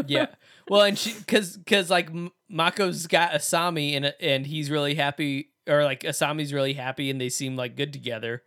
yeah. 0.05 0.27
Well, 0.69 0.81
and 0.81 0.97
she 0.97 1.13
because 1.13 1.57
because 1.57 1.89
like 1.89 2.09
Mako's 2.49 3.07
got 3.07 3.31
Asami 3.31 3.95
and 3.95 4.13
and 4.19 4.45
he's 4.45 4.69
really 4.69 4.95
happy, 4.95 5.49
or 5.67 5.83
like 5.83 6.01
Asami's 6.01 6.53
really 6.53 6.73
happy, 6.73 7.09
and 7.09 7.19
they 7.19 7.29
seem 7.29 7.55
like 7.55 7.75
good 7.75 7.93
together, 7.93 8.43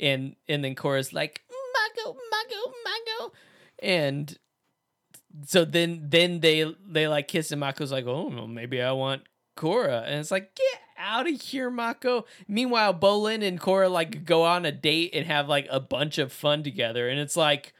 and 0.00 0.36
and 0.48 0.64
then 0.64 0.74
Korra's 0.74 1.12
like 1.12 1.42
Mako, 1.50 2.16
Mako, 2.30 2.72
Mako, 2.84 3.32
and 3.80 4.38
so 5.46 5.64
then 5.64 6.06
then 6.08 6.40
they 6.40 6.72
they 6.86 7.08
like 7.08 7.28
kiss 7.28 7.52
and 7.52 7.60
Mako's 7.60 7.92
like, 7.92 8.06
oh, 8.06 8.30
well, 8.32 8.46
maybe 8.46 8.82
I 8.82 8.92
want 8.92 9.22
Korra, 9.56 10.04
and 10.04 10.20
it's 10.20 10.30
like 10.30 10.54
get 10.54 10.80
out 10.98 11.28
of 11.28 11.40
here, 11.40 11.70
Mako. 11.70 12.24
Meanwhile, 12.46 12.94
Bolin 12.94 13.46
and 13.46 13.60
Korra 13.60 13.90
like 13.90 14.24
go 14.24 14.44
on 14.44 14.64
a 14.64 14.72
date 14.72 15.10
and 15.14 15.26
have 15.26 15.48
like 15.48 15.66
a 15.70 15.80
bunch 15.80 16.18
of 16.18 16.32
fun 16.32 16.62
together, 16.62 17.08
and 17.08 17.20
it's 17.20 17.36
like 17.36 17.72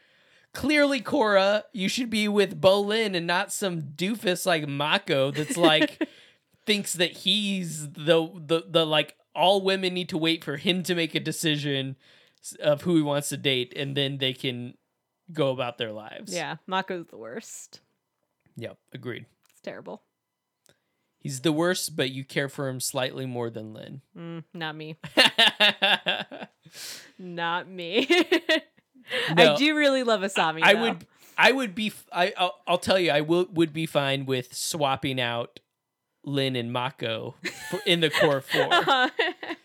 clearly 0.58 1.00
Korra, 1.00 1.62
you 1.72 1.88
should 1.88 2.10
be 2.10 2.26
with 2.26 2.60
Bolin 2.60 3.14
and 3.14 3.28
not 3.28 3.52
some 3.52 3.80
doofus 3.80 4.44
like 4.44 4.66
Mako 4.66 5.30
that's 5.30 5.56
like 5.56 6.08
thinks 6.66 6.94
that 6.94 7.18
he's 7.18 7.88
the 7.92 8.28
the 8.34 8.64
the 8.68 8.84
like 8.84 9.14
all 9.36 9.62
women 9.62 9.94
need 9.94 10.08
to 10.08 10.18
wait 10.18 10.42
for 10.42 10.56
him 10.56 10.82
to 10.82 10.96
make 10.96 11.14
a 11.14 11.20
decision 11.20 11.94
of 12.60 12.82
who 12.82 12.96
he 12.96 13.02
wants 13.02 13.28
to 13.28 13.36
date 13.36 13.72
and 13.76 13.96
then 13.96 14.18
they 14.18 14.32
can 14.32 14.74
go 15.32 15.50
about 15.50 15.78
their 15.78 15.92
lives. 15.92 16.34
yeah, 16.34 16.56
Mako's 16.66 17.06
the 17.06 17.16
worst. 17.16 17.80
Yep, 18.56 18.78
agreed. 18.92 19.26
It's 19.52 19.60
terrible. 19.60 20.02
He's 21.20 21.42
the 21.42 21.52
worst, 21.52 21.94
but 21.94 22.10
you 22.10 22.24
care 22.24 22.48
for 22.48 22.68
him 22.68 22.80
slightly 22.80 23.26
more 23.26 23.48
than 23.48 23.74
Lin. 23.74 24.00
Mm, 24.16 24.44
not 24.54 24.74
me. 24.74 24.96
Not 27.18 27.68
me. 27.68 28.08
No. 29.34 29.54
I 29.54 29.56
do 29.56 29.76
really 29.76 30.02
love 30.02 30.20
Asami. 30.20 30.60
I 30.62 30.74
though. 30.74 30.80
would 30.82 31.06
I 31.36 31.52
would 31.52 31.74
be 31.74 31.92
I 32.12 32.32
I'll, 32.36 32.54
I'll 32.66 32.78
tell 32.78 32.98
you 32.98 33.10
I 33.10 33.20
will 33.20 33.46
would 33.52 33.72
be 33.72 33.86
fine 33.86 34.26
with 34.26 34.54
swapping 34.54 35.20
out 35.20 35.60
Lin 36.24 36.56
and 36.56 36.72
Mako 36.72 37.36
for, 37.70 37.80
in 37.86 38.00
the 38.00 38.10
core 38.10 38.40
4. 38.40 39.10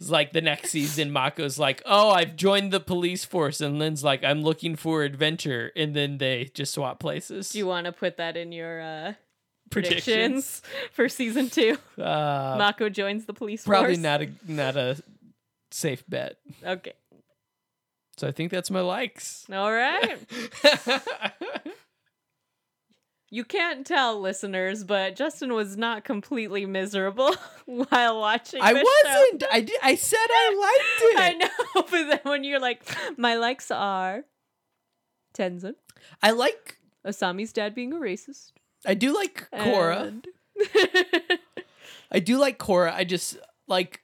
It's 0.00 0.10
like 0.10 0.32
the 0.32 0.40
next 0.40 0.70
season, 0.70 1.12
Mako's 1.12 1.56
like, 1.58 1.80
"Oh, 1.86 2.10
I've 2.10 2.34
joined 2.34 2.72
the 2.72 2.80
police 2.80 3.24
force," 3.24 3.60
and 3.60 3.78
Lin's 3.78 4.02
like, 4.02 4.24
"I'm 4.24 4.42
looking 4.42 4.74
for 4.74 5.04
adventure," 5.04 5.70
and 5.76 5.94
then 5.94 6.18
they 6.18 6.50
just 6.52 6.74
swap 6.74 6.98
places. 6.98 7.50
do 7.50 7.58
you 7.58 7.66
want 7.66 7.86
to 7.86 7.92
put 7.92 8.16
that 8.16 8.36
in 8.36 8.50
your 8.50 8.80
uh, 8.82 9.12
Predictions? 9.70 10.04
predictions 10.04 10.62
for 10.92 11.08
season 11.08 11.48
two? 11.48 11.78
Uh, 11.96 12.56
Mako 12.58 12.88
joins 12.88 13.24
the 13.26 13.32
police 13.32 13.64
probably 13.64 13.94
force. 13.94 14.02
Probably 14.02 14.28
not 14.52 14.74
a 14.74 14.74
not 14.74 14.76
a 14.76 15.02
safe 15.70 16.02
bet. 16.08 16.38
Okay. 16.62 16.92
So 18.16 18.28
I 18.28 18.32
think 18.32 18.50
that's 18.52 18.70
my 18.70 18.80
likes. 18.80 19.44
All 19.52 19.72
right. 19.72 20.18
You 23.30 23.44
can't 23.44 23.84
tell, 23.84 24.20
listeners, 24.20 24.84
but 24.84 25.16
Justin 25.16 25.54
was 25.54 25.76
not 25.76 26.04
completely 26.04 26.66
miserable 26.66 27.34
while 27.66 28.20
watching. 28.20 28.60
I 28.62 28.72
wasn't. 28.74 29.42
I 29.50 29.60
did, 29.60 29.76
I 29.82 29.96
said 29.96 30.18
I 30.20 30.50
I 30.54 30.60
liked 30.60 31.02
it. 31.02 31.18
I 31.20 31.32
know, 31.32 31.82
but 31.90 31.90
then 32.10 32.20
when 32.22 32.44
you're 32.44 32.60
like, 32.60 32.84
my 33.18 33.34
likes 33.34 33.72
are 33.72 34.22
Tenzin, 35.36 35.74
I 36.22 36.30
like. 36.30 36.78
Asami's 37.04 37.52
dad 37.52 37.74
being 37.74 37.92
a 37.92 37.96
racist, 37.96 38.52
I 38.86 38.94
do 38.94 39.12
like 39.12 39.48
Korra. 39.52 40.06
and- 40.06 40.28
I 42.12 42.20
do 42.20 42.38
like 42.38 42.58
Korra. 42.60 42.92
I 42.92 43.02
just 43.02 43.36
like 43.66 44.03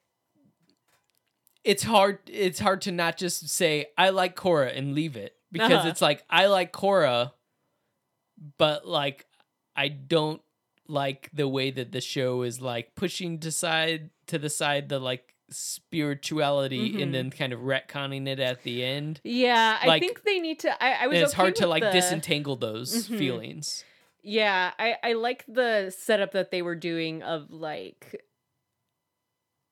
it's 1.64 1.82
hard 1.82 2.18
it's 2.26 2.58
hard 2.58 2.80
to 2.82 2.92
not 2.92 3.16
just 3.16 3.48
say 3.48 3.86
I 3.98 4.10
like 4.10 4.34
Korra 4.36 4.76
and 4.76 4.94
leave 4.94 5.16
it 5.16 5.34
because 5.52 5.70
Uh-huh. 5.72 5.88
it's 5.88 6.00
like 6.02 6.24
I 6.30 6.46
like 6.46 6.72
Korra 6.72 7.32
but 8.58 8.86
like 8.88 9.26
I 9.76 9.88
don't 9.88 10.40
like 10.88 11.30
the 11.32 11.46
way 11.48 11.70
that 11.70 11.92
the 11.92 12.00
show 12.00 12.42
is 12.42 12.60
like 12.60 12.94
pushing 12.94 13.38
to 13.40 13.50
side 13.52 14.10
to 14.26 14.38
the 14.38 14.50
side 14.50 14.88
the 14.88 14.98
like 14.98 15.34
spirituality 15.50 16.92
Mhm. 16.94 17.02
and 17.02 17.14
then 17.14 17.30
kind 17.30 17.52
of 17.52 17.60
retconning 17.60 18.26
it 18.28 18.38
at 18.40 18.62
the 18.62 18.84
end. 18.84 19.20
yeah, 19.24 19.78
I 19.82 19.98
think 19.98 20.22
they 20.22 20.38
need 20.38 20.60
to. 20.60 20.82
I, 20.82 21.04
I 21.04 21.06
was. 21.08 21.16
And 21.16 21.24
it's 21.24 21.32
okay 21.34 21.42
hard 21.42 21.56
to 21.56 21.66
like 21.66 21.82
the- 21.82 21.90
disentangle 21.90 22.54
those 22.56 23.08
Mhm. 23.08 23.18
feelings. 23.18 23.84
Yeah, 24.22 24.72
I 24.78 24.96
I 25.02 25.12
like 25.14 25.44
the 25.48 25.90
setup 25.96 26.32
that 26.32 26.50
they 26.52 26.62
were 26.62 26.76
doing 26.76 27.22
of 27.24 27.50
like 27.50 28.24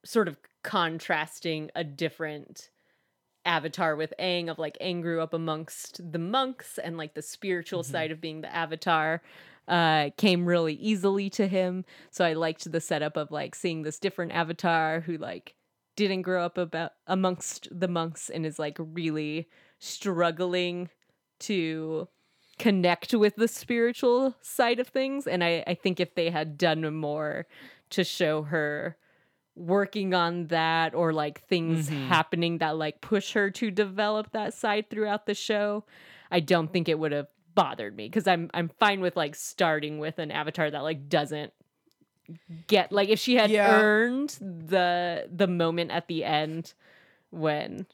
sort 0.05 0.27
of 0.29 0.37
contrasting 0.63 1.71
a 1.75 1.85
different 1.85 2.71
avatar 3.45 3.97
with 3.97 4.13
Aang 4.19 4.51
of 4.51 4.59
like 4.59 4.77
Aang 4.81 5.01
grew 5.03 5.21
up 5.21 5.33
amongst 5.33 6.13
the 6.13 6.19
monks 6.19 6.79
and 6.79 6.97
like 6.99 7.15
the 7.15 7.23
spiritual 7.23 7.83
Mhm. 7.83 7.87
side 7.87 8.11
of 8.11 8.21
being 8.21 8.41
the 8.43 8.55
avatar 8.55 9.23
uh 9.69 10.11
came 10.17 10.47
really 10.47 10.75
easily 10.75 11.31
to 11.31 11.47
him. 11.47 11.85
So 12.11 12.25
I 12.25 12.33
liked 12.35 12.71
the 12.71 12.81
setup 12.81 13.17
of 13.17 13.31
like 13.31 13.55
seeing 13.55 13.83
this 13.83 13.99
different 13.99 14.33
avatar 14.33 15.01
who 15.01 15.17
like 15.19 15.55
didn't 15.97 16.23
grow 16.23 16.45
up 16.45 16.59
about 16.59 16.93
amongst 17.07 17.69
the 17.71 17.89
monks 17.89 18.31
and 18.31 18.47
is 18.47 18.59
like 18.59 18.77
really 18.79 19.49
struggling 19.79 20.91
to 21.41 22.09
connect 22.59 23.15
with 23.15 23.37
the 23.37 23.49
spiritual 23.49 24.35
side 24.43 24.81
of 24.81 24.89
things. 24.89 25.27
And 25.27 25.45
I, 25.45 25.63
I 25.67 25.75
think 25.75 26.01
if 26.01 26.15
they 26.15 26.31
had 26.31 26.59
done 26.59 26.95
more 26.95 27.47
to 27.91 28.05
show 28.05 28.43
her 28.43 28.97
working 29.59 30.15
on 30.15 30.47
that 30.47 30.95
or 30.95 31.13
like 31.13 31.43
things 31.49 31.89
Mhm. 31.91 32.07
happening 32.09 32.59
that 32.59 32.77
like 32.77 33.01
push 33.01 33.33
her 33.33 33.51
to 33.51 33.71
develop 33.71 34.31
that 34.33 34.55
side 34.55 34.89
throughout 34.89 35.27
the 35.27 35.35
show, 35.35 35.85
I 36.31 36.41
don't 36.41 36.73
think 36.73 36.89
it 36.89 36.99
would 36.99 37.13
have 37.13 37.27
bothered 37.55 37.97
me 37.97 38.07
because 38.09 38.29
I'm 38.29 38.51
I'm 38.55 38.69
fine 38.69 39.01
with 39.01 39.17
like 39.17 39.35
starting 39.35 39.99
with 39.99 40.19
an 40.21 40.31
avatar 40.31 40.71
that 40.71 40.83
like 40.85 41.09
doesn't 41.09 41.53
get 42.67 42.93
like 42.93 43.09
if 43.09 43.19
she 43.19 43.35
had 43.35 43.51
Yeah. 43.51 43.67
earned 43.69 44.31
the 44.41 45.29
the 45.35 45.49
moment 45.49 45.91
at 45.91 46.07
the 46.09 46.25
end 46.25 46.75
when 47.31 47.87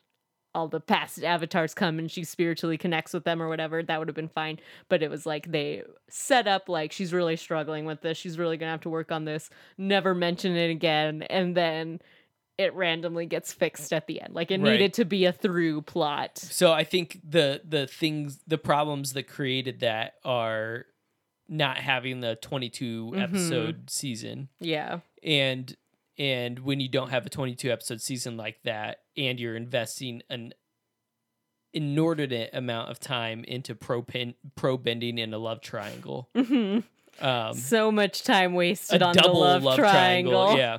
all 0.54 0.68
the 0.68 0.80
past 0.80 1.22
avatars 1.24 1.74
come 1.74 1.98
and 1.98 2.10
she 2.10 2.22
spiritually 2.24 2.78
connects 2.78 3.12
with 3.12 3.24
them 3.24 3.42
or 3.42 3.48
whatever, 3.48 3.82
that 3.82 3.98
would 3.98 4.08
have 4.08 4.14
been 4.14 4.28
fine. 4.28 4.58
But 4.88 5.02
it 5.02 5.10
was 5.10 5.26
like 5.26 5.50
they 5.50 5.82
set 6.08 6.46
up 6.46 6.68
like 6.68 6.92
she's 6.92 7.12
really 7.12 7.36
struggling 7.36 7.84
with 7.86 8.00
this. 8.02 8.16
She's 8.16 8.38
really 8.38 8.56
gonna 8.56 8.70
have 8.72 8.80
to 8.82 8.90
work 8.90 9.10
on 9.10 9.24
this. 9.24 9.50
Never 9.76 10.14
mention 10.14 10.54
it 10.56 10.70
again, 10.70 11.22
and 11.24 11.56
then 11.56 12.00
it 12.56 12.72
randomly 12.74 13.26
gets 13.26 13.52
fixed 13.52 13.92
at 13.92 14.06
the 14.06 14.20
end. 14.20 14.32
Like 14.32 14.52
it 14.52 14.60
Right. 14.60 14.72
needed 14.72 14.94
to 14.94 15.04
be 15.04 15.24
a 15.24 15.32
through 15.32 15.82
plot. 15.82 16.38
So 16.38 16.72
I 16.72 16.84
think 16.84 17.18
the 17.28 17.60
the 17.68 17.88
things 17.88 18.38
the 18.46 18.58
problems 18.58 19.12
that 19.14 19.24
created 19.26 19.80
that 19.80 20.14
are 20.24 20.86
not 21.48 21.78
having 21.78 22.20
the 22.20 22.36
22 22.36 23.10
Mhm. 23.12 23.22
episode 23.22 23.90
season 23.90 24.48
Yeah. 24.60 25.00
and 25.22 25.76
and 26.18 26.60
when 26.60 26.80
you 26.80 26.88
don't 26.88 27.10
have 27.10 27.26
a 27.26 27.28
22 27.30 27.70
episode 27.70 28.00
season 28.00 28.36
like 28.36 28.62
that 28.64 28.98
and 29.16 29.38
you're 29.40 29.56
investing 29.56 30.22
an 30.30 30.52
inordinate 31.72 32.50
amount 32.52 32.88
of 32.90 33.00
time 33.00 33.42
into 33.44 33.74
pro 33.74 34.00
pen, 34.00 34.34
pro 34.54 34.76
bending 34.76 35.18
in 35.18 35.34
a 35.34 35.38
love 35.38 35.60
triangle 35.60 36.28
um 37.20 37.54
so 37.54 37.90
much 37.90 38.22
time 38.22 38.54
wasted 38.54 39.02
on 39.02 39.14
the 39.14 39.22
double 39.22 39.40
love, 39.40 39.76
triangle. 39.76 40.56
yeah 40.56 40.78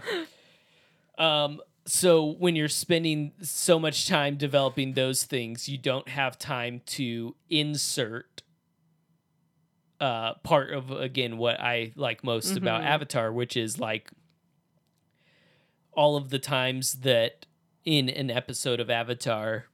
um 1.17 1.59
so 1.85 2.31
when 2.39 2.55
you're 2.55 2.67
spending 2.69 3.31
so 3.41 3.77
much 3.77 4.07
time 4.07 4.37
developing 4.37 4.93
those 4.93 5.23
things 5.25 5.67
you 5.67 5.77
don't 5.77 6.07
have 6.07 6.37
time 6.39 6.81
to 6.85 7.35
insert 7.49 8.41
uh 9.99 10.33
part 10.43 10.71
of 10.73 10.91
again 10.91 11.37
what 11.37 11.59
i 11.59 11.91
like 11.95 12.23
most 12.23 12.55
about 12.57 12.81
Mhm. 12.81 12.85
avatar 12.85 13.31
which 13.33 13.55
is 13.57 13.79
like 13.79 14.11
all 15.95 16.15
of 16.17 16.29
the 16.29 16.39
times 16.39 16.93
that 17.01 17.45
in 17.83 18.09
an 18.09 18.29
episode 18.31 18.79
of 18.79 18.89
avatar 18.89 19.65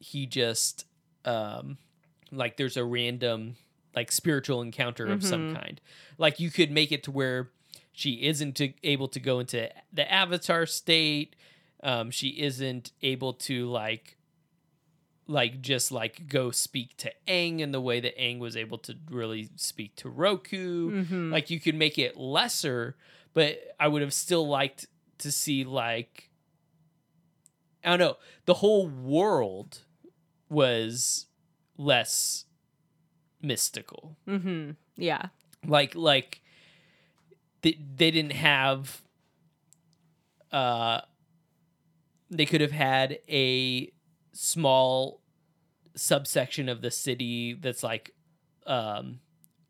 he 0.00 0.26
just 0.26 0.84
um 1.24 1.78
like 2.30 2.56
there's 2.56 2.76
a 2.76 2.84
random 2.84 3.56
like 3.94 4.12
spiritual 4.12 4.60
encounter 4.62 5.06
of 5.06 5.24
some 5.24 5.50
Mhm. 5.54 5.60
kind 5.60 5.80
like 6.18 6.38
you 6.40 6.50
could 6.50 6.70
make 6.70 6.92
it 6.92 7.02
to 7.04 7.10
where 7.10 7.50
she 7.92 8.22
isn't 8.22 8.56
to, 8.58 8.72
able 8.84 9.08
to 9.08 9.18
go 9.18 9.40
into 9.40 9.68
the 9.92 10.10
avatar 10.12 10.66
state 10.66 11.34
um 11.82 12.10
she 12.10 12.28
isn't 12.40 12.92
able 13.02 13.32
to 13.32 13.68
like 13.68 14.16
like 15.26 15.60
just 15.60 15.92
like 15.92 16.26
go 16.28 16.50
speak 16.50 16.96
to 16.96 17.12
Aang 17.26 17.60
in 17.60 17.70
the 17.72 17.80
way 17.80 18.00
that 18.00 18.16
Aang 18.16 18.38
was 18.38 18.56
able 18.56 18.78
to 18.78 18.94
really 19.10 19.50
speak 19.56 19.94
to 19.96 20.08
Roku. 20.08 21.04
Mhm. 21.04 21.30
Like 21.30 21.50
you 21.50 21.60
could 21.60 21.74
make 21.74 21.98
it 21.98 22.16
lesser, 22.16 22.96
but 23.34 23.58
I 23.78 23.88
would 23.88 24.00
have 24.00 24.14
still 24.14 24.48
liked 24.48 24.86
to 25.18 25.30
see 25.32 25.64
like 25.64 26.30
I 27.84 27.90
don't 27.90 27.98
know, 28.00 28.16
the 28.44 28.54
whole 28.54 28.88
world 28.88 29.80
was 30.48 31.26
less 31.76 32.44
mystical 33.40 34.16
Mm-hmm. 34.26 34.72
Yeah. 34.96 35.26
like 35.66 35.94
like 35.94 36.40
they, 37.62 37.78
they 37.96 38.10
didn't 38.10 38.32
have 38.32 39.02
uh 40.50 41.00
they 42.30 42.44
could 42.46 42.60
have 42.60 42.72
had 42.72 43.18
a 43.28 43.92
small 44.32 45.20
subsection 45.94 46.68
of 46.68 46.80
the 46.82 46.90
city 46.90 47.54
that's 47.54 47.82
like 47.82 48.10
um 48.66 49.20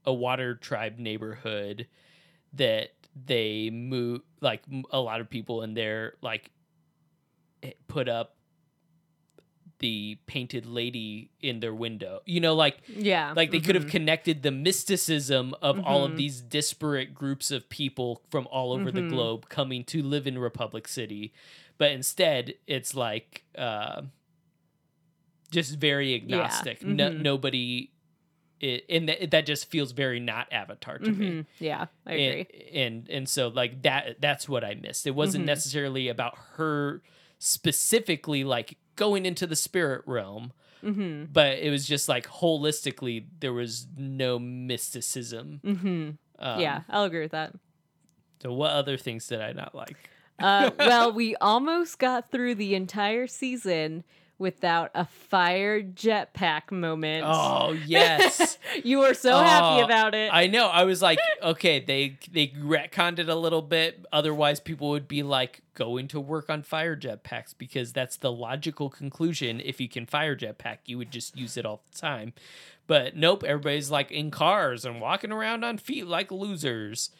a 0.05 0.12
water 0.12 0.55
tribe 0.55 0.99
neighborhood 0.99 1.87
that 2.53 2.91
they 3.27 3.70
move 3.70 4.20
like 4.40 4.62
a 4.90 5.01
lot 5.01 5.20
of 5.20 5.28
people 5.31 5.62
in 5.62 5.74
there 5.74 6.15
like 6.23 6.51
eh, 7.62 7.73
put 7.89 8.09
up 8.09 8.35
the 9.81 10.19
painted 10.27 10.66
lady 10.66 11.31
in 11.40 11.61
their 11.61 11.73
window 11.74 12.20
you 12.27 12.40
know 12.40 12.55
like 12.55 12.78
Yeah. 12.89 13.32
like 13.36 13.53
they 13.53 13.61
could 13.61 13.77
have 13.77 13.86
connected 13.86 14.43
the 14.43 14.51
mysticism 14.51 15.55
of 15.62 15.78
all 15.81 16.05
of 16.05 16.12
Mhm. 16.12 16.16
these 16.16 16.40
disparate 16.40 17.15
groups 17.15 17.51
of 17.53 17.69
people 17.69 18.23
from 18.31 18.49
all 18.51 18.73
over 18.73 18.90
the 18.90 19.03
Mhm. 19.03 19.09
globe 19.09 19.49
coming 19.49 19.85
to 19.85 20.03
live 20.03 20.27
in 20.27 20.36
Republic 20.39 20.89
City, 20.89 21.32
but 21.77 21.93
instead 21.93 22.55
it's 22.66 22.95
like 22.97 23.45
uh, 23.57 24.03
just 25.53 25.77
very 25.78 26.15
agnostic. 26.15 26.85
No, 26.85 27.11
mhm. 27.11 27.19
nobody, 27.20 27.90
it, 28.60 28.85
and 28.89 29.09
that, 29.09 29.30
that 29.30 29.47
just 29.47 29.70
feels 29.70 29.93
very 29.93 30.20
not 30.20 30.52
Avatar 30.52 30.98
to 30.98 31.10
me. 31.10 31.26
Mhm. 31.30 31.47
Yeah, 31.59 31.86
I 32.06 32.12
agree. 32.12 32.47
And, 32.72 32.76
and 33.06 33.09
and 33.09 33.28
so 33.28 33.48
like 33.48 33.82
that 33.82 34.20
that's 34.20 34.48
what 34.48 34.64
I 34.64 34.74
missed. 34.74 35.06
It 35.06 35.14
wasn't 35.14 35.44
Mhm. 35.44 35.48
necessarily 35.48 36.09
about 36.09 36.36
her 36.56 37.02
specifically 37.39 38.44
like 38.44 38.76
going 38.97 39.24
into 39.24 39.47
the 39.47 39.55
spirit 39.56 40.02
realm 40.06 40.52
mm-hmm. 40.82 41.24
but 41.32 41.59
it 41.59 41.70
was 41.70 41.86
just 41.86 42.09
like 42.09 42.26
holistically 42.26 43.24
there 43.40 43.52
was 43.52 43.86
no 43.97 44.39
mysticism 44.39 45.60
Mm-hmm. 45.64 46.10
um, 46.40 46.60
yeah, 46.60 46.80
I'll 46.89 47.05
agree 47.05 47.22
with 47.22 47.30
that. 47.32 47.55
so 48.43 48.52
what 48.52 48.70
other 48.72 48.97
things 48.97 49.26
did 49.28 49.40
i 49.40 49.52
not 49.52 49.74
like 49.74 50.10
Uh, 50.40 50.70
well, 50.78 51.12
we 51.12 51.35
almost 51.36 51.98
got 51.98 52.30
through 52.30 52.55
the 52.56 52.74
entire 52.76 53.26
season 53.26 54.05
without 54.39 54.90
a 54.94 55.05
fire 55.05 55.82
jetpack 55.82 56.70
moment. 56.70 57.24
oh 57.27 57.73
yes. 57.86 58.56
You 58.85 58.98
were 58.98 59.15
so 59.15 59.36
happy 59.39 59.82
Oh, 59.82 59.85
about 59.85 60.15
it. 60.15 60.31
i 60.32 60.47
know. 60.47 60.69
I 60.69 60.85
was 60.85 61.02
like 61.02 61.19
okay 61.43 61.81
they 61.81 62.19
they 62.31 62.48
retconned 62.48 63.19
it 63.19 63.28
a 63.28 63.35
little 63.35 63.62
bit. 63.62 64.06
Otherwise 64.12 64.60
people 64.60 64.90
would 64.90 65.09
be 65.09 65.23
like 65.23 65.62
going 65.74 66.06
to 66.09 66.20
work 66.20 66.48
on 66.51 66.62
fire 66.62 66.97
jetpacks 66.97 67.55
because 67.56 67.93
that's 67.93 68.16
the 68.16 68.31
logical 68.32 68.89
conclusion. 68.90 69.60
If 69.65 69.81
you 69.81 69.89
can 69.89 70.06
fire 70.06 70.36
jetpack 70.36 70.78
you 70.86 70.98
would 70.98 71.10
just 71.10 71.36
use 71.36 71.56
it 71.56 71.66
all 71.66 71.82
the 71.90 71.98
time. 71.98 72.32
But 72.86 73.16
nope 73.16 73.43
everybody's 73.44 73.90
like 73.90 74.10
in 74.10 74.31
cars 74.31 74.85
and 74.85 75.01
walking 75.01 75.32
around 75.32 75.65
on 75.65 75.78
feet 75.78 76.06
like 76.06 76.31
losers. 76.31 77.10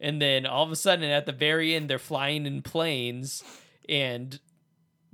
And 0.00 0.22
then 0.22 0.46
all 0.46 0.64
of 0.64 0.70
a 0.70 0.76
sudden 0.76 1.10
at 1.10 1.26
the 1.26 1.32
very 1.32 1.74
end 1.74 1.90
they're 1.90 1.98
flying 1.98 2.46
in 2.46 2.62
planes 2.62 3.42
and 3.88 4.38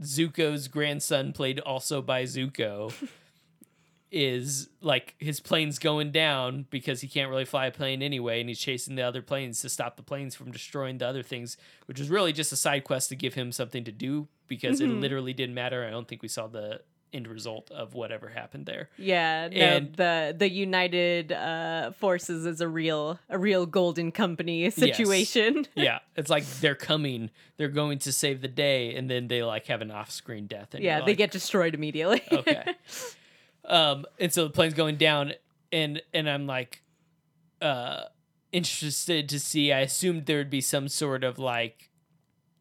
Zuko's 0.05 0.69
grandson 0.69 1.33
played 1.33 1.59
also 1.61 2.01
by 2.03 2.25
Zuko 2.25 2.93
is 4.17 4.69
like 4.81 5.15
his 5.19 5.41
plane's 5.41 5.81
going 5.81 6.13
down 6.13 6.67
because 6.71 7.01
he 7.01 7.09
can't 7.09 7.29
really 7.31 7.45
fly 7.45 7.67
a 7.67 7.71
plane 7.73 8.01
anyway 8.01 8.39
and 8.39 8.49
he's 8.49 8.61
chasing 8.61 8.95
the 8.95 9.03
other 9.03 9.21
planes 9.23 9.61
to 9.61 9.69
stop 9.69 9.97
the 9.97 10.03
planes 10.05 10.37
from 10.37 10.53
destroying 10.53 10.99
the 10.99 11.07
other 11.07 11.23
things 11.23 11.57
which 11.87 11.99
was 11.99 12.09
really 12.09 12.33
just 12.33 12.53
a 12.53 12.57
side 12.57 12.85
quest 12.85 13.09
to 13.09 13.17
give 13.17 13.35
him 13.35 13.51
something 13.51 13.83
to 13.83 13.91
do 13.91 14.29
because 14.47 14.81
it 14.81 14.89
Mhm. 14.89 15.01
literally 15.01 15.33
didn't 15.33 15.55
matter 15.57 15.85
i 15.85 15.91
don't 15.91 16.07
think 16.07 16.23
we 16.23 16.29
saw 16.29 16.47
the 16.47 16.81
end 17.15 17.29
result 17.29 17.71
of 17.71 17.95
whatever 17.95 18.29
happened 18.29 18.67
there 18.67 18.91
yeah, 18.99 19.49
no, 19.49 19.57
and- 19.57 19.95
the 19.95 20.35
the 20.37 20.51
United 20.51 21.33
uh, 21.33 21.93
Forces 21.93 22.45
is 22.45 22.61
a 22.61 22.69
real 22.69 23.19
a 23.29 23.39
real 23.39 23.65
golden 23.67 24.13
company 24.13 24.69
situation. 24.71 25.67
yeah 25.75 26.01
it's 26.17 26.29
like 26.29 26.45
they're 26.61 26.75
coming 26.75 27.31
they're 27.57 27.69
going 27.69 27.99
to 28.01 28.13
save 28.13 28.41
the 28.43 28.49
day 28.49 28.95
and 28.95 29.09
then 29.09 29.29
they 29.29 29.43
like 29.43 29.67
have 29.67 29.81
an 29.81 29.91
off-screen 29.91 30.47
death 30.47 30.75
and 30.75 30.83
yeah, 30.83 31.01
they 31.01 31.13
like, 31.13 31.17
get 31.17 31.31
destroyed 31.31 31.75
immediately. 31.75 32.23
okay 32.33 32.65
um 33.67 34.05
and 34.19 34.33
so 34.33 34.45
the 34.45 34.51
plane's 34.51 34.75
going 34.75 34.97
down 34.97 35.33
and 35.73 36.03
and 36.13 36.29
i'm 36.29 36.47
like 36.47 36.83
uh 37.63 38.03
interested 38.53 39.29
to 39.29 39.41
see 39.41 39.73
i 39.73 39.81
assumed 39.81 40.27
there 40.27 40.39
would 40.39 40.51
be 40.51 40.61
some 40.61 40.89
sort 40.89 41.25
of 41.25 41.39
like 41.39 41.91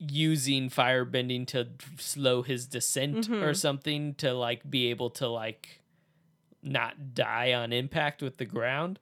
using 0.09 0.69
firebending 0.69 1.47
to 1.47 1.67
slow 1.97 2.41
his 2.41 2.65
descent 2.65 3.29
or 3.29 3.51
Mhm. 3.51 3.55
something 3.55 4.13
to 4.15 4.33
like 4.33 4.69
be 4.69 4.89
able 4.89 5.09
to 5.11 5.27
like 5.27 5.79
not 6.61 7.13
die 7.13 7.53
on 7.53 7.73
impact 7.73 8.21
with 8.21 8.37
the 8.37 8.45
ground. 8.45 8.99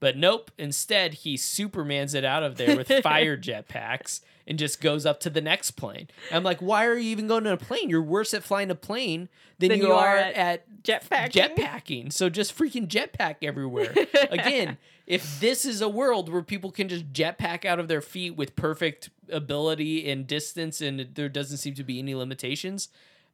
But 0.00 0.16
nope 0.16 0.50
instead 0.58 1.14
he 1.14 1.36
supermans 1.36 2.14
it 2.14 2.24
out 2.24 2.42
of 2.42 2.56
there 2.56 2.76
with 2.76 2.88
fire 3.02 3.36
jetpacks 3.36 4.20
and 4.46 4.58
just 4.58 4.80
goes 4.80 5.06
up 5.06 5.20
to 5.20 5.30
the 5.30 5.40
next 5.40 5.72
plane. 5.72 6.08
I'm 6.30 6.42
like 6.42 6.60
why 6.60 6.84
are 6.86 6.96
you 6.96 7.10
even 7.10 7.26
going 7.26 7.44
to 7.44 7.52
a 7.52 7.56
plane? 7.56 7.88
You're 7.88 8.02
worse 8.02 8.34
at 8.34 8.42
flying 8.42 8.70
a 8.70 8.74
plane 8.74 9.28
than, 9.58 9.70
Than 9.70 9.78
you, 9.78 9.86
you 9.86 9.92
are, 9.92 10.08
are 10.08 10.18
at, 10.18 10.34
at 10.34 10.82
jetpacking. 10.82 11.32
jetpacking. 11.56 12.12
So 12.12 12.28
just 12.28 12.56
freaking 12.56 12.86
jetpack 12.88 13.36
everywhere. 13.42 13.94
Again 14.30 14.76
if 15.06 15.38
this 15.40 15.64
is 15.64 15.80
a 15.80 15.88
world 15.88 16.32
where 16.32 16.42
people 16.42 16.70
can 16.70 16.88
just 16.88 17.12
jetpack 17.12 17.64
out 17.64 17.78
of 17.78 17.88
their 17.88 18.00
feet 18.00 18.36
with 18.36 18.56
perfect 18.56 19.10
ability 19.28 20.10
and 20.10 20.26
distance 20.26 20.80
and 20.80 21.14
there 21.14 21.28
doesn't 21.28 21.58
seem 21.58 21.74
to 21.74 21.84
be 21.84 21.98
any 21.98 22.14
limitations 22.14 22.88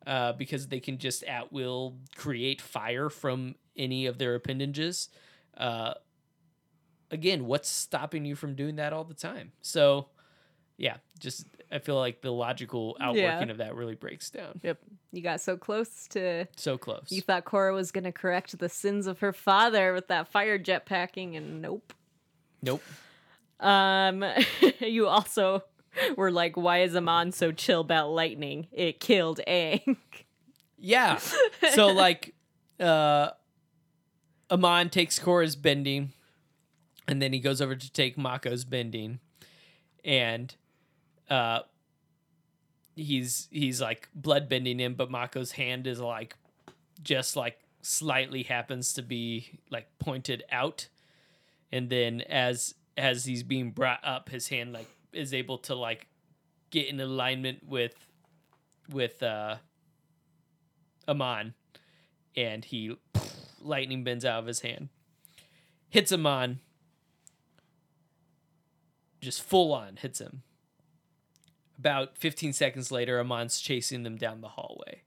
uh, 0.06 0.32
because 0.32 0.68
they 0.68 0.80
can 0.80 0.98
just 0.98 1.22
at 1.24 1.52
will 1.52 1.94
create 2.16 2.60
fire 2.60 3.08
from 3.08 3.54
any 3.76 4.06
of 4.06 4.18
their 4.18 4.34
appendages 4.34 5.08
uh, 5.56 5.94
again 7.10 7.46
what's 7.46 7.68
stopping 7.68 8.24
you 8.24 8.34
from 8.34 8.54
doing 8.54 8.76
that 8.76 8.92
all 8.92 9.04
the 9.04 9.14
time? 9.14 9.52
So 9.62 10.08
yeah 10.76 10.96
just 11.18 11.46
i 11.72 11.78
feel 11.78 11.96
like 11.96 12.20
the 12.20 12.30
logical 12.32 12.96
outworking 13.00 13.50
of 13.50 13.58
that 13.58 13.74
really 13.74 13.94
breaks 13.94 14.30
down 14.30 14.58
Yep, 14.62 14.78
you 15.12 15.22
got 15.22 15.40
so 15.40 15.56
close 15.56 16.06
to. 16.10 16.46
so 16.56 16.76
close 16.78 17.06
You 17.10 17.20
thought 17.22 17.44
Korra 17.44 17.74
was 17.74 17.92
gonna 17.92 18.12
correct 18.12 18.58
the 18.58 18.68
sins 18.68 19.06
of 19.06 19.20
her 19.20 19.32
father 19.32 19.92
with 19.92 20.08
that 20.08 20.28
fire 20.28 20.58
jetpacking, 20.58 21.36
and 21.36 21.60
nope. 21.62 21.92
nope 22.62 22.82
Um, 23.60 24.24
you 24.80 25.06
also 25.08 25.62
were 26.16 26.30
like, 26.30 26.56
"Why 26.56 26.82
is 26.82 26.94
Amon 26.96 27.32
so 27.32 27.52
chill 27.52 27.80
about 27.80 28.10
lightning? 28.10 28.68
It 28.72 29.00
killed 29.00 29.40
Aang." 29.46 29.96
Yeah. 30.78 31.18
So 31.74 31.86
like 32.06 32.34
uh 32.78 33.30
Amon 34.50 34.88
takes 34.90 35.18
Korra's 35.18 35.56
bending 35.56 36.12
and 37.06 37.20
then 37.20 37.32
he 37.32 37.38
goes 37.40 37.60
over 37.60 37.76
to 37.76 37.92
take 37.92 38.16
Mako's 38.16 38.64
bending 38.64 39.20
and 40.04 40.54
uh 41.30 41.60
he's 42.96 43.48
he's 43.50 43.80
like 43.80 44.08
blood 44.14 44.48
bending 44.48 44.78
him 44.78 44.94
but 44.94 45.10
Mako's 45.10 45.52
hand 45.52 45.86
is 45.86 46.00
like 46.00 46.36
just 47.02 47.36
like 47.36 47.58
slightly 47.82 48.42
happens 48.42 48.92
to 48.92 49.02
be 49.02 49.58
like 49.70 49.86
pointed 49.98 50.42
out 50.52 50.88
and 51.72 51.88
then 51.88 52.20
as 52.22 52.74
as 52.96 53.24
he's 53.24 53.42
being 53.42 53.70
brought 53.70 54.00
up 54.04 54.28
his 54.28 54.48
hand 54.48 54.72
like 54.72 54.88
is 55.12 55.32
able 55.32 55.56
to 55.56 55.74
like 55.74 56.06
get 56.70 56.88
in 56.88 57.00
alignment 57.00 57.66
with 57.66 57.94
with 58.90 59.22
uh 59.22 59.56
Amon 61.08 61.54
and 62.36 62.64
he 62.64 62.96
lightning 63.60 64.04
bends 64.04 64.24
out 64.24 64.40
of 64.40 64.46
his 64.46 64.60
hand. 64.60 64.88
Hits 65.88 66.12
Amon. 66.12 66.60
Just 69.20 69.42
full 69.42 69.72
on 69.72 69.96
hits 69.96 70.20
him. 70.20 70.42
About 71.80 72.18
15 72.18 72.52
seconds 72.52 72.92
later, 72.92 73.18
Amon's 73.18 73.58
chasing 73.58 74.02
them 74.02 74.16
down 74.16 74.42
the 74.42 74.48
hallway. 74.48 75.00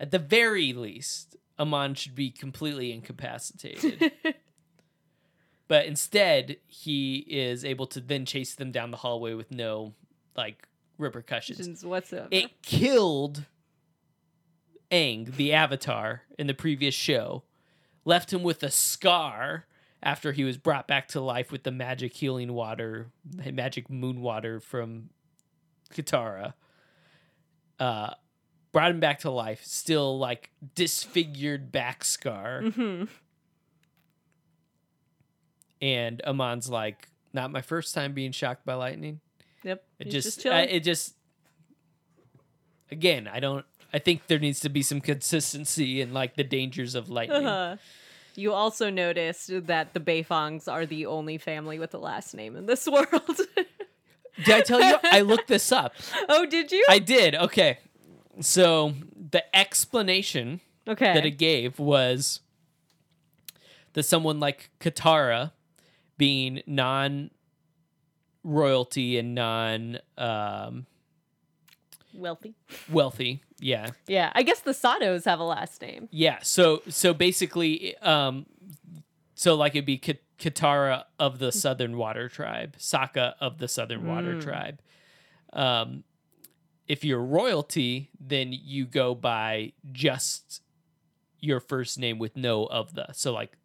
At 0.00 0.10
the 0.10 0.18
very 0.18 0.72
least, 0.72 1.36
Amon 1.56 1.94
should 1.94 2.16
be 2.16 2.32
completely 2.32 2.92
incapacitated. 2.92 4.10
but 5.68 5.86
instead, 5.86 6.56
he 6.66 7.18
is 7.28 7.64
able 7.64 7.86
to 7.88 8.00
then 8.00 8.24
chase 8.26 8.56
them 8.56 8.72
down 8.72 8.90
the 8.90 8.96
hallway 8.96 9.34
with 9.34 9.52
no 9.52 9.94
like 10.36 10.66
repercussions. 10.98 11.84
What's 11.84 12.12
up? 12.12 12.26
It 12.32 12.62
killed 12.62 13.44
Aang, 14.90 15.36
the 15.36 15.52
Avatar, 15.52 16.22
in 16.40 16.48
the 16.48 16.54
previous 16.54 16.94
show, 16.94 17.44
left 18.04 18.32
him 18.32 18.42
with 18.42 18.64
a 18.64 18.70
scar 18.70 19.66
after 20.02 20.32
he 20.32 20.44
was 20.44 20.56
brought 20.56 20.88
back 20.88 21.08
to 21.08 21.20
life 21.20 21.52
with 21.52 21.62
the 21.62 21.70
magic 21.70 22.14
healing 22.14 22.52
water, 22.52 23.10
magic 23.52 23.88
moon 23.88 24.20
water 24.20 24.58
from 24.58 25.10
Katara. 25.94 26.54
Uh, 27.78 28.14
brought 28.72 28.90
him 28.90 29.00
back 29.00 29.20
to 29.20 29.30
life, 29.30 29.64
still 29.64 30.18
like 30.18 30.50
disfigured 30.74 31.72
back 31.72 32.04
scar. 32.04 32.62
hmm 32.62 33.04
And 35.80 36.20
Amon's 36.26 36.68
like, 36.68 37.08
not 37.32 37.50
my 37.50 37.62
first 37.62 37.94
time 37.94 38.12
being 38.12 38.32
shocked 38.32 38.66
by 38.66 38.74
lightning. 38.74 39.20
Yep. 39.64 39.82
It 39.98 40.04
He's 40.06 40.24
just, 40.24 40.40
chilling. 40.40 40.58
I, 40.58 40.62
it 40.62 40.80
just, 40.80 41.14
again, 42.90 43.28
I 43.28 43.40
don't. 43.40 43.64
I 43.92 43.98
think 43.98 44.26
there 44.28 44.38
needs 44.38 44.60
to 44.60 44.68
be 44.68 44.82
some 44.82 45.00
consistency 45.00 46.00
in 46.00 46.12
like 46.12 46.36
the 46.36 46.44
dangers 46.44 46.94
of 46.94 47.08
lightning. 47.08 47.46
Uh-huh. 47.46 47.76
You 48.36 48.52
also 48.52 48.88
noticed 48.88 49.66
that 49.66 49.94
the 49.94 50.00
Beifongs 50.00 50.70
are 50.70 50.86
the 50.86 51.06
only 51.06 51.38
family 51.38 51.78
with 51.78 51.90
the 51.90 51.98
last 51.98 52.34
name 52.34 52.56
in 52.56 52.66
this 52.66 52.86
world. 52.90 53.40
Did 54.44 54.54
I 54.54 54.60
tell 54.62 54.80
you? 54.80 54.96
I 55.04 55.20
looked 55.20 55.48
this 55.48 55.72
up. 55.72 55.94
oh, 56.28 56.46
did 56.46 56.72
you? 56.72 56.84
I 56.88 56.98
did. 56.98 57.34
Okay, 57.34 57.78
so 58.40 58.94
the 59.30 59.44
explanation 59.56 60.60
okay. 60.88 61.14
that 61.14 61.24
it 61.26 61.32
gave 61.32 61.78
was 61.78 62.40
that 63.92 64.04
someone 64.04 64.40
like 64.40 64.70
Katara, 64.80 65.52
being 66.16 66.62
non 66.66 67.30
royalty 68.44 69.18
and 69.18 69.34
non 69.34 69.98
um, 70.16 70.86
Wealthy. 72.12 72.54
wealthy, 72.90 73.42
yeah, 73.60 73.90
Yeah, 74.08 74.32
I 74.34 74.42
guess 74.42 74.60
the 74.60 74.72
Satos 74.72 75.24
have 75.26 75.38
a 75.38 75.44
last 75.44 75.80
name. 75.80 76.08
Yeah. 76.10 76.38
So 76.42 76.82
so 76.88 77.14
basically, 77.14 77.96
um, 77.98 78.46
so 79.40 79.54
like 79.54 79.74
it'd 79.74 79.86
be 79.86 79.96
Ka- 79.96 80.20
Katara 80.38 81.04
of 81.18 81.38
the 81.38 81.50
Southern 81.50 81.96
Water 81.96 82.28
Tribe, 82.28 82.76
Sokka 82.78 83.32
of 83.40 83.56
the 83.56 83.68
Southern 83.68 84.06
Water 84.06 84.34
Mm. 84.34 84.42
Tribe. 84.42 84.80
Um, 85.54 86.04
if 86.86 87.04
you're 87.04 87.22
royalty, 87.24 88.10
then 88.20 88.52
you 88.52 88.84
go 88.84 89.14
by 89.14 89.72
just 89.92 90.60
your 91.38 91.58
first 91.58 91.98
name 91.98 92.18
with 92.18 92.36
no 92.36 92.66
of 92.66 92.92
the. 92.94 93.06
So 93.12 93.32
like, 93.32 93.56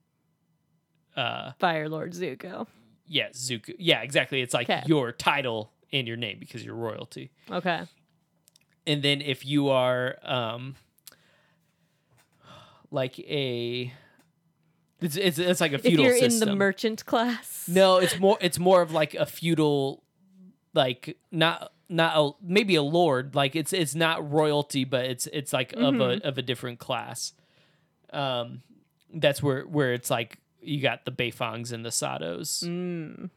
uh, 1.18 1.52
Fire 1.60 1.90
Lord 1.90 2.14
Zuko. 2.14 2.68
yeah, 3.06 3.30
Zuko. 3.30 3.76
Yeah, 3.78 4.02
exactly. 4.02 4.40
It's 4.42 4.54
like 4.54 4.68
'Kay. 4.68 4.84
your 4.86 5.12
title 5.12 5.74
and 5.92 6.08
your 6.08 6.18
name 6.18 6.38
because 6.40 6.64
you're 6.66 6.76
royalty. 6.76 7.32
Okay. 7.52 7.82
and 8.88 9.02
then 9.04 9.20
if 9.20 9.46
you 9.46 9.70
are 9.70 10.18
um 10.24 10.76
like 12.92 13.20
a 13.20 13.92
it's 15.06 15.16
it's, 15.16 15.38
it's 15.40 15.62
like 15.62 15.72
a 15.72 15.76
If 15.76 15.82
feudal 15.84 16.06
you're 16.06 16.18
system. 16.18 16.50
in 16.50 16.54
the 16.54 16.56
merchant 16.58 17.06
class. 17.06 17.68
no, 17.68 17.98
it's 17.98 18.20
more 18.20 18.38
it's 18.42 18.60
more 18.60 18.82
of 18.82 18.92
like 18.92 19.14
a 19.14 19.26
feudal 19.26 20.04
like 20.74 21.18
not 21.32 21.72
not 21.88 22.14
a 22.18 22.32
maybe 22.42 22.76
a 22.76 22.82
lord 22.82 23.36
like 23.36 23.56
it's 23.56 23.72
it's 23.72 23.94
not 23.96 24.30
royalty 24.32 24.84
but 24.84 25.06
it's 25.06 25.28
it's 25.28 25.54
like 25.54 25.72
of 25.74 25.94
Mhm. 25.94 26.22
a 26.24 26.28
of 26.28 26.38
a 26.38 26.42
different 26.42 26.80
class 26.80 27.32
um 28.12 28.62
that's 29.14 29.42
where 29.42 29.62
where 29.64 29.94
it's 29.94 30.10
like 30.10 30.40
you 30.62 30.82
got 30.82 31.06
the 31.06 31.12
Beifongs 31.12 31.72
and 31.72 31.86
the 31.86 31.90
Satos. 31.92 32.64
Mm. 32.64 33.30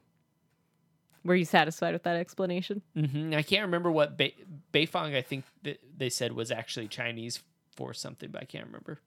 Were 1.24 1.34
you 1.34 1.44
satisfied 1.44 1.92
with 1.92 2.04
that 2.04 2.16
explanation? 2.16 2.80
hmm 2.94 3.34
I 3.34 3.42
can't 3.42 3.62
remember 3.62 3.90
what 3.90 4.16
Bei- 4.16 4.34
Beifong 4.72 5.14
I 5.14 5.20
think 5.22 5.44
that 5.64 5.78
they 5.96 6.08
said 6.08 6.32
was 6.32 6.50
actually 6.50 6.88
Chinese 6.88 7.42
for 7.76 7.92
something, 7.92 8.30
but 8.30 8.40
I 8.42 8.46
can't 8.46 8.64
remember. 8.66 8.98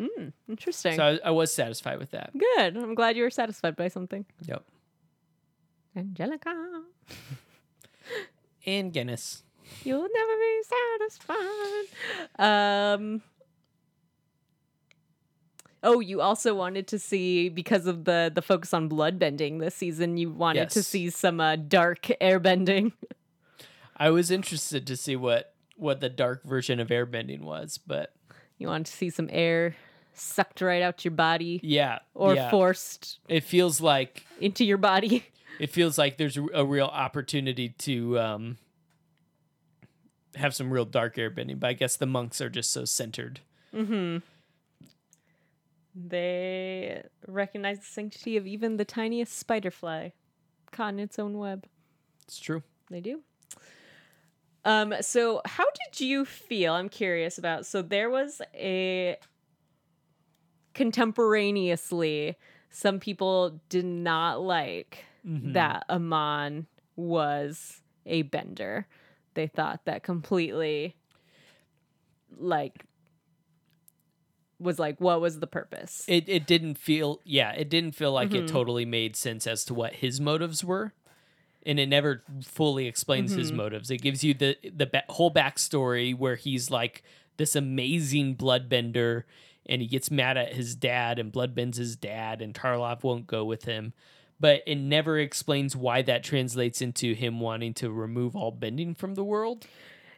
Mm, 0.00 0.32
interesting. 0.48 0.96
So 0.96 1.02
I, 1.24 1.28
I 1.28 1.30
was 1.30 1.52
satisfied 1.52 1.98
with 1.98 2.10
that. 2.12 2.30
Good. 2.36 2.76
I'm 2.76 2.94
glad 2.94 3.16
you 3.16 3.22
were 3.22 3.30
satisfied 3.30 3.76
by 3.76 3.88
something. 3.88 4.24
Yep. 4.46 4.64
Angelica, 5.96 6.82
And 8.66 8.92
Guinness. 8.92 9.42
you'll 9.84 10.08
never 10.12 10.36
be 10.36 10.62
satisfied. 11.08 12.98
Um. 12.98 13.22
Oh, 15.82 16.00
you 16.00 16.20
also 16.20 16.54
wanted 16.54 16.86
to 16.88 16.98
see 16.98 17.48
because 17.48 17.86
of 17.86 18.04
the 18.04 18.30
the 18.34 18.42
focus 18.42 18.74
on 18.74 18.88
bloodbending 18.88 19.60
this 19.60 19.74
season. 19.74 20.16
You 20.18 20.30
wanted 20.30 20.70
to 20.70 20.82
see 20.82 21.08
some 21.10 21.40
uh, 21.40 21.56
dark 21.56 22.02
airbending. 22.20 22.92
I 23.96 24.10
was 24.10 24.30
interested 24.30 24.86
to 24.86 24.96
see 24.96 25.16
what 25.16 25.54
what 25.76 26.00
the 26.00 26.10
dark 26.10 26.44
version 26.44 26.80
of 26.80 26.88
airbending 26.88 27.40
was, 27.40 27.78
but 27.78 28.12
You 28.58 28.66
wanted 28.68 28.86
to 28.86 28.92
see 28.92 29.08
some 29.10 29.28
air 29.32 29.74
sucked 30.12 30.60
right 30.60 30.82
out 30.82 31.04
your 31.04 31.12
body 31.12 31.60
yeah, 31.62 32.00
or 32.14 32.34
yeah. 32.34 32.50
forced 32.50 33.18
it 33.28 33.44
feels 33.44 33.80
like 33.80 34.24
into 34.40 34.64
your 34.64 34.78
body. 34.78 35.24
it 35.60 35.70
feels 35.70 35.98
like 35.98 36.16
there's 36.16 36.38
a 36.54 36.64
real 36.64 36.86
opportunity 36.86 37.70
to 37.78 38.18
um 38.18 38.58
have 40.36 40.54
some 40.54 40.72
real 40.72 40.84
dark 40.84 41.16
airbending, 41.16 41.58
but 41.58 41.68
I 41.68 41.72
guess 41.72 41.96
the 41.96 42.06
monks 42.06 42.40
are 42.40 42.50
just 42.50 42.70
so 42.70 42.84
centered. 42.84 43.40
Mm-hmm. 43.74 44.18
They 45.94 47.02
recognize 47.26 47.80
the 47.80 47.84
sanctity 47.84 48.36
of 48.36 48.46
even 48.46 48.76
the 48.76 48.84
tiniest 48.84 49.36
spider 49.36 49.70
fly 49.70 50.12
caught 50.70 50.94
in 50.94 51.00
its 51.00 51.18
own 51.18 51.36
web. 51.36 51.66
It's 52.24 52.38
true. 52.38 52.62
They 52.90 53.00
do. 53.00 53.22
Um, 54.64 54.94
so 55.00 55.40
how 55.44 55.64
did 55.64 56.00
you 56.00 56.24
feel? 56.24 56.74
I'm 56.74 56.88
curious 56.88 57.38
about. 57.38 57.66
So 57.66 57.82
there 57.82 58.10
was 58.10 58.40
a 58.54 59.16
contemporaneously, 60.74 62.36
some 62.70 63.00
people 63.00 63.60
did 63.68 63.84
not 63.84 64.40
like 64.40 65.04
Mhm. 65.26 65.52
that 65.54 65.84
Amon 65.90 66.66
was 66.96 67.82
a 68.06 68.22
bender. 68.22 68.86
They 69.34 69.46
thought 69.46 69.84
that 69.84 70.02
completely 70.02 70.96
like 72.36 72.84
was 74.58 74.78
like 74.78 75.00
what 75.00 75.20
was 75.20 75.40
the 75.40 75.46
purpose? 75.46 76.04
it 76.06 76.28
it 76.28 76.46
didn't 76.46 76.76
feel 76.76 77.20
yeah 77.24 77.50
it 77.52 77.68
didn't 77.70 77.92
feel 77.94 78.12
like 78.12 78.30
Mhm. 78.30 78.44
it 78.44 78.48
totally 78.48 78.84
made 78.84 79.16
sense 79.16 79.46
as 79.46 79.64
to 79.64 79.74
what 79.74 79.94
his 79.96 80.20
motives 80.20 80.62
were 80.62 80.92
and 81.64 81.80
it 81.80 81.88
never 81.88 82.22
fully 82.42 82.86
explains 82.86 83.32
his 83.32 83.50
Mhm. 83.52 83.56
motives 83.56 83.90
it 83.90 83.98
gives 84.02 84.22
you 84.22 84.32
the 84.34 84.56
the 84.62 84.86
ba- 84.86 85.04
whole 85.08 85.32
backstory 85.32 86.14
where 86.16 86.36
he's 86.36 86.70
like 86.70 87.02
this 87.38 87.56
amazing 87.56 88.36
bloodbender 88.36 89.24
and 89.70 89.80
he 89.80 89.88
gets 89.88 90.10
mad 90.10 90.36
at 90.36 90.52
his 90.52 90.74
dad 90.74 91.18
and 91.18 91.32
bloodbends 91.32 91.76
his 91.76 91.96
dad 91.96 92.42
and 92.42 92.52
Tarrlok 92.52 93.02
won't 93.02 93.26
go 93.26 93.44
with 93.44 93.64
him 93.64 93.94
but 94.38 94.62
it 94.66 94.76
never 94.76 95.18
explains 95.18 95.74
why 95.76 96.02
that 96.02 96.22
translates 96.24 96.82
into 96.82 97.14
him 97.14 97.40
wanting 97.40 97.72
to 97.74 97.90
remove 97.90 98.34
all 98.36 98.50
bending 98.50 98.94
from 98.94 99.14
the 99.14 99.24
world 99.24 99.66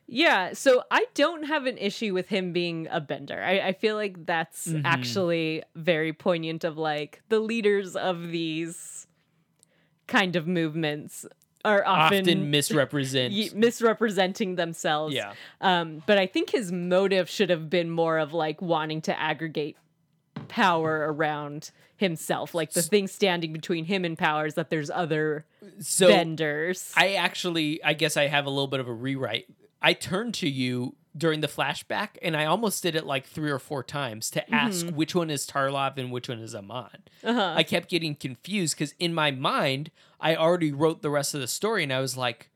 Yeah, 0.09 0.53
so 0.53 0.83
I 0.91 1.07
don't 1.15 1.45
have 1.45 1.66
an 1.66 1.79
issue 1.79 2.12
with 2.12 2.29
him 2.29 2.53
being 2.53 2.89
a 2.91 3.01
bender. 3.01 3.41
I, 3.43 3.61
I 3.69 3.73
feel 3.73 3.95
like 3.97 4.27
that's 4.27 4.66
Mhm. 4.69 4.83
actually 4.85 5.62
very 5.77 6.12
poignant 6.12 6.65
of 6.65 6.77
like 6.77 7.23
the 7.29 7.39
leaders 7.39 7.95
of 7.97 8.29
these 8.31 9.07
kind 10.09 10.37
of 10.37 10.47
movements 10.47 11.24
are 11.64 11.84
often, 11.86 12.20
often, 12.24 12.51
misrepresent 12.51 13.32
y- 13.32 13.48
misrepresenting 13.55 14.56
themselves. 14.56 15.14
yeah 15.14 15.32
Um, 15.60 16.02
but 16.06 16.18
I 16.18 16.26
think 16.26 16.51
his 16.51 16.72
motive 16.72 17.28
should 17.30 17.51
have 17.51 17.70
been 17.70 17.90
more 17.90 18.18
of 18.18 18.32
like 18.32 18.60
wanting 18.60 19.01
to 19.02 19.18
aggregate 19.18 19.76
power 20.48 21.06
around 21.12 21.70
himself. 21.97 22.55
Like 22.55 22.72
the 22.72 22.82
thing 22.82 23.06
standing 23.06 23.52
between 23.52 23.84
him 23.84 24.05
and 24.05 24.18
power 24.18 24.47
is 24.47 24.55
that 24.55 24.70
there's 24.70 24.90
other 24.90 25.47
so 25.80 26.09
benders. 26.09 26.93
I 26.97 27.14
actually, 27.14 27.82
I 27.84 27.94
guess 27.94 28.16
I 28.16 28.26
have 28.26 28.47
a 28.47 28.51
little 28.51 28.66
bit 28.66 28.80
of 28.80 28.89
a 28.89 28.93
rewrite. 28.93 29.47
I 29.80 29.93
turned 29.94 30.34
to 30.34 30.48
you 30.48 30.97
during 31.16 31.40
the 31.40 31.48
flashback, 31.48 32.10
and 32.22 32.34
I 32.36 32.47
almost 32.47 32.82
did 32.82 32.94
it 32.97 33.05
like 33.05 33.26
three 33.26 33.51
or 33.51 33.59
four 33.59 33.82
times 33.82 34.30
to 34.30 34.55
ask 34.55 34.86
which 34.89 35.14
one 35.14 35.28
is 35.28 35.47
Tarrlok 35.47 35.98
and 35.98 36.10
which 36.10 36.28
one 36.28 36.39
is 36.39 36.55
Amon. 36.55 36.89
uh-huh. 37.22 37.55
I 37.56 37.62
kept 37.62 37.90
getting 37.90 38.14
confused 38.14 38.76
because 38.76 38.94
in 38.98 39.12
my 39.12 39.30
mind, 39.30 39.90
I 40.23 40.36
already 40.36 40.73
wrote 40.73 41.03
the 41.03 41.11
rest 41.11 41.35
of 41.35 41.40
the 41.40 41.49
story, 41.49 41.82
and 41.82 41.93
I 41.93 42.01
was 42.01 42.16
like, 42.16 42.49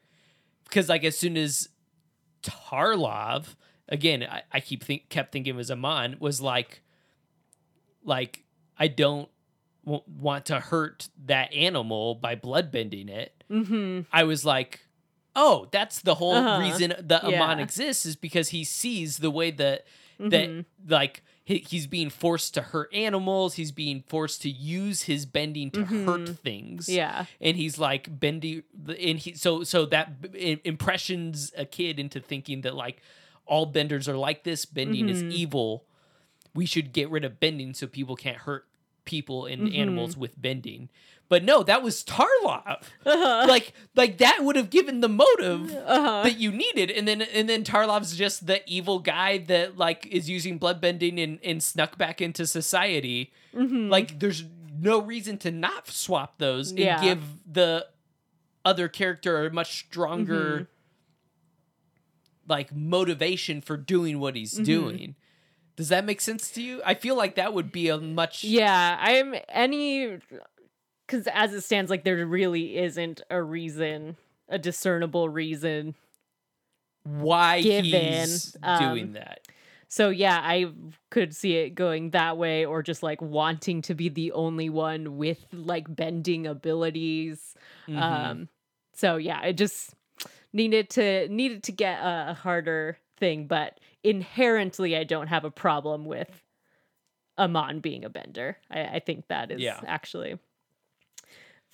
because 0.64 0.88
like 0.88 1.04
as 1.04 1.18
soon 1.18 1.36
as 1.36 1.68
Tarrlok, 2.42 3.44
again, 3.88 4.22
I, 4.22 4.42
I 4.52 4.60
keep 4.60 4.84
think 4.84 5.08
kept 5.08 5.32
thinking 5.32 5.54
it 5.54 5.56
was 5.56 5.70
Amon 5.70 6.16
was 6.20 6.40
like, 6.40 6.82
like 8.04 8.44
I 8.78 8.88
don't 8.88 9.28
w- 9.84 10.02
want 10.06 10.46
to 10.46 10.60
hurt 10.60 11.08
that 11.26 11.52
animal 11.52 12.14
by 12.14 12.36
bloodbending 12.36 13.08
it. 13.10 13.42
Mm-hmm. 13.50 14.00
I 14.12 14.24
was 14.24 14.44
like, 14.44 14.80
oh, 15.34 15.68
that's 15.72 16.00
the 16.00 16.14
whole 16.14 16.34
Uh-huh. 16.34 16.60
reason 16.62 16.94
that 17.00 17.24
Amon 17.24 17.58
Yeah. 17.58 17.64
exists 17.64 18.06
is 18.06 18.16
because 18.16 18.50
he 18.50 18.64
sees 18.64 19.18
the 19.18 19.30
way 19.30 19.50
that 19.52 19.86
that 20.18 20.48
Mhm. 20.48 20.64
like 20.88 21.22
he, 21.48 21.58
he's 21.58 21.86
being 21.86 22.10
forced 22.10 22.54
to 22.54 22.60
hurt 22.60 22.92
animals. 22.92 23.54
He's 23.54 23.70
being 23.70 24.02
forced 24.08 24.42
to 24.42 24.50
use 24.50 25.02
his 25.02 25.26
bending 25.26 25.70
to 25.70 25.84
hurt 25.84 26.20
Mhm. 26.22 26.38
things. 26.40 26.88
Yeah. 26.88 27.26
and 27.40 27.56
he's 27.56 27.78
like 27.78 28.18
bending, 28.20 28.64
and 28.88 29.18
he 29.20 29.32
so 29.34 29.62
so 29.62 29.86
that 29.86 30.12
impressions 30.64 31.52
a 31.56 31.64
kid 31.64 31.98
into 31.98 32.20
thinking 32.20 32.62
that 32.62 32.74
like 32.74 33.00
all 33.46 33.64
benders 33.66 34.08
are 34.08 34.16
like 34.16 34.42
this. 34.42 34.64
Bending 34.64 35.08
is 35.08 35.22
Mhm. 35.22 35.32
evil. 35.32 35.84
We 36.54 36.66
should 36.66 36.92
get 36.92 37.10
rid 37.10 37.24
of 37.24 37.38
bending 37.38 37.74
so 37.74 37.86
people 37.86 38.16
can't 38.16 38.38
hurt 38.38 38.66
people 39.04 39.46
and 39.46 39.68
Mhm. 39.68 39.76
animals 39.78 40.16
with 40.16 40.40
bending. 40.40 40.88
But 41.28 41.42
no, 41.42 41.62
that 41.64 41.82
was 41.82 42.04
Tarrlok. 42.04 42.82
Uh-huh. 43.04 43.46
like 43.48 43.72
like 43.96 44.18
that 44.18 44.44
would 44.44 44.54
have 44.56 44.70
given 44.70 45.00
the 45.00 45.08
motive 45.08 45.74
uh-huh. 45.74 46.22
that 46.22 46.38
you 46.38 46.52
needed 46.52 46.90
and 46.90 47.06
then 47.08 47.22
and 47.22 47.48
then 47.48 47.64
Tarrlok's 47.64 48.14
just 48.16 48.46
the 48.46 48.62
evil 48.70 48.98
guy 49.00 49.38
that 49.38 49.76
like 49.76 50.06
is 50.06 50.30
using 50.30 50.58
bloodbending 50.58 51.22
and, 51.22 51.38
and 51.42 51.62
snuck 51.62 51.98
back 51.98 52.20
into 52.20 52.46
society. 52.46 53.32
Mhm. 53.54 53.90
Like 53.90 54.20
there's 54.20 54.44
no 54.78 55.00
reason 55.00 55.38
to 55.38 55.50
not 55.50 55.88
swap 55.88 56.38
those 56.38 56.70
and 56.70 56.78
Yeah. 56.78 57.02
give 57.02 57.22
the 57.50 57.86
other 58.64 58.88
character 58.88 59.46
a 59.46 59.52
much 59.52 59.78
stronger 59.86 60.60
Mhm. 60.60 60.66
like 62.48 62.74
motivation 62.74 63.60
for 63.60 63.76
doing 63.76 64.20
what 64.20 64.36
he's 64.36 64.58
Mhm. 64.58 64.64
doing. 64.64 65.14
Does 65.76 65.88
that 65.90 66.04
make 66.04 66.20
sense 66.20 66.50
to 66.52 66.62
you? 66.62 66.80
I 66.86 66.94
feel 66.94 67.16
like 67.16 67.34
that 67.34 67.52
would 67.52 67.70
be 67.70 67.88
a 67.88 67.98
much 67.98 68.44
Yeah, 68.44 68.96
I'm 69.00 69.34
any 69.48 70.18
because 71.06 71.28
as 71.32 71.54
it 71.54 71.62
stands, 71.62 71.90
like 71.90 72.04
there 72.04 72.24
really 72.26 72.76
isn't 72.78 73.20
a 73.30 73.42
reason, 73.42 74.16
a 74.48 74.58
discernible 74.58 75.28
reason. 75.28 75.94
why 77.04 77.62
given, 77.62 77.84
he's 77.84 78.56
um, 78.62 78.78
doing 78.78 79.12
that. 79.12 79.40
So 79.88 80.08
yeah, 80.10 80.40
I 80.42 80.66
could 81.10 81.34
see 81.34 81.56
it 81.56 81.70
going 81.76 82.10
that 82.10 82.36
way, 82.36 82.64
or 82.64 82.82
just 82.82 83.02
like 83.02 83.22
wanting 83.22 83.82
to 83.82 83.94
be 83.94 84.08
the 84.08 84.32
only 84.32 84.68
one 84.68 85.16
with 85.16 85.46
like 85.52 85.94
bending 85.94 86.46
abilities. 86.46 87.54
Mhm. 87.88 88.02
Um, 88.02 88.48
so 88.94 89.16
yeah, 89.16 89.42
it 89.44 89.52
just 89.54 89.94
needed 90.52 90.90
to 90.90 91.28
needed 91.28 91.62
to 91.64 91.72
get 91.72 92.00
a, 92.00 92.30
a 92.30 92.34
harder 92.34 92.98
thing, 93.18 93.46
but 93.46 93.78
inherently, 94.02 94.96
I 94.96 95.04
don't 95.04 95.28
have 95.28 95.44
a 95.44 95.50
problem 95.50 96.04
with 96.04 96.42
Amon 97.38 97.80
being 97.80 98.04
a 98.04 98.08
bender. 98.10 98.56
I, 98.70 98.84
I 98.84 98.98
think 98.98 99.28
that 99.28 99.50
is 99.52 99.60
Yeah. 99.60 99.80
actually 99.86 100.38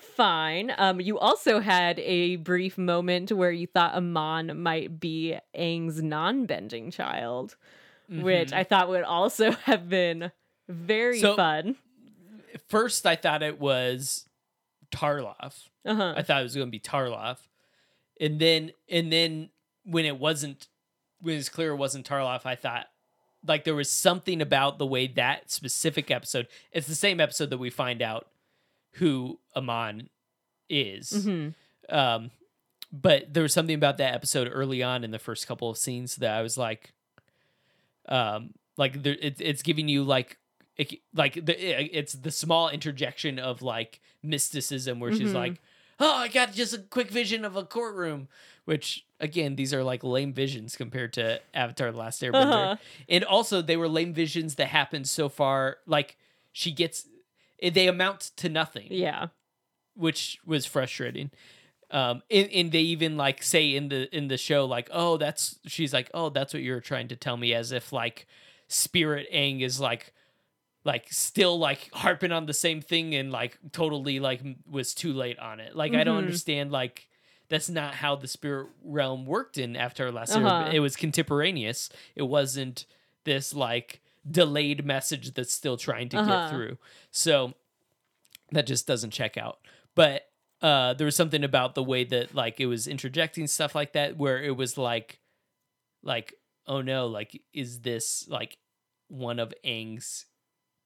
fine. 0.03 0.73
Um, 0.77 1.01
you 1.01 1.19
also 1.19 1.61
had 1.61 1.99
a 2.01 2.37
brief 2.37 2.77
moment 2.79 3.33
where 3.33 3.51
you 3.53 3.67
thought 3.67 3.95
Amon 3.95 4.63
might 4.63 5.01
be 5.01 5.37
Aang's 5.57 6.03
non-bending 6.03 6.91
child, 6.91 7.57
which 8.09 8.51
Mhm. 8.51 8.53
I 8.53 8.65
thought 8.65 8.89
would 8.89 9.05
also 9.05 9.51
have 9.67 9.89
been 9.89 10.33
very 10.69 11.21
So- 11.21 11.37
fun. 11.37 11.77
First, 12.69 13.07
I 13.07 13.17
thought 13.17 13.43
it 13.43 13.59
was 13.61 14.29
Tarrlok. 14.95 15.55
Uh-huh. 15.85 16.15
I 16.17 16.23
thought 16.23 16.41
it 16.41 16.45
was 16.45 16.55
going 16.55 16.67
to 16.69 16.71
be 16.71 16.79
Tarrlok, 16.81 17.39
and 18.21 18.39
then 18.39 18.73
and 18.89 19.11
then 19.13 19.51
when 19.85 20.05
it 20.05 20.19
wasn't, 20.19 20.69
when 21.21 21.35
it 21.35 21.39
was 21.39 21.49
clear 21.49 21.71
it 21.73 21.77
wasn't 21.77 22.07
Tarrlok, 22.09 22.45
I 22.45 22.55
thought 22.55 22.87
like 23.47 23.65
there 23.65 23.75
was 23.75 23.91
something 23.91 24.41
about 24.41 24.79
the 24.79 24.87
way 24.87 25.07
that 25.09 25.51
specific 25.51 26.11
episode. 26.11 26.47
It's 26.73 26.87
the 26.87 26.95
same 26.95 27.21
episode 27.21 27.51
that 27.51 27.59
we 27.59 27.71
find 27.71 28.01
out 28.03 28.29
who 28.93 29.39
Amon 29.57 30.09
is. 30.69 31.11
Mhm. 31.11 31.55
Um, 31.89 32.31
but 32.93 33.33
there 33.33 33.43
was 33.43 33.53
something 33.55 33.75
about 33.75 33.97
that 33.99 34.15
episode 34.15 34.49
early 34.53 34.83
on 34.83 35.03
in 35.05 35.11
the 35.11 35.19
first 35.19 35.47
couple 35.47 35.71
of 35.71 35.79
scenes 35.79 36.17
that 36.17 36.35
I 36.35 36.43
was 36.43 36.57
like, 36.59 36.93
um, 38.09 38.55
like 38.77 39.03
there, 39.03 39.17
it, 39.21 39.37
it's 39.41 39.63
giving 39.63 39.89
you 39.89 40.03
like, 40.05 40.39
it, 40.77 40.95
like 41.15 41.35
the, 41.35 41.99
it's 41.99 42.15
the 42.15 42.31
small 42.31 42.69
interjection 42.69 43.39
of 43.39 43.63
like 43.63 44.01
mysticism 44.23 45.01
where 45.01 45.13
she's 45.13 45.31
Mhm. 45.31 45.35
like, 45.35 45.61
oh, 46.01 46.15
I 46.15 46.29
got 46.29 46.53
just 46.53 46.75
a 46.75 46.79
quick 46.79 47.11
vision 47.11 47.45
of 47.45 47.57
a 47.57 47.65
courtroom, 47.65 48.29
which 48.65 49.05
again, 49.21 49.57
these 49.57 49.73
are 49.73 49.85
like 49.85 50.03
lame 50.03 50.33
visions 50.33 50.77
compared 50.77 51.13
to 51.15 51.41
Avatar: 51.55 51.93
The 51.93 51.99
Last 51.99 52.23
Airbender, 52.23 52.73
Uh-huh. 52.73 52.77
and 53.09 53.25
also 53.25 53.63
they 53.63 53.77
were 53.77 53.89
lame 53.89 54.13
visions 54.13 54.57
that 54.57 54.67
happened 54.69 55.09
so 55.09 55.29
far. 55.29 55.79
Like 55.87 56.17
she 56.51 56.73
gets, 56.73 57.07
they 57.71 57.87
amount 57.89 58.33
to 58.37 58.49
nothing 58.49 58.89
Yeah. 58.91 59.29
which 59.95 60.39
was 60.47 60.67
frustrating. 60.67 61.31
Um, 61.91 62.23
and, 62.31 62.49
and 62.51 62.73
they 62.73 62.81
even 62.81 63.17
like 63.19 63.43
say 63.43 63.75
in 63.75 63.89
the 63.91 64.15
in 64.17 64.29
the 64.29 64.39
show 64.39 64.65
like, 64.65 64.89
oh, 64.93 65.19
that's 65.19 65.59
she's 65.67 65.93
like, 65.93 66.11
oh, 66.15 66.31
that's 66.31 66.55
what 66.55 66.63
you're 66.63 66.81
trying 66.81 67.09
to 67.09 67.17
tell 67.17 67.37
me, 67.37 67.53
as 67.53 67.71
if 67.73 67.93
like 67.93 68.27
Spirit 68.69 69.27
Aang 69.33 69.61
is 69.63 69.79
like 69.79 70.15
like 70.85 71.13
still 71.13 71.59
like 71.59 71.91
harping 71.93 72.33
on 72.33 72.47
the 72.47 72.55
same 72.55 72.81
thing 72.81 73.15
and 73.15 73.31
like 73.31 73.59
totally 73.73 74.19
like 74.21 74.41
was 74.69 74.95
too 74.95 75.13
late 75.13 75.39
on 75.39 75.61
it. 75.61 75.77
Like 75.77 75.95
I 75.95 76.03
don't 76.03 76.17
Mhm. 76.17 76.25
understand 76.27 76.73
like 76.73 77.09
that's 77.51 77.69
not 77.69 77.95
how 77.95 78.17
the 78.17 78.27
spirit 78.27 78.69
realm 78.83 79.27
worked 79.27 79.59
in 79.59 79.77
after 79.77 80.11
last 80.11 80.35
year. 80.35 80.47
Uh-huh. 80.47 80.71
It 80.73 80.81
was 80.81 80.97
contemporaneous. 80.97 81.91
It 82.17 82.23
wasn't 82.23 82.87
this 83.25 83.53
like 83.55 84.01
delayed 84.29 84.85
message 84.85 85.33
that's 85.35 85.53
still 85.53 85.77
trying 85.77 86.09
to 86.11 86.19
Uh-huh. 86.19 86.29
get 86.47 86.51
through. 86.51 86.79
So 87.11 87.55
that 88.53 88.67
just 88.67 88.87
doesn't 88.87 89.11
check 89.11 89.37
out. 89.37 89.59
But 89.95 90.29
uh, 90.61 90.95
there 90.95 91.05
was 91.05 91.17
something 91.17 91.43
about 91.43 91.75
the 91.75 91.83
way 91.83 92.05
that 92.05 92.35
like 92.35 92.61
it 92.61 92.67
was 92.67 92.87
interjecting 92.87 93.47
stuff 93.47 93.75
like 93.75 93.93
that, 93.95 94.17
where 94.17 94.43
it 94.43 94.57
was 94.57 94.79
like, 94.79 95.19
like 96.03 96.35
oh 96.67 96.81
no, 96.81 97.07
like 97.09 97.43
is 97.53 97.81
this 97.81 98.27
like 98.29 98.57
one 99.09 99.39
of 99.41 99.53
Aang's 99.65 100.27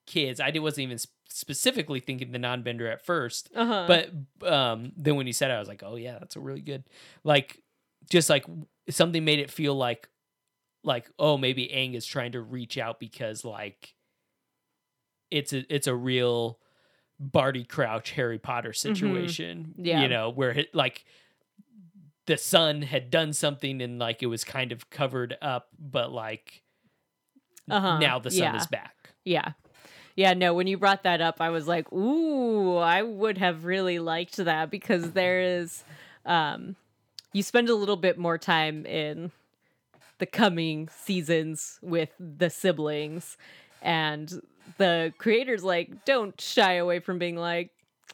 kids? 0.06 0.40
I 0.40 0.50
did- 0.50 0.60
wasn't 0.60 0.84
even 0.84 0.96
sp- 0.96 1.12
specifically 1.28 2.00
thinking 2.00 2.32
the 2.32 2.38
non-bender 2.38 2.88
at 2.90 3.04
first, 3.04 3.50
Uh-huh. 3.54 3.84
but 3.86 4.48
um, 4.50 4.92
then 4.96 5.16
when 5.16 5.26
you 5.26 5.32
said 5.34 5.50
it, 5.50 5.54
I 5.54 5.58
was 5.58 5.68
like, 5.68 5.82
oh 5.84 5.96
yeah, 5.96 6.18
that's 6.18 6.36
a 6.36 6.40
really 6.40 6.60
good, 6.62 6.84
like, 7.24 7.60
just 8.08 8.30
like 8.30 8.46
something 8.88 9.24
made 9.24 9.40
it 9.40 9.50
feel 9.50 9.74
like, 9.74 10.08
like 10.86 11.10
oh 11.18 11.36
maybe 11.36 11.68
Aang 11.68 11.94
is 11.94 12.06
trying 12.06 12.32
to 12.32 12.40
reach 12.40 12.78
out 12.78 12.98
because 13.00 13.44
like, 13.44 13.94
it's 15.30 15.52
a 15.52 15.64
it's 15.74 15.86
a 15.86 15.94
real 15.94 16.58
Barty 17.18 17.64
Crouch 17.64 18.10
Harry 18.12 18.38
Potter 18.38 18.72
situation, 18.72 19.74
Mm-hmm. 19.78 19.84
Yeah. 19.86 20.02
you 20.02 20.08
know, 20.08 20.30
where 20.30 20.50
it, 20.50 20.74
like 20.74 21.04
the 22.26 22.36
son 22.36 22.82
had 22.82 23.10
done 23.10 23.32
something 23.32 23.80
and 23.80 23.98
like 23.98 24.22
it 24.22 24.26
was 24.26 24.44
kind 24.44 24.72
of 24.72 24.90
covered 24.90 25.36
up, 25.40 25.68
but 25.78 26.12
like 26.12 26.62
Uh-huh. 27.70 27.98
now 27.98 28.18
the 28.18 28.30
son 28.30 28.54
Yeah. 28.54 28.56
is 28.56 28.66
back. 28.66 29.10
Yeah. 29.24 29.52
Yeah, 30.14 30.32
no, 30.32 30.54
when 30.54 30.66
you 30.66 30.78
brought 30.78 31.02
that 31.02 31.20
up, 31.20 31.40
I 31.42 31.50
was 31.50 31.68
like, 31.68 31.92
ooh, 31.92 32.76
I 32.78 33.02
would 33.02 33.36
have 33.38 33.64
really 33.66 33.98
liked 33.98 34.36
that 34.36 34.70
because 34.70 35.12
there 35.12 35.40
is 35.40 35.84
um 36.24 36.76
you 37.32 37.42
spend 37.42 37.68
a 37.68 37.74
little 37.74 37.96
bit 37.96 38.18
more 38.18 38.38
time 38.38 38.86
in 38.86 39.30
the 40.18 40.26
coming 40.26 40.88
seasons 40.88 41.78
with 41.82 42.10
the 42.18 42.50
siblings 42.50 43.36
and 43.82 44.40
the 44.78 45.12
creators 45.18 45.62
like 45.62 46.04
don't 46.04 46.40
shy 46.40 46.74
away 46.74 46.98
from 47.00 47.18
being 47.18 47.36
like 47.36 47.70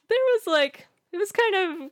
there 0.08 0.18
was 0.34 0.46
like 0.46 0.86
it 1.12 1.16
was 1.16 1.32
kind 1.32 1.54
of 1.54 1.90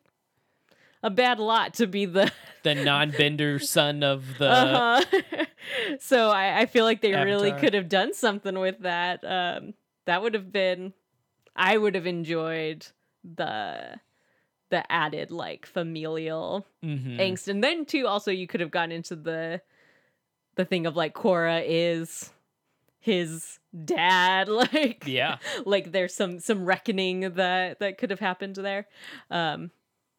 a 1.03 1.11
bad 1.11 1.39
lot 1.39 1.75
to 1.75 1.87
be 1.87 2.05
the 2.07 2.31
The 2.63 2.75
non-bender 2.75 3.59
son 3.61 4.03
of 4.03 4.37
the 4.39 4.51
uh-huh. 4.51 5.45
so 5.99 6.29
I, 6.29 6.61
I 6.61 6.67
feel 6.67 6.85
like 6.85 7.01
they 7.01 7.15
really 7.15 7.53
could 7.53 7.73
have 7.73 7.89
done 7.89 8.13
something 8.13 8.59
with 8.59 8.81
that. 8.81 9.25
Um, 9.25 9.73
that 10.05 10.21
would 10.23 10.35
have 10.35 10.53
been, 10.53 10.93
I 11.57 11.79
would 11.79 11.95
have 11.95 12.07
enjoyed 12.07 12.87
the 13.25 13.99
the 14.69 14.93
added 14.93 15.31
like 15.31 15.65
familial 15.67 16.67
Mhm. 16.85 17.19
angst, 17.19 17.49
and 17.49 17.65
then 17.65 17.87
too 17.87 18.07
also 18.07 18.31
you 18.31 18.47
could 18.47 18.61
have 18.61 18.71
gone 18.71 18.93
into 18.93 19.17
the 19.17 19.63
the 20.61 20.67
thing 20.67 20.87
of 20.87 20.95
like 20.95 21.15
Korra 21.15 21.65
is 21.67 22.31
his 22.99 23.59
dad, 23.85 24.49
like 24.49 25.05
Yeah. 25.07 25.39
like 25.65 25.91
there's 25.93 26.15
some 26.15 26.39
some 26.39 26.65
reckoning 26.67 27.21
that 27.35 27.79
that 27.81 27.97
could 27.99 28.11
have 28.11 28.21
happened 28.21 28.57
there. 28.57 28.87
Um 29.31 29.71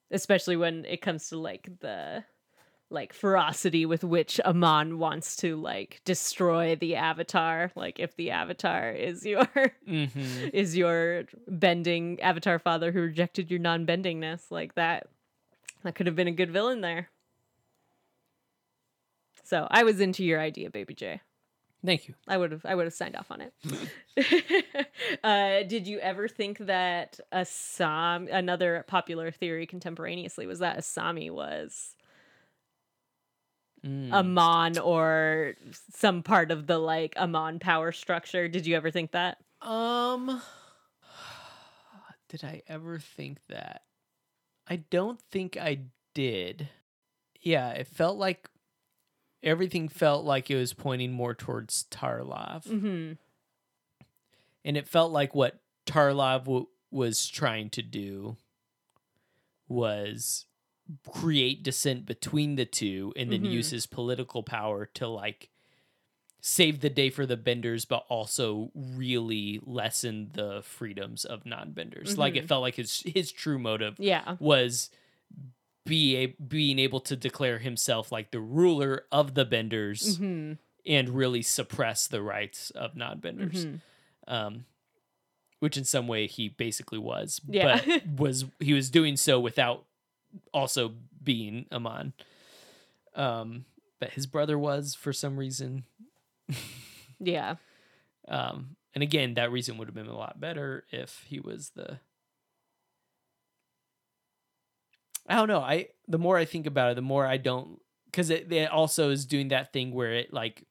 especially 0.09 0.57
when 0.57 0.84
it 0.85 1.01
comes 1.01 1.30
to 1.30 1.38
like 1.38 1.69
the 1.80 2.23
like 2.89 3.13
ferocity 3.13 3.85
with 3.85 4.03
which 4.03 4.39
Amon 4.41 4.99
wants 4.99 5.38
to 5.38 5.55
like 5.55 6.01
destroy 6.03 6.76
the 6.76 6.95
avatar. 6.95 7.72
Like 7.76 7.99
if 7.99 8.15
the 8.15 8.31
avatar 8.31 8.91
is 8.91 9.26
your 9.26 9.45
hmm 9.85 10.05
is 10.53 10.76
your 10.76 11.26
bending 11.47 12.19
avatar 12.19 12.57
father 12.57 12.91
who 12.91 13.01
rejected 13.01 13.51
your 13.51 13.59
non-bendingness 13.59 14.49
like 14.49 14.73
that 14.76 15.07
that 15.84 15.95
could 15.95 16.07
have 16.07 16.15
been 16.15 16.27
a 16.27 16.31
good 16.31 16.51
villain 16.51 16.81
there 16.81 17.09
So 19.43 19.68
I 19.69 19.84
was 19.84 19.99
into 19.99 20.23
your 20.23 20.39
idea, 20.39 20.69
Baby 20.69 20.93
J. 20.93 21.22
Thank 21.84 22.07
you. 22.07 22.13
I 22.27 22.38
would 22.38 22.51
have 22.51 22.65
I 22.65 22.76
would 22.76 22.85
have 22.85 22.93
signed 22.93 23.15
off 23.15 23.31
on 23.31 23.41
it. 23.41 23.53
uh, 25.23 25.63
did 25.63 25.88
you 25.88 25.99
ever 25.99 26.27
think 26.27 26.59
that 26.59 27.19
Assam 27.31 28.27
another 28.31 28.85
popular 28.88 29.31
theory 29.31 29.65
contemporaneously 29.65 30.45
was 30.45 30.59
that 30.59 30.77
Asami 30.77 31.31
was 31.31 31.95
Mm. 33.85 34.13
Amon 34.13 34.77
or 34.77 35.55
some 35.95 36.22
part 36.22 36.51
of 36.51 36.68
the 36.68 36.77
like 36.77 37.18
Amon 37.18 37.59
power 37.59 37.91
structure? 37.91 38.47
Did 38.47 38.68
you 38.68 38.76
ever 38.76 38.91
think 38.91 39.11
that? 39.11 39.38
Um, 39.61 40.41
did 42.30 42.43
I 42.43 42.61
ever 42.68 42.99
think 42.99 43.39
that? 43.49 43.81
I 44.68 44.77
don't 44.77 45.19
think 45.31 45.57
I 45.57 45.80
did. 46.13 46.69
Yeah, 47.41 47.72
it 47.72 47.88
felt 47.88 48.18
like 48.18 48.51
everything 49.43 49.88
felt 49.89 50.23
like 50.26 50.49
it 50.51 50.55
was 50.55 50.73
pointing 50.73 51.11
more 51.11 51.34
towards 51.34 51.85
Tarrlok, 51.91 52.63
Mm-hmm. 52.65 53.13
and 54.65 54.77
it 54.77 54.88
felt 54.88 55.11
like 55.11 55.34
what 55.35 55.59
Tarrlok 55.85 56.39
w- 56.45 56.68
was 56.91 57.27
trying 57.27 57.69
to 57.72 57.81
do 57.81 58.38
was 59.68 60.45
create 61.09 61.63
dissent 61.63 62.05
between 62.05 62.55
the 62.55 62.65
two 62.65 63.13
and 63.15 63.31
then 63.31 63.43
Mhm. 63.43 63.51
use 63.51 63.69
his 63.72 63.85
political 63.85 64.43
power 64.43 64.85
to 64.88 65.07
like 65.07 65.49
save 66.41 66.81
the 66.81 66.89
day 66.89 67.09
for 67.09 67.26
the 67.26 67.38
benders 67.38 67.85
but 67.85 68.03
also 68.09 68.72
really 68.76 69.59
lessen 69.63 70.31
the 70.34 70.61
freedoms 70.63 71.23
of 71.23 71.45
non-benders 71.45 72.18
like 72.18 72.35
it 72.35 72.43
Mhm. 72.43 72.47
felt 72.47 72.61
like 72.61 72.76
his 72.76 73.01
his 73.05 73.31
true 73.31 73.57
motive 73.59 73.95
Yeah. 73.99 74.35
was 74.39 74.89
be 75.86 76.16
a, 76.18 76.26
being 76.28 76.78
able 76.80 76.99
to 77.02 77.16
declare 77.16 77.58
himself 77.60 78.12
like 78.12 78.32
the 78.32 78.40
ruler 78.40 79.06
of 79.12 79.34
the 79.34 79.45
benders 79.45 80.18
Mm-hmm. 80.20 80.53
and 80.86 81.10
really 81.10 81.41
suppress 81.41 82.08
the 82.08 82.22
rights 82.22 82.70
of 82.72 82.95
non-benders 82.95 83.66
Mhm. 83.66 83.80
um, 84.28 84.66
which 85.60 85.78
in 85.78 85.84
some 85.86 86.08
way 86.08 86.28
he 86.28 86.49
basically 86.49 86.98
was, 86.99 87.40
Yeah. 87.48 87.82
but 87.86 88.08
was 88.20 88.45
he 88.60 88.74
was 88.74 88.90
doing 88.90 89.16
so 89.18 89.40
without 89.40 89.86
also 90.53 90.94
being 91.24 91.66
Amon. 91.72 92.14
Um, 93.16 93.66
but 93.99 94.12
his 94.12 94.26
brother 94.26 94.58
was 94.58 94.95
for 94.95 95.14
some 95.14 95.38
reason. 95.38 95.84
Yeah. 97.24 97.58
Um, 98.28 98.76
and 98.95 99.03
again, 99.03 99.36
that 99.36 99.52
reason 99.52 99.78
would 99.78 99.88
have 99.88 99.94
been 99.94 100.08
a 100.08 100.18
lot 100.18 100.40
better 100.40 100.86
if 100.91 101.24
he 101.28 101.40
was 101.40 101.70
the. 101.76 101.99
I 105.27 105.35
don't 105.35 105.48
know. 105.48 105.61
I 105.61 105.88
the 106.07 106.18
more 106.18 106.38
I 106.38 106.45
think 106.45 106.65
about 106.68 106.91
it, 106.91 106.95
the 106.95 107.02
more 107.02 107.26
I 107.26 107.38
don't 107.38 107.80
because 108.06 108.30
it, 108.30 108.52
it 108.52 108.69
also 108.69 109.10
is 109.10 109.26
doing 109.26 109.49
that 109.49 109.72
thing 109.73 109.91
where 109.93 110.14
it 110.14 110.34
like 110.34 110.65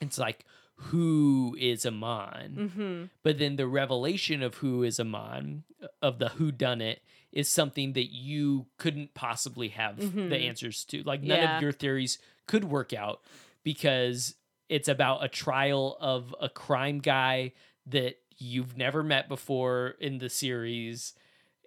it's 0.00 0.18
like 0.18 0.44
who 0.76 1.56
is 1.60 1.86
Amon, 1.86 2.56
Mm-hmm. 2.58 3.04
but 3.22 3.38
then 3.38 3.56
the 3.56 3.66
revelation 3.68 4.42
of 4.42 4.56
who 4.56 4.82
is 4.82 4.98
Amon 4.98 5.62
of 6.00 6.18
the 6.18 6.30
who 6.30 6.50
done 6.50 6.80
it 6.80 7.02
is 7.30 7.48
something 7.48 7.92
that 7.94 8.12
you 8.12 8.66
couldn't 8.78 9.14
possibly 9.14 9.68
have 9.68 9.96
the 9.96 10.04
Mhm. 10.06 10.48
answers 10.48 10.84
to. 10.86 11.02
Like 11.04 11.22
none 11.22 11.38
Yeah. 11.38 11.56
of 11.56 11.62
your 11.62 11.72
theories 11.72 12.18
could 12.46 12.64
work 12.64 12.92
out 12.92 13.22
because 13.62 14.34
it's 14.68 14.88
about 14.88 15.24
a 15.24 15.28
trial 15.28 15.96
of 16.00 16.34
a 16.40 16.48
crime 16.48 16.98
guy 16.98 17.52
that 17.86 18.16
you've 18.36 18.76
never 18.76 19.02
met 19.02 19.28
before 19.28 19.94
in 20.00 20.18
the 20.18 20.28
series 20.28 21.14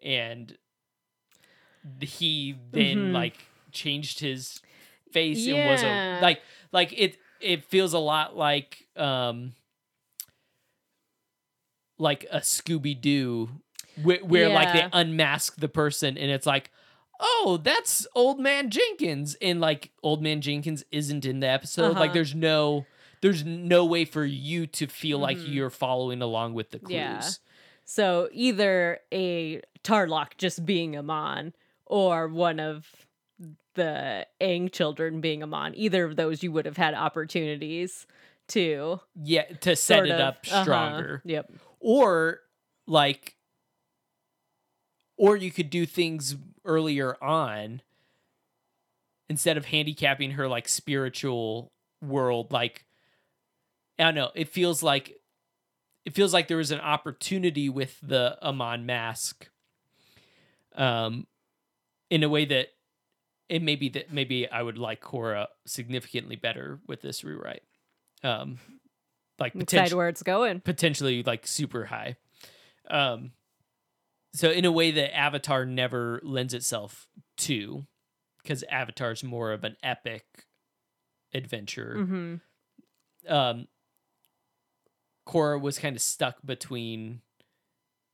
and 0.04 0.58
he 2.02 2.56
then 2.72 3.10
Mhm. 3.10 3.14
like 3.14 3.38
changed 3.72 4.20
his 4.20 4.62
face 5.12 5.48
and 5.48 5.70
was 5.70 5.82
a 5.84 6.20
like 6.22 6.42
like 6.72 6.94
it 6.98 7.18
it 7.42 7.64
feels 7.66 7.94
a 7.94 8.00
lot 8.00 8.36
like 8.36 8.88
um 8.96 9.54
like 11.98 12.26
a 12.32 12.40
Scooby 12.40 13.00
Doo 13.00 13.50
where, 14.04 14.20
where 14.20 14.50
like 14.50 14.74
they 14.74 14.88
unmask 14.92 15.56
the 15.58 15.70
person 15.70 16.18
and 16.18 16.30
it's 16.30 16.46
like 16.46 16.72
oh 17.20 17.60
that's 17.64 18.06
old 18.16 18.40
man 18.40 18.70
Jenkins 18.70 19.36
and 19.42 19.62
like 19.62 19.92
old 20.04 20.22
man 20.22 20.42
Jenkins 20.42 20.84
isn't 20.92 21.26
in 21.26 21.40
the 21.40 21.48
episode 21.48 21.94
like 21.94 22.06
Uh-huh. 22.10 22.14
there's 22.14 22.36
no 22.36 22.86
there's 23.22 23.46
no 23.46 23.86
way 23.86 24.04
for 24.06 24.26
you 24.26 24.68
to 24.68 24.88
feel 24.88 25.18
like 25.20 25.38
Mhm. 25.38 25.54
you're 25.54 25.70
following 25.70 26.22
along 26.22 26.54
with 26.54 26.72
the 26.72 26.80
clues 26.80 26.92
Yeah. 26.94 27.30
So 27.86 28.30
either 28.34 29.00
a 29.14 29.62
Tarrlok 29.84 30.38
just 30.38 30.66
being 30.66 30.98
Amon 30.98 31.54
or 31.86 32.28
one 32.28 32.60
of 32.60 32.88
the 33.76 34.26
Aang 34.42 34.72
children 34.72 35.22
being 35.22 35.44
Amon. 35.44 35.74
Either 35.76 36.06
of 36.06 36.16
those 36.16 36.42
you 36.44 36.52
would 36.52 36.66
have 36.66 36.78
had 36.78 36.94
opportunities 36.94 38.08
to 38.48 39.00
yeah 39.24 39.44
to 39.62 39.76
set 39.76 40.06
it 40.06 40.12
of- 40.12 40.20
up 40.20 40.46
uh-huh. 40.48 40.64
stronger 40.64 41.22
Yep. 41.26 41.52
or 41.80 42.42
like 42.86 43.36
or 45.18 45.36
you 45.36 45.50
could 45.52 45.70
do 45.70 45.86
things 45.86 46.36
earlier 46.64 47.16
on 47.24 47.82
instead 49.30 49.58
of 49.58 49.66
handicapping 49.66 50.32
her 50.32 50.48
like 50.48 50.68
spiritual 50.68 51.72
world 52.04 52.52
like 52.52 52.86
i 53.98 54.04
don't 54.04 54.14
know 54.14 54.30
it 54.36 54.50
feels 54.50 54.84
like 54.84 55.16
it 56.06 56.14
feels 56.14 56.32
like 56.32 56.48
there 56.48 56.58
was 56.58 56.70
an 56.70 56.80
opportunity 56.82 57.68
with 57.68 57.98
the 58.04 58.38
amon 58.46 58.86
mask 58.86 59.50
um 60.76 61.26
in 62.10 62.24
a 62.24 62.30
way 62.30 62.46
that 62.46 62.68
it 63.48 63.62
may 63.62 63.76
be 63.76 63.90
that 63.90 64.12
maybe 64.12 64.50
i 64.50 64.62
would 64.62 64.78
like 64.78 65.02
Korra 65.02 65.48
significantly 65.66 66.36
better 66.36 66.80
with 66.88 67.02
this 67.02 67.24
rewrite 67.24 67.64
um 68.24 68.60
like 69.40 69.54
Decide 69.54 69.68
potentially 69.68 69.98
where 69.98 70.10
it's 70.10 70.24
going. 70.24 70.62
potentially 70.62 71.24
like 71.24 71.46
super 71.48 71.86
high. 71.86 72.16
Um, 72.90 73.32
so 74.34 74.50
in 74.50 74.66
a 74.66 74.72
way 74.72 74.92
that 74.92 75.16
Avatar 75.16 75.66
never 75.66 76.20
lends 76.24 76.54
itself 76.54 77.08
to, 77.38 77.86
because 78.42 78.64
Avatar's 78.70 79.24
more 79.24 79.52
of 79.52 79.64
an 79.64 79.76
epic 79.82 80.46
adventure. 81.34 81.96
Mm-hmm. 81.98 83.34
Um, 83.34 83.68
Korra 85.28 85.60
was 85.60 85.80
kind 85.80 85.96
of 85.96 86.02
stuck 86.02 86.36
between 86.46 87.22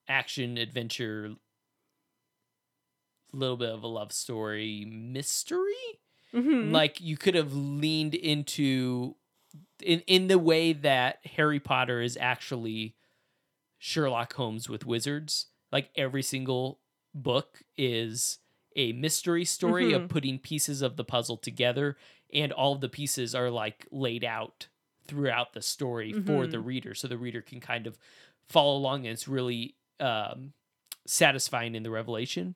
action 0.08 0.58
adventure, 0.58 1.32
little 3.34 3.58
bit 3.58 3.70
of 3.70 3.84
a 3.84 3.88
love 3.88 4.12
story, 4.12 4.86
mystery. 4.86 6.00
Mm-hmm. 6.34 6.72
Like 6.72 7.02
you 7.02 7.18
could 7.18 7.36
have 7.36 7.54
leaned 7.54 8.16
into 8.16 9.16
in 9.84 10.00
in 10.08 10.28
the 10.28 10.40
way 10.40 10.74
that 10.74 11.20
Harry 11.36 11.60
Potter 11.60 12.02
is 12.02 12.18
actually 12.20 12.96
Sherlock 13.78 14.34
Holmes 14.34 14.70
with 14.70 14.86
wizards. 14.86 15.48
Like 15.72 15.90
every 15.96 16.24
single 16.24 16.80
book 17.14 17.62
is 17.78 18.40
a 18.76 18.94
mystery 18.94 19.44
story 19.44 19.92
of 19.92 20.04
Mhm. 20.04 20.10
putting 20.10 20.40
pieces 20.40 20.82
of 20.82 20.96
the 20.96 21.04
puzzle 21.04 21.36
together 21.36 21.98
and 22.34 22.54
all 22.54 22.72
of 22.74 22.80
the 22.80 22.88
pieces 22.88 23.36
are 23.36 23.50
like 23.50 23.86
laid 23.92 24.24
out 24.24 24.68
throughout 25.06 25.52
the 25.52 25.62
story 25.62 26.14
for 26.14 26.48
the 26.48 26.60
reader 26.62 26.94
so 26.96 27.06
the 27.10 27.18
reader 27.18 27.42
can 27.42 27.60
kind 27.60 27.86
of 27.86 27.98
follow 28.48 28.78
along 28.78 29.06
and 29.06 29.12
it's 29.14 29.28
really 29.28 29.76
um, 30.00 30.54
satisfying 31.06 31.76
in 31.76 31.84
the 31.84 31.90
revelation 31.90 32.56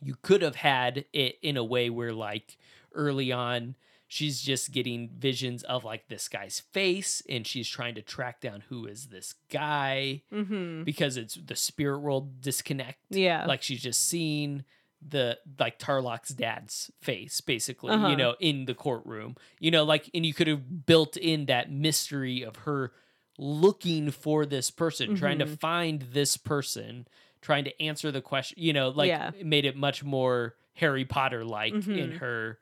you 0.00 0.16
could 0.22 0.42
have 0.42 0.56
had 0.56 1.04
it 1.12 1.38
in 1.42 1.56
a 1.56 1.64
way 1.64 1.88
where 1.90 2.12
like 2.12 2.56
early 2.94 3.32
on 3.32 3.74
she's 4.06 4.40
just 4.42 4.70
getting 4.70 5.08
visions 5.18 5.62
of 5.64 5.82
like 5.84 6.06
this 6.08 6.28
guy's 6.28 6.60
face 6.72 7.22
and 7.28 7.46
she's 7.46 7.68
trying 7.68 7.94
to 7.94 8.02
track 8.02 8.40
down 8.40 8.62
who 8.68 8.86
is 8.86 9.06
this 9.06 9.34
guy 9.50 10.22
mm-hmm. 10.32 10.84
because 10.84 11.16
it's 11.16 11.34
the 11.34 11.56
spirit 11.56 11.98
world 11.98 12.40
disconnect 12.40 12.98
Yeah. 13.10 13.46
like 13.46 13.62
she's 13.62 13.82
just 13.82 14.06
seeing 14.06 14.64
the 15.06 15.38
like 15.58 15.78
Tarrlok's 15.78 16.30
dad's 16.30 16.90
face 17.02 17.40
basically 17.40 17.90
Uh-huh. 17.92 18.08
you 18.08 18.16
know 18.16 18.34
in 18.40 18.64
the 18.66 18.74
courtroom 18.74 19.36
you 19.58 19.70
know 19.70 19.84
like 19.84 20.08
and 20.14 20.24
you 20.24 20.32
could 20.32 20.46
have 20.46 20.86
built 20.86 21.16
in 21.16 21.46
that 21.46 21.70
mystery 21.72 22.42
of 22.42 22.56
her 22.56 22.92
looking 23.38 24.10
for 24.10 24.46
this 24.46 24.70
person 24.70 25.16
trying 25.16 25.38
to 25.40 25.46
Mhm. 25.46 25.58
find 25.58 26.00
this 26.12 26.36
person 26.36 27.06
trying 27.44 27.64
to 27.64 27.82
answer 27.82 28.10
the 28.10 28.20
question 28.22 28.56
you 28.58 28.72
know 28.72 28.88
like 28.88 29.08
Yeah. 29.08 29.30
it 29.38 29.44
made 29.44 29.64
it 29.66 29.76
much 29.76 30.02
more 30.02 30.54
Harry 30.74 31.04
Potter 31.04 31.44
like 31.44 31.72
in 31.74 31.82
Mhm. 31.82 32.18
her 32.18 32.58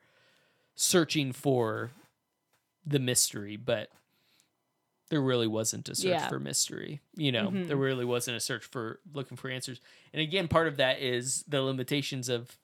searching 0.75 1.31
for 1.31 1.91
the 2.85 2.99
mystery 2.99 3.55
but 3.55 3.89
there 5.09 5.21
really 5.21 5.47
wasn't 5.47 5.87
a 5.89 5.95
search 5.95 6.09
Yeah. 6.09 6.27
for 6.27 6.39
mystery 6.39 6.99
you 7.15 7.31
know 7.31 7.49
Mhm. 7.49 7.67
there 7.67 7.77
really 7.77 8.03
wasn't 8.05 8.35
a 8.35 8.39
search 8.39 8.63
for 8.65 8.99
looking 9.13 9.37
for 9.37 9.49
answers 9.49 9.79
and 10.11 10.21
again 10.21 10.47
part 10.47 10.67
of 10.67 10.77
that 10.77 10.99
is 10.99 11.43
the 11.47 11.61
limitations 11.61 12.27
of 12.29 12.57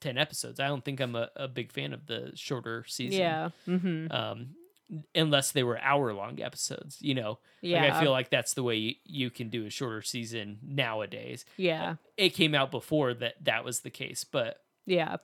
10 0.00 0.18
episodes 0.18 0.60
i 0.60 0.68
don't 0.68 0.84
think 0.84 1.00
i'm 1.00 1.16
a, 1.16 1.30
a 1.36 1.48
big 1.48 1.72
fan 1.72 1.92
of 1.92 2.06
the 2.06 2.30
shorter 2.36 2.84
season 2.86 3.18
yeah. 3.20 3.48
Mm-hmm. 3.66 4.12
um 4.12 4.54
unless 5.14 5.50
they 5.52 5.62
were 5.64 5.78
hour 5.80 6.12
long 6.14 6.40
episodes 6.40 6.98
you 7.00 7.14
know 7.14 7.38
Yeah. 7.60 7.82
like 7.82 7.92
i 7.94 8.00
feel 8.00 8.12
like 8.12 8.30
that's 8.30 8.54
the 8.54 8.62
way 8.62 8.76
you, 8.76 8.94
you 9.04 9.30
can 9.30 9.48
do 9.48 9.66
a 9.66 9.70
shorter 9.70 10.00
season 10.02 10.58
nowadays 10.62 11.44
yeah. 11.56 11.96
it 12.16 12.30
came 12.30 12.54
out 12.54 12.70
before 12.70 13.12
that 13.14 13.34
that 13.44 13.64
was 13.64 13.80
the 13.80 13.90
case 13.90 14.22
but 14.24 14.60
Yeah. 14.86 15.16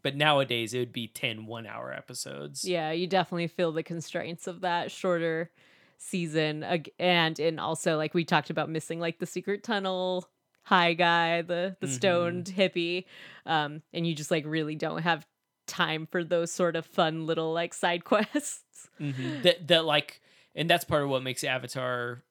But 0.00 0.14
nowadays 0.14 0.72
it 0.74 0.78
would 0.78 0.92
be 0.92 1.08
10 1.08 1.46
one 1.46 1.66
hour 1.66 1.92
episodes. 1.92 2.64
Yeah, 2.64 2.92
you 2.92 3.08
definitely 3.08 3.48
feel 3.48 3.72
the 3.72 3.82
constraints 3.82 4.46
of 4.46 4.60
that 4.60 4.92
shorter 4.92 5.50
season 5.98 6.62
and 7.00 7.40
and 7.40 7.58
also 7.58 7.96
like 7.96 8.14
we 8.14 8.24
talked 8.24 8.50
about 8.50 8.70
missing 8.70 9.00
like 9.00 9.18
the 9.18 9.26
secret 9.26 9.64
tunnel 9.64 10.28
high 10.62 10.94
guy, 10.94 11.42
the 11.42 11.76
the 11.80 11.88
Mhm. 11.88 11.90
stoned 11.90 12.44
hippie. 12.56 13.06
Um 13.44 13.82
and 13.92 14.06
you 14.06 14.14
just 14.14 14.30
like 14.30 14.44
really 14.46 14.76
don't 14.76 15.02
have 15.02 15.26
time 15.68 16.06
for 16.10 16.24
those 16.24 16.50
sort 16.50 16.74
of 16.74 16.84
fun 16.84 17.26
little 17.26 17.52
like 17.52 17.72
side 17.74 18.04
quests. 18.12 18.88
Mhm. 19.00 19.42
That, 19.42 19.68
that, 19.68 19.84
like, 19.84 20.20
and 20.54 20.68
that's 20.68 20.84
part 20.84 21.04
of 21.04 21.08
what 21.10 21.22
makes 21.22 21.44
Avatar 21.44 22.22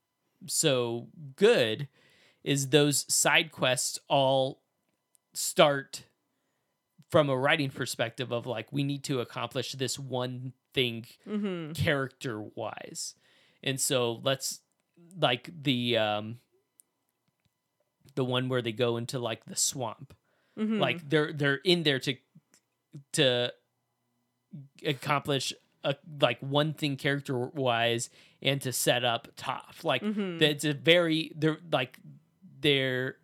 so 0.48 1.08
good 1.36 1.88
is 2.44 2.70
those 2.70 3.06
side 3.14 3.52
quests 3.52 4.00
all 4.10 4.62
start 5.34 6.04
from 7.10 7.30
a 7.30 7.38
writing 7.38 7.70
perspective 7.70 8.32
of 8.34 8.46
like, 8.46 8.68
we 8.74 8.84
need 8.84 9.04
to 9.06 9.22
accomplish 9.22 9.72
this 9.74 9.98
one 9.98 10.54
thing 10.74 11.06
Mhm. 11.26 11.76
character 11.76 12.42
wise. 12.42 13.16
And 13.64 13.80
so 13.80 14.20
let's 14.24 14.60
like 15.20 15.50
the 15.64 15.98
um 15.98 16.40
the 18.16 18.26
one 18.26 18.50
where 18.50 18.62
they 18.62 18.72
go 18.72 18.98
into 18.98 19.20
like 19.20 19.46
the 19.46 19.56
swamp. 19.56 20.14
Mhm. 20.58 20.80
Like 20.80 21.08
they're 21.10 21.32
they're 21.34 21.56
in 21.64 21.84
there 21.84 22.00
to 22.00 22.16
to 23.14 23.52
accomplish 24.86 25.54
a 25.84 25.96
like 26.22 26.40
one 26.42 26.74
thing 26.74 26.96
character 26.98 27.38
wise 27.38 28.10
and 28.42 28.62
to 28.62 28.72
set 28.72 29.04
up 29.04 29.28
Toph. 29.38 29.84
Like 29.84 30.02
Mhm. 30.02 30.40
that's 30.40 30.66
a 30.66 30.74
very 30.74 31.32
they're 31.36 31.60
like 31.72 32.00
they're 32.62 33.18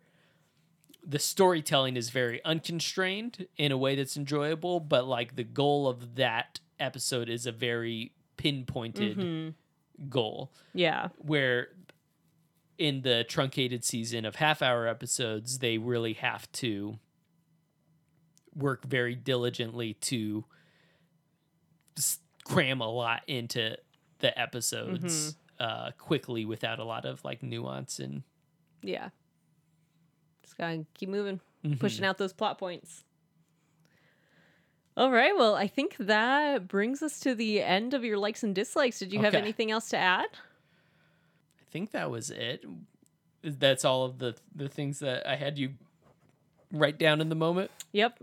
the 1.06 1.18
storytelling 1.18 1.96
is 1.96 2.08
very 2.10 2.42
unconstrained 2.44 3.46
in 3.58 3.70
a 3.72 3.76
way 3.76 3.94
that's 3.94 4.16
enjoyable, 4.16 4.80
but 4.80 5.06
like 5.06 5.36
the 5.36 5.44
goal 5.44 5.86
of 5.86 6.14
that 6.14 6.60
episode 6.80 7.28
is 7.28 7.44
a 7.46 7.52
very 7.52 8.12
pinpointed 8.36 9.18
Mhm. 9.18 9.54
goal 10.08 10.52
Yeah. 10.72 11.08
where 11.18 11.68
in 12.78 13.02
the 13.02 13.24
truncated 13.28 13.84
season 13.84 14.24
of 14.24 14.36
half 14.36 14.62
hour 14.62 14.88
episodes 14.88 15.58
they 15.58 15.78
really 15.78 16.14
have 16.14 16.50
to 16.52 16.98
work 18.56 18.84
very 18.84 19.14
diligently 19.14 19.94
to 19.94 20.44
cram 22.44 22.80
a 22.80 22.88
lot 22.90 23.22
into 23.26 23.76
the 24.18 24.38
episodes 24.38 25.36
uh 25.60 25.90
quickly 25.98 26.44
without 26.44 26.78
a 26.78 26.84
lot 26.84 27.04
of 27.06 27.24
like 27.24 27.42
nuance 27.42 27.98
and 27.98 28.22
Yeah. 28.82 29.08
Just 30.42 30.58
gotta 30.58 30.84
keep 30.94 31.08
moving, 31.08 31.40
Mhm. 31.64 31.80
pushing 31.80 32.04
out 32.04 32.18
those 32.18 32.32
plot 32.34 32.58
points. 32.58 33.04
All 34.96 35.10
right. 35.10 35.34
Well, 35.36 35.54
I 35.54 35.66
think 35.66 35.96
that 35.98 36.68
brings 36.68 37.02
us 37.02 37.18
to 37.20 37.34
the 37.34 37.60
end 37.62 37.94
of 37.94 38.04
your 38.04 38.18
likes 38.18 38.42
and 38.44 38.54
dislikes. 38.54 38.98
Did 38.98 39.12
you 39.12 39.20
have 39.20 39.34
anything 39.34 39.70
else 39.70 39.88
to 39.88 39.96
add? 39.96 40.28
I 40.32 41.64
think 41.70 41.90
that 41.92 42.10
was 42.10 42.30
it. 42.30 42.64
That's 43.42 43.84
all 43.84 44.04
of 44.04 44.18
the 44.18 44.36
the 44.54 44.68
things 44.68 44.98
that 45.00 45.26
I 45.26 45.36
had 45.36 45.58
you 45.58 45.74
write 46.70 46.98
down 46.98 47.20
in 47.20 47.28
the 47.30 47.34
moment. 47.34 47.70
Yep. 47.92 48.20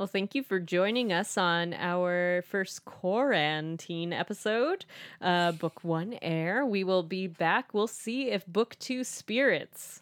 Well, 0.00 0.06
thank 0.06 0.34
you 0.34 0.42
for 0.42 0.58
joining 0.58 1.12
us 1.12 1.36
on 1.36 1.74
our 1.74 2.42
first 2.48 2.86
quarantine 2.86 4.14
episode, 4.14 4.86
uh, 5.20 5.52
Book 5.52 5.84
One 5.84 6.18
Air. 6.22 6.64
We 6.64 6.84
will 6.84 7.02
be 7.02 7.26
back. 7.26 7.74
We'll 7.74 7.86
see 7.86 8.30
if 8.30 8.46
Book 8.46 8.76
Two 8.78 9.04
Spirits 9.04 10.00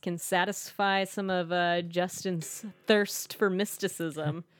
can 0.00 0.16
satisfy 0.16 1.04
some 1.04 1.28
of 1.28 1.52
uh, 1.52 1.82
Justin's 1.82 2.64
thirst 2.86 3.34
for 3.36 3.50
mysticism. 3.50 4.44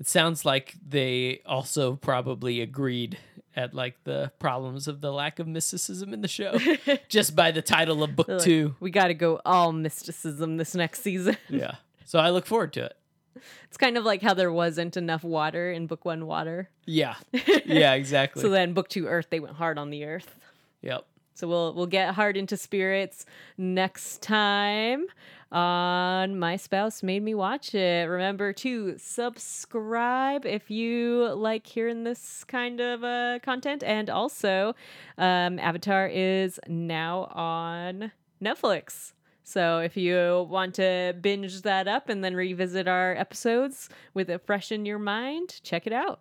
It 0.00 0.08
sounds 0.08 0.44
like 0.44 0.74
they 0.88 1.42
also 1.46 1.94
probably 1.94 2.60
agreed 2.60 3.18
at 3.54 3.72
like 3.72 4.02
the 4.02 4.32
problems 4.40 4.88
of 4.88 5.00
the 5.00 5.12
lack 5.12 5.38
of 5.38 5.46
mysticism 5.46 6.12
in 6.12 6.22
the 6.22 6.28
show 6.28 6.58
just 7.08 7.36
by 7.36 7.52
the 7.52 7.62
title 7.62 8.02
of 8.02 8.16
book 8.16 8.26
like, 8.26 8.40
2. 8.40 8.74
we 8.80 8.90
got 8.90 9.08
to 9.08 9.14
go 9.14 9.40
all 9.44 9.70
mysticism 9.70 10.56
this 10.56 10.74
next 10.74 11.02
season. 11.02 11.36
Yeah. 11.48 11.76
So 12.04 12.18
I 12.18 12.30
look 12.30 12.46
forward 12.46 12.72
to 12.72 12.86
it. 12.86 12.96
It's 13.64 13.76
kind 13.78 13.96
of 13.96 14.04
like 14.04 14.22
how 14.22 14.34
there 14.34 14.52
wasn't 14.52 14.96
enough 14.96 15.24
water 15.24 15.72
in 15.72 15.86
Book 15.86 16.04
One 16.04 16.26
Water. 16.26 16.68
Yeah. 16.86 17.14
Yeah, 17.64 17.94
exactly. 17.94 18.42
So 18.42 18.48
then 18.50 18.74
Book 18.74 18.88
Two 18.88 19.06
Earth, 19.06 19.28
they 19.30 19.40
went 19.40 19.56
hard 19.56 19.78
on 19.78 19.90
the 19.90 20.04
Earth. 20.04 20.36
yep. 20.82 21.06
So 21.34 21.48
we'll 21.48 21.72
we'll 21.74 21.86
get 21.86 22.14
hard 22.14 22.36
into 22.36 22.56
spirits 22.58 23.24
next 23.56 24.20
time 24.20 25.06
on 25.50 26.38
My 26.38 26.56
Spouse 26.56 27.02
Made 27.02 27.22
Me 27.22 27.34
Watch 27.34 27.74
It. 27.74 28.06
Remember 28.08 28.52
to 28.54 28.96
subscribe 28.98 30.44
if 30.44 30.70
you 30.70 31.32
like 31.34 31.66
hearing 31.66 32.04
this 32.04 32.44
kind 32.44 32.80
of 32.80 33.02
uh, 33.02 33.38
content, 33.42 33.82
and 33.82 34.10
also 34.10 34.74
um, 35.16 35.58
Avatar 35.58 36.06
is 36.06 36.60
now 36.68 37.24
on 37.32 38.12
Netflix. 38.42 39.12
So 39.44 39.78
if 39.78 39.96
you 39.96 40.46
want 40.48 40.74
to 40.76 41.14
binge 41.20 41.62
that 41.62 41.88
up 41.88 42.08
and 42.08 42.22
then 42.22 42.34
revisit 42.34 42.86
our 42.86 43.14
episodes 43.16 43.88
with 44.14 44.30
it 44.30 44.46
fresh 44.46 44.70
in 44.70 44.86
your 44.86 44.98
mind, 44.98 45.60
check 45.62 45.86
it 45.86 45.92
out. 45.92 46.20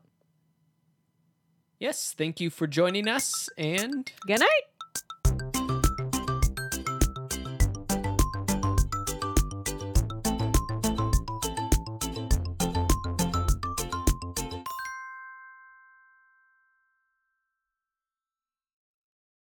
Yes, 1.80 2.14
thank 2.16 2.40
you 2.40 2.50
for 2.50 2.68
joining 2.68 3.08
us 3.08 3.50
and 3.58 4.12
Good 4.28 4.40
night. 4.40 4.71